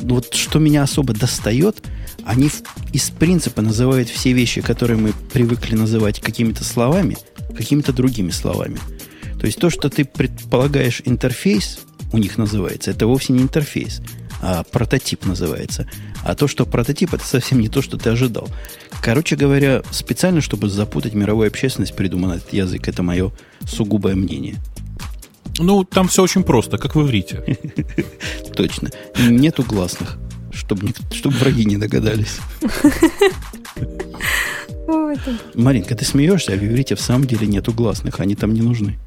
вот 0.00 0.34
что 0.34 0.60
меня 0.60 0.84
особо 0.84 1.12
достает– 1.12 1.78
они 2.24 2.50
из 2.92 3.10
принципа 3.10 3.62
называют 3.62 4.08
все 4.08 4.32
вещи, 4.32 4.60
которые 4.60 4.98
мы 4.98 5.12
привыкли 5.32 5.74
называть 5.74 6.20
какими-то 6.20 6.64
словами, 6.64 7.16
какими-то 7.56 7.92
другими 7.92 8.30
словами. 8.30 8.78
То 9.38 9.46
есть 9.46 9.58
то, 9.58 9.70
что 9.70 9.88
ты 9.88 10.04
предполагаешь 10.04 11.02
интерфейс, 11.04 11.80
у 12.12 12.18
них 12.18 12.38
называется, 12.38 12.90
это 12.90 13.06
вовсе 13.06 13.32
не 13.32 13.42
интерфейс, 13.42 14.02
а 14.42 14.64
прототип 14.64 15.24
называется. 15.24 15.88
А 16.22 16.34
то, 16.34 16.48
что 16.48 16.66
прототип, 16.66 17.14
это 17.14 17.24
совсем 17.24 17.60
не 17.60 17.68
то, 17.68 17.82
что 17.82 17.96
ты 17.96 18.10
ожидал. 18.10 18.48
Короче 19.02 19.36
говоря, 19.36 19.82
специально, 19.90 20.40
чтобы 20.40 20.68
запутать 20.68 21.14
мировую 21.14 21.48
общественность, 21.48 21.96
придуман 21.96 22.32
этот 22.32 22.52
язык. 22.52 22.88
Это 22.88 23.02
мое 23.02 23.32
сугубое 23.66 24.14
мнение. 24.14 24.56
Ну, 25.58 25.84
там 25.84 26.08
все 26.08 26.22
очень 26.22 26.42
просто, 26.42 26.78
как 26.78 26.94
в 26.94 27.02
иврите. 27.02 27.58
Точно. 28.54 28.90
Нету 29.18 29.62
гласных 29.62 30.18
чтобы, 30.52 30.92
чтобы 31.12 31.36
враги 31.36 31.64
не 31.64 31.76
догадались. 31.76 32.38
Маринка, 35.54 35.94
ты 35.94 36.04
смеешься, 36.04 36.52
а 36.52 36.56
в 36.56 36.64
иврите 36.64 36.94
в 36.94 37.00
самом 37.00 37.26
деле 37.26 37.46
нету 37.46 37.72
гласных, 37.72 38.20
они 38.20 38.34
там 38.34 38.52
не 38.52 38.62
нужны. 38.62 38.98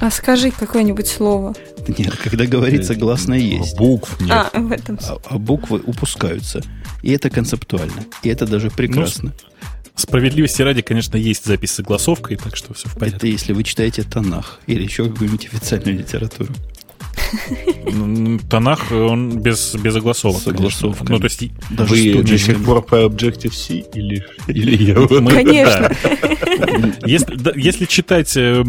А 0.00 0.10
скажи 0.10 0.50
какое-нибудь 0.50 1.06
слово. 1.06 1.54
Нет, 1.86 2.16
когда 2.16 2.46
говорится 2.46 2.94
гласное 2.94 3.38
есть. 3.38 3.76
Букв 3.76 4.18
нет. 4.20 4.30
А, 4.30 4.50
в 4.58 4.72
этом 4.72 4.98
а, 5.02 5.18
а 5.24 5.38
буквы 5.38 5.80
упускаются. 5.84 6.62
И 7.02 7.12
это 7.12 7.28
концептуально. 7.28 8.04
И 8.22 8.30
это 8.30 8.46
даже 8.46 8.70
прекрасно. 8.70 9.34
Ну, 9.34 9.68
справедливости 9.94 10.62
ради, 10.62 10.80
конечно, 10.80 11.16
есть 11.16 11.44
запись 11.44 11.72
с 11.72 11.74
согласовкой, 11.74 12.36
так 12.36 12.56
что 12.56 12.72
все 12.72 12.88
в 12.88 12.94
порядке. 12.94 13.16
Это 13.16 13.26
если 13.26 13.52
вы 13.52 13.62
читаете 13.62 14.02
Танах 14.02 14.60
или 14.66 14.82
еще 14.82 15.06
какую-нибудь 15.06 15.46
официальную 15.46 15.98
литературу. 15.98 16.54
Танах, 18.48 18.92
он 18.92 19.38
без, 19.38 19.74
без 19.74 19.96
огласовок. 19.96 20.42
С 20.42 20.46
огласовкой. 20.48 21.06
Ну, 21.08 21.18
то 21.18 21.24
есть, 21.24 21.50
Даже 21.70 21.94
вы 21.94 22.22
до 22.22 22.38
сих 22.38 22.64
пор 22.64 22.82
по 22.82 23.04
Objective-C 23.04 23.84
или, 23.94 24.24
или 24.48 24.84
я? 24.84 24.94
Конечно. 25.06 25.94
Если, 27.06 27.58
если 27.58 27.86
читать 27.86 28.36
э, 28.36 28.60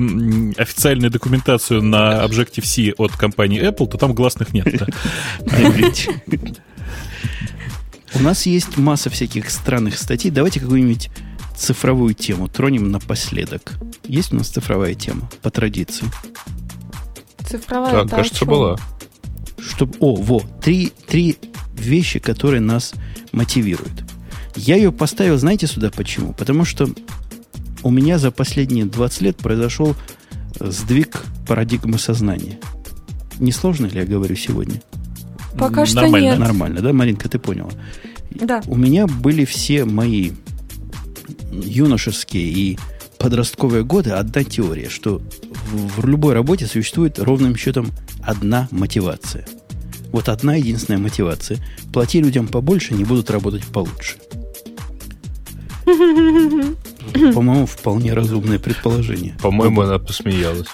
официальную 0.57 1.11
документацию 1.11 1.81
на 1.83 2.23
Objective-C 2.25 2.93
от 2.97 3.11
компании 3.11 3.61
Apple, 3.61 3.88
то 3.88 3.97
там 3.97 4.13
гласных 4.13 4.53
нет. 4.53 4.67
У 8.13 8.19
нас 8.19 8.45
есть 8.45 8.77
масса 8.77 9.09
всяких 9.09 9.49
странных 9.49 9.97
статей. 9.97 10.31
Давайте 10.31 10.59
какую-нибудь 10.59 11.09
цифровую 11.55 12.13
тему 12.13 12.47
тронем 12.47 12.91
напоследок. 12.91 13.73
Есть 14.05 14.33
у 14.33 14.35
нас 14.35 14.49
цифровая 14.49 14.95
тема 14.95 15.29
по 15.41 15.49
традиции? 15.49 16.05
Цифровая, 17.52 18.06
да, 18.06 18.15
кажется, 18.15 18.45
была. 18.45 18.78
Чтоб, 19.60 19.95
о, 19.99 20.15
во, 20.15 20.41
три, 20.61 20.91
три 21.07 21.38
вещи, 21.76 22.19
которые 22.19 22.61
нас 22.61 22.94
мотивируют. 23.32 24.03
Я 24.56 24.76
ее 24.76 24.91
поставил, 24.91 25.38
знаете, 25.38 25.68
сюда 25.68 25.91
почему? 25.91 26.34
Потому 26.34 26.65
что 26.65 26.90
у 27.84 27.91
меня 27.91 28.18
за 28.18 28.32
последние 28.32 28.86
20 28.86 29.22
лет 29.22 29.38
произошел 29.38 29.95
э, 30.60 30.72
сдвиг 30.72 31.23
парадигмы 31.48 31.98
сознания. 31.98 32.60
Не 33.40 33.52
сложно 33.52 33.88
ли 33.88 33.99
я 33.99 34.06
говорю 34.06 34.36
сегодня? 34.36 34.82
Пока 35.57 35.86
что 35.86 36.02
Нормально, 36.02 36.26
нет. 36.26 36.40
Нормально, 36.40 36.82
да, 36.82 36.94
Маринка, 36.94 37.28
ты 37.30 37.40
поняла? 37.40 37.72
Да. 38.32 38.61
У 38.68 38.76
меня 38.76 39.07
были 39.07 39.45
все 39.45 39.86
мои 39.86 40.32
юношеские 41.52 42.44
и 42.44 42.80
подростковые 43.22 43.84
годы 43.84 44.11
одна 44.11 44.43
теория, 44.43 44.89
что 44.89 45.22
в 45.72 46.06
любой 46.06 46.34
работе 46.34 46.65
существует 46.65 47.19
ровным 47.19 47.56
счетом 47.56 47.91
одна 48.23 48.68
мотивация. 48.72 49.48
Вот 50.11 50.27
одна 50.27 50.56
единственная 50.56 50.99
мотивация. 50.99 51.60
Плати 51.93 52.19
людям 52.19 52.48
побольше, 52.48 52.93
они 52.95 53.06
будут 53.06 53.30
работать 53.30 53.64
получше. 53.65 54.15
По-моему, 55.85 57.65
вполне 57.65 58.14
разумное 58.14 58.60
предположение. 58.60 59.38
По-моему, 59.41 59.81
она 59.81 59.99
посмеялась. 59.99 60.68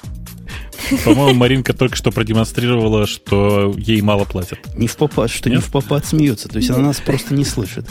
По-моему, 1.04 1.34
Маринка 1.34 1.74
только 1.74 1.98
что 1.98 2.12
продемонстрировала, 2.12 3.06
что 3.08 3.76
ей 3.78 4.02
мало 4.02 4.24
платят. 4.24 4.60
Не 4.76 4.88
в 4.88 4.96
попад, 4.96 5.30
что 5.30 5.50
Нет? 5.50 5.60
не 5.60 5.62
в 5.62 5.72
попад 5.72 6.06
смеется. 6.06 6.48
То 6.48 6.58
есть 6.58 6.70
она 6.70 6.88
нас 6.88 7.02
просто 7.02 7.34
не 7.34 7.44
слышит. 7.44 7.86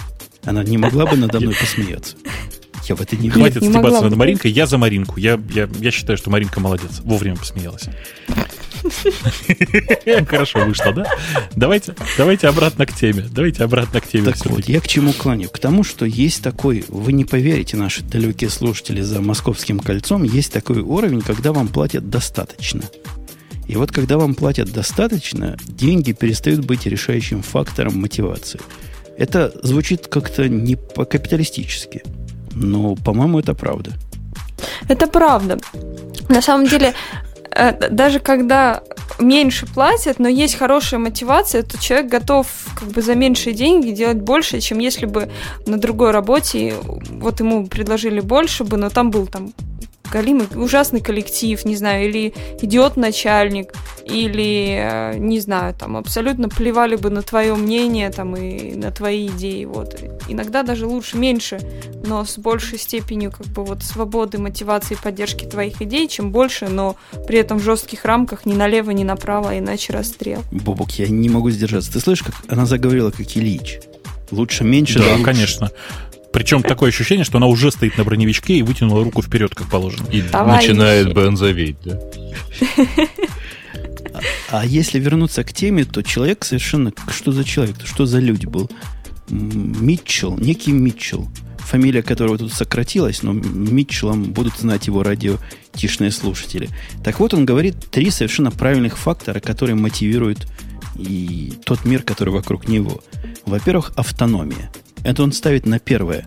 Она 0.45 0.65
не 0.65 0.79
могла 0.79 1.05
бы 1.07 1.17
надо 1.17 1.41
мной 1.41 1.55
посмеяться. 1.55 2.17
Я 2.89 2.95
в 2.95 3.01
это 3.01 3.17
не 3.17 3.29
верю. 3.29 3.41
Хватит 3.41 3.65
стебаться 3.65 4.03
над 4.03 4.17
Маринкой. 4.17 4.51
Я 4.51 4.67
за 4.67 4.79
Маринку. 4.79 5.19
Я, 5.19 5.41
я, 5.53 5.69
я 5.81 5.91
считаю, 5.91 6.17
что 6.17 6.31
Маринка 6.31 6.61
молодец. 6.61 7.01
Вовремя 7.03 7.37
посмеялась. 7.37 7.89
Хорошо 10.29 10.65
вышло, 10.65 10.93
да? 10.93 11.07
Давайте, 11.55 11.95
давайте 12.17 12.49
обратно 12.49 12.87
к 12.87 12.93
теме. 12.93 13.27
Давайте 13.31 13.65
обратно 13.65 14.01
к 14.01 14.07
теме. 14.07 14.33
Так 14.33 14.47
вот, 14.47 14.69
я 14.69 14.81
к 14.81 14.89
чему 14.89 15.13
клоню? 15.13 15.49
К 15.49 15.59
тому, 15.59 15.83
что 15.83 16.05
есть 16.07 16.43
такой, 16.43 16.85
вы 16.89 17.13
не 17.13 17.25
поверите, 17.25 17.77
наши 17.77 18.03
далекие 18.03 18.51
слушатели 18.51 19.01
за 19.01 19.21
московским 19.21 19.81
кольцом, 19.81 20.23
есть 20.23 20.53
такой 20.53 20.81
уровень, 20.81 21.23
когда 21.23 21.53
вам 21.53 21.69
платят 21.69 22.09
достаточно. 22.11 22.83
И 23.67 23.77
вот 23.77 23.91
когда 23.91 24.17
вам 24.17 24.35
платят 24.35 24.73
достаточно, 24.73 25.57
деньги 25.67 26.13
перестают 26.13 26.65
быть 26.65 26.87
решающим 26.87 27.43
фактором 27.43 27.99
мотивации. 28.01 28.61
Это 29.19 29.53
звучит 29.63 30.07
как-то 30.07 30.49
не 30.49 30.77
по-капиталистически, 30.77 32.03
но, 32.57 32.97
по-моему, 32.97 33.39
это 33.39 33.55
правда. 33.55 33.93
Это 34.89 35.07
правда. 35.07 35.59
На 36.29 36.43
самом 36.43 36.67
деле, 36.67 36.95
Э, 37.57 37.73
даже 37.91 38.21
когда 38.21 38.83
меньше 39.19 39.67
платят, 39.67 40.19
но 40.19 40.29
есть 40.29 40.57
хорошая 40.57 41.01
мотивация, 41.01 41.63
то 41.63 41.79
человек 41.81 42.11
готов 42.11 42.47
как 42.79 42.89
бы 42.89 43.01
за 43.01 43.15
меньшие 43.15 43.55
деньги 43.55 43.93
делать 43.93 44.19
больше, 44.19 44.61
чем 44.61 44.79
если 44.79 45.07
бы 45.07 45.31
на 45.67 45.79
другой 45.79 46.11
работе 46.11 46.75
вот 46.83 47.41
ему 47.41 47.67
предложили 47.67 48.21
больше 48.21 48.65
бы, 48.65 48.77
но 48.77 48.91
там 48.91 49.11
был 49.11 49.27
там 49.27 49.55
галимый, 50.11 50.47
ужасный 50.55 51.01
коллектив, 51.01 51.65
не 51.65 51.77
знаю, 51.77 52.09
или 52.09 52.35
идиот 52.61 52.97
начальник, 52.97 53.73
или, 54.05 55.13
э, 55.13 55.19
не 55.19 55.41
знаю, 55.41 55.75
там 55.75 55.97
абсолютно 55.97 56.49
плевали 56.49 56.97
бы 56.97 57.11
на 57.11 57.23
твое 57.23 57.55
мнение 57.55 58.11
там 58.11 58.37
и 58.37 58.75
на 58.75 58.91
твои 58.91 59.27
идеи. 59.29 59.65
Вот. 59.65 60.01
Иногда 60.29 60.63
даже 60.63 60.87
лучше 60.87 61.17
меньше, 61.17 61.61
но 62.05 62.25
с 62.25 62.39
большей 62.39 62.79
степенью 62.79 63.33
как 63.33 63.47
бы 63.49 63.65
вот 63.65 63.83
свободы, 63.83 64.39
мотивации, 64.39 64.97
поддержки 65.03 65.45
твоих 65.45 65.83
идей, 65.83 66.09
чем 66.09 66.31
больше, 66.31 66.69
но 66.69 66.97
при 67.27 67.39
этом 67.39 67.59
в 67.59 67.63
жестких 67.63 68.05
рамках 68.05 68.47
ни 68.47 68.55
налево, 68.55 68.91
ни 68.93 69.05
направо, 69.05 69.59
иначе 69.59 69.93
расстрел. 69.93 70.43
Бобок, 70.53 70.93
я 70.93 71.09
не 71.09 71.29
могу 71.29 71.51
сдержаться. 71.51 71.93
Ты 71.93 72.01
слышишь, 72.01 72.25
как 72.27 72.35
она 72.49 72.67
заговорила, 72.67 73.11
как 73.11 73.37
Ильич? 73.37 73.81
Лучше 74.31 74.65
меньше, 74.65 74.99
да, 74.99 75.05
да 75.05 75.11
лучше. 75.13 75.25
конечно. 75.25 75.71
Причем 76.37 76.63
такое 76.63 76.91
ощущение, 76.91 77.25
что 77.25 77.39
она 77.39 77.47
уже 77.47 77.71
стоит 77.71 77.97
на 77.97 78.05
броневичке 78.05 78.59
и 78.59 78.63
вытянула 78.63 79.03
руку 79.03 79.23
вперед, 79.23 79.55
как 79.55 79.71
положено. 79.71 80.07
И 80.11 80.21
Товарищи. 80.21 80.69
начинает 80.69 81.15
бензоветь, 81.15 81.77
да? 81.83 81.99
А, 84.13 84.21
а 84.61 84.67
если 84.67 84.99
вернуться 84.99 85.45
к 85.45 85.55
теме, 85.55 85.87
то 85.87 86.03
человек 86.03 86.45
совершенно... 86.45 86.93
Что 87.11 87.33
за 87.33 87.43
человек? 87.43 87.77
Что 87.87 88.05
за 88.05 88.19
люди 88.19 88.45
был? 88.45 88.71
Митчелл, 89.31 90.37
некий 90.37 90.73
Митчелл, 90.73 91.27
фамилия 91.57 92.03
которого 92.03 92.37
тут 92.37 92.53
сократилась, 92.53 93.23
но 93.23 93.33
Митчеллом 93.33 94.25
будут 94.25 94.59
знать 94.59 94.89
его 94.89 95.03
радиотишные 95.03 96.11
слушатели. 96.11 96.69
Так 97.03 97.19
вот, 97.19 97.33
он 97.33 97.47
говорит 97.47 97.77
три 97.91 98.11
совершенно 98.11 98.51
правильных 98.51 98.99
фактора, 98.99 99.41
которые 99.41 99.75
мотивируют 99.75 100.47
и 100.97 101.55
тот 101.65 101.87
мир, 101.87 102.03
который 102.03 102.35
вокруг 102.35 102.69
него. 102.69 103.01
Во-первых, 103.47 103.93
автономия– 103.97 104.71
это 105.07 105.23
он 105.23 105.33
ставит 105.33 105.67
на 105.67 105.79
первое, 105.79 106.27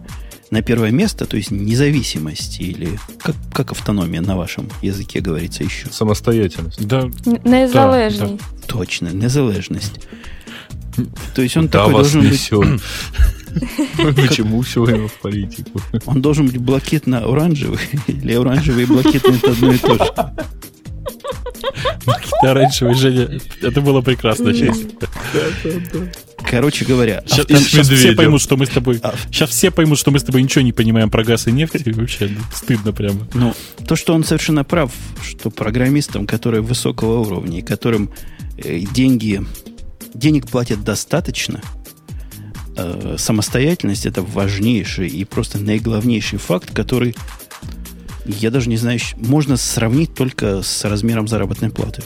на 0.51 0.61
первое 0.61 0.91
место, 0.91 1.25
то 1.25 1.37
есть 1.37 1.51
независимость 1.51 2.59
или 2.59 2.97
как, 3.21 3.35
как 3.53 3.71
автономия 3.71 4.21
на 4.21 4.37
вашем 4.37 4.69
языке 4.81 5.19
говорится 5.19 5.63
еще? 5.63 5.89
Самостоятельность. 5.91 6.85
Да. 6.85 7.09
Незалежный. 7.25 8.37
Да, 8.37 8.37
да. 8.37 8.67
Точно, 8.67 9.09
незалежность. 9.09 9.99
То 11.35 11.41
есть 11.41 11.55
он 11.57 11.67
Куда 11.67 11.79
такой 11.79 11.93
вас 11.93 12.11
должен 12.13 12.31
несет? 12.31 12.59
быть... 12.59 12.81
Почему 14.29 14.61
все 14.61 14.83
время 14.83 15.07
в 15.07 15.13
политику? 15.13 15.81
Он 16.05 16.21
должен 16.21 16.45
быть 16.47 16.57
блокетно-оранжевый 16.57 17.79
или 18.07 18.33
оранжевый 18.33 18.83
и 18.83 18.85
блокетный 18.85 19.37
это 19.37 19.51
одно 19.51 19.73
и 19.73 19.77
то 19.77 19.95
же. 19.95 20.13
Оранжевый, 22.41 22.95
Женя, 22.95 23.39
это 23.61 23.81
было 23.81 24.01
прекрасно, 24.01 24.53
честно. 24.53 24.89
Короче 26.49 26.85
говоря, 26.85 27.23
сейчас, 27.27 27.47
сейчас 27.47 27.89
все 27.89 28.13
поймут, 28.13 28.41
что 28.41 28.57
мы 28.57 28.65
с 28.65 28.69
тобой. 28.69 28.99
А... 29.03 29.13
Сейчас 29.27 29.49
все 29.51 29.71
поймут, 29.71 29.99
что 29.99 30.11
мы 30.11 30.19
с 30.19 30.23
тобой 30.23 30.41
ничего 30.41 30.63
не 30.63 30.71
понимаем 30.71 31.09
про 31.09 31.23
газ 31.23 31.47
и 31.47 31.51
нефть. 31.51 31.85
И 31.85 31.91
вообще 31.91 32.29
ну, 32.29 32.39
стыдно 32.53 32.91
прямо. 32.91 33.27
Ну, 33.33 33.53
то, 33.87 33.95
что 33.95 34.13
он 34.13 34.23
совершенно 34.23 34.63
прав, 34.63 34.91
что 35.21 35.49
программистам, 35.49 36.25
которые 36.25 36.61
высокого 36.61 37.19
уровня 37.19 37.59
и 37.59 37.61
которым 37.61 38.11
э, 38.57 38.79
деньги, 38.79 39.41
денег 40.13 40.47
платят 40.47 40.83
достаточно, 40.83 41.61
э, 42.77 43.15
самостоятельность 43.17 44.05
это 44.05 44.21
важнейший 44.21 45.07
и 45.07 45.25
просто 45.25 45.59
наиглавнейший 45.59 46.39
факт, 46.39 46.73
который 46.73 47.15
я 48.29 48.51
даже 48.51 48.69
не 48.69 48.77
знаю, 48.77 48.99
можно 49.17 49.57
сравнить 49.57 50.13
только 50.13 50.61
с 50.61 50.85
размером 50.85 51.27
заработной 51.27 51.69
платы. 51.69 52.03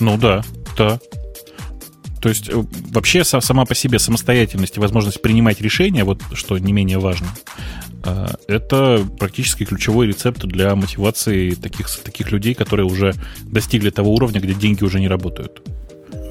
Ну 0.00 0.16
да, 0.16 0.44
да. 0.76 1.00
То 2.20 2.28
есть 2.28 2.48
э, 2.48 2.64
вообще 2.90 3.24
сама 3.24 3.64
по 3.64 3.74
себе 3.74 3.98
самостоятельность 3.98 4.76
и 4.76 4.80
возможность 4.80 5.22
принимать 5.22 5.60
решения, 5.60 6.04
вот 6.04 6.20
что 6.32 6.58
не 6.58 6.72
менее 6.72 6.98
важно, 6.98 7.28
э, 8.04 8.26
это 8.48 9.06
практически 9.18 9.64
ключевой 9.64 10.08
рецепт 10.08 10.44
для 10.44 10.74
мотивации 10.74 11.50
таких, 11.52 11.88
таких 11.90 12.32
людей, 12.32 12.54
которые 12.54 12.86
уже 12.86 13.14
достигли 13.42 13.90
того 13.90 14.14
уровня, 14.14 14.40
где 14.40 14.54
деньги 14.54 14.84
уже 14.84 15.00
не 15.00 15.08
работают. 15.08 15.62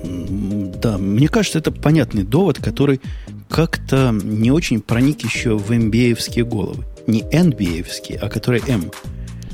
Да, 0.03 0.97
мне 0.97 1.27
кажется, 1.27 1.59
это 1.59 1.71
понятный 1.71 2.23
довод, 2.23 2.59
который 2.59 3.01
как-то 3.49 4.11
не 4.11 4.51
очень 4.51 4.81
проник 4.81 5.23
еще 5.23 5.57
в 5.57 5.71
MBA-евские 5.71 6.45
головы. 6.45 6.85
Не 7.07 7.21
NBA-евские, 7.21 8.19
а 8.19 8.29
который 8.29 8.61
М, 8.67 8.91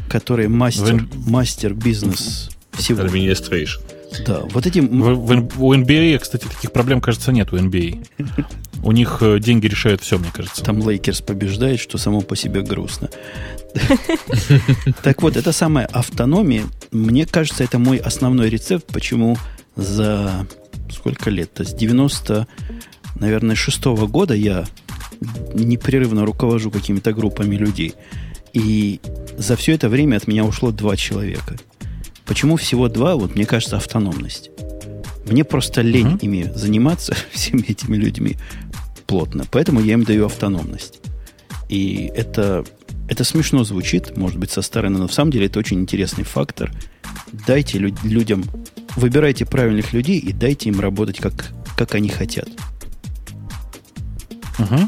который 0.09 0.47
мастер, 0.47 1.07
мастер 1.25 1.73
бизнес 1.73 2.49
всего. 2.71 3.03
Administration. 3.03 3.79
Да, 4.25 4.41
вот 4.41 4.65
эти... 4.67 4.79
В, 4.79 5.15
в, 5.15 5.63
у 5.63 5.73
NBA, 5.73 6.19
кстати, 6.19 6.45
таких 6.45 6.71
проблем, 6.71 7.01
кажется, 7.01 7.31
нет 7.31 7.51
у 7.51 7.57
NBA. 7.57 8.05
У 8.83 8.91
них 8.91 9.19
э, 9.21 9.39
деньги 9.39 9.67
решают 9.67 10.01
все, 10.01 10.17
мне 10.17 10.29
кажется. 10.31 10.63
Там 10.63 10.87
Лейкерс 10.87 11.21
побеждает, 11.21 11.79
что 11.79 11.97
само 11.97 12.21
по 12.21 12.35
себе 12.35 12.61
грустно. 12.61 13.09
Так 15.01 15.21
вот, 15.21 15.35
это 15.35 15.51
самая 15.51 15.85
автономия. 15.87 16.65
Мне 16.91 17.25
кажется, 17.25 17.63
это 17.63 17.79
мой 17.79 17.97
основной 17.97 18.49
рецепт, 18.49 18.85
почему 18.87 19.37
за 19.75 20.47
сколько 20.91 21.29
лет-то? 21.29 21.63
С 21.63 21.73
90, 21.73 22.47
наверное, 23.15 23.55
шестого 23.55 24.05
года 24.05 24.35
я 24.35 24.65
непрерывно 25.53 26.25
руковожу 26.25 26.71
какими-то 26.71 27.13
группами 27.13 27.55
людей. 27.55 27.95
И 28.53 28.99
за 29.37 29.55
все 29.55 29.73
это 29.73 29.89
время 29.89 30.17
от 30.17 30.27
меня 30.27 30.45
ушло 30.45 30.71
два 30.71 30.95
человека. 30.95 31.57
Почему 32.25 32.55
всего 32.55 32.87
два? 32.87 33.15
Вот 33.15 33.35
мне 33.35 33.45
кажется, 33.45 33.77
автономность. 33.77 34.51
Мне 35.25 35.43
просто 35.43 35.81
лень 35.81 36.07
mm-hmm. 36.07 36.19
ими 36.21 36.51
заниматься, 36.55 37.15
всеми 37.31 37.63
этими 37.63 37.97
людьми 37.97 38.37
плотно. 39.07 39.45
Поэтому 39.51 39.81
я 39.81 39.93
им 39.93 40.03
даю 40.03 40.25
автономность. 40.25 40.99
И 41.69 42.11
это, 42.15 42.63
это 43.09 43.23
смешно 43.23 43.63
звучит, 43.63 44.15
может 44.17 44.37
быть, 44.37 44.51
со 44.51 44.61
стороны, 44.61 44.97
но 44.97 45.03
на 45.07 45.11
самом 45.11 45.31
деле 45.31 45.47
это 45.47 45.59
очень 45.59 45.79
интересный 45.79 46.23
фактор. 46.23 46.71
Дайте 47.47 47.79
лю- 47.79 47.95
людям, 48.03 48.43
выбирайте 48.95 49.45
правильных 49.45 49.93
людей 49.93 50.19
и 50.19 50.31
дайте 50.33 50.69
им 50.69 50.79
работать, 50.79 51.19
как, 51.19 51.51
как 51.75 51.95
они 51.95 52.09
хотят. 52.09 52.49
Угу. 54.59 54.87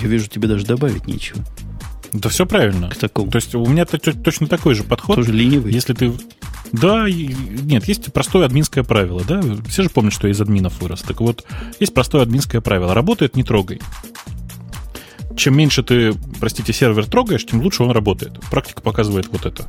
Я 0.00 0.08
вижу, 0.08 0.28
тебе 0.28 0.48
даже 0.48 0.66
добавить 0.66 1.06
нечего. 1.06 1.44
Да 2.12 2.28
все 2.28 2.46
правильно. 2.46 2.90
К 2.90 2.96
такому. 2.96 3.30
То 3.30 3.36
есть 3.36 3.54
у 3.54 3.66
меня 3.66 3.84
точно 3.86 4.46
такой 4.46 4.74
же 4.74 4.84
подход. 4.84 5.16
Тоже 5.16 5.32
ленивый. 5.32 5.72
Если 5.72 5.94
ты... 5.94 6.12
Да, 6.70 7.06
нет, 7.08 7.86
есть 7.86 8.12
простое 8.12 8.46
админское 8.46 8.84
правило, 8.84 9.22
да? 9.26 9.42
Все 9.68 9.82
же 9.82 9.90
помнят, 9.90 10.12
что 10.12 10.28
я 10.28 10.32
из 10.32 10.40
админов 10.40 10.80
вырос. 10.80 11.02
Так 11.02 11.20
вот, 11.20 11.44
есть 11.80 11.92
простое 11.92 12.22
админское 12.22 12.60
правило. 12.60 12.94
Работает, 12.94 13.36
не 13.36 13.42
трогай. 13.42 13.80
Чем 15.36 15.56
меньше 15.56 15.82
ты, 15.82 16.14
простите, 16.38 16.72
сервер 16.72 17.06
трогаешь, 17.06 17.44
тем 17.44 17.60
лучше 17.60 17.82
он 17.82 17.90
работает. 17.90 18.38
Практика 18.50 18.80
показывает 18.80 19.26
вот 19.32 19.46
это. 19.46 19.66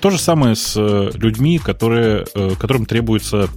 То 0.00 0.08
же 0.08 0.18
самое 0.18 0.56
с 0.56 0.74
э, 0.76 1.10
людьми, 1.14 1.58
которые, 1.58 2.24
э, 2.34 2.54
которым 2.58 2.86
требуется 2.86 3.50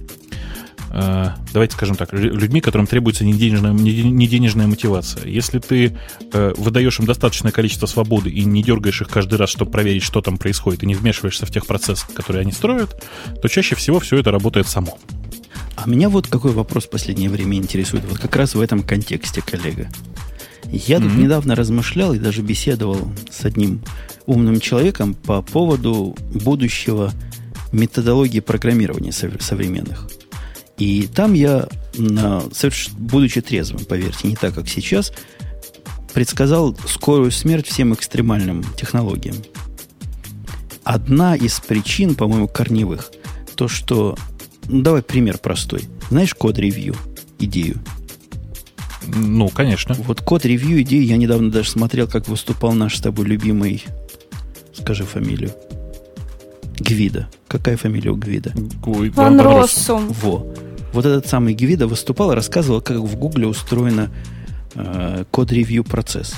давайте 1.52 1.74
скажем 1.74 1.96
так, 1.96 2.12
людьми, 2.12 2.60
которым 2.60 2.86
требуется 2.86 3.24
неденежная, 3.24 3.72
неденежная 3.72 4.68
мотивация. 4.68 5.26
Если 5.26 5.58
ты 5.58 5.98
э, 6.32 6.54
выдаешь 6.56 7.00
им 7.00 7.06
достаточное 7.06 7.50
количество 7.50 7.86
свободы 7.86 8.30
и 8.30 8.44
не 8.44 8.62
дергаешь 8.62 9.00
их 9.00 9.08
каждый 9.08 9.36
раз, 9.36 9.50
чтобы 9.50 9.72
проверить, 9.72 10.04
что 10.04 10.20
там 10.20 10.38
происходит, 10.38 10.84
и 10.84 10.86
не 10.86 10.94
вмешиваешься 10.94 11.46
в 11.46 11.50
тех 11.50 11.66
процессы, 11.66 12.06
которые 12.14 12.42
они 12.42 12.52
строят, 12.52 13.02
то 13.42 13.48
чаще 13.48 13.74
всего 13.74 13.98
все 13.98 14.18
это 14.18 14.30
работает 14.30 14.68
само. 14.68 14.98
А 15.76 15.88
меня 15.88 16.08
вот 16.08 16.28
какой 16.28 16.52
вопрос 16.52 16.84
в 16.84 16.90
последнее 16.90 17.28
время 17.28 17.56
интересует, 17.56 18.04
вот 18.08 18.20
как 18.20 18.36
раз 18.36 18.54
в 18.54 18.60
этом 18.60 18.82
контексте, 18.82 19.42
коллега. 19.42 19.88
Я 20.70 20.98
тут 20.98 21.10
mm-hmm. 21.10 21.22
недавно 21.22 21.54
размышлял 21.56 22.14
и 22.14 22.18
даже 22.18 22.42
беседовал 22.42 23.12
с 23.30 23.44
одним 23.44 23.82
умным 24.26 24.60
человеком 24.60 25.14
по 25.14 25.42
поводу 25.42 26.16
будущего 26.32 27.12
методологии 27.72 28.40
программирования 28.40 29.12
современных. 29.12 30.08
И 30.76 31.06
там 31.06 31.34
я, 31.34 31.68
на, 31.96 32.42
будучи 32.98 33.40
трезвым, 33.40 33.84
поверьте, 33.84 34.28
не 34.28 34.36
так, 34.36 34.54
как 34.54 34.68
сейчас, 34.68 35.12
предсказал 36.12 36.76
скорую 36.86 37.30
смерть 37.30 37.66
всем 37.66 37.94
экстремальным 37.94 38.64
технологиям. 38.76 39.36
Одна 40.82 41.36
из 41.36 41.60
причин, 41.60 42.14
по-моему, 42.14 42.48
корневых, 42.48 43.12
то, 43.54 43.68
что... 43.68 44.16
Ну, 44.66 44.82
давай 44.82 45.02
пример 45.02 45.38
простой. 45.38 45.84
Знаешь 46.10 46.34
код-ревью, 46.34 46.96
идею? 47.38 47.82
Ну, 49.06 49.48
конечно. 49.48 49.94
Вот 49.94 50.20
код-ревью 50.20 50.82
идею 50.82 51.04
я 51.04 51.16
недавно 51.16 51.50
даже 51.50 51.70
смотрел, 51.70 52.08
как 52.08 52.28
выступал 52.28 52.72
наш 52.72 52.96
с 52.96 53.00
тобой 53.00 53.26
любимый... 53.26 53.84
Скажи 54.72 55.04
фамилию. 55.04 55.52
Гвида. 56.80 57.28
Какая 57.46 57.76
фамилия 57.76 58.10
у 58.10 58.16
Гвида? 58.16 58.52
Ван 59.14 59.40
Россум. 59.40 60.08
Во 60.08 60.44
вот 60.94 61.04
этот 61.04 61.26
самый 61.26 61.54
Гвида 61.54 61.86
выступал 61.86 62.32
и 62.32 62.34
рассказывал, 62.36 62.80
как 62.80 62.98
в 62.98 63.16
Гугле 63.16 63.46
устроено 63.46 64.10
э, 64.74 65.24
код-ревью 65.30 65.82
процесс. 65.82 66.34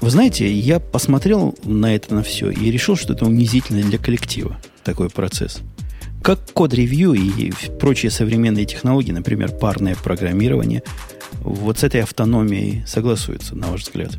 Вы 0.00 0.10
знаете, 0.10 0.52
я 0.52 0.78
посмотрел 0.78 1.56
на 1.64 1.94
это 1.94 2.14
на 2.14 2.22
все 2.22 2.50
и 2.50 2.70
решил, 2.70 2.94
что 2.94 3.14
это 3.14 3.24
унизительно 3.24 3.82
для 3.82 3.98
коллектива 3.98 4.58
такой 4.84 5.08
процесс. 5.08 5.60
Как 6.22 6.52
код-ревью 6.52 7.14
и 7.14 7.52
прочие 7.80 8.10
современные 8.10 8.66
технологии, 8.66 9.12
например, 9.12 9.50
парное 9.52 9.96
программирование, 9.96 10.82
вот 11.40 11.78
с 11.78 11.84
этой 11.84 12.02
автономией 12.02 12.84
согласуются, 12.86 13.56
на 13.56 13.68
ваш 13.68 13.82
взгляд? 13.84 14.18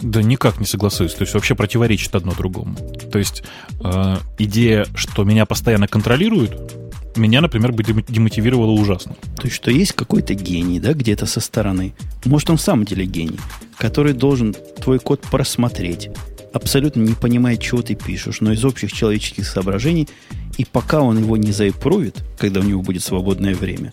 Да 0.00 0.22
никак 0.22 0.58
не 0.58 0.66
согласуюсь. 0.66 1.14
То 1.14 1.22
есть 1.22 1.34
вообще 1.34 1.54
противоречит 1.54 2.14
одно 2.14 2.34
другому. 2.34 2.76
То 3.12 3.18
есть 3.18 3.44
э, 3.80 4.16
идея, 4.38 4.86
что 4.96 5.24
меня 5.24 5.46
постоянно 5.46 5.88
контролируют, 5.88 6.83
меня, 7.16 7.40
например, 7.40 7.72
бы 7.72 7.82
демотивировало 7.82 8.70
ужасно. 8.70 9.14
То 9.36 9.44
есть, 9.44 9.56
что 9.56 9.70
есть 9.70 9.92
какой-то 9.92 10.34
гений, 10.34 10.80
да, 10.80 10.92
где-то 10.92 11.26
со 11.26 11.40
стороны. 11.40 11.94
Может, 12.24 12.50
он 12.50 12.56
в 12.56 12.60
самом 12.60 12.84
деле 12.84 13.04
гений, 13.06 13.38
который 13.78 14.12
должен 14.12 14.54
твой 14.80 14.98
код 14.98 15.20
просмотреть, 15.20 16.10
абсолютно 16.52 17.00
не 17.00 17.14
понимая, 17.14 17.56
чего 17.56 17.82
ты 17.82 17.94
пишешь, 17.94 18.40
но 18.40 18.52
из 18.52 18.64
общих 18.64 18.92
человеческих 18.92 19.46
соображений, 19.46 20.08
и 20.56 20.64
пока 20.64 21.00
он 21.00 21.18
его 21.18 21.36
не 21.36 21.52
заипровит, 21.52 22.22
когда 22.38 22.60
у 22.60 22.64
него 22.64 22.82
будет 22.82 23.02
свободное 23.02 23.54
время, 23.54 23.92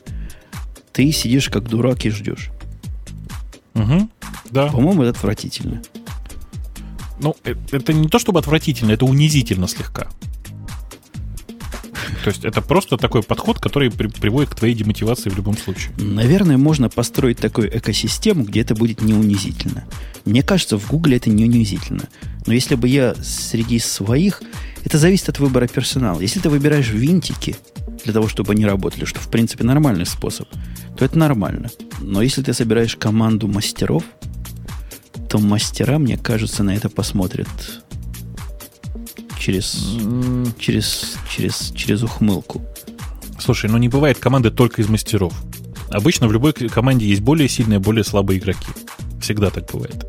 ты 0.93 1.11
сидишь 1.11 1.49
как 1.49 1.68
дурак 1.68 2.06
и 2.06 2.10
ждешь. 2.10 2.49
Угу, 3.73 4.10
да. 4.52 4.68
По-моему, 4.68 5.03
это 5.03 5.11
отвратительно. 5.11 5.81
Ну, 7.19 7.35
э, 7.43 7.56
это 7.72 7.93
не 7.93 8.10
то 8.10 8.19
чтобы 8.19 8.39
отвратительно, 8.39 8.91
это 8.91 9.06
унизительно 9.06 9.68
слегка. 9.68 10.07
То 12.23 12.30
есть 12.30 12.45
это 12.45 12.61
просто 12.61 12.98
такой 12.98 13.23
подход, 13.23 13.60
который 13.60 13.89
при, 13.89 14.07
приводит 14.07 14.52
к 14.52 14.56
твоей 14.56 14.76
демотивации 14.76 15.30
в 15.30 15.35
любом 15.35 15.57
случае. 15.57 15.91
Наверное, 15.98 16.57
можно 16.57 16.89
построить 16.89 17.39
такую 17.39 17.76
экосистему, 17.76 18.43
где 18.43 18.61
это 18.61 18.76
будет 18.76 19.02
не 19.02 19.14
унизительно. 19.14 19.85
Мне 20.26 20.43
кажется, 20.43 20.77
в 20.77 20.88
Гугле 20.88 21.18
это 21.18 21.30
не 21.30 21.45
унизительно. 21.45 22.07
Но 22.45 22.53
если 22.53 22.76
бы 22.76 22.88
я 22.88 23.15
среди 23.15 23.80
своих... 23.80 24.41
Это 24.84 24.98
зависит 24.98 25.30
от 25.30 25.39
выбора 25.39 25.68
персонала. 25.68 26.19
Если 26.19 26.39
ты 26.39 26.49
выбираешь 26.49 26.89
винтики 26.89 27.56
для 28.03 28.14
того, 28.14 28.27
чтобы 28.27 28.53
они 28.53 28.65
работали, 28.65 29.06
что, 29.06 29.19
в 29.19 29.30
принципе, 29.30 29.64
нормальный 29.64 30.06
способ, 30.06 30.48
то 30.98 31.06
это 31.06 31.18
нормально. 31.18 31.69
Но 31.99 32.22
если 32.22 32.41
ты 32.41 32.53
собираешь 32.53 32.95
команду 32.95 33.48
мастеров, 33.48 34.03
то 35.30 35.39
мастера, 35.39 35.98
мне 35.98 36.18
кажется, 36.18 36.64
на 36.64 36.76
это 36.76 36.89
посмотрят 36.89 37.48
через, 39.41 39.97
через, 40.59 41.18
через, 41.30 41.73
через 41.76 42.03
ухмылку. 42.03 42.61
Слушай, 43.39 43.69
ну 43.69 43.77
не 43.77 43.89
бывает 43.89 44.19
команды 44.19 44.51
только 44.51 44.81
из 44.81 44.88
мастеров. 44.88 45.34
Обычно 45.89 46.27
в 46.27 46.31
любой 46.31 46.53
команде 46.53 47.07
есть 47.07 47.22
более 47.22 47.49
сильные, 47.49 47.80
более 47.80 48.03
слабые 48.03 48.39
игроки. 48.39 48.69
Всегда 49.19 49.49
так 49.49 49.69
бывает. 49.72 50.05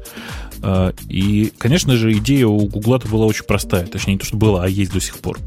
А, 0.63 0.93
и, 1.09 1.53
конечно 1.59 1.97
же, 1.97 2.13
идея 2.13 2.47
у 2.47 2.67
Гугла-то 2.67 3.09
была 3.09 3.27
очень 3.27 3.45
простая. 3.45 3.87
Точнее, 3.87 4.15
не 4.15 4.19
то, 4.19 4.27
что 4.27 4.37
была, 4.37 4.65
а 4.65 4.69
есть 4.69 4.93
до 4.93 5.01
сих 5.01 5.19
пор. 5.19 5.39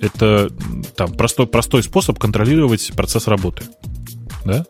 Это 0.00 0.48
там, 0.94 1.12
простой, 1.12 1.48
простой 1.48 1.82
способ 1.82 2.18
контролировать 2.18 2.92
процесс 2.94 3.26
работы. 3.26 3.64
Да? 4.44 4.64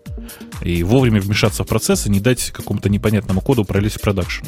И 0.63 0.83
вовремя 0.83 1.21
вмешаться 1.21 1.65
в 1.65 1.67
процесс 1.67 2.07
и 2.07 2.11
не 2.11 2.21
дать 2.21 2.51
какому-то 2.51 2.89
непонятному 2.89 3.41
коду 3.41 3.65
пролезть 3.65 3.97
в 3.97 4.01
продакшн. 4.01 4.47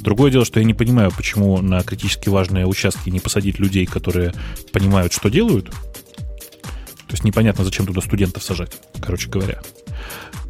Другое 0.00 0.30
дело, 0.30 0.44
что 0.44 0.60
я 0.60 0.66
не 0.66 0.74
понимаю, 0.74 1.12
почему 1.16 1.60
на 1.60 1.82
критически 1.82 2.28
важные 2.28 2.66
участки 2.66 3.10
не 3.10 3.20
посадить 3.20 3.58
людей, 3.58 3.86
которые 3.86 4.32
понимают, 4.72 5.12
что 5.12 5.28
делают. 5.28 5.70
То 5.70 7.14
есть 7.14 7.24
непонятно, 7.24 7.64
зачем 7.64 7.86
туда 7.86 8.00
студентов 8.00 8.42
сажать, 8.42 8.72
короче 9.00 9.28
говоря. 9.28 9.60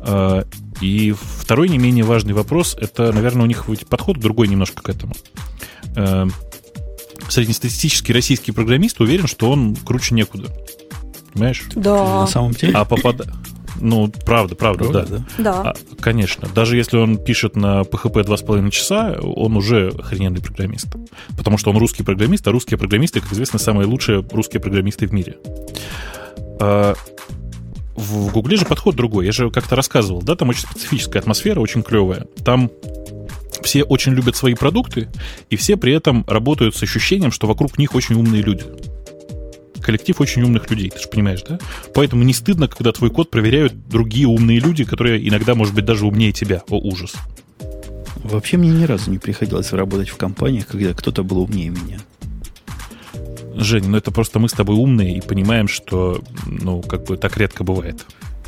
А, 0.01 0.45
и 0.81 1.13
второй 1.13 1.69
не 1.69 1.79
менее 1.79 2.05
важный 2.05 2.35
вопрос, 2.35 2.77
это, 2.81 3.13
наверное, 3.13 3.43
у 3.43 3.47
них 3.47 3.67
подход 3.89 4.19
другой 4.19 4.49
немножко 4.49 4.83
к 4.83 4.89
этому. 4.89 5.15
А, 5.97 6.29
среднестатистический 7.29 8.13
российский 8.13 8.53
программист 8.53 9.01
уверен, 9.01 9.27
что 9.27 9.51
он 9.51 9.75
круче 9.77 10.15
некуда. 10.15 10.49
Понимаешь? 11.33 11.65
Да. 11.75 12.21
На 12.21 12.27
самом 12.27 12.53
деле. 12.53 12.75
А 12.75 12.85
попад... 12.85 13.27
Ну, 13.83 14.09
правда, 14.25 14.55
правда, 14.55 14.85
правда 14.85 15.25
да. 15.37 15.43
Да. 15.43 15.61
А, 15.71 15.75
конечно. 16.01 16.49
Даже 16.55 16.77
если 16.77 16.99
он 16.99 17.19
пишет 17.19 17.57
на 17.57 17.81
PHP 17.81 18.25
2,5 18.25 18.71
часа, 18.71 19.19
он 19.21 19.57
уже 19.57 19.89
охрененный 19.89 20.41
программист. 20.41 20.87
Потому 21.37 21.59
что 21.59 21.71
он 21.71 21.79
русский 21.79 22.05
программист, 22.05 22.47
а 22.47 22.53
русские 22.53 22.79
программисты, 22.79 23.21
как 23.21 23.33
известно, 23.33 23.59
самые 23.59 23.87
лучшие 23.87 24.25
русские 24.31 24.61
программисты 24.61 25.09
в 25.09 25.13
мире. 25.13 25.37
А, 26.61 26.95
в 27.97 28.31
Гугле 28.31 28.57
же 28.57 28.67
подход 28.67 28.95
другой. 28.95 29.27
Я 29.27 29.33
же 29.33 29.51
как-то 29.51 29.75
рассказывал, 29.75 30.23
да, 30.23 30.37
там 30.37 30.51
очень 30.51 30.63
специфическая 30.63 31.21
атмосфера, 31.21 31.59
очень 31.59 31.83
клевая. 31.83 32.27
Там 32.45 32.71
все 33.63 33.83
очень 33.83 34.13
любят 34.13 34.37
свои 34.37 34.55
продукты, 34.55 35.09
и 35.51 35.57
все 35.57 35.77
при 35.77 35.93
этом 35.93 36.25
работают 36.29 36.77
с 36.77 36.83
ощущением, 36.85 37.33
что 37.33 37.49
вокруг 37.49 37.79
них 37.79 37.97
очень 37.97 38.15
умные 38.15 38.43
люди. 38.43 38.65
Коллектив 39.83 40.21
очень 40.21 40.43
умных 40.43 40.71
людей, 40.71 40.91
ты 40.91 40.99
же 40.99 41.09
понимаешь, 41.09 41.43
да? 41.49 41.59
Поэтому 41.95 42.23
не 42.23 42.33
стыдно, 42.33 42.69
когда 42.69 42.93
твой 42.93 43.11
код 43.11 43.31
проверяют 43.31 43.89
другие 43.89 44.27
умные 44.27 44.61
люди, 44.61 44.85
которые 44.85 45.29
иногда, 45.29 45.55
может 45.55 45.75
быть, 45.75 45.85
даже 45.85 46.07
умнее 46.07 46.33
тебя. 46.33 46.63
О, 46.69 46.79
ужас. 46.79 47.15
Вообще 48.17 48.57
мне 48.57 48.71
ни 48.71 48.85
разу 48.85 49.11
не 49.11 49.19
приходилось 49.19 49.73
работать 49.73 50.09
в 50.09 50.17
компаниях, 50.17 50.67
когда 50.69 50.95
кто-то 50.95 51.25
был 51.25 51.41
умнее 51.41 51.71
меня. 51.71 51.99
Жень, 53.55 53.89
ну 53.89 53.97
это 53.99 54.11
просто 54.11 54.39
мы 54.39 54.49
с 54.49 54.53
тобой 54.53 54.77
умные 54.77 55.19
и 55.19 55.21
понимаем, 55.21 55.69
что, 55.69 56.23
ну, 56.47 56.81
как 56.83 57.05
бы 57.05 57.17
так 57.17 57.37
редко 57.37 57.65
бывает. 57.65 58.07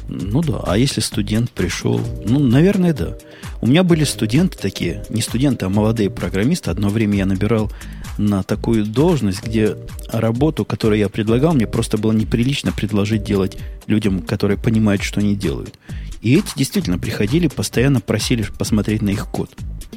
Ну 0.08 0.42
да, 0.42 0.62
а 0.66 0.76
если 0.76 1.00
студент 1.00 1.50
пришел? 1.50 2.00
Ну, 2.26 2.38
наверное, 2.38 2.92
да. 2.92 3.16
У 3.60 3.66
меня 3.66 3.82
были 3.82 4.04
студенты 4.04 4.58
такие, 4.58 5.04
не 5.08 5.22
студенты, 5.22 5.66
а 5.66 5.68
молодые 5.68 6.10
программисты. 6.10 6.70
Одно 6.70 6.88
время 6.88 7.18
я 7.18 7.26
набирал 7.26 7.72
на 8.18 8.42
такую 8.42 8.84
должность, 8.84 9.44
где 9.44 9.76
работу, 10.08 10.64
которую 10.64 10.98
я 10.98 11.08
предлагал, 11.08 11.54
мне 11.54 11.66
просто 11.66 11.98
было 11.98 12.12
неприлично 12.12 12.72
предложить 12.72 13.24
делать 13.24 13.58
людям, 13.86 14.22
которые 14.22 14.58
понимают, 14.58 15.02
что 15.02 15.20
они 15.20 15.34
делают. 15.34 15.78
И 16.22 16.36
эти 16.36 16.52
действительно 16.56 16.98
приходили, 16.98 17.48
постоянно 17.48 18.00
просили 18.00 18.46
посмотреть 18.58 19.02
на 19.02 19.10
их 19.10 19.26
код. 19.26 19.50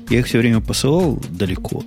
Я 0.10 0.20
их 0.20 0.26
все 0.28 0.40
время 0.40 0.62
посылал 0.62 1.22
далеко, 1.30 1.84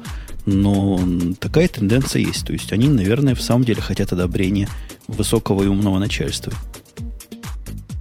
но 0.47 1.01
такая 1.39 1.69
тенденция 1.69 2.23
есть. 2.23 2.47
То 2.47 2.53
есть 2.53 2.73
они, 2.73 2.89
наверное, 2.89 3.35
в 3.35 3.43
самом 3.43 3.65
деле 3.65 3.83
хотят 3.83 4.13
одобрения 4.13 4.69
высокого 5.09 5.63
и 5.63 5.67
умного 5.67 5.99
начальства. 5.99 6.53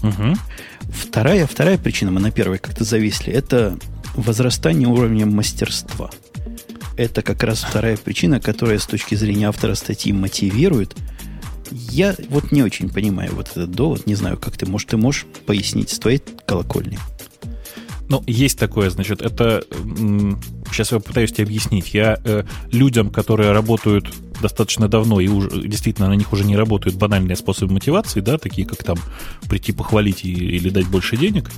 Угу. 0.02 0.36
Вторая, 0.92 1.46
вторая 1.46 1.78
причина, 1.78 2.12
мы 2.12 2.20
на 2.20 2.32
первой 2.32 2.58
как-то 2.58 2.84
зависли, 2.84 3.34
это 3.34 3.78
возрастание 4.16 4.88
уровня 4.88 5.26
мастерства. 5.26 6.10
Это 7.00 7.22
как 7.22 7.44
раз 7.44 7.64
вторая 7.64 7.96
причина, 7.96 8.42
которая 8.42 8.78
с 8.78 8.86
точки 8.86 9.16
зрения 9.16 9.48
автора 9.48 9.74
статьи 9.76 10.12
мотивирует. 10.12 10.98
Я 11.72 12.14
вот 12.28 12.52
не 12.52 12.62
очень 12.62 12.90
понимаю 12.90 13.34
вот 13.36 13.52
этот 13.52 13.72
довод, 13.72 14.06
не 14.06 14.16
знаю, 14.16 14.38
как 14.38 14.58
ты, 14.58 14.66
может, 14.66 14.90
ты 14.90 14.98
можешь 14.98 15.26
пояснить 15.46 15.92
с 15.92 15.98
твоей 15.98 16.22
колокольни? 16.46 17.00
Ну, 18.10 18.22
есть 18.28 18.60
такое, 18.60 18.90
значит, 18.90 19.22
это... 19.22 19.64
Сейчас 20.72 20.92
я 20.92 21.00
попытаюсь 21.00 21.32
тебе 21.32 21.46
объяснить. 21.46 21.94
Я 21.94 22.20
э, 22.22 22.44
людям, 22.74 23.12
которые 23.12 23.54
работают 23.54 24.14
достаточно 24.42 24.88
давно 24.88 25.20
и 25.20 25.28
уже, 25.28 25.50
действительно 25.68 26.10
на 26.10 26.14
них 26.14 26.32
уже 26.34 26.46
не 26.46 26.58
работают 26.58 26.98
банальные 26.98 27.36
способы 27.36 27.74
мотивации, 27.74 28.22
да, 28.22 28.38
такие 28.38 28.68
как 28.68 28.84
там 28.84 28.98
прийти 29.50 29.72
похвалить 29.72 30.24
и, 30.24 30.32
или 30.32 30.70
дать 30.70 30.88
больше 30.88 31.18
денег, 31.18 31.50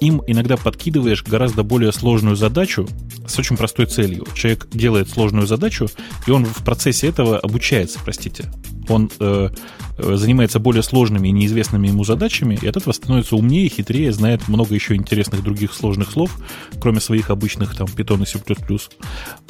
им 0.00 0.22
иногда 0.26 0.56
подкидываешь 0.56 1.22
гораздо 1.22 1.62
более 1.62 1.92
сложную 1.92 2.36
задачу 2.36 2.88
с 3.26 3.38
очень 3.38 3.56
простой 3.56 3.86
целью. 3.86 4.26
Человек 4.34 4.66
делает 4.70 5.08
сложную 5.08 5.46
задачу, 5.46 5.88
и 6.26 6.30
он 6.30 6.46
в 6.46 6.64
процессе 6.64 7.06
этого 7.06 7.38
обучается, 7.38 7.98
простите. 8.02 8.50
Он 8.88 9.10
э, 9.20 9.50
э 9.98 10.16
занимается 10.16 10.58
более 10.58 10.82
сложными 10.82 11.28
и 11.28 11.32
неизвестными 11.32 11.88
ему 11.88 12.04
задачами, 12.04 12.58
и 12.60 12.66
от 12.66 12.76
этого 12.76 12.92
становится 12.92 13.36
умнее, 13.36 13.68
хитрее, 13.68 14.12
знает 14.12 14.48
много 14.48 14.74
еще 14.74 14.94
интересных 14.94 15.44
других 15.44 15.72
сложных 15.72 16.10
слов, 16.10 16.36
кроме 16.80 17.00
своих 17.00 17.30
обычных 17.30 17.76
там 17.76 17.86
Python 17.86 18.22
и 18.22 18.26
C++. 18.26 18.40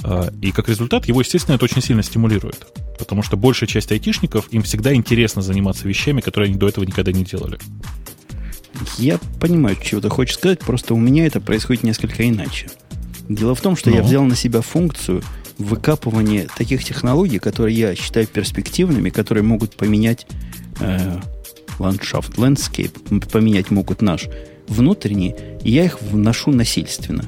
Э, 0.02 0.31
и 0.43 0.51
как 0.51 0.69
результат 0.69 1.07
его, 1.07 1.20
естественно, 1.20 1.55
это 1.55 1.65
очень 1.65 1.81
сильно 1.81 2.02
стимулирует. 2.02 2.66
Потому 2.98 3.22
что 3.22 3.36
большая 3.36 3.68
часть 3.68 3.90
айтишников, 3.92 4.48
им 4.52 4.62
всегда 4.62 4.94
интересно 4.94 5.42
заниматься 5.42 5.88
вещами, 5.88 6.20
которые 6.20 6.51
они 6.51 6.59
до 6.59 6.68
этого 6.68 6.84
никогда 6.84 7.12
не 7.12 7.24
делали. 7.24 7.59
Я 8.98 9.18
понимаю, 9.40 9.76
чего 9.82 10.01
ты 10.01 10.09
хочешь 10.09 10.36
сказать, 10.36 10.60
просто 10.60 10.94
у 10.94 10.98
меня 10.98 11.26
это 11.26 11.40
происходит 11.40 11.82
несколько 11.82 12.28
иначе. 12.28 12.68
Дело 13.28 13.55
в 13.55 13.60
том, 13.60 13.76
что 13.76 13.90
ну. 13.90 13.97
я 13.97 14.02
взял 14.02 14.24
на 14.24 14.36
себя 14.36 14.60
функцию 14.60 15.22
выкапывания 15.59 16.48
таких 16.56 16.84
технологий, 16.84 17.38
которые 17.38 17.76
я 17.76 17.94
считаю 17.94 18.26
перспективными, 18.26 19.10
которые 19.10 19.44
могут 19.44 19.76
поменять 19.76 20.26
э, 20.80 21.20
ландшафт, 21.78 22.36
landscape, 22.36 23.28
поменять 23.30 23.70
могут 23.70 24.02
наш 24.02 24.28
внутренний, 24.66 25.34
и 25.62 25.70
я 25.70 25.84
их 25.84 26.01
вношу 26.01 26.51
насильственно. 26.51 27.24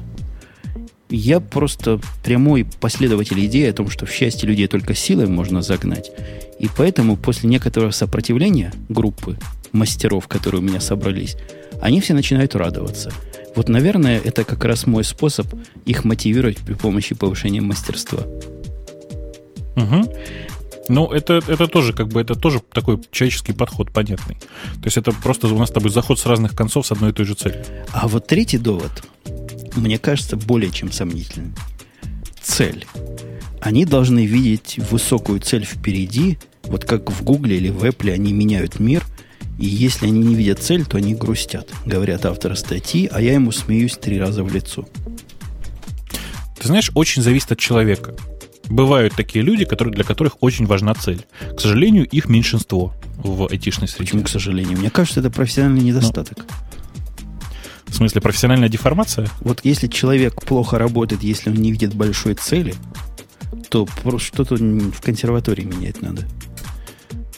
Я 1.15 1.39
просто 1.39 2.01
прямой 2.23 2.65
последователь 2.81 3.45
идеи 3.45 3.69
о 3.69 3.73
том, 3.73 3.87
что 3.87 4.07
в 4.07 4.11
счастье 4.11 4.49
людей 4.49 4.65
только 4.65 4.95
силой 4.95 5.27
можно 5.27 5.61
загнать. 5.61 6.09
И 6.57 6.67
поэтому 6.75 7.17
после 7.17 7.47
некоторого 7.51 7.91
сопротивления 7.91 8.73
группы 8.89 9.37
мастеров, 9.71 10.27
которые 10.27 10.61
у 10.61 10.63
меня 10.63 10.81
собрались, 10.81 11.37
они 11.79 12.01
все 12.01 12.15
начинают 12.15 12.55
радоваться. 12.55 13.11
Вот, 13.55 13.69
наверное, 13.69 14.19
это 14.19 14.43
как 14.43 14.65
раз 14.65 14.87
мой 14.87 15.03
способ 15.03 15.45
их 15.85 16.03
мотивировать 16.03 16.57
при 16.57 16.73
помощи 16.73 17.13
повышения 17.13 17.61
мастерства. 17.61 18.23
Угу. 19.75 20.15
Ну, 20.89 21.11
это, 21.11 21.41
это 21.47 21.67
тоже 21.67 21.93
как 21.93 22.07
бы 22.07 22.21
это 22.21 22.33
тоже 22.33 22.59
такой 22.73 22.99
человеческий 23.11 23.53
подход 23.53 23.91
понятный. 23.91 24.37
То 24.81 24.85
есть 24.85 24.97
это 24.97 25.11
просто 25.11 25.47
у 25.47 25.59
нас 25.59 25.69
с 25.69 25.71
тобой 25.71 25.91
заход 25.91 26.17
с 26.17 26.25
разных 26.25 26.55
концов 26.55 26.87
с 26.87 26.91
одной 26.91 27.11
и 27.11 27.13
той 27.13 27.27
же 27.27 27.35
целью. 27.35 27.63
А 27.91 28.07
вот 28.07 28.25
третий 28.25 28.57
довод, 28.57 29.03
мне 29.75 29.97
кажется, 29.97 30.35
более 30.37 30.71
чем 30.71 30.91
сомнительный. 30.91 31.53
Цель. 32.41 32.85
Они 33.61 33.85
должны 33.85 34.25
видеть 34.25 34.77
высокую 34.89 35.39
цель 35.39 35.63
впереди, 35.65 36.37
вот 36.63 36.85
как 36.85 37.11
в 37.11 37.23
Гугле 37.23 37.57
или 37.57 37.69
в 37.69 37.83
Apple 37.83 38.11
они 38.11 38.33
меняют 38.33 38.79
мир, 38.79 39.03
и 39.57 39.65
если 39.65 40.07
они 40.07 40.19
не 40.19 40.35
видят 40.35 40.61
цель, 40.61 40.85
то 40.85 40.97
они 40.97 41.15
грустят, 41.15 41.69
говорят 41.85 42.25
авторы 42.25 42.55
статьи, 42.55 43.09
а 43.11 43.21
я 43.21 43.33
ему 43.33 43.51
смеюсь 43.51 43.97
три 43.97 44.19
раза 44.19 44.43
в 44.43 44.53
лицо. 44.53 44.87
Ты 46.59 46.67
знаешь, 46.67 46.91
очень 46.95 47.21
зависит 47.21 47.51
от 47.51 47.59
человека. 47.59 48.15
Бывают 48.65 49.13
такие 49.15 49.43
люди, 49.43 49.65
которые, 49.65 49.93
для 49.93 50.03
которых 50.03 50.41
очень 50.41 50.65
важна 50.65 50.93
цель. 50.95 51.25
К 51.55 51.59
сожалению, 51.59 52.05
их 52.07 52.29
меньшинство 52.29 52.93
в 53.17 53.51
айтишной 53.51 53.87
среде. 53.87 54.05
Почему, 54.05 54.23
к 54.23 54.29
сожалению? 54.29 54.77
Мне 54.77 54.89
кажется, 54.89 55.19
это 55.19 55.29
профессиональный 55.29 55.83
недостаток. 55.83 56.39
Но. 56.39 56.72
В 57.93 57.95
смысле, 57.95 58.21
профессиональная 58.21 58.69
деформация? 58.69 59.29
Вот 59.41 59.59
если 59.63 59.85
человек 59.85 60.43
плохо 60.43 60.79
работает, 60.79 61.21
если 61.21 61.51
он 61.51 61.57
не 61.57 61.71
видит 61.71 61.93
большой 61.93 62.33
цели, 62.33 62.73
то 63.69 63.87
что-то 64.17 64.55
в 64.55 64.99
консерватории 64.99 65.61
менять 65.61 66.01
надо. 66.01 66.23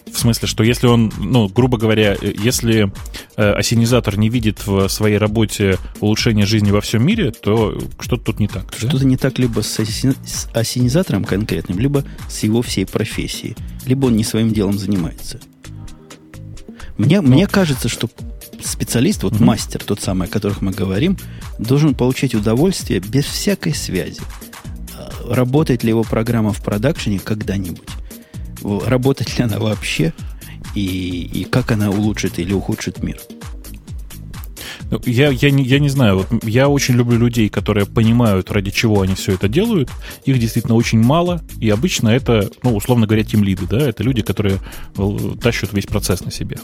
В 0.09 0.17
смысле, 0.17 0.47
что 0.47 0.63
если 0.63 0.87
он, 0.87 1.11
ну, 1.17 1.49
грубо 1.49 1.77
говоря, 1.77 2.15
если 2.21 2.89
э, 3.35 3.51
осенизатор 3.51 4.17
не 4.17 4.29
видит 4.29 4.65
в 4.65 4.87
своей 4.87 5.17
работе 5.17 5.77
улучшения 5.99 6.45
жизни 6.45 6.71
во 6.71 6.79
всем 6.79 7.05
мире, 7.05 7.31
то 7.31 7.77
что-то 7.99 8.23
тут 8.23 8.39
не 8.39 8.47
так. 8.47 8.73
Что-то 8.77 8.99
да? 8.99 9.05
не 9.05 9.17
так 9.17 9.37
либо 9.37 9.59
с, 9.59 9.77
осен... 9.77 10.15
с 10.23 10.47
осенизатором 10.53 11.25
конкретным, 11.25 11.79
либо 11.79 12.05
с 12.29 12.43
его 12.43 12.61
всей 12.61 12.85
профессией. 12.85 13.57
Либо 13.85 14.05
он 14.05 14.15
не 14.15 14.23
своим 14.23 14.53
делом 14.53 14.77
занимается. 14.77 15.41
Мне, 16.97 17.19
ну, 17.19 17.27
мне 17.27 17.45
кажется, 17.45 17.89
что 17.89 18.09
специалист, 18.63 19.23
вот 19.23 19.33
угу. 19.33 19.43
мастер, 19.43 19.83
тот 19.83 20.01
самый, 20.01 20.27
о 20.27 20.31
которых 20.31 20.61
мы 20.61 20.71
говорим, 20.71 21.17
должен 21.59 21.95
получать 21.95 22.35
удовольствие 22.35 22.99
без 22.99 23.25
всякой 23.25 23.73
связи. 23.73 24.21
А, 24.97 25.33
работает 25.33 25.83
ли 25.83 25.89
его 25.89 26.03
программа 26.03 26.53
в 26.53 26.63
продакшене 26.63 27.19
когда-нибудь? 27.19 27.89
работать 28.65 29.37
ли 29.37 29.43
она 29.43 29.59
вообще, 29.59 30.13
и, 30.73 31.29
и 31.33 31.43
как 31.45 31.71
она 31.71 31.89
улучшит 31.89 32.39
или 32.39 32.53
ухудшит 32.53 33.03
мир. 33.03 33.17
Ну, 34.91 35.01
я, 35.05 35.29
я, 35.29 35.49
не, 35.49 35.63
я 35.63 35.79
не 35.79 35.89
знаю, 35.89 36.17
вот 36.17 36.43
я 36.43 36.69
очень 36.69 36.93
люблю 36.95 37.17
людей, 37.17 37.49
которые 37.49 37.87
понимают, 37.87 38.51
ради 38.51 38.69
чего 38.69 39.01
они 39.01 39.15
все 39.15 39.33
это 39.33 39.47
делают. 39.47 39.89
Их 40.25 40.37
действительно 40.37 40.75
очень 40.75 40.99
мало, 40.99 41.41
и 41.59 41.69
обычно 41.69 42.09
это, 42.09 42.49
ну, 42.61 42.75
условно 42.75 43.07
говоря, 43.07 43.23
тимлиды, 43.23 43.65
да, 43.65 43.79
это 43.79 44.03
люди, 44.03 44.21
которые 44.21 44.59
э, 44.97 45.17
тащат 45.41 45.73
весь 45.73 45.87
процесс 45.87 46.23
на 46.23 46.31
себе. 46.31 46.57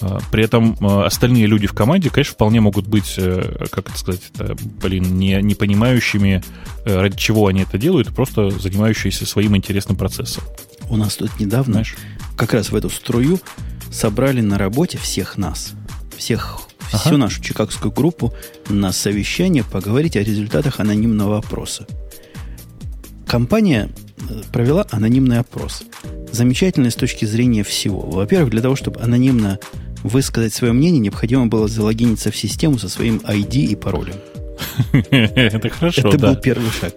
А, 0.00 0.18
при 0.30 0.44
этом 0.44 0.76
э, 0.80 1.04
остальные 1.04 1.46
люди 1.46 1.66
в 1.66 1.72
команде, 1.72 2.10
конечно, 2.10 2.34
вполне 2.34 2.60
могут 2.60 2.86
быть, 2.86 3.14
э, 3.16 3.66
как 3.70 3.88
это 3.88 3.98
сказать, 3.98 4.22
блин, 4.82 5.18
не, 5.18 5.40
не 5.42 5.54
понимающими, 5.54 6.42
ради 6.84 7.16
чего 7.16 7.46
они 7.46 7.62
это 7.62 7.78
делают, 7.78 8.14
просто 8.14 8.50
занимающиеся 8.50 9.26
своим 9.26 9.56
интересным 9.56 9.96
процессом. 9.96 10.44
У 10.88 10.96
нас 10.96 11.16
тут 11.16 11.40
недавно, 11.40 11.74
Знаешь? 11.74 11.96
как 12.36 12.54
раз 12.54 12.70
в 12.70 12.76
эту 12.76 12.90
струю, 12.90 13.40
собрали 13.90 14.40
на 14.40 14.58
работе 14.58 14.98
всех 14.98 15.38
нас, 15.38 15.72
всех, 16.16 16.60
ага. 16.92 16.98
всю 16.98 17.16
нашу 17.16 17.42
чикагскую 17.42 17.92
группу 17.92 18.32
на 18.68 18.92
совещание 18.92 19.64
поговорить 19.64 20.16
о 20.16 20.22
результатах 20.22 20.80
анонимного 20.80 21.38
опроса. 21.38 21.86
Компания 23.26 23.90
э, 24.28 24.42
провела 24.52 24.86
анонимный 24.90 25.38
опрос. 25.38 25.82
Замечательный 26.30 26.90
с 26.90 26.94
точки 26.94 27.24
зрения 27.24 27.64
всего. 27.64 28.00
Во-первых, 28.00 28.50
для 28.50 28.62
того, 28.62 28.76
чтобы 28.76 29.00
анонимно 29.00 29.58
высказать 30.06 30.54
свое 30.54 30.72
мнение, 30.72 31.00
необходимо 31.00 31.46
было 31.46 31.68
залогиниться 31.68 32.30
в 32.30 32.36
систему 32.36 32.78
со 32.78 32.88
своим 32.88 33.18
ID 33.18 33.66
и 33.66 33.74
паролем. 33.76 34.14
Это 35.10 35.68
хорошо, 35.68 36.08
Это 36.08 36.18
был 36.18 36.36
первый 36.36 36.70
шаг. 36.70 36.94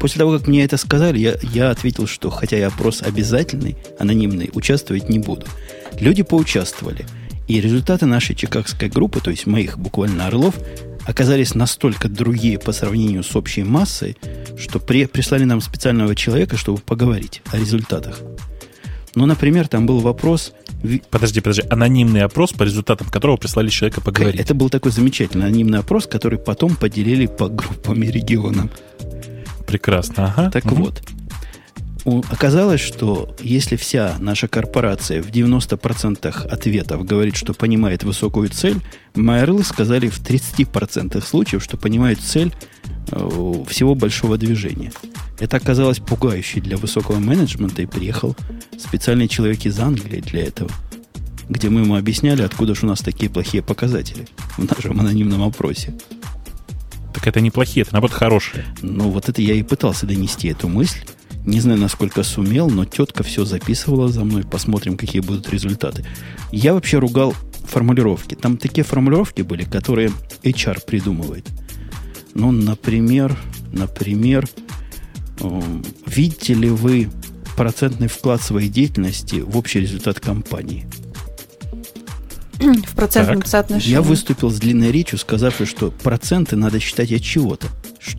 После 0.00 0.18
того, 0.18 0.38
как 0.38 0.46
мне 0.46 0.64
это 0.64 0.76
сказали, 0.76 1.18
я, 1.18 1.36
я 1.52 1.70
ответил, 1.70 2.06
что 2.06 2.30
хотя 2.30 2.58
и 2.58 2.62
опрос 2.62 3.02
обязательный, 3.02 3.76
анонимный, 3.98 4.50
участвовать 4.54 5.08
не 5.08 5.18
буду. 5.18 5.46
Люди 5.98 6.22
поучаствовали. 6.22 7.06
И 7.48 7.60
результаты 7.60 8.06
нашей 8.06 8.36
чикагской 8.36 8.88
группы, 8.88 9.20
то 9.20 9.30
есть 9.30 9.46
моих 9.46 9.78
буквально 9.78 10.26
орлов, 10.26 10.54
оказались 11.04 11.54
настолько 11.54 12.08
другие 12.08 12.58
по 12.58 12.72
сравнению 12.72 13.24
с 13.24 13.34
общей 13.34 13.64
массой, 13.64 14.16
что 14.56 14.78
при, 14.78 15.06
прислали 15.06 15.44
нам 15.44 15.60
специального 15.60 16.14
человека, 16.14 16.56
чтобы 16.56 16.78
поговорить 16.80 17.42
о 17.50 17.58
результатах. 17.58 18.20
Ну, 19.14 19.26
например, 19.26 19.68
там 19.68 19.86
был 19.86 20.00
вопрос... 20.00 20.52
Подожди, 21.10 21.40
подожди. 21.40 21.62
Анонимный 21.70 22.22
опрос, 22.22 22.52
по 22.52 22.62
результатам 22.62 23.08
которого 23.08 23.36
прислали 23.36 23.68
человека 23.68 24.00
поговорить. 24.00 24.40
Это 24.40 24.54
был 24.54 24.70
такой 24.70 24.92
замечательный 24.92 25.46
анонимный 25.46 25.78
опрос, 25.78 26.06
который 26.06 26.38
потом 26.38 26.76
поделили 26.76 27.26
по 27.26 27.48
группам 27.48 28.02
и 28.02 28.10
регионам. 28.10 28.70
Прекрасно, 29.66 30.34
ага. 30.36 30.50
Так 30.50 30.66
угу. 30.66 30.90
вот, 32.04 32.24
оказалось, 32.30 32.80
что 32.80 33.34
если 33.40 33.76
вся 33.76 34.16
наша 34.18 34.48
корпорация 34.48 35.22
в 35.22 35.30
90% 35.30 36.46
ответов 36.46 37.04
говорит, 37.04 37.36
что 37.36 37.54
понимает 37.54 38.02
высокую 38.02 38.48
цель, 38.48 38.78
Майерлы 39.14 39.62
сказали 39.64 40.08
в 40.08 40.20
30% 40.20 41.24
случаев, 41.24 41.62
что 41.62 41.76
понимают 41.76 42.20
цель 42.20 42.52
э, 43.10 43.54
всего 43.68 43.94
большого 43.94 44.38
движения. 44.38 44.92
Это 45.40 45.56
оказалось 45.56 45.98
пугающе 45.98 46.60
для 46.60 46.76
высокого 46.76 47.18
менеджмента, 47.18 47.80
и 47.80 47.86
приехал 47.86 48.36
специальный 48.78 49.26
человек 49.26 49.64
из 49.64 49.78
Англии 49.80 50.20
для 50.20 50.44
этого, 50.44 50.70
где 51.48 51.70
мы 51.70 51.80
ему 51.80 51.96
объясняли, 51.96 52.42
откуда 52.42 52.74
же 52.74 52.84
у 52.84 52.88
нас 52.88 53.00
такие 53.00 53.30
плохие 53.30 53.62
показатели 53.62 54.26
в 54.58 54.64
нашем 54.64 55.00
анонимном 55.00 55.42
опросе. 55.42 55.94
Так 57.14 57.26
это 57.26 57.40
не 57.40 57.50
плохие, 57.50 57.82
это 57.82 57.94
наоборот 57.94 58.14
хорошие. 58.14 58.66
Ну, 58.82 59.10
вот 59.10 59.30
это 59.30 59.40
я 59.40 59.54
и 59.54 59.62
пытался 59.62 60.06
донести 60.06 60.48
эту 60.48 60.68
мысль. 60.68 61.00
Не 61.46 61.60
знаю, 61.60 61.78
насколько 61.78 62.22
сумел, 62.22 62.68
но 62.68 62.84
тетка 62.84 63.22
все 63.22 63.46
записывала 63.46 64.08
за 64.08 64.24
мной. 64.24 64.44
Посмотрим, 64.44 64.98
какие 64.98 65.22
будут 65.22 65.48
результаты. 65.50 66.04
Я 66.52 66.74
вообще 66.74 66.98
ругал 66.98 67.34
формулировки. 67.64 68.34
Там 68.34 68.58
такие 68.58 68.84
формулировки 68.84 69.40
были, 69.40 69.64
которые 69.64 70.12
HR 70.42 70.84
придумывает. 70.86 71.48
Ну, 72.34 72.52
например, 72.52 73.36
например, 73.72 74.46
видите 76.06 76.54
ли 76.54 76.68
вы 76.68 77.10
процентный 77.56 78.08
вклад 78.08 78.42
своей 78.42 78.68
деятельности 78.68 79.36
в 79.36 79.56
общий 79.56 79.80
результат 79.80 80.20
компании? 80.20 80.86
В 82.58 82.94
процентном 82.94 83.40
так. 83.40 83.48
соотношении. 83.48 83.92
Я 83.92 84.02
выступил 84.02 84.50
с 84.50 84.58
длинной 84.58 84.92
речью, 84.92 85.18
сказав, 85.18 85.60
что 85.64 85.90
проценты 85.90 86.56
надо 86.56 86.78
считать 86.78 87.10
от 87.10 87.22
чего-то. 87.22 87.68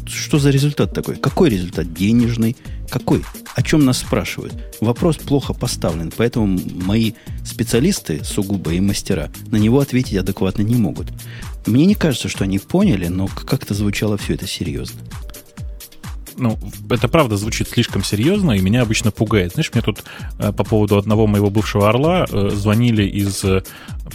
Что 0.06 0.40
за 0.40 0.50
результат 0.50 0.94
такой? 0.94 1.16
Какой 1.16 1.50
результат? 1.50 1.94
Денежный? 1.94 2.58
Какой? 2.90 3.24
О 3.56 3.62
чем 3.62 3.86
нас 3.86 4.00
спрашивают? 4.00 4.54
Вопрос 4.80 5.18
плохо 5.18 5.54
поставлен, 5.54 6.12
поэтому 6.16 6.60
мои 6.76 7.14
специалисты, 7.44 8.24
сугубо 8.24 8.74
и 8.74 8.80
мастера, 8.80 9.32
на 9.48 9.58
него 9.58 9.80
ответить 9.80 10.18
адекватно 10.18 10.64
не 10.64 10.76
могут. 10.76 11.08
Мне 11.68 11.86
не 11.86 11.96
кажется, 11.96 12.30
что 12.30 12.44
они 12.44 12.58
поняли, 12.58 13.08
но 13.08 13.28
как-то 13.28 13.74
звучало 13.74 14.18
все 14.18 14.34
это 14.34 14.48
серьезно 14.48 15.00
ну, 16.38 16.58
это 16.90 17.08
правда 17.08 17.38
звучит 17.38 17.70
слишком 17.70 18.04
серьезно, 18.04 18.52
и 18.52 18.60
меня 18.60 18.82
обычно 18.82 19.12
пугает. 19.12 19.54
Знаешь, 19.54 19.72
мне 19.74 19.82
тут 19.82 20.04
э, 20.40 20.52
по 20.52 20.64
поводу 20.64 20.98
одного 20.98 21.28
моего 21.28 21.50
бывшего 21.50 21.90
орла 21.90 22.26
э, 22.30 22.50
звонили 22.54 23.04
из, 23.04 23.44
э, 23.44 23.64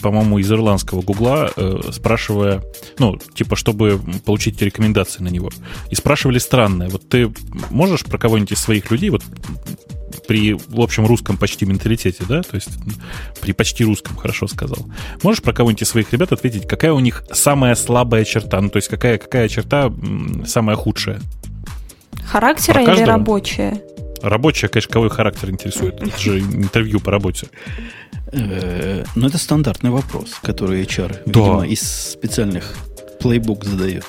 по-моему, 0.01 0.39
из 0.39 0.51
ирландского 0.51 1.01
гугла, 1.01 1.51
спрашивая, 1.91 2.63
ну, 2.99 3.17
типа, 3.33 3.55
чтобы 3.55 4.01
получить 4.25 4.61
рекомендации 4.61 5.23
на 5.23 5.29
него. 5.29 5.49
И 5.89 5.95
спрашивали 5.95 6.39
странное. 6.39 6.89
Вот 6.89 7.07
ты 7.09 7.31
можешь 7.69 8.03
про 8.03 8.17
кого-нибудь 8.17 8.51
из 8.51 8.59
своих 8.59 8.91
людей, 8.91 9.09
вот 9.09 9.23
при, 10.27 10.53
в 10.53 10.81
общем, 10.81 11.05
русском 11.05 11.37
почти 11.37 11.65
менталитете, 11.65 12.23
да, 12.27 12.41
то 12.43 12.55
есть 12.55 12.69
при 13.41 13.53
почти 13.53 13.85
русском, 13.85 14.15
хорошо 14.17 14.47
сказал. 14.47 14.85
Можешь 15.23 15.41
про 15.41 15.53
кого-нибудь 15.53 15.83
из 15.83 15.89
своих 15.89 16.11
ребят 16.11 16.31
ответить, 16.31 16.67
какая 16.67 16.91
у 16.91 16.99
них 16.99 17.23
самая 17.31 17.75
слабая 17.75 18.25
черта, 18.25 18.59
ну, 18.59 18.69
то 18.69 18.77
есть 18.77 18.89
какая, 18.89 19.17
какая 19.17 19.47
черта 19.47 19.91
самая 20.45 20.75
худшая? 20.75 21.21
Характера 22.27 22.83
или 22.83 23.01
рабочее? 23.01 23.81
Рабочее, 24.21 24.69
конечно, 24.69 24.91
кого 24.91 25.09
характер 25.09 25.49
интересует. 25.49 26.01
Это 26.01 26.19
же 26.19 26.39
интервью 26.39 26.99
по 26.99 27.11
работе. 27.11 27.47
Э, 28.31 29.03
ну, 29.15 29.27
это 29.27 29.37
стандартный 29.37 29.91
вопрос, 29.91 30.39
который 30.41 30.83
HR, 30.83 31.21
видимо, 31.25 31.65
из 31.65 31.81
специальных 31.81 32.75
плейбук 33.19 33.63
задает. 33.63 34.05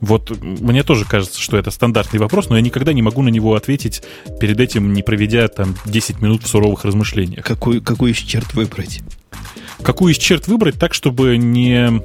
Вот 0.00 0.30
мне 0.42 0.82
тоже 0.82 1.04
кажется, 1.06 1.40
что 1.40 1.56
это 1.56 1.70
стандартный 1.70 2.20
вопрос, 2.20 2.50
но 2.50 2.56
я 2.56 2.62
никогда 2.62 2.92
не 2.92 3.02
могу 3.02 3.22
на 3.22 3.28
него 3.28 3.54
ответить 3.54 4.02
перед 4.38 4.60
этим, 4.60 4.92
не 4.92 5.02
проведя 5.02 5.48
там 5.48 5.74
10 5.86 6.20
минут 6.20 6.42
в 6.42 6.46
суровых 6.46 6.84
размышлениях. 6.84 7.44
Какую, 7.44 7.82
какую 7.82 8.12
из 8.12 8.18
черт 8.18 8.52
выбрать? 8.54 9.00
Какую 9.82 10.12
из 10.12 10.18
черт 10.18 10.48
выбрать 10.48 10.78
так, 10.78 10.92
чтобы 10.92 11.38
не, 11.38 12.02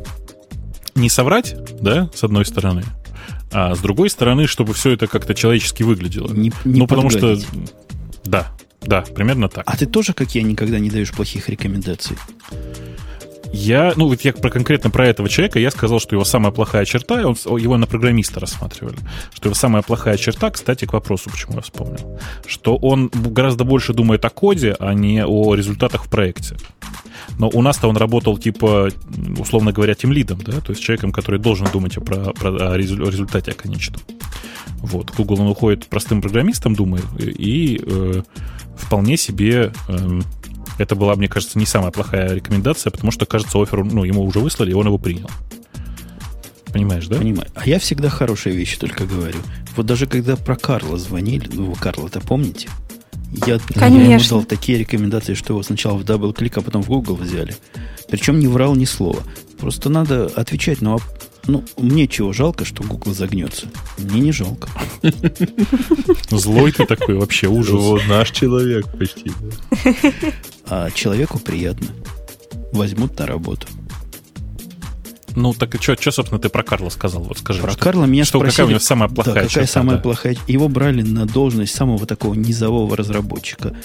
не 0.96 1.10
соврать, 1.10 1.56
да, 1.82 2.10
с 2.16 2.24
одной 2.24 2.46
стороны, 2.46 2.84
а 3.52 3.76
с 3.76 3.80
другой 3.80 4.10
стороны, 4.10 4.48
чтобы 4.48 4.74
все 4.74 4.92
это 4.92 5.08
как-то 5.08 5.34
человечески 5.34 5.84
выглядело. 5.84 6.32
Не, 6.34 6.52
не 6.66 6.80
ну, 6.80 6.88
потому 6.88 7.10
что... 7.10 7.38
Да, 8.24 8.52
да, 8.82 9.02
примерно 9.02 9.50
так. 9.50 9.64
А 9.68 9.78
ты 9.78 9.86
тоже, 9.86 10.14
как 10.14 10.34
я, 10.36 10.44
никогда 10.44 10.80
не 10.80 10.90
даешь 10.90 11.12
плохих 11.12 11.50
рекомендаций? 11.50 12.18
Я, 13.54 13.94
ну 13.98 14.08
вот 14.08 14.22
я 14.22 14.32
про 14.32 14.50
конкретно 14.50 14.90
про 14.90 15.08
этого 15.08 15.28
человека, 15.28 15.60
я 15.60 15.72
сказал, 15.72 16.00
что 16.00 16.16
его 16.16 16.24
самая 16.24 16.54
плохая 16.54 16.86
черта, 16.86 17.16
он, 17.16 17.36
его 17.60 17.76
на 17.78 17.86
программиста 17.86 18.40
рассматривали, 18.40 18.98
что 19.34 19.50
его 19.50 19.56
самая 19.56 19.82
плохая 19.82 20.16
черта, 20.16 20.50
кстати, 20.52 20.86
к 20.86 20.94
вопросу, 20.94 21.30
почему 21.30 21.56
я 21.56 21.62
вспомнил, 21.62 22.20
что 22.46 22.78
он 22.78 23.12
гораздо 23.14 23.66
больше 23.66 23.94
думает 23.94 24.24
о 24.24 24.30
коде, 24.30 24.78
а 24.80 24.94
не 24.94 25.26
о 25.26 25.54
результатах 25.54 26.06
в 26.06 26.10
проекте. 26.10 26.56
Но 27.40 27.50
у 27.50 27.62
нас-то 27.62 27.88
он 27.88 27.98
работал, 27.98 28.38
типа, 28.38 28.90
условно 29.38 29.72
говоря, 29.72 29.96
тем 29.96 30.12
лидом, 30.12 30.40
да, 30.46 30.60
то 30.62 30.72
есть 30.72 30.82
человеком, 30.82 31.12
который 31.12 31.40
должен 31.40 31.68
думать 31.72 31.96
про, 31.96 32.34
про, 32.34 32.74
о 32.74 32.78
результате 32.78 33.52
о 33.52 33.56
конечном. 33.56 34.02
Вот. 34.78 35.12
Google 35.16 35.42
он 35.42 35.48
уходит 35.48 35.88
простым 35.88 36.22
программистом, 36.22 36.76
думаю, 36.76 37.04
и 37.20 37.82
э, 37.84 38.22
вполне 38.76 39.18
себе 39.18 39.72
э, 39.88 40.22
это 40.78 40.96
была, 40.96 41.16
мне 41.16 41.28
кажется, 41.28 41.60
не 41.60 41.66
самая 41.66 41.92
плохая 41.92 42.34
рекомендация, 42.34 42.92
потому 42.92 43.12
что, 43.12 43.26
кажется, 43.26 43.62
офер, 43.62 43.84
ну, 43.84 44.04
ему 44.04 44.24
уже 44.24 44.40
выслали, 44.40 44.72
и 44.72 44.74
он 44.74 44.88
его 44.88 44.98
принял. 44.98 45.30
Понимаешь, 46.72 47.08
да? 47.08 47.18
Понимаю. 47.18 47.50
А 47.54 47.68
я 47.68 47.80
всегда 47.80 48.10
хорошие 48.10 48.56
вещи 48.56 48.80
только 48.80 49.06
говорю. 49.06 49.40
Вот 49.76 49.86
даже 49.86 50.08
когда 50.08 50.36
про 50.36 50.56
Карла 50.56 50.98
звонили, 50.98 51.50
ну, 51.52 51.72
вы 51.72 51.76
Карла-то 51.76 52.22
помните? 52.22 52.70
Я, 53.32 53.60
Конечно. 53.74 54.10
я 54.10 54.16
ему 54.16 54.30
дал 54.30 54.44
такие 54.44 54.78
рекомендации, 54.78 55.34
что 55.34 55.54
его 55.54 55.64
сначала 55.64 55.98
в 55.98 56.04
DoubleClick, 56.04 56.58
а 56.58 56.62
потом 56.62 56.84
в 56.84 56.88
Google 56.88 57.16
взяли. 57.16 57.56
Причем 58.10 58.40
не 58.40 58.48
врал 58.48 58.76
ни 58.76 58.86
слова. 58.86 59.24
Просто 59.58 59.90
надо 59.90 60.26
отвечать 60.26 60.82
на 60.82 60.98
ну, 61.48 61.64
мне 61.78 62.08
чего 62.08 62.34
жалко, 62.34 62.66
что 62.66 62.84
Google 62.84 63.14
загнется. 63.14 63.68
Мне 63.98 64.22
не 64.22 64.32
жалко. 64.32 64.70
Злой 66.30 66.72
ты 66.72 66.86
такой, 66.86 67.16
вообще 67.16 67.48
ужас. 67.48 67.82
Вот 67.82 68.08
наш 68.08 68.32
человек 68.32 68.86
почти. 68.98 69.32
А 70.68 70.92
человеку 70.92 71.40
приятно. 71.40 71.88
Возьмут 72.72 73.18
на 73.18 73.26
работу. 73.26 73.68
Ну, 75.36 75.54
так 75.54 75.76
и 75.76 75.78
что, 75.82 75.96
что, 75.96 76.12
собственно, 76.12 76.40
ты 76.40 76.50
про 76.50 76.64
Карла 76.64 76.90
сказал? 76.90 77.24
Вот 77.24 77.40
скажи. 77.40 77.62
Про 77.62 77.72
что, 77.72 77.80
Карла 77.80 78.06
меня 78.06 78.26
что, 78.26 78.40
спросили... 78.40 78.52
Какая 78.52 78.66
у 78.66 78.70
него 78.70 78.80
самая 78.80 79.10
плохая 79.10 79.34
да, 79.34 79.42
какая 79.42 79.50
черта, 79.50 79.68
самая 79.68 79.96
да. 79.98 80.02
плохая... 80.02 80.38
Его 80.48 80.68
брали 80.68 81.02
на 81.02 81.26
должность 81.26 81.74
самого 81.74 82.06
такого 82.06 82.34
низового 82.34 82.96
разработчика. 82.98 83.76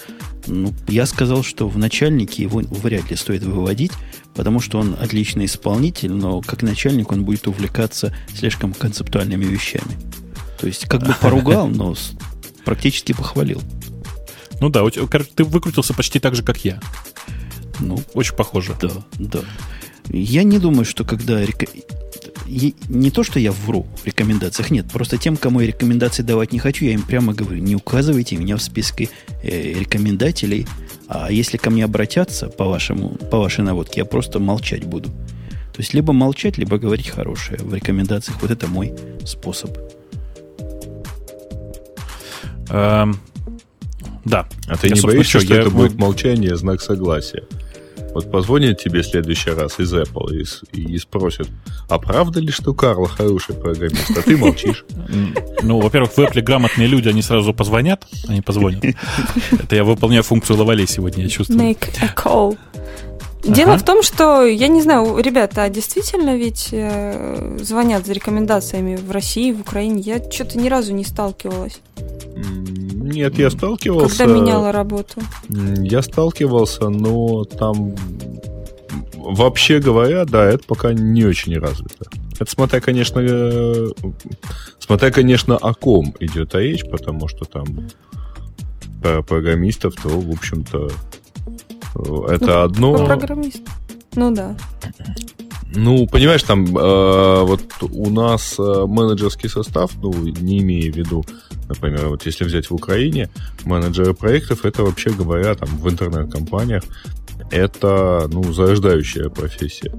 Ну, 0.46 0.72
я 0.88 1.06
сказал, 1.06 1.42
что 1.42 1.68
в 1.68 1.78
начальнике 1.78 2.42
его 2.42 2.60
вряд 2.60 3.10
ли 3.10 3.16
стоит 3.16 3.42
выводить, 3.42 3.92
потому 4.34 4.60
что 4.60 4.78
он 4.78 4.96
отличный 5.00 5.46
исполнитель, 5.46 6.12
но 6.12 6.40
как 6.40 6.62
начальник 6.62 7.12
он 7.12 7.24
будет 7.24 7.46
увлекаться 7.46 8.14
слишком 8.34 8.72
концептуальными 8.72 9.44
вещами. 9.44 9.96
То 10.58 10.66
есть, 10.66 10.86
как 10.86 11.02
бы 11.02 11.14
поругал, 11.20 11.68
но 11.68 11.94
практически 12.64 13.12
похвалил. 13.12 13.62
Ну 14.60 14.68
да, 14.70 14.82
ты 14.88 15.44
выкрутился 15.44 15.94
почти 15.94 16.18
так 16.18 16.34
же, 16.34 16.42
как 16.42 16.64
я. 16.64 16.80
Ну, 17.78 18.02
очень 18.14 18.34
похоже. 18.34 18.74
Да, 18.80 18.90
да. 19.18 19.40
Я 20.08 20.42
не 20.42 20.58
думаю, 20.58 20.84
что 20.84 21.04
когда... 21.04 21.42
Не 22.46 23.10
то, 23.10 23.24
что 23.24 23.40
я 23.40 23.50
вру 23.50 23.86
в 24.02 24.06
рекомендациях, 24.06 24.70
нет. 24.70 24.86
Просто 24.92 25.18
тем, 25.18 25.36
кому 25.36 25.60
я 25.60 25.66
рекомендации 25.66 26.22
давать 26.22 26.52
не 26.52 26.60
хочу, 26.60 26.84
я 26.84 26.92
им 26.92 27.02
прямо 27.02 27.34
говорю, 27.34 27.60
не 27.60 27.74
указывайте 27.74 28.36
меня 28.36 28.56
в 28.56 28.62
списке 28.62 29.08
э, 29.42 29.72
рекомендателей. 29.72 30.66
А 31.08 31.30
если 31.30 31.56
ко 31.56 31.70
мне 31.70 31.84
обратятся 31.84 32.48
по, 32.48 32.66
вашему, 32.66 33.10
по 33.30 33.38
вашей 33.38 33.64
наводке, 33.64 34.00
я 34.00 34.04
просто 34.04 34.38
молчать 34.38 34.84
буду. 34.84 35.08
То 35.08 35.82
есть 35.82 35.92
либо 35.92 36.12
молчать, 36.12 36.56
либо 36.56 36.78
говорить 36.78 37.08
хорошее 37.08 37.58
в 37.60 37.74
рекомендациях. 37.74 38.40
Вот 38.40 38.50
это 38.50 38.66
мой 38.68 38.94
способ. 39.24 39.76
Эм, 42.70 43.18
да. 44.24 44.48
А 44.66 44.76
ты 44.76 44.88
я, 44.88 44.94
не 44.94 45.00
боишься, 45.00 45.38
что, 45.38 45.46
что 45.46 45.54
я... 45.54 45.60
это 45.60 45.70
будет 45.70 45.94
молчание, 45.94 46.56
знак 46.56 46.80
согласия? 46.80 47.44
Вот 48.16 48.30
позвонит 48.30 48.78
тебе 48.78 49.02
в 49.02 49.06
следующий 49.06 49.50
раз 49.50 49.78
из 49.78 49.92
Apple 49.92 50.42
и, 50.72 50.94
и 50.94 50.96
спросят, 50.96 51.50
а 51.90 51.98
правда 51.98 52.40
ли, 52.40 52.50
что 52.50 52.72
Карл 52.72 53.04
хороший 53.04 53.54
программист, 53.54 54.16
а 54.16 54.22
ты 54.22 54.38
молчишь? 54.38 54.86
Ну, 55.62 55.80
во-первых, 55.80 56.12
в 56.12 56.18
Apple 56.18 56.40
грамотные 56.40 56.88
люди, 56.88 57.10
они 57.10 57.20
сразу 57.20 57.52
позвонят, 57.52 58.06
они 58.26 58.40
позвонят. 58.40 58.82
Это 59.52 59.76
я 59.76 59.84
выполняю 59.84 60.22
функцию 60.22 60.56
лавалей 60.56 60.86
сегодня, 60.86 61.24
я 61.24 61.28
чувствую. 61.28 61.60
Make 61.60 61.90
a 62.00 62.10
call. 62.16 62.56
Дело 63.42 63.74
ага. 63.74 63.78
в 63.78 63.84
том, 63.84 64.02
что, 64.02 64.44
я 64.44 64.68
не 64.68 64.82
знаю, 64.82 65.18
ребята, 65.18 65.62
а 65.62 65.68
действительно 65.68 66.36
ведь 66.36 66.70
э, 66.72 67.58
звонят 67.60 68.06
за 68.06 68.12
рекомендациями 68.12 68.96
в 68.96 69.10
России, 69.10 69.52
в 69.52 69.60
Украине? 69.60 70.00
Я 70.00 70.18
что-то 70.30 70.58
ни 70.58 70.68
разу 70.68 70.92
не 70.92 71.04
сталкивалась. 71.04 71.80
Нет, 72.36 73.38
я 73.38 73.50
сталкивался. 73.50 74.18
Когда 74.18 74.34
меняла 74.34 74.72
работу. 74.72 75.22
Я 75.48 76.02
сталкивался, 76.02 76.88
но 76.88 77.44
там 77.44 77.94
вообще 79.14 79.78
говоря, 79.78 80.24
да, 80.24 80.44
это 80.44 80.64
пока 80.66 80.92
не 80.92 81.24
очень 81.24 81.58
развито. 81.58 82.06
Это 82.38 82.50
смотря, 82.50 82.80
конечно, 82.80 83.20
э, 83.20 83.88
смотря, 84.78 85.10
конечно, 85.10 85.56
о 85.56 85.72
ком 85.74 86.14
идет 86.20 86.54
речь, 86.54 86.84
потому 86.84 87.28
что 87.28 87.44
там 87.44 87.64
про 89.02 89.22
программистов, 89.22 89.94
то, 89.94 90.08
в 90.08 90.30
общем-то, 90.30 90.90
это 92.28 92.46
ну, 92.46 92.62
одно. 92.62 93.06
Про 93.06 93.16
программистов. 93.16 93.74
Ну 94.14 94.34
да. 94.34 94.56
Ну, 95.74 96.06
понимаешь, 96.06 96.42
там 96.42 96.64
э, 96.76 97.42
вот 97.42 97.62
у 97.82 98.10
нас 98.10 98.56
э, 98.58 98.84
менеджерский 98.86 99.48
состав, 99.48 99.90
ну, 100.00 100.12
не 100.12 100.60
имея 100.60 100.90
в 100.90 100.96
виду, 100.96 101.24
например, 101.68 102.08
вот 102.08 102.24
если 102.24 102.44
взять 102.44 102.70
в 102.70 102.74
Украине, 102.74 103.28
менеджеры 103.64 104.14
проектов, 104.14 104.64
это 104.64 104.84
вообще 104.84 105.10
говоря, 105.10 105.54
там 105.54 105.68
в 105.68 105.88
интернет-компаниях, 105.88 106.82
это, 107.50 108.28
ну, 108.32 108.52
зарождающая 108.52 109.28
профессия. 109.28 109.92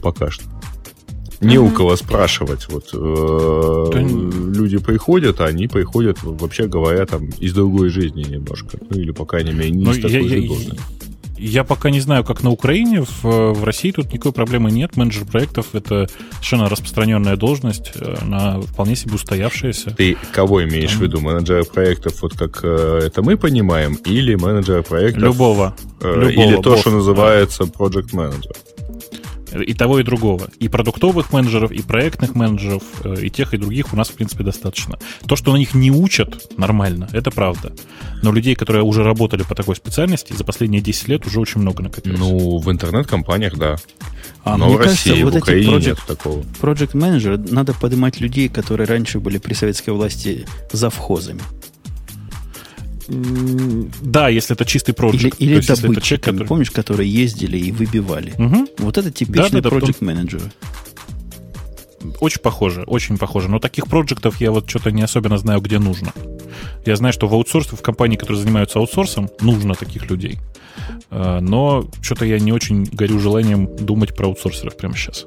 Пока 0.00 0.30
что. 0.30 0.44
Не 1.40 1.56
mm-hmm. 1.56 1.58
у 1.58 1.70
кого 1.70 1.96
спрашивать. 1.96 2.68
Вот 2.68 2.90
э, 2.92 3.90
да... 3.92 4.00
люди 4.00 4.78
приходят, 4.78 5.40
а 5.40 5.46
они 5.46 5.68
приходят, 5.68 6.18
вообще 6.22 6.66
говоря, 6.66 7.06
там 7.06 7.28
из 7.38 7.52
другой 7.52 7.90
жизни 7.90 8.24
немножко. 8.24 8.78
Ну 8.90 8.98
или, 8.98 9.12
по 9.12 9.24
крайней 9.24 9.52
мере, 9.52 9.70
не 9.70 9.84
Но 9.84 9.92
из 9.92 10.02
такой 10.02 10.22
я, 10.22 10.28
же 10.28 10.38
я, 10.38 10.72
я 11.38 11.64
пока 11.64 11.90
не 11.90 12.00
знаю, 12.00 12.24
как 12.24 12.42
на 12.42 12.50
Украине. 12.50 13.02
В, 13.02 13.52
в 13.52 13.64
России 13.64 13.90
тут 13.90 14.12
никакой 14.12 14.32
проблемы 14.32 14.70
нет. 14.70 14.96
Менеджер 14.96 15.24
проектов— 15.24 15.68
это 15.72 16.08
совершенно 16.32 16.68
распространенная 16.68 17.36
должность, 17.36 17.92
э, 17.94 18.16
она 18.20 18.60
вполне 18.60 18.96
себе 18.96 19.14
устоявшаяся. 19.14 19.90
Ты 19.90 20.16
кого 20.32 20.64
имеешь 20.64 20.90
Там... 20.90 20.98
в 20.98 21.02
виду? 21.02 21.20
Менеджера 21.20 21.64
проектов, 21.64 22.22
вот 22.22 22.34
как 22.34 22.60
э, 22.62 23.00
это 23.06 23.22
мы 23.22 23.36
понимаем, 23.36 23.94
или 24.04 24.34
менеджера 24.34 24.82
проектов... 24.82 25.22
Любого. 25.22 25.74
Э, 26.00 26.12
Любого 26.14 26.30
или 26.30 26.54
то, 26.56 26.70
босса. 26.70 26.80
что 26.80 26.90
называется 26.90 27.64
project 27.64 28.10
manager? 28.12 28.56
И 29.62 29.74
того, 29.74 30.00
и 30.00 30.02
другого. 30.02 30.48
И 30.58 30.68
продуктовых 30.68 31.32
менеджеров, 31.32 31.70
и 31.70 31.82
проектных 31.82 32.34
менеджеров, 32.34 32.82
э, 33.04 33.16
и 33.22 33.30
тех, 33.30 33.54
и 33.54 33.56
других 33.56 33.92
у 33.92 33.96
нас, 33.96 34.08
в 34.08 34.14
принципе, 34.14 34.44
достаточно. 34.44 34.98
То, 35.26 35.36
что 35.36 35.52
на 35.52 35.56
них 35.56 35.74
не 35.74 35.90
учат 35.90 36.58
нормально, 36.58 37.08
это 37.12 37.30
правда. 37.30 37.72
Но 38.22 38.32
людей, 38.32 38.54
которые 38.54 38.82
уже 38.82 39.04
работали 39.04 39.42
по 39.42 39.54
такой 39.54 39.76
специальности, 39.76 40.32
за 40.32 40.44
последние 40.44 40.80
10 40.80 41.08
лет 41.08 41.26
уже 41.26 41.40
очень 41.40 41.60
много 41.60 41.82
накопилось. 41.82 42.18
Ну, 42.18 42.58
в 42.58 42.70
интернет-компаниях, 42.70 43.56
да. 43.56 43.76
А, 44.44 44.56
Но 44.56 44.70
в 44.70 44.76
России, 44.76 45.10
кажется, 45.10 45.24
вот 45.24 45.34
в 45.34 45.36
Украине 45.38 45.72
project, 45.72 45.86
нет 45.86 45.98
такого. 46.06 46.44
Project 46.60 46.92
Manager 46.92 47.52
надо 47.52 47.74
поднимать 47.74 48.20
людей, 48.20 48.48
которые 48.48 48.86
раньше 48.86 49.20
были 49.20 49.38
при 49.38 49.54
советской 49.54 49.90
власти 49.90 50.46
завхозами. 50.72 51.40
Да, 53.08 54.28
если 54.28 54.54
это 54.54 54.64
чистый 54.64 54.92
проект. 54.92 55.16
Или, 55.16 55.32
или 55.38 55.60
добытчиками, 55.60 56.36
который... 56.36 56.46
помнишь, 56.46 56.70
которые 56.70 57.10
ездили 57.10 57.58
и 57.58 57.72
выбивали. 57.72 58.32
Угу. 58.38 58.68
Вот 58.78 58.98
это 58.98 59.10
типичный 59.10 59.60
да, 59.60 59.70
project 59.70 60.04
менеджер. 60.04 60.42
Очень 62.20 62.40
похоже, 62.40 62.82
очень 62.82 63.18
похоже. 63.18 63.48
Но 63.48 63.58
таких 63.58 63.86
проектов 63.86 64.40
я 64.40 64.50
вот 64.50 64.68
что-то 64.68 64.90
не 64.90 65.02
особенно 65.02 65.38
знаю, 65.38 65.60
где 65.60 65.78
нужно. 65.78 66.12
Я 66.84 66.96
знаю, 66.96 67.12
что 67.12 67.26
в 67.26 67.34
аутсорсе, 67.34 67.76
в 67.76 67.82
компании, 67.82 68.16
которые 68.16 68.42
занимаются 68.42 68.78
аутсорсом, 68.78 69.28
нужно 69.40 69.74
таких 69.74 70.08
людей. 70.10 70.38
А, 71.10 71.40
но 71.40 71.88
что-то 72.02 72.24
я 72.24 72.38
не 72.38 72.52
очень 72.52 72.84
горю 72.84 73.18
желанием 73.18 73.74
думать 73.76 74.14
про 74.14 74.26
аутсорсеров 74.26 74.76
прямо 74.76 74.94
сейчас. 74.94 75.26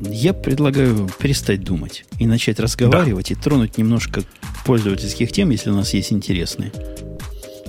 Я 0.00 0.32
предлагаю 0.32 1.08
перестать 1.18 1.62
думать 1.62 2.04
и 2.18 2.26
начать 2.26 2.58
разговаривать 2.60 3.28
да. 3.28 3.34
и 3.34 3.42
тронуть 3.42 3.78
немножко 3.78 4.22
пользовательских 4.64 5.32
тем, 5.32 5.50
если 5.50 5.70
у 5.70 5.74
нас 5.74 5.94
есть 5.94 6.12
интересные. 6.12 6.72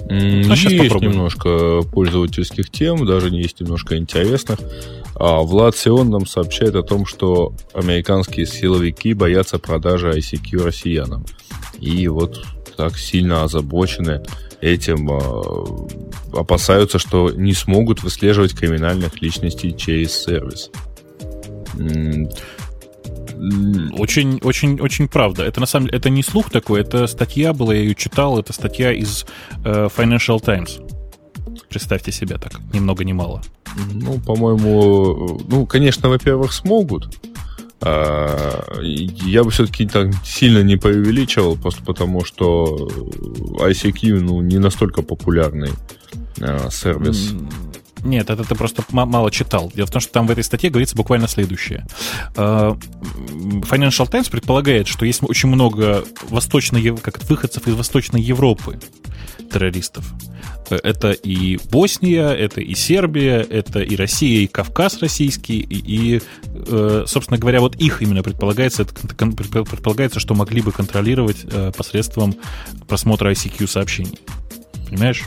А 0.08 0.14
есть 0.14 0.78
попробуем. 0.78 1.12
немножко 1.12 1.82
пользовательских 1.92 2.70
тем, 2.70 3.06
даже 3.06 3.32
не 3.32 3.42
есть 3.42 3.60
немножко 3.60 3.98
интересных. 3.98 4.60
А 5.16 5.40
Влад 5.42 5.76
Сион 5.76 6.10
нам 6.10 6.26
сообщает 6.26 6.76
о 6.76 6.84
том, 6.84 7.06
что 7.06 7.54
американские 7.74 8.46
силовики 8.46 9.14
боятся 9.14 9.58
продажи 9.58 10.12
ICQ 10.12 10.64
россиянам. 10.64 11.26
И 11.80 12.08
вот 12.08 12.44
так 12.76 12.98
сильно 12.98 13.44
озабочены 13.44 14.22
этим, 14.62 15.10
а, 15.12 15.88
опасаются, 16.34 17.00
что 17.00 17.32
не 17.32 17.54
смогут 17.54 18.04
выслеживать 18.04 18.54
криминальных 18.54 19.22
личностей 19.22 19.76
через 19.76 20.12
сервис. 20.12 20.70
Очень, 23.98 24.40
очень, 24.42 24.80
очень 24.80 25.08
правда. 25.08 25.44
Это 25.44 25.60
на 25.60 25.66
самом 25.66 25.88
деле 25.88 25.98
это 25.98 26.10
не 26.10 26.24
слух 26.24 26.50
такой, 26.50 26.82
это 26.82 27.06
статья 27.08 27.54
была, 27.54 27.74
я 27.74 27.82
ее 27.82 27.96
читал, 27.96 28.40
это 28.40 28.54
статья 28.54 28.94
из 28.94 29.26
э, 29.64 29.90
Financial 29.96 30.40
Times. 30.40 30.80
Представьте 31.70 32.12
себе 32.12 32.38
так, 32.38 32.54
ни 32.74 32.80
много 32.80 33.04
ни 33.04 33.14
мало. 33.14 33.42
Ну, 33.94 34.20
по-моему, 34.20 35.42
ну, 35.48 35.66
конечно, 35.66 36.10
во-первых, 36.10 36.54
смогут. 36.54 37.20
А, 37.82 38.82
я 38.82 39.44
бы 39.44 39.52
все-таки 39.52 39.86
так 39.86 40.14
сильно 40.24 40.64
не 40.64 40.78
преувеличивал, 40.78 41.58
просто 41.58 41.84
потому 41.84 42.24
что 42.24 42.90
ICQ 43.60 44.22
ну, 44.22 44.42
не 44.42 44.58
настолько 44.58 45.02
популярный 45.02 45.72
а, 46.40 46.70
сервис. 46.72 47.34
Нет, 48.06 48.30
это 48.30 48.44
ты 48.44 48.54
просто 48.56 48.84
мало 48.92 49.32
читал. 49.32 49.72
Дело 49.74 49.88
в 49.88 49.92
том, 49.92 50.00
что 50.00 50.12
там 50.14 50.28
в 50.28 50.32
этой 50.32 50.44
статье 50.44 50.70
говорится 50.70 50.96
буквально 50.96 51.28
следующее. 51.28 51.86
Э, 52.38 52.76
Financial 53.64 54.10
Times 54.10 54.30
предполагает, 54.30 54.88
что 54.88 55.06
есть 55.06 55.22
очень 55.24 55.50
много 55.50 56.06
восточно, 56.30 56.80
как 56.98 57.22
выходцев 57.24 57.68
из 57.68 57.74
Восточной 57.74 58.22
Европы 58.22 58.80
террористов. 59.52 60.06
Э, 60.70 60.78
это 60.84 61.12
и 61.14 61.58
Босния, 61.72 62.30
это 62.30 62.62
и 62.62 62.76
Сербия, 62.76 63.38
это 63.42 63.80
и 63.80 63.96
Россия, 63.96 64.42
и 64.42 64.48
Кавказ 64.48 65.02
российский, 65.02 65.60
и, 65.60 66.16
и 66.16 66.22
э, 66.54 67.06
собственно 67.08 67.40
говоря, 67.40 67.60
вот 67.60 67.76
их 67.78 68.04
именно 68.04 68.22
предполагается, 68.22 68.86
предполагается, 68.86 70.20
что 70.20 70.36
могли 70.36 70.62
бы 70.62 70.72
контролировать 70.72 71.44
посредством 71.76 72.36
просмотра 72.88 73.32
ICQ 73.32 73.68
сообщений. 73.68 74.20
Понимаешь? 74.90 75.24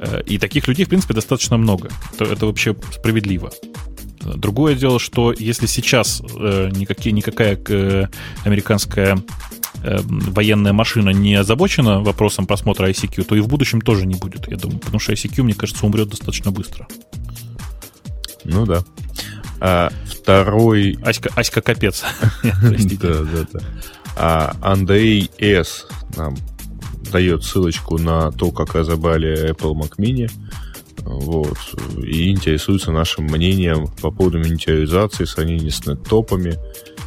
Э, 0.00 0.22
и 0.26 0.38
таких 0.38 0.68
людей, 0.68 0.84
в 0.84 0.88
принципе, 0.88 1.14
достаточно 1.14 1.56
много. 1.56 1.90
Это, 2.14 2.24
это 2.24 2.46
вообще 2.46 2.76
справедливо. 2.92 3.50
Другое 4.20 4.74
дело, 4.74 4.98
что 4.98 5.32
если 5.32 5.66
сейчас 5.66 6.20
э, 6.20 6.70
никакие, 6.72 7.12
никакая 7.12 7.58
э, 7.68 8.06
американская 8.44 9.18
э, 9.82 9.98
военная 10.02 10.72
машина 10.72 11.10
не 11.10 11.34
озабочена 11.34 12.00
вопросом 12.00 12.46
просмотра 12.46 12.88
ICQ, 12.90 13.24
то 13.24 13.34
и 13.34 13.40
в 13.40 13.48
будущем 13.48 13.80
тоже 13.80 14.06
не 14.06 14.16
будет, 14.16 14.48
я 14.48 14.56
думаю. 14.56 14.80
Потому 14.80 14.98
что 14.98 15.12
ICQ, 15.12 15.42
мне 15.42 15.54
кажется, 15.54 15.86
умрет 15.86 16.08
достаточно 16.08 16.50
быстро. 16.50 16.86
Ну 18.44 18.66
да. 18.66 18.84
А, 19.60 19.90
второй... 20.04 20.98
Аська, 21.04 21.30
Аська 21.34 21.60
капец. 21.60 22.04
Да, 22.42 23.22
да, 23.22 23.46
да. 23.52 24.56
Андрей 24.60 25.30
С. 25.38 25.86
нам 26.16 26.36
дает 27.10 27.44
ссылочку 27.44 27.98
на 27.98 28.30
то, 28.32 28.50
как 28.50 28.74
разобрали 28.74 29.50
Apple 29.50 29.74
Mac 29.74 29.92
Mini. 29.98 30.30
Вот, 31.02 31.56
и 32.02 32.30
интересуется 32.30 32.90
нашим 32.90 33.26
мнением 33.26 33.86
по 34.02 34.10
поводу 34.10 34.38
монетаризации, 34.38 35.24
сравнения 35.24 35.70
с 35.70 35.86
неттопами 35.86 36.56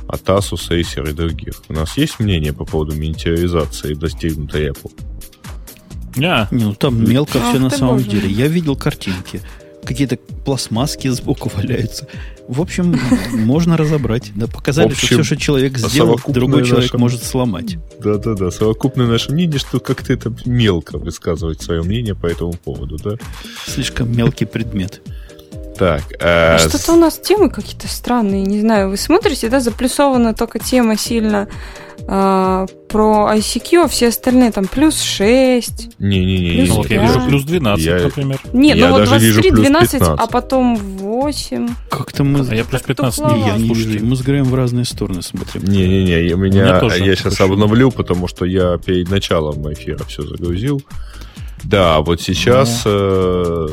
от 0.07 0.21
Asus, 0.23 0.69
Acer 0.69 1.09
и 1.09 1.13
других. 1.13 1.61
У 1.69 1.73
нас 1.73 1.97
есть 1.97 2.19
мнение 2.19 2.53
по 2.53 2.65
поводу 2.65 2.95
монетаризации, 2.95 3.93
достигнутой 3.93 4.69
Apple? 4.69 4.91
Yeah. 6.15 6.47
Не, 6.51 6.65
ну 6.65 6.73
там 6.73 7.03
мелко 7.03 7.39
все 7.39 7.59
на 7.59 7.69
самом 7.69 7.97
боже. 7.97 8.09
деле. 8.09 8.29
Я 8.29 8.47
видел 8.47 8.75
картинки 8.75 9.41
какие-то 9.83 10.17
пластмасски 10.17 11.07
сбоку 11.09 11.51
валяются. 11.53 12.07
В 12.51 12.59
общем, 12.59 12.99
можно 13.31 13.77
разобрать. 13.77 14.33
Да, 14.35 14.45
показали, 14.45 14.87
общем, 14.87 14.97
что 14.97 15.15
все, 15.15 15.23
что 15.23 15.37
человек 15.37 15.77
сделал, 15.77 16.19
другой 16.27 16.65
человек 16.65 16.91
нашем... 16.91 16.99
может 16.99 17.23
сломать. 17.23 17.77
Да-да-да, 18.03 18.51
совокупное 18.51 19.07
наше 19.07 19.31
мнение, 19.31 19.57
что 19.57 19.79
как-то 19.79 20.11
это 20.11 20.33
мелко 20.45 20.97
высказывать 20.97 21.61
свое 21.61 21.81
мнение 21.81 22.13
по 22.13 22.25
этому 22.25 22.51
поводу, 22.51 22.97
да? 22.97 23.15
Слишком 23.65 24.13
мелкий 24.13 24.43
предмет. 24.43 25.01
Так. 25.81 26.03
Э, 26.19 26.59
Что-то 26.59 26.93
у 26.93 26.95
нас 26.95 27.17
темы 27.17 27.49
какие-то 27.49 27.87
странные, 27.87 28.43
не 28.43 28.59
знаю. 28.59 28.91
Вы 28.91 28.97
смотрите, 28.97 29.49
да, 29.49 29.59
заплюсована 29.59 30.35
только 30.35 30.59
тема 30.59 30.95
сильно 30.95 31.47
э, 31.97 32.67
про 32.87 33.31
ICQ, 33.33 33.85
а 33.85 33.87
все 33.87 34.09
остальные 34.09 34.51
там 34.51 34.67
плюс 34.67 35.01
6. 35.01 35.97
Не-не-не. 35.97 36.67
Ну, 36.67 36.75
вот 36.75 36.91
я 36.91 37.01
вижу 37.01 37.21
плюс 37.21 37.45
12, 37.45 37.83
я, 37.83 37.97
например. 37.97 38.39
Нет, 38.53 38.77
ну 38.77 38.89
вот 38.91 39.05
23, 39.05 39.49
12, 39.49 40.01
а 40.03 40.27
потом 40.27 40.75
8. 40.75 41.69
Как-то 41.89 42.23
мы... 42.25 42.47
А 42.47 42.53
я 42.53 42.63
плюс 42.63 42.83
15 42.83 43.19
не, 43.19 43.47
я 43.47 43.57
не 43.57 43.73
вижу. 43.73 44.05
Мы 44.05 44.15
с 44.15 44.21
Греем 44.21 44.45
в 44.45 44.53
разные 44.53 44.85
стороны 44.85 45.23
смотрим. 45.23 45.63
Не-не-не, 45.63 46.31
у 46.35 46.37
меня, 46.37 46.79
я 46.79 47.15
сейчас 47.15 47.41
обновлю, 47.41 47.89
потому 47.89 48.27
что 48.27 48.45
я 48.45 48.77
перед 48.77 49.09
началом 49.09 49.73
эфира 49.73 50.03
все 50.03 50.21
загрузил. 50.21 50.83
Да, 51.63 52.01
вот 52.01 52.21
сейчас... 52.21 52.83
Э, 52.85 53.67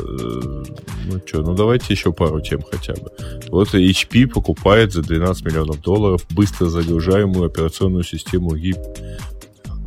ну 1.11 1.21
что, 1.25 1.41
ну 1.41 1.55
давайте 1.55 1.93
еще 1.93 2.13
пару 2.13 2.41
тем 2.41 2.61
хотя 2.61 2.93
бы. 2.93 3.11
Вот 3.49 3.73
HP 3.73 4.27
покупает 4.27 4.93
за 4.93 5.01
12 5.01 5.45
миллионов 5.45 5.81
долларов 5.81 6.25
быстро 6.29 6.67
загружаемую 6.67 7.45
операционную 7.45 8.03
систему 8.03 8.55
GIP 8.55 8.77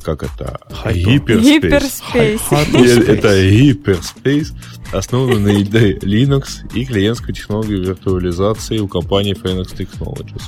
как 0.03 0.23
это? 0.25 0.59
Hyperspace. 0.85 2.03
Hyperspace. 2.13 3.07
Это 3.07 3.29
Hyperspace, 3.29 4.49
основанный 4.93 5.39
на 5.41 5.63
идее 5.63 5.99
Linux 5.99 6.69
и 6.75 6.85
клиентской 6.85 7.35
технологии 7.35 7.77
виртуализации 7.77 8.79
у 8.79 8.89
компании 8.89 9.35
Phoenix 9.35 9.75
Technologies. 9.77 10.43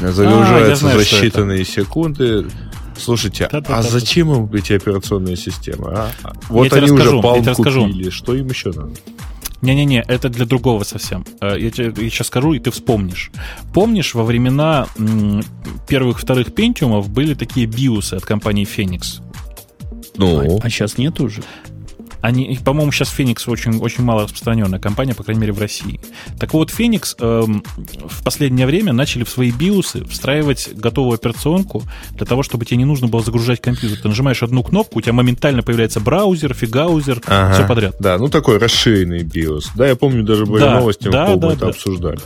Загружается 0.00 0.90
а, 0.90 0.98
за 0.98 1.00
считанные 1.00 1.64
секунды. 1.64 2.46
Слушайте, 2.98 3.48
да, 3.52 3.60
да, 3.60 3.78
а 3.78 3.82
да, 3.82 3.88
зачем 3.88 4.32
им 4.32 4.52
эти 4.52 4.72
операционные 4.72 5.36
системы? 5.36 5.92
А? 5.94 6.10
Вот 6.48 6.72
они 6.72 6.90
уже 6.90 7.20
палм 7.20 7.44
купили, 7.44 8.10
что 8.10 8.34
им 8.34 8.48
еще 8.48 8.70
надо? 8.72 8.92
Не-не-не, 9.66 10.04
это 10.06 10.28
для 10.28 10.46
другого 10.46 10.84
совсем. 10.84 11.24
Э, 11.40 11.56
я 11.58 11.70
тебе 11.70 11.92
я 11.96 12.10
сейчас 12.10 12.28
скажу, 12.28 12.52
и 12.52 12.60
ты 12.60 12.70
вспомнишь. 12.70 13.32
Помнишь, 13.74 14.14
во 14.14 14.22
времена 14.22 14.86
первых-вторых 15.88 16.54
пентиумов 16.54 17.08
были 17.08 17.34
такие 17.34 17.66
биосы 17.66 18.14
от 18.14 18.24
компании 18.24 18.64
Phoenix? 18.64 19.20
Ну, 20.16 20.58
а, 20.58 20.60
а 20.62 20.70
сейчас 20.70 20.98
нет 20.98 21.20
уже. 21.20 21.42
Они, 22.26 22.58
по-моему, 22.64 22.90
сейчас 22.90 23.10
Феникс 23.10 23.46
очень, 23.46 23.78
очень 23.78 24.02
мало 24.02 24.24
распространенная 24.24 24.80
компания, 24.80 25.14
по 25.14 25.22
крайней 25.22 25.42
мере, 25.42 25.52
в 25.52 25.60
России. 25.60 26.00
Так 26.40 26.54
вот, 26.54 26.72
Феникс 26.72 27.14
эм, 27.20 27.62
в 27.76 28.24
последнее 28.24 28.66
время 28.66 28.92
начали 28.92 29.22
в 29.22 29.28
свои 29.28 29.52
биосы 29.52 30.04
встраивать 30.06 30.70
готовую 30.74 31.14
операционку 31.14 31.84
для 32.10 32.26
того, 32.26 32.42
чтобы 32.42 32.64
тебе 32.64 32.78
не 32.78 32.84
нужно 32.84 33.06
было 33.06 33.22
загружать 33.22 33.60
компьютер. 33.60 34.00
Ты 34.00 34.08
нажимаешь 34.08 34.42
одну 34.42 34.64
кнопку, 34.64 34.98
у 34.98 35.02
тебя 35.02 35.12
моментально 35.12 35.62
появляется 35.62 36.00
браузер, 36.00 36.52
фигаузер, 36.52 37.22
ага, 37.26 37.54
все 37.54 37.68
подряд. 37.68 37.94
Да, 38.00 38.18
ну 38.18 38.26
такой 38.26 38.58
расширенный 38.58 39.22
биос. 39.22 39.70
Да, 39.76 39.86
я 39.86 39.94
помню, 39.94 40.24
даже 40.24 40.46
были 40.46 40.62
да, 40.62 40.80
новости, 40.80 41.06
да, 41.06 41.28
мы 41.28 41.36
да, 41.36 41.52
это 41.52 41.60
да. 41.60 41.68
обсуждали. 41.68 42.18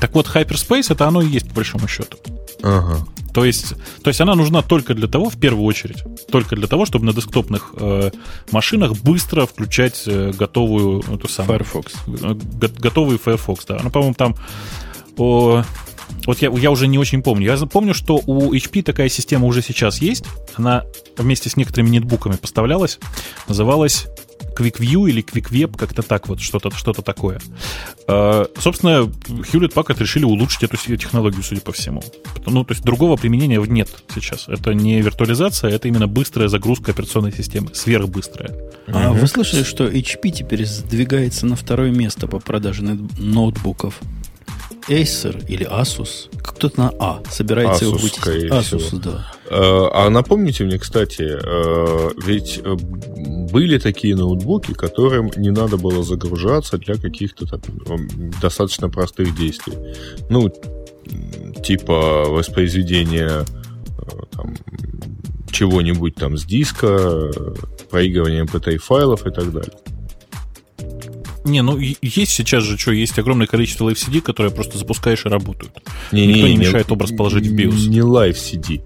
Так 0.00 0.14
вот, 0.14 0.28
Hyperspace 0.32 0.92
это 0.92 1.08
оно 1.08 1.22
и 1.22 1.26
есть, 1.26 1.48
по 1.48 1.56
большому 1.56 1.88
счету. 1.88 2.18
Ага. 2.62 3.04
То 3.36 3.44
есть, 3.44 3.74
то 4.02 4.08
есть 4.08 4.18
она 4.22 4.34
нужна 4.34 4.62
только 4.62 4.94
для 4.94 5.08
того, 5.08 5.28
в 5.28 5.38
первую 5.38 5.66
очередь, 5.66 6.02
только 6.30 6.56
для 6.56 6.66
того, 6.66 6.86
чтобы 6.86 7.04
на 7.04 7.12
десктопных 7.12 7.74
э, 7.78 8.10
машинах 8.50 8.92
быстро 9.02 9.44
включать 9.44 10.04
э, 10.06 10.32
готовую 10.32 11.00
эту 11.00 11.28
самую, 11.28 11.58
Firefox. 11.58 11.92
Э, 12.06 12.34
готовый 12.78 13.18
Firefox, 13.18 13.66
да. 13.66 13.78
Ну, 13.84 13.90
по-моему, 13.90 14.14
там 14.14 14.36
о, 15.18 15.64
вот 16.24 16.38
я, 16.40 16.50
я 16.50 16.70
уже 16.70 16.86
не 16.86 16.96
очень 16.96 17.22
помню. 17.22 17.54
Я 17.54 17.66
помню, 17.66 17.92
что 17.92 18.22
у 18.24 18.54
HP 18.54 18.82
такая 18.82 19.10
система 19.10 19.44
уже 19.44 19.60
сейчас 19.60 20.00
есть. 20.00 20.24
Она 20.54 20.84
вместе 21.18 21.50
с 21.50 21.58
некоторыми 21.58 21.90
нетбуками 21.90 22.36
поставлялась. 22.36 22.98
Называлась 23.48 24.06
Quick 24.56 24.78
View 24.78 25.08
или 25.08 25.22
Quick 25.22 25.50
Web, 25.50 25.76
как-то 25.76 26.02
так 26.02 26.28
вот, 26.28 26.40
что-то 26.40 26.70
что 26.70 26.92
такое. 26.92 27.40
А, 28.08 28.46
собственно, 28.58 29.10
Hewlett 29.28 29.74
Packard 29.74 29.98
решили 30.00 30.24
улучшить 30.24 30.62
эту 30.62 30.76
технологию, 30.76 31.42
судя 31.42 31.60
по 31.60 31.72
всему. 31.72 32.02
Ну, 32.46 32.64
то 32.64 32.72
есть 32.72 32.84
другого 32.84 33.16
применения 33.16 33.60
нет 33.60 33.88
сейчас. 34.14 34.48
Это 34.48 34.72
не 34.72 35.00
виртуализация, 35.00 35.70
это 35.70 35.88
именно 35.88 36.06
быстрая 36.06 36.48
загрузка 36.48 36.92
операционной 36.92 37.32
системы, 37.32 37.74
сверхбыстрая. 37.74 38.54
А 38.88 39.10
угу. 39.10 39.20
вы 39.20 39.26
слышали, 39.26 39.62
что 39.62 39.86
HP 39.86 40.30
теперь 40.30 40.64
сдвигается 40.64 41.46
на 41.46 41.56
второе 41.56 41.90
место 41.90 42.26
по 42.26 42.38
продаже 42.38 42.82
ноутбуков? 42.82 44.00
Acer 44.88 45.44
или 45.48 45.66
Asus, 45.68 46.28
кто-то 46.40 46.80
на 46.80 46.92
А 47.00 47.22
собирается 47.30 47.84
Asus, 47.84 47.88
его 47.88 47.98
вытеснить. 47.98 48.50
Asus, 48.50 48.78
всего. 48.78 49.00
да. 49.00 49.32
Э, 49.48 49.88
а 49.92 50.10
напомните 50.10 50.64
мне, 50.64 50.78
кстати, 50.78 51.22
э, 51.22 52.10
ведь 52.24 52.60
э, 52.64 52.74
были 53.52 53.78
такие 53.78 54.16
ноутбуки, 54.16 54.74
которым 54.74 55.30
не 55.36 55.50
надо 55.50 55.76
было 55.76 56.02
загружаться 56.02 56.78
для 56.78 56.96
каких-то 56.96 57.46
там, 57.46 57.60
достаточно 58.40 58.88
простых 58.88 59.36
действий. 59.36 59.74
Ну, 60.30 60.52
типа 61.62 62.24
воспроизведения 62.28 63.44
там, 64.32 64.56
чего-нибудь 65.50 66.16
там 66.16 66.36
с 66.36 66.44
диска, 66.44 67.30
проигрывания 67.88 68.44
mp3 68.44 68.78
файлов 68.78 69.26
и 69.26 69.30
так 69.30 69.52
далее. 69.52 69.72
Не, 71.44 71.62
ну 71.62 71.78
есть 71.78 72.32
сейчас 72.32 72.64
же 72.64 72.76
что, 72.76 72.90
есть 72.90 73.16
огромное 73.20 73.46
количество 73.46 73.88
Live 73.88 73.94
CD, 73.94 74.20
которые 74.20 74.52
просто 74.52 74.78
запускаешь 74.78 75.24
и 75.24 75.28
работают. 75.28 75.80
Не, 76.10 76.26
Никто 76.26 76.48
не, 76.48 76.54
не, 76.54 76.58
не 76.58 76.66
мешает 76.66 76.90
образ 76.90 77.12
положить 77.12 77.46
в 77.46 77.54
BIOS. 77.54 77.88
Не 77.88 78.00
Live 78.00 78.34
CD. 78.34 78.82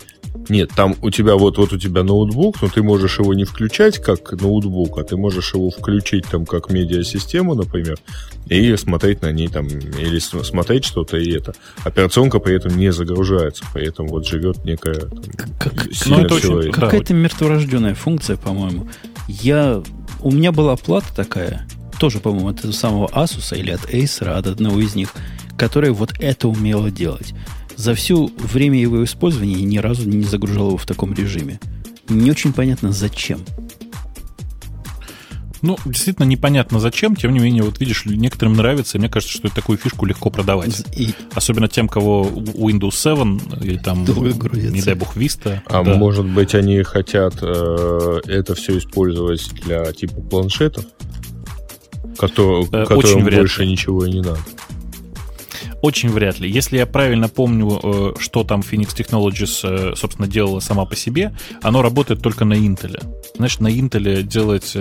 Нет, 0.50 0.72
там 0.74 0.96
у 1.00 1.10
тебя 1.10 1.36
вот, 1.36 1.58
вот 1.58 1.72
у 1.72 1.78
тебя 1.78 2.02
ноутбук, 2.02 2.60
но 2.60 2.68
ты 2.68 2.82
можешь 2.82 3.20
его 3.20 3.34
не 3.34 3.44
включать 3.44 3.98
как 3.98 4.32
ноутбук, 4.32 4.98
а 4.98 5.04
ты 5.04 5.16
можешь 5.16 5.54
его 5.54 5.70
включить 5.70 6.26
там 6.26 6.44
как 6.44 6.70
медиасистему, 6.70 7.54
например, 7.54 7.98
и 8.46 8.74
смотреть 8.74 9.22
на 9.22 9.30
ней 9.30 9.46
там, 9.46 9.68
или 9.68 10.18
смотреть 10.18 10.84
что-то, 10.84 11.18
и 11.18 11.30
это. 11.30 11.54
Операционка 11.84 12.40
при 12.40 12.56
этом 12.56 12.76
не 12.76 12.90
загружается, 12.90 13.64
при 13.72 13.86
этом 13.86 14.08
вот 14.08 14.26
живет 14.26 14.64
некая 14.64 14.96
там, 14.96 15.22
как, 15.56 15.86
ну, 16.06 16.18
это 16.18 16.34
очень, 16.34 16.72
Какая-то 16.72 17.14
мертворожденная 17.14 17.94
функция, 17.94 18.36
по-моему. 18.36 18.88
Я, 19.28 19.80
у 20.20 20.32
меня 20.32 20.50
была 20.50 20.74
плата 20.74 21.14
такая, 21.14 21.64
тоже, 22.00 22.18
по-моему, 22.18 22.48
от 22.48 22.58
этого 22.58 22.72
самого 22.72 23.06
Asus 23.06 23.56
или 23.56 23.70
от 23.70 23.88
Acer, 23.94 24.30
от 24.30 24.48
одного 24.48 24.80
из 24.80 24.96
них, 24.96 25.14
которая 25.56 25.92
вот 25.92 26.14
это 26.18 26.48
умела 26.48 26.90
делать. 26.90 27.34
За 27.80 27.94
все 27.94 28.28
время 28.36 28.78
его 28.78 29.02
использования 29.02 29.54
я 29.54 29.64
ни 29.64 29.78
разу 29.78 30.06
не 30.06 30.22
загружал 30.22 30.66
его 30.68 30.76
в 30.76 30.84
таком 30.84 31.14
режиме. 31.14 31.58
Не 32.10 32.30
очень 32.30 32.52
понятно, 32.52 32.92
зачем. 32.92 33.40
Ну, 35.62 35.78
действительно 35.86 36.26
непонятно 36.26 36.78
зачем, 36.78 37.16
тем 37.16 37.32
не 37.32 37.38
менее, 37.38 37.62
вот 37.62 37.80
видишь, 37.80 38.04
некоторым 38.04 38.52
нравится, 38.52 38.98
и 38.98 39.00
мне 39.00 39.08
кажется, 39.08 39.34
что 39.34 39.48
такую 39.48 39.78
фишку 39.78 40.04
легко 40.04 40.28
продавать. 40.28 40.84
И... 40.94 41.14
Особенно 41.32 41.68
тем, 41.68 41.88
кого 41.88 42.26
Windows 42.26 42.96
7 42.96 43.62
или 43.62 43.78
там, 43.78 44.04
не 44.04 44.82
дай 44.82 44.94
бог, 44.94 45.16
Vista. 45.16 45.60
А 45.64 45.82
да. 45.82 45.94
может 45.94 46.26
быть, 46.26 46.54
они 46.54 46.82
хотят 46.82 47.36
э, 47.40 48.20
это 48.26 48.54
все 48.56 48.76
использовать 48.76 49.48
для 49.64 49.90
типа 49.94 50.20
планшетов? 50.20 50.84
Котор, 52.18 52.66
э, 52.72 52.84
которым 52.84 53.24
больше 53.24 53.64
ничего 53.64 54.04
и 54.04 54.10
не 54.12 54.20
надо. 54.20 54.40
Очень 55.82 56.10
вряд 56.10 56.38
ли. 56.38 56.50
Если 56.50 56.76
я 56.76 56.86
правильно 56.86 57.28
помню, 57.28 57.80
э, 57.82 58.12
что 58.18 58.44
там 58.44 58.60
Phoenix 58.60 58.94
Technologies, 58.94 59.60
э, 59.62 59.94
собственно, 59.96 60.28
делала 60.28 60.60
сама 60.60 60.84
по 60.84 60.94
себе, 60.94 61.34
оно 61.62 61.82
работает 61.82 62.22
только 62.22 62.44
на 62.44 62.54
Intel. 62.54 63.02
Значит, 63.36 63.60
на 63.60 63.68
Intel 63.68 64.22
делать 64.22 64.76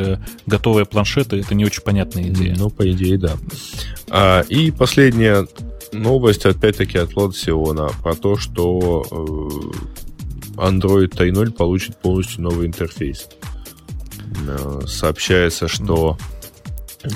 готовые 0.46 0.86
планшеты— 0.86 1.38
это 1.40 1.56
не 1.56 1.66
очень 1.66 1.82
понятная 1.82 2.24
идея. 2.24 2.56
Ну, 2.58 2.70
по 2.70 2.90
идее, 2.92 3.18
да. 3.18 3.34
А, 4.10 4.42
и 4.42 4.72
последняя 4.72 5.48
новость, 5.94 6.46
опять-таки, 6.46 6.98
от 6.98 7.16
Лотсиона 7.16 7.90
про 8.04 8.16
то, 8.16 8.36
что 8.38 9.04
Android 10.56 11.10
3.0 11.10 11.52
получит 11.52 11.98
полностью 11.98 12.44
новый 12.44 12.68
интерфейс. 12.68 13.28
Сообщается, 14.86 15.68
что 15.68 16.18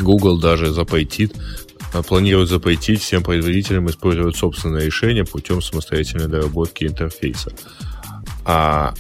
Google 0.02 0.40
даже 0.40 0.72
запретит, 0.72 1.36
а, 1.94 2.02
планирует 2.02 2.50
запретить 2.50 3.02
всем 3.02 3.24
производителям 3.24 3.90
использовать 3.90 4.36
собственное 4.36 4.86
решение 4.86 5.26
путем 5.26 5.62
самостоятельной 5.62 6.28
доработки 6.28 6.86
интерфейса. 6.86 7.52
А 8.46 8.94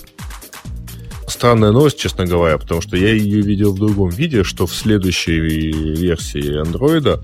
странная 1.28 1.72
новость, 1.72 1.98
честно 1.98 2.26
говоря, 2.26 2.58
потому 2.58 2.82
что 2.82 2.96
я 2.96 3.12
ее 3.12 3.42
видел 3.42 3.74
в 3.74 3.80
другом 3.80 4.10
виде, 4.10 4.44
что 4.44 4.68
в 4.68 4.76
следующей 4.76 5.40
версии 5.40 6.62
Android 6.62 7.08
а, 7.08 7.20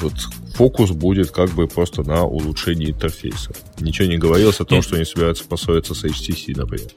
вот, 0.00 0.12
фокус 0.54 0.90
будет 0.90 1.30
как 1.30 1.50
бы 1.50 1.68
просто 1.68 2.02
на 2.02 2.24
улучшении 2.24 2.90
интерфейса. 2.90 3.52
Ничего 3.78 4.08
не 4.08 4.18
говорилось 4.18 4.60
о 4.60 4.64
том, 4.64 4.78
Нет. 4.78 4.84
что 4.84 4.96
они 4.96 5.04
собираются 5.04 5.44
поссориться 5.44 5.94
с 5.94 6.04
HTC, 6.04 6.56
например. 6.56 6.90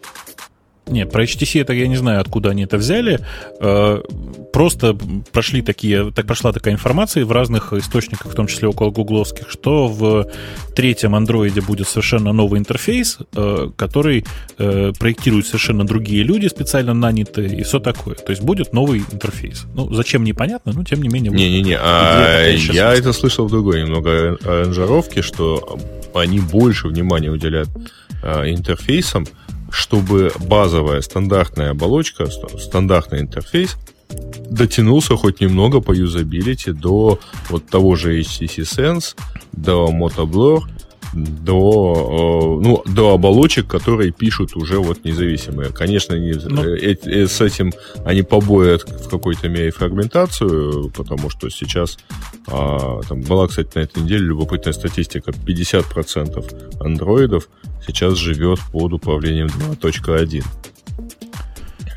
Нет, 0.88 1.12
про 1.12 1.24
HTC 1.24 1.62
это 1.62 1.74
я 1.74 1.88
не 1.88 1.96
знаю, 1.96 2.20
откуда 2.20 2.50
они 2.50 2.64
это 2.64 2.78
взяли. 2.78 3.20
Э, 3.60 4.02
просто 4.52 4.98
прошли 5.32 5.62
такие, 5.62 6.12
так 6.12 6.26
прошла 6.26 6.52
такая 6.52 6.74
информация 6.74 7.24
в 7.24 7.32
разных 7.32 7.72
источниках, 7.74 8.32
в 8.32 8.36
том 8.36 8.48
числе 8.48 8.68
около 8.68 8.90
гугловских, 8.90 9.50
что 9.50 9.88
в 9.88 10.28
третьем 10.76 11.16
андроиде 11.16 11.62
будет 11.62 11.88
совершенно 11.88 12.34
новый 12.34 12.60
интерфейс, 12.60 13.20
э, 13.36 13.70
который 13.76 14.26
э, 14.58 14.92
проектируют 15.00 15.46
совершенно 15.46 15.86
другие 15.86 16.24
люди, 16.24 16.48
специально 16.48 16.94
нанятые, 16.94 17.56
и 17.56 17.64
все 17.64 17.80
такое. 17.80 18.16
То 18.16 18.32
есть 18.32 18.42
будет 18.42 18.74
новый 18.74 19.04
интерфейс. 19.12 19.66
Ну, 19.76 19.94
зачем 19.94 20.24
непонятно, 20.24 20.74
но 20.74 20.84
тем 20.84 21.02
не 21.04 21.10
менее. 21.10 21.32
Не-не-не, 21.32 21.78
а 21.80 22.48
я 22.74 22.94
это 22.94 23.14
слышал 23.14 23.46
в 23.46 23.52
другой 23.52 23.84
немного 23.84 24.38
аранжировке, 24.44 25.22
что 25.22 25.80
они 26.14 26.40
больше 26.40 26.88
внимания 26.88 27.30
уделяют 27.30 27.70
интерфейсам, 28.24 29.26
чтобы 29.72 30.32
базовая 30.40 31.02
стандартная 31.02 31.72
оболочка, 31.72 32.28
стандартный 32.60 33.22
интерфейс 33.22 33.78
дотянулся 34.50 35.16
хоть 35.16 35.42
немного 35.42 35.80
по 35.80 35.94
юзабилити 35.94 36.72
до 36.72 37.20
вот 37.50 37.68
того 37.68 37.96
же 37.96 38.20
HTC 38.20 38.58
Sense, 38.64 39.16
до 39.54 39.90
Motoblur, 39.90 40.64
до, 41.14 42.60
э, 42.62 42.66
ну, 42.66 42.84
до 42.86 43.14
оболочек, 43.14 43.68
которые 43.68 44.12
пишут 44.12 44.56
уже 44.56 44.80
вот 44.80 45.04
независимые. 45.04 45.72
Конечно, 45.72 46.16
не, 46.16 46.34
ну, 46.34 46.64
э, 46.64 46.96
э, 47.04 47.28
с 47.28 47.42
этим 47.42 47.72
они 48.06 48.22
побоят 48.22 48.84
в 48.84 49.10
какой-то 49.10 49.50
мере 49.50 49.72
фрагментацию, 49.72 50.90
потому 50.96 51.30
что 51.30 51.50
сейчас 51.50 51.98
а, 52.48 53.02
там 53.08 53.22
была, 53.22 53.48
кстати, 53.48 53.70
на 53.76 53.82
этой 53.82 54.04
неделе 54.04 54.26
любопытная 54.26 54.74
статистика, 54.74 55.32
50% 55.32 56.80
андроидов 56.80 57.50
сейчас 57.86 58.18
живет 58.18 58.60
под 58.72 58.94
управлением 58.94 59.48
2.1. 59.48 60.44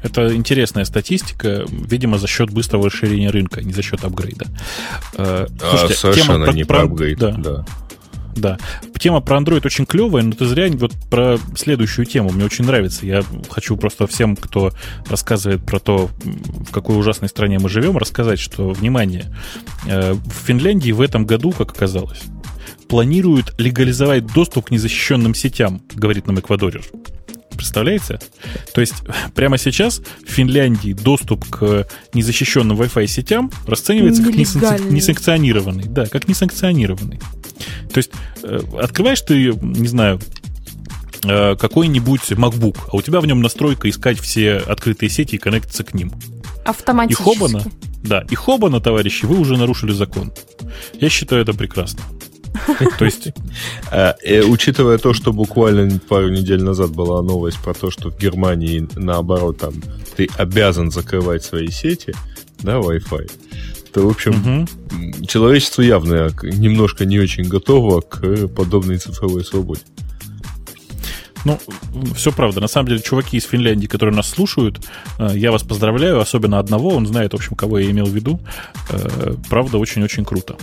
Это 0.05 0.37
интересная 0.37 0.85
статистика, 0.85 1.65
видимо, 1.67 2.19
за 2.19 2.27
счет 2.27 2.51
быстрого 2.51 2.87
расширения 2.87 3.31
рынка, 3.31 3.63
не 3.63 3.73
за 3.73 3.81
счет 3.81 4.05
апгрейда. 4.05 4.47
Э, 5.17 5.47
Слушайте, 5.59 5.95
а, 5.95 5.97
совершенно 5.97 6.45
тема 6.45 6.53
не 6.53 6.65
про, 6.65 6.81
про 6.81 6.85
апгрейд. 6.85 7.19
Да. 7.19 7.31
да. 7.33 7.67
Да. 8.37 8.59
Тема 8.99 9.21
про 9.21 9.39
Android 9.39 9.65
очень 9.65 9.87
клевая, 9.87 10.23
но 10.23 10.33
ты 10.33 10.47
зря 10.47 10.69
вот 10.73 10.93
про 11.11 11.39
следующую 11.57 12.07
тему. 12.07 12.31
Мне 12.31 12.45
очень 12.45 12.65
нравится. 12.65 13.07
Я 13.07 13.23
хочу 13.51 13.77
просто 13.77 14.07
всем, 14.07 14.37
кто 14.37 14.73
рассказывает 15.09 15.65
про 15.65 15.79
то, 15.79 16.11
в 16.23 16.73
какой 16.73 16.99
ужасной 16.99 17.29
стране 17.29 17.59
мы 17.59 17.69
живем, 17.69 17.97
рассказать, 17.97 18.39
что, 18.39 18.71
внимание, 18.71 19.35
э, 19.87 20.15
в 20.15 20.47
Финляндии 20.47 20.93
в 20.93 21.01
этом 21.01 21.27
году, 21.27 21.53
как 21.53 21.71
оказалось, 21.73 22.23
планируют 22.89 23.55
легализовать 23.59 24.27
доступ 24.27 24.67
к 24.67 24.71
незащищенным 24.71 25.35
сетям, 25.35 25.83
говорит 25.95 26.27
нам 26.27 26.39
Эквадорер. 26.39 26.83
Представляете? 27.57 28.19
То 28.73 28.81
есть 28.81 28.95
прямо 29.35 29.59
сейчас 29.59 30.01
в 30.27 30.31
Финляндии 30.31 30.93
доступ 30.93 31.45
к 31.49 31.87
незащищенным 32.13 32.81
Wi-Fi 32.81 33.07
сетям 33.07 33.51
расценивается 33.67 34.23
как 34.23 34.35
несанкционированный. 34.35 35.85
Да, 35.85 36.07
как 36.07 36.29
несанкционированный. 36.29 37.21
То 37.93 37.99
есть 37.99 38.11
э, 38.43 38.61
открываешь 38.81 39.21
ты, 39.21 39.53
не 39.63 39.89
знаю, 39.89 40.21
э, 41.25 41.57
какой-нибудь 41.57 42.33
MacBook, 42.33 42.79
а 42.93 42.97
у 42.97 43.03
тебя 43.03 43.21
в 43.21 43.27
нем 43.27 43.41
настройка 43.41 43.89
искать 43.89 44.19
все 44.19 44.57
открытые 44.57 45.11
сети 45.11 45.37
и 45.37 45.39
коннектиться 45.39 45.85
к 45.85 45.95
ним. 45.95 46.13
Автоматически. 46.65 47.23
И 47.23 47.25
хобана, 47.25 47.65
да, 48.03 48.25
и 48.29 48.35
хобана, 48.35 48.81
товарищи, 48.81 49.25
вы 49.25 49.39
уже 49.39 49.57
нарушили 49.57 49.93
закон. 49.93 50.33
Я 51.01 51.09
считаю 51.09 51.43
это 51.43 51.55
прекрасно. 51.55 52.01
То 52.99 53.05
есть, 53.05 53.29
а, 53.91 54.15
э, 54.23 54.43
учитывая 54.43 54.99
то, 54.99 55.13
что 55.13 55.33
буквально 55.33 55.99
пару 55.99 56.31
недель 56.31 56.63
назад 56.63 56.91
была 56.91 57.23
новость 57.23 57.59
про 57.59 57.75
то, 57.75 57.91
что 57.91 58.11
в 58.11 58.19
Германии, 58.19 58.89
наоборот, 58.95 59.59
там 59.59 59.75
ты 60.17 60.29
обязан 60.37 60.91
закрывать 60.91 61.45
свои 61.45 61.69
сети, 61.69 62.15
да, 62.61 62.79
Wi-Fi, 62.79 63.31
то, 63.93 64.07
в 64.07 64.11
общем, 64.11 64.67
человечество 65.27 65.83
явно 65.83 66.31
немножко 66.43 67.05
не 67.05 67.19
очень 67.19 67.45
готово 67.45 68.01
к 68.01 68.49
подобной 68.49 68.99
цифровой 68.99 69.45
свободе. 69.45 69.83
Ну, 71.45 71.59
все 72.15 72.33
правда. 72.33 72.61
На 72.61 72.69
самом 72.69 72.89
деле, 72.89 73.01
чуваки 73.01 73.37
из 73.37 73.45
Финляндии, 73.45 73.87
которые 73.87 74.17
нас 74.17 74.29
слушают, 74.29 74.81
э, 75.19 75.33
я 75.35 75.53
вас 75.53 75.63
поздравляю, 75.63 76.19
особенно 76.21 76.59
одного, 76.59 76.91
он 76.91 77.07
знает, 77.07 77.33
в 77.33 77.37
общем, 77.37 77.55
кого 77.55 77.79
я 77.79 77.91
имел 77.91 78.07
в 78.07 78.15
виду. 78.15 78.41
Э, 78.91 79.35
правда, 79.51 79.79
очень-очень 79.79 80.25
круто. 80.25 80.57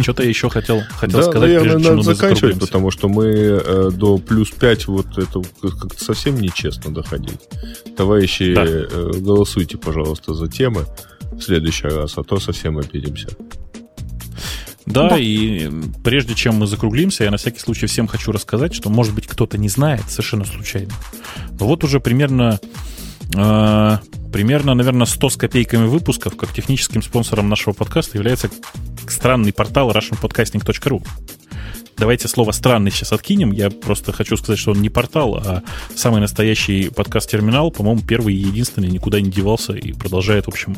Что-то 0.00 0.22
я 0.22 0.28
еще 0.28 0.48
хотел, 0.48 0.82
хотел 0.90 1.20
да, 1.20 1.22
сказать, 1.24 1.48
наверное, 1.48 1.74
прежде, 1.74 1.90
надо 1.90 2.02
заканчивать, 2.02 2.58
потому 2.58 2.90
что 2.90 3.08
мы 3.08 3.26
э, 3.26 3.90
до 3.92 4.18
плюс 4.18 4.50
5 4.50 4.88
вот 4.88 5.18
это 5.18 5.42
как-то 5.62 6.04
совсем 6.04 6.40
нечестно 6.40 6.92
доходили. 6.92 7.38
Товарищи, 7.96 8.54
да. 8.54 8.64
э, 8.64 9.12
голосуйте, 9.18 9.76
пожалуйста, 9.76 10.34
за 10.34 10.48
темы 10.48 10.86
в 11.32 11.40
следующий 11.40 11.88
раз, 11.88 12.16
а 12.16 12.22
то 12.22 12.38
совсем 12.40 12.78
обидимся. 12.78 13.28
Да, 14.86 15.10
да, 15.10 15.18
и 15.18 15.70
прежде 16.02 16.34
чем 16.34 16.56
мы 16.56 16.66
закруглимся, 16.66 17.24
я 17.24 17.30
на 17.30 17.36
всякий 17.36 17.60
случай 17.60 17.86
всем 17.86 18.08
хочу 18.08 18.32
рассказать, 18.32 18.74
что, 18.74 18.90
может 18.90 19.14
быть, 19.14 19.26
кто-то 19.26 19.56
не 19.56 19.68
знает 19.68 20.02
совершенно 20.08 20.44
случайно. 20.44 20.92
Но 21.58 21.66
вот 21.66 21.84
уже 21.84 22.00
примерно 22.00 22.58
э, 23.34 23.98
примерно, 24.32 24.74
наверное, 24.74 25.06
100 25.06 25.30
с 25.30 25.36
копейками 25.36 25.86
выпусков, 25.86 26.36
как 26.36 26.52
техническим 26.52 27.02
спонсором 27.02 27.48
нашего 27.48 27.72
подкаста 27.72 28.18
является 28.18 28.50
странный 29.08 29.52
портал 29.52 29.90
russianpodcasting.ru. 29.90 31.02
Давайте 32.00 32.28
слово 32.28 32.52
«странный» 32.52 32.90
сейчас 32.90 33.12
откинем. 33.12 33.52
Я 33.52 33.68
просто 33.68 34.12
хочу 34.12 34.38
сказать, 34.38 34.58
что 34.58 34.70
он 34.70 34.80
не 34.80 34.88
портал, 34.88 35.36
а 35.36 35.62
самый 35.94 36.22
настоящий 36.22 36.88
подкаст-терминал. 36.88 37.70
По-моему, 37.70 38.00
первый 38.00 38.34
и 38.34 38.38
единственный, 38.38 38.88
никуда 38.88 39.20
не 39.20 39.30
девался 39.30 39.74
и 39.74 39.92
продолжает, 39.92 40.46
в 40.46 40.48
общем, 40.48 40.76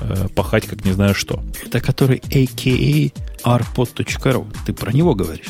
э, 0.00 0.28
пахать, 0.34 0.66
как 0.66 0.82
не 0.86 0.92
знаю 0.92 1.14
что. 1.14 1.42
Это 1.62 1.80
который 1.80 2.22
aka 2.24 3.12
arpod.ru. 3.44 4.46
Ты 4.64 4.72
про 4.72 4.92
него 4.92 5.14
говоришь? 5.14 5.48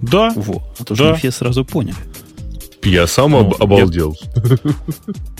Да. 0.00 0.32
Во, 0.34 0.62
а 0.78 0.84
то 0.84 0.94
да. 0.94 1.14
все 1.16 1.30
сразу 1.32 1.66
поняли. 1.66 1.98
Я 2.82 3.06
сам 3.06 3.32
ну, 3.32 3.54
обалдел. 3.58 4.16
Я... 4.34 4.56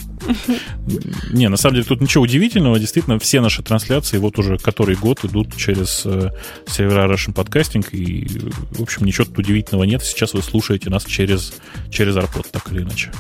Не, 1.33 1.49
на 1.49 1.57
самом 1.57 1.77
деле 1.77 1.87
тут 1.87 2.01
ничего 2.01 2.25
удивительного. 2.25 2.79
Действительно, 2.79 3.19
все 3.19 3.41
наши 3.41 3.63
трансляции 3.63 4.19
вот 4.19 4.39
уже 4.39 4.59
который 4.59 4.97
год 4.97 5.25
идут 5.25 5.57
через 5.57 6.03
э, 6.05 6.31
сервера 6.67 7.13
Russian 7.13 7.35
Podcasting. 7.35 7.87
И, 7.93 8.51
в 8.71 8.83
общем, 8.83 9.07
ничего 9.07 9.25
тут 9.27 9.39
удивительного 9.39 9.85
нет. 9.85 10.03
Сейчас 10.03 10.35
вы 10.35 10.43
слушаете 10.43 10.91
нас 10.91 11.05
через, 11.05 11.55
через 11.91 12.17
AirPod, 12.17 12.47
так 12.51 12.71
или 12.73 12.83
иначе. 12.83 13.11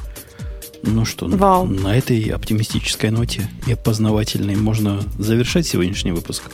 Ну 0.82 1.04
что, 1.04 1.26
Вау. 1.26 1.66
на 1.66 1.96
этой 1.96 2.22
оптимистической 2.30 3.10
ноте 3.10 3.50
и 3.66 3.72
опознавательной 3.72 4.56
можно 4.56 5.00
завершать 5.18 5.66
сегодняшний 5.66 6.12
выпуск? 6.12 6.44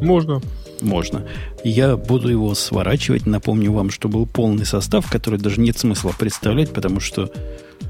Можно. 0.00 0.40
Можно. 0.80 1.26
Я 1.64 1.96
буду 1.96 2.28
его 2.28 2.54
сворачивать. 2.54 3.26
Напомню 3.26 3.72
вам, 3.72 3.90
что 3.90 4.08
был 4.08 4.26
полный 4.26 4.64
состав, 4.64 5.10
который 5.10 5.38
даже 5.38 5.60
нет 5.60 5.78
смысла 5.78 6.14
представлять, 6.16 6.72
потому 6.72 7.00
что 7.00 7.30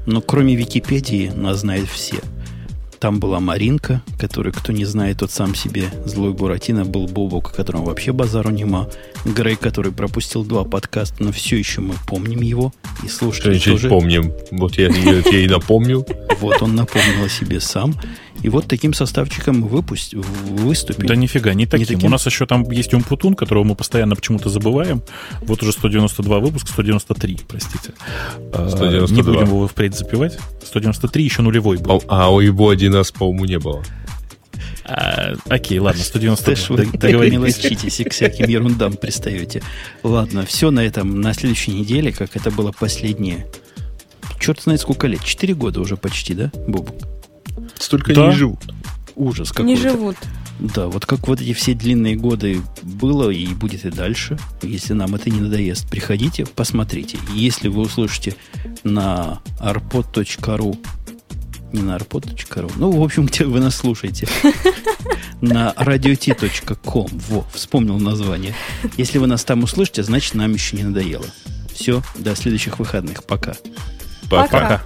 но 0.09 0.21
кроме 0.21 0.55
Википедии 0.55 1.31
нас 1.35 1.59
знают 1.59 1.87
все. 1.87 2.17
Там 2.99 3.19
была 3.19 3.39
Маринка, 3.39 4.01
который, 4.17 4.51
кто 4.51 4.73
не 4.73 4.83
знает, 4.83 5.19
тот 5.19 5.31
сам 5.31 5.55
себе 5.55 5.85
злой 6.05 6.33
Буратино 6.33 6.83
был 6.83 7.07
Бобок, 7.07 7.53
которому 7.53 7.85
вообще 7.85 8.11
базару 8.11 8.49
нема. 8.49 8.89
Грей, 9.25 9.55
который 9.55 9.91
пропустил 9.91 10.43
два 10.43 10.63
подкаста, 10.63 11.23
но 11.23 11.31
все 11.31 11.57
еще 11.57 11.81
мы 11.81 11.95
помним 12.07 12.41
его 12.41 12.73
и 13.03 13.07
слушали 13.07 13.59
тоже. 13.59 13.89
помним. 13.89 14.33
Вот 14.51 14.77
я, 14.77 14.89
я, 14.89 15.21
я 15.31 15.39
и 15.39 15.47
напомню. 15.47 16.05
Вот 16.39 16.61
он 16.61 16.75
напомнил 16.75 17.25
о 17.25 17.29
себе 17.29 17.59
сам. 17.59 17.95
И 18.41 18.49
вот 18.49 18.67
таким 18.67 18.93
составчиком 18.93 19.59
мы 19.59 19.67
выпусть, 19.67 20.13
выступили. 20.13 21.07
Да 21.07 21.15
нифига, 21.15 21.53
не 21.53 21.65
таким. 21.65 21.79
не 21.79 21.85
таким. 21.85 22.07
У 22.07 22.09
нас 22.11 22.25
еще 22.25 22.45
там 22.45 22.69
есть 22.71 22.93
Умпутун, 22.93 23.35
которого 23.35 23.63
мы 23.65 23.75
постоянно 23.75 24.15
почему-то 24.15 24.49
забываем. 24.49 25.01
Вот 25.41 25.61
уже 25.61 25.73
192 25.73 26.39
выпуск, 26.39 26.69
193, 26.69 27.39
простите. 27.47 27.93
192. 28.53 29.03
А, 29.03 29.11
не 29.11 29.21
будем 29.21 29.47
его 29.47 29.67
впредь 29.67 29.95
запивать. 29.95 30.37
193 30.65 31.23
еще 31.23 31.41
нулевой 31.41 31.77
был. 31.77 32.01
А, 32.07 32.27
а 32.27 32.29
у 32.29 32.39
его 32.39 32.69
один 32.69 32.95
раз, 32.95 33.11
по-моему, 33.11 33.45
не 33.45 33.59
было. 33.59 33.83
А, 34.89 35.35
окей, 35.49 35.77
ладно, 35.77 36.03
192. 36.03 36.75
Вы 36.75 36.97
так 36.97 37.11
мелочитесь 37.11 37.99
и 37.99 38.03
к 38.05 38.11
всяким 38.11 38.47
ерундам 38.47 38.93
пристаете. 38.93 39.61
Ладно, 40.01 40.45
все 40.45 40.71
на 40.71 40.79
этом, 40.79 41.21
на 41.21 41.33
следующей 41.33 41.73
неделе, 41.73 42.11
как 42.11 42.35
это 42.35 42.49
было 42.49 42.71
последнее. 42.71 43.45
Черт 44.39 44.61
знает 44.61 44.81
сколько 44.81 45.05
лет. 45.05 45.23
Четыре 45.23 45.53
года 45.53 45.79
уже 45.79 45.95
почти, 45.95 46.33
да, 46.33 46.51
Бобок? 46.67 46.95
Столько 47.77 48.13
да. 48.15 48.27
не 48.27 48.33
живут. 48.33 48.59
Ужас 49.15 49.51
какой-то. 49.51 49.67
Не 49.67 49.75
живут. 49.75 50.15
Да, 50.59 50.87
вот 50.87 51.05
как 51.05 51.27
вот 51.27 51.39
эти 51.39 51.53
все 51.53 51.73
длинные 51.73 52.15
годы 52.15 52.61
было 52.81 53.29
и 53.29 53.47
будет 53.53 53.85
и 53.85 53.91
дальше. 53.91 54.37
Если 54.61 54.93
нам 54.93 55.13
это 55.13 55.29
не 55.29 55.39
надоест, 55.39 55.89
приходите, 55.89 56.45
посмотрите. 56.45 57.17
Если 57.33 57.67
вы 57.67 57.81
услышите 57.81 58.35
на 58.83 59.39
arpod.ru 59.59 60.77
не 61.73 61.81
на 61.81 61.97
arpod.ru, 61.97 62.71
ну, 62.77 62.91
в 62.91 63.03
общем, 63.03 63.25
где 63.25 63.45
вы 63.45 63.59
нас 63.59 63.75
слушаете, 63.75 64.27
на 65.41 65.73
radiot.com, 65.77 67.07
во, 67.29 67.45
вспомнил 67.53 67.99
название. 67.99 68.55
Если 68.97 69.17
вы 69.17 69.27
нас 69.27 69.43
там 69.43 69.63
услышите, 69.63 70.03
значит, 70.03 70.35
нам 70.35 70.53
еще 70.53 70.75
не 70.75 70.83
надоело. 70.83 71.25
Все, 71.73 72.01
до 72.15 72.35
следующих 72.35 72.79
выходных. 72.79 73.23
Пока. 73.23 73.53
Пока. 74.29 74.47
Пока. 74.47 74.83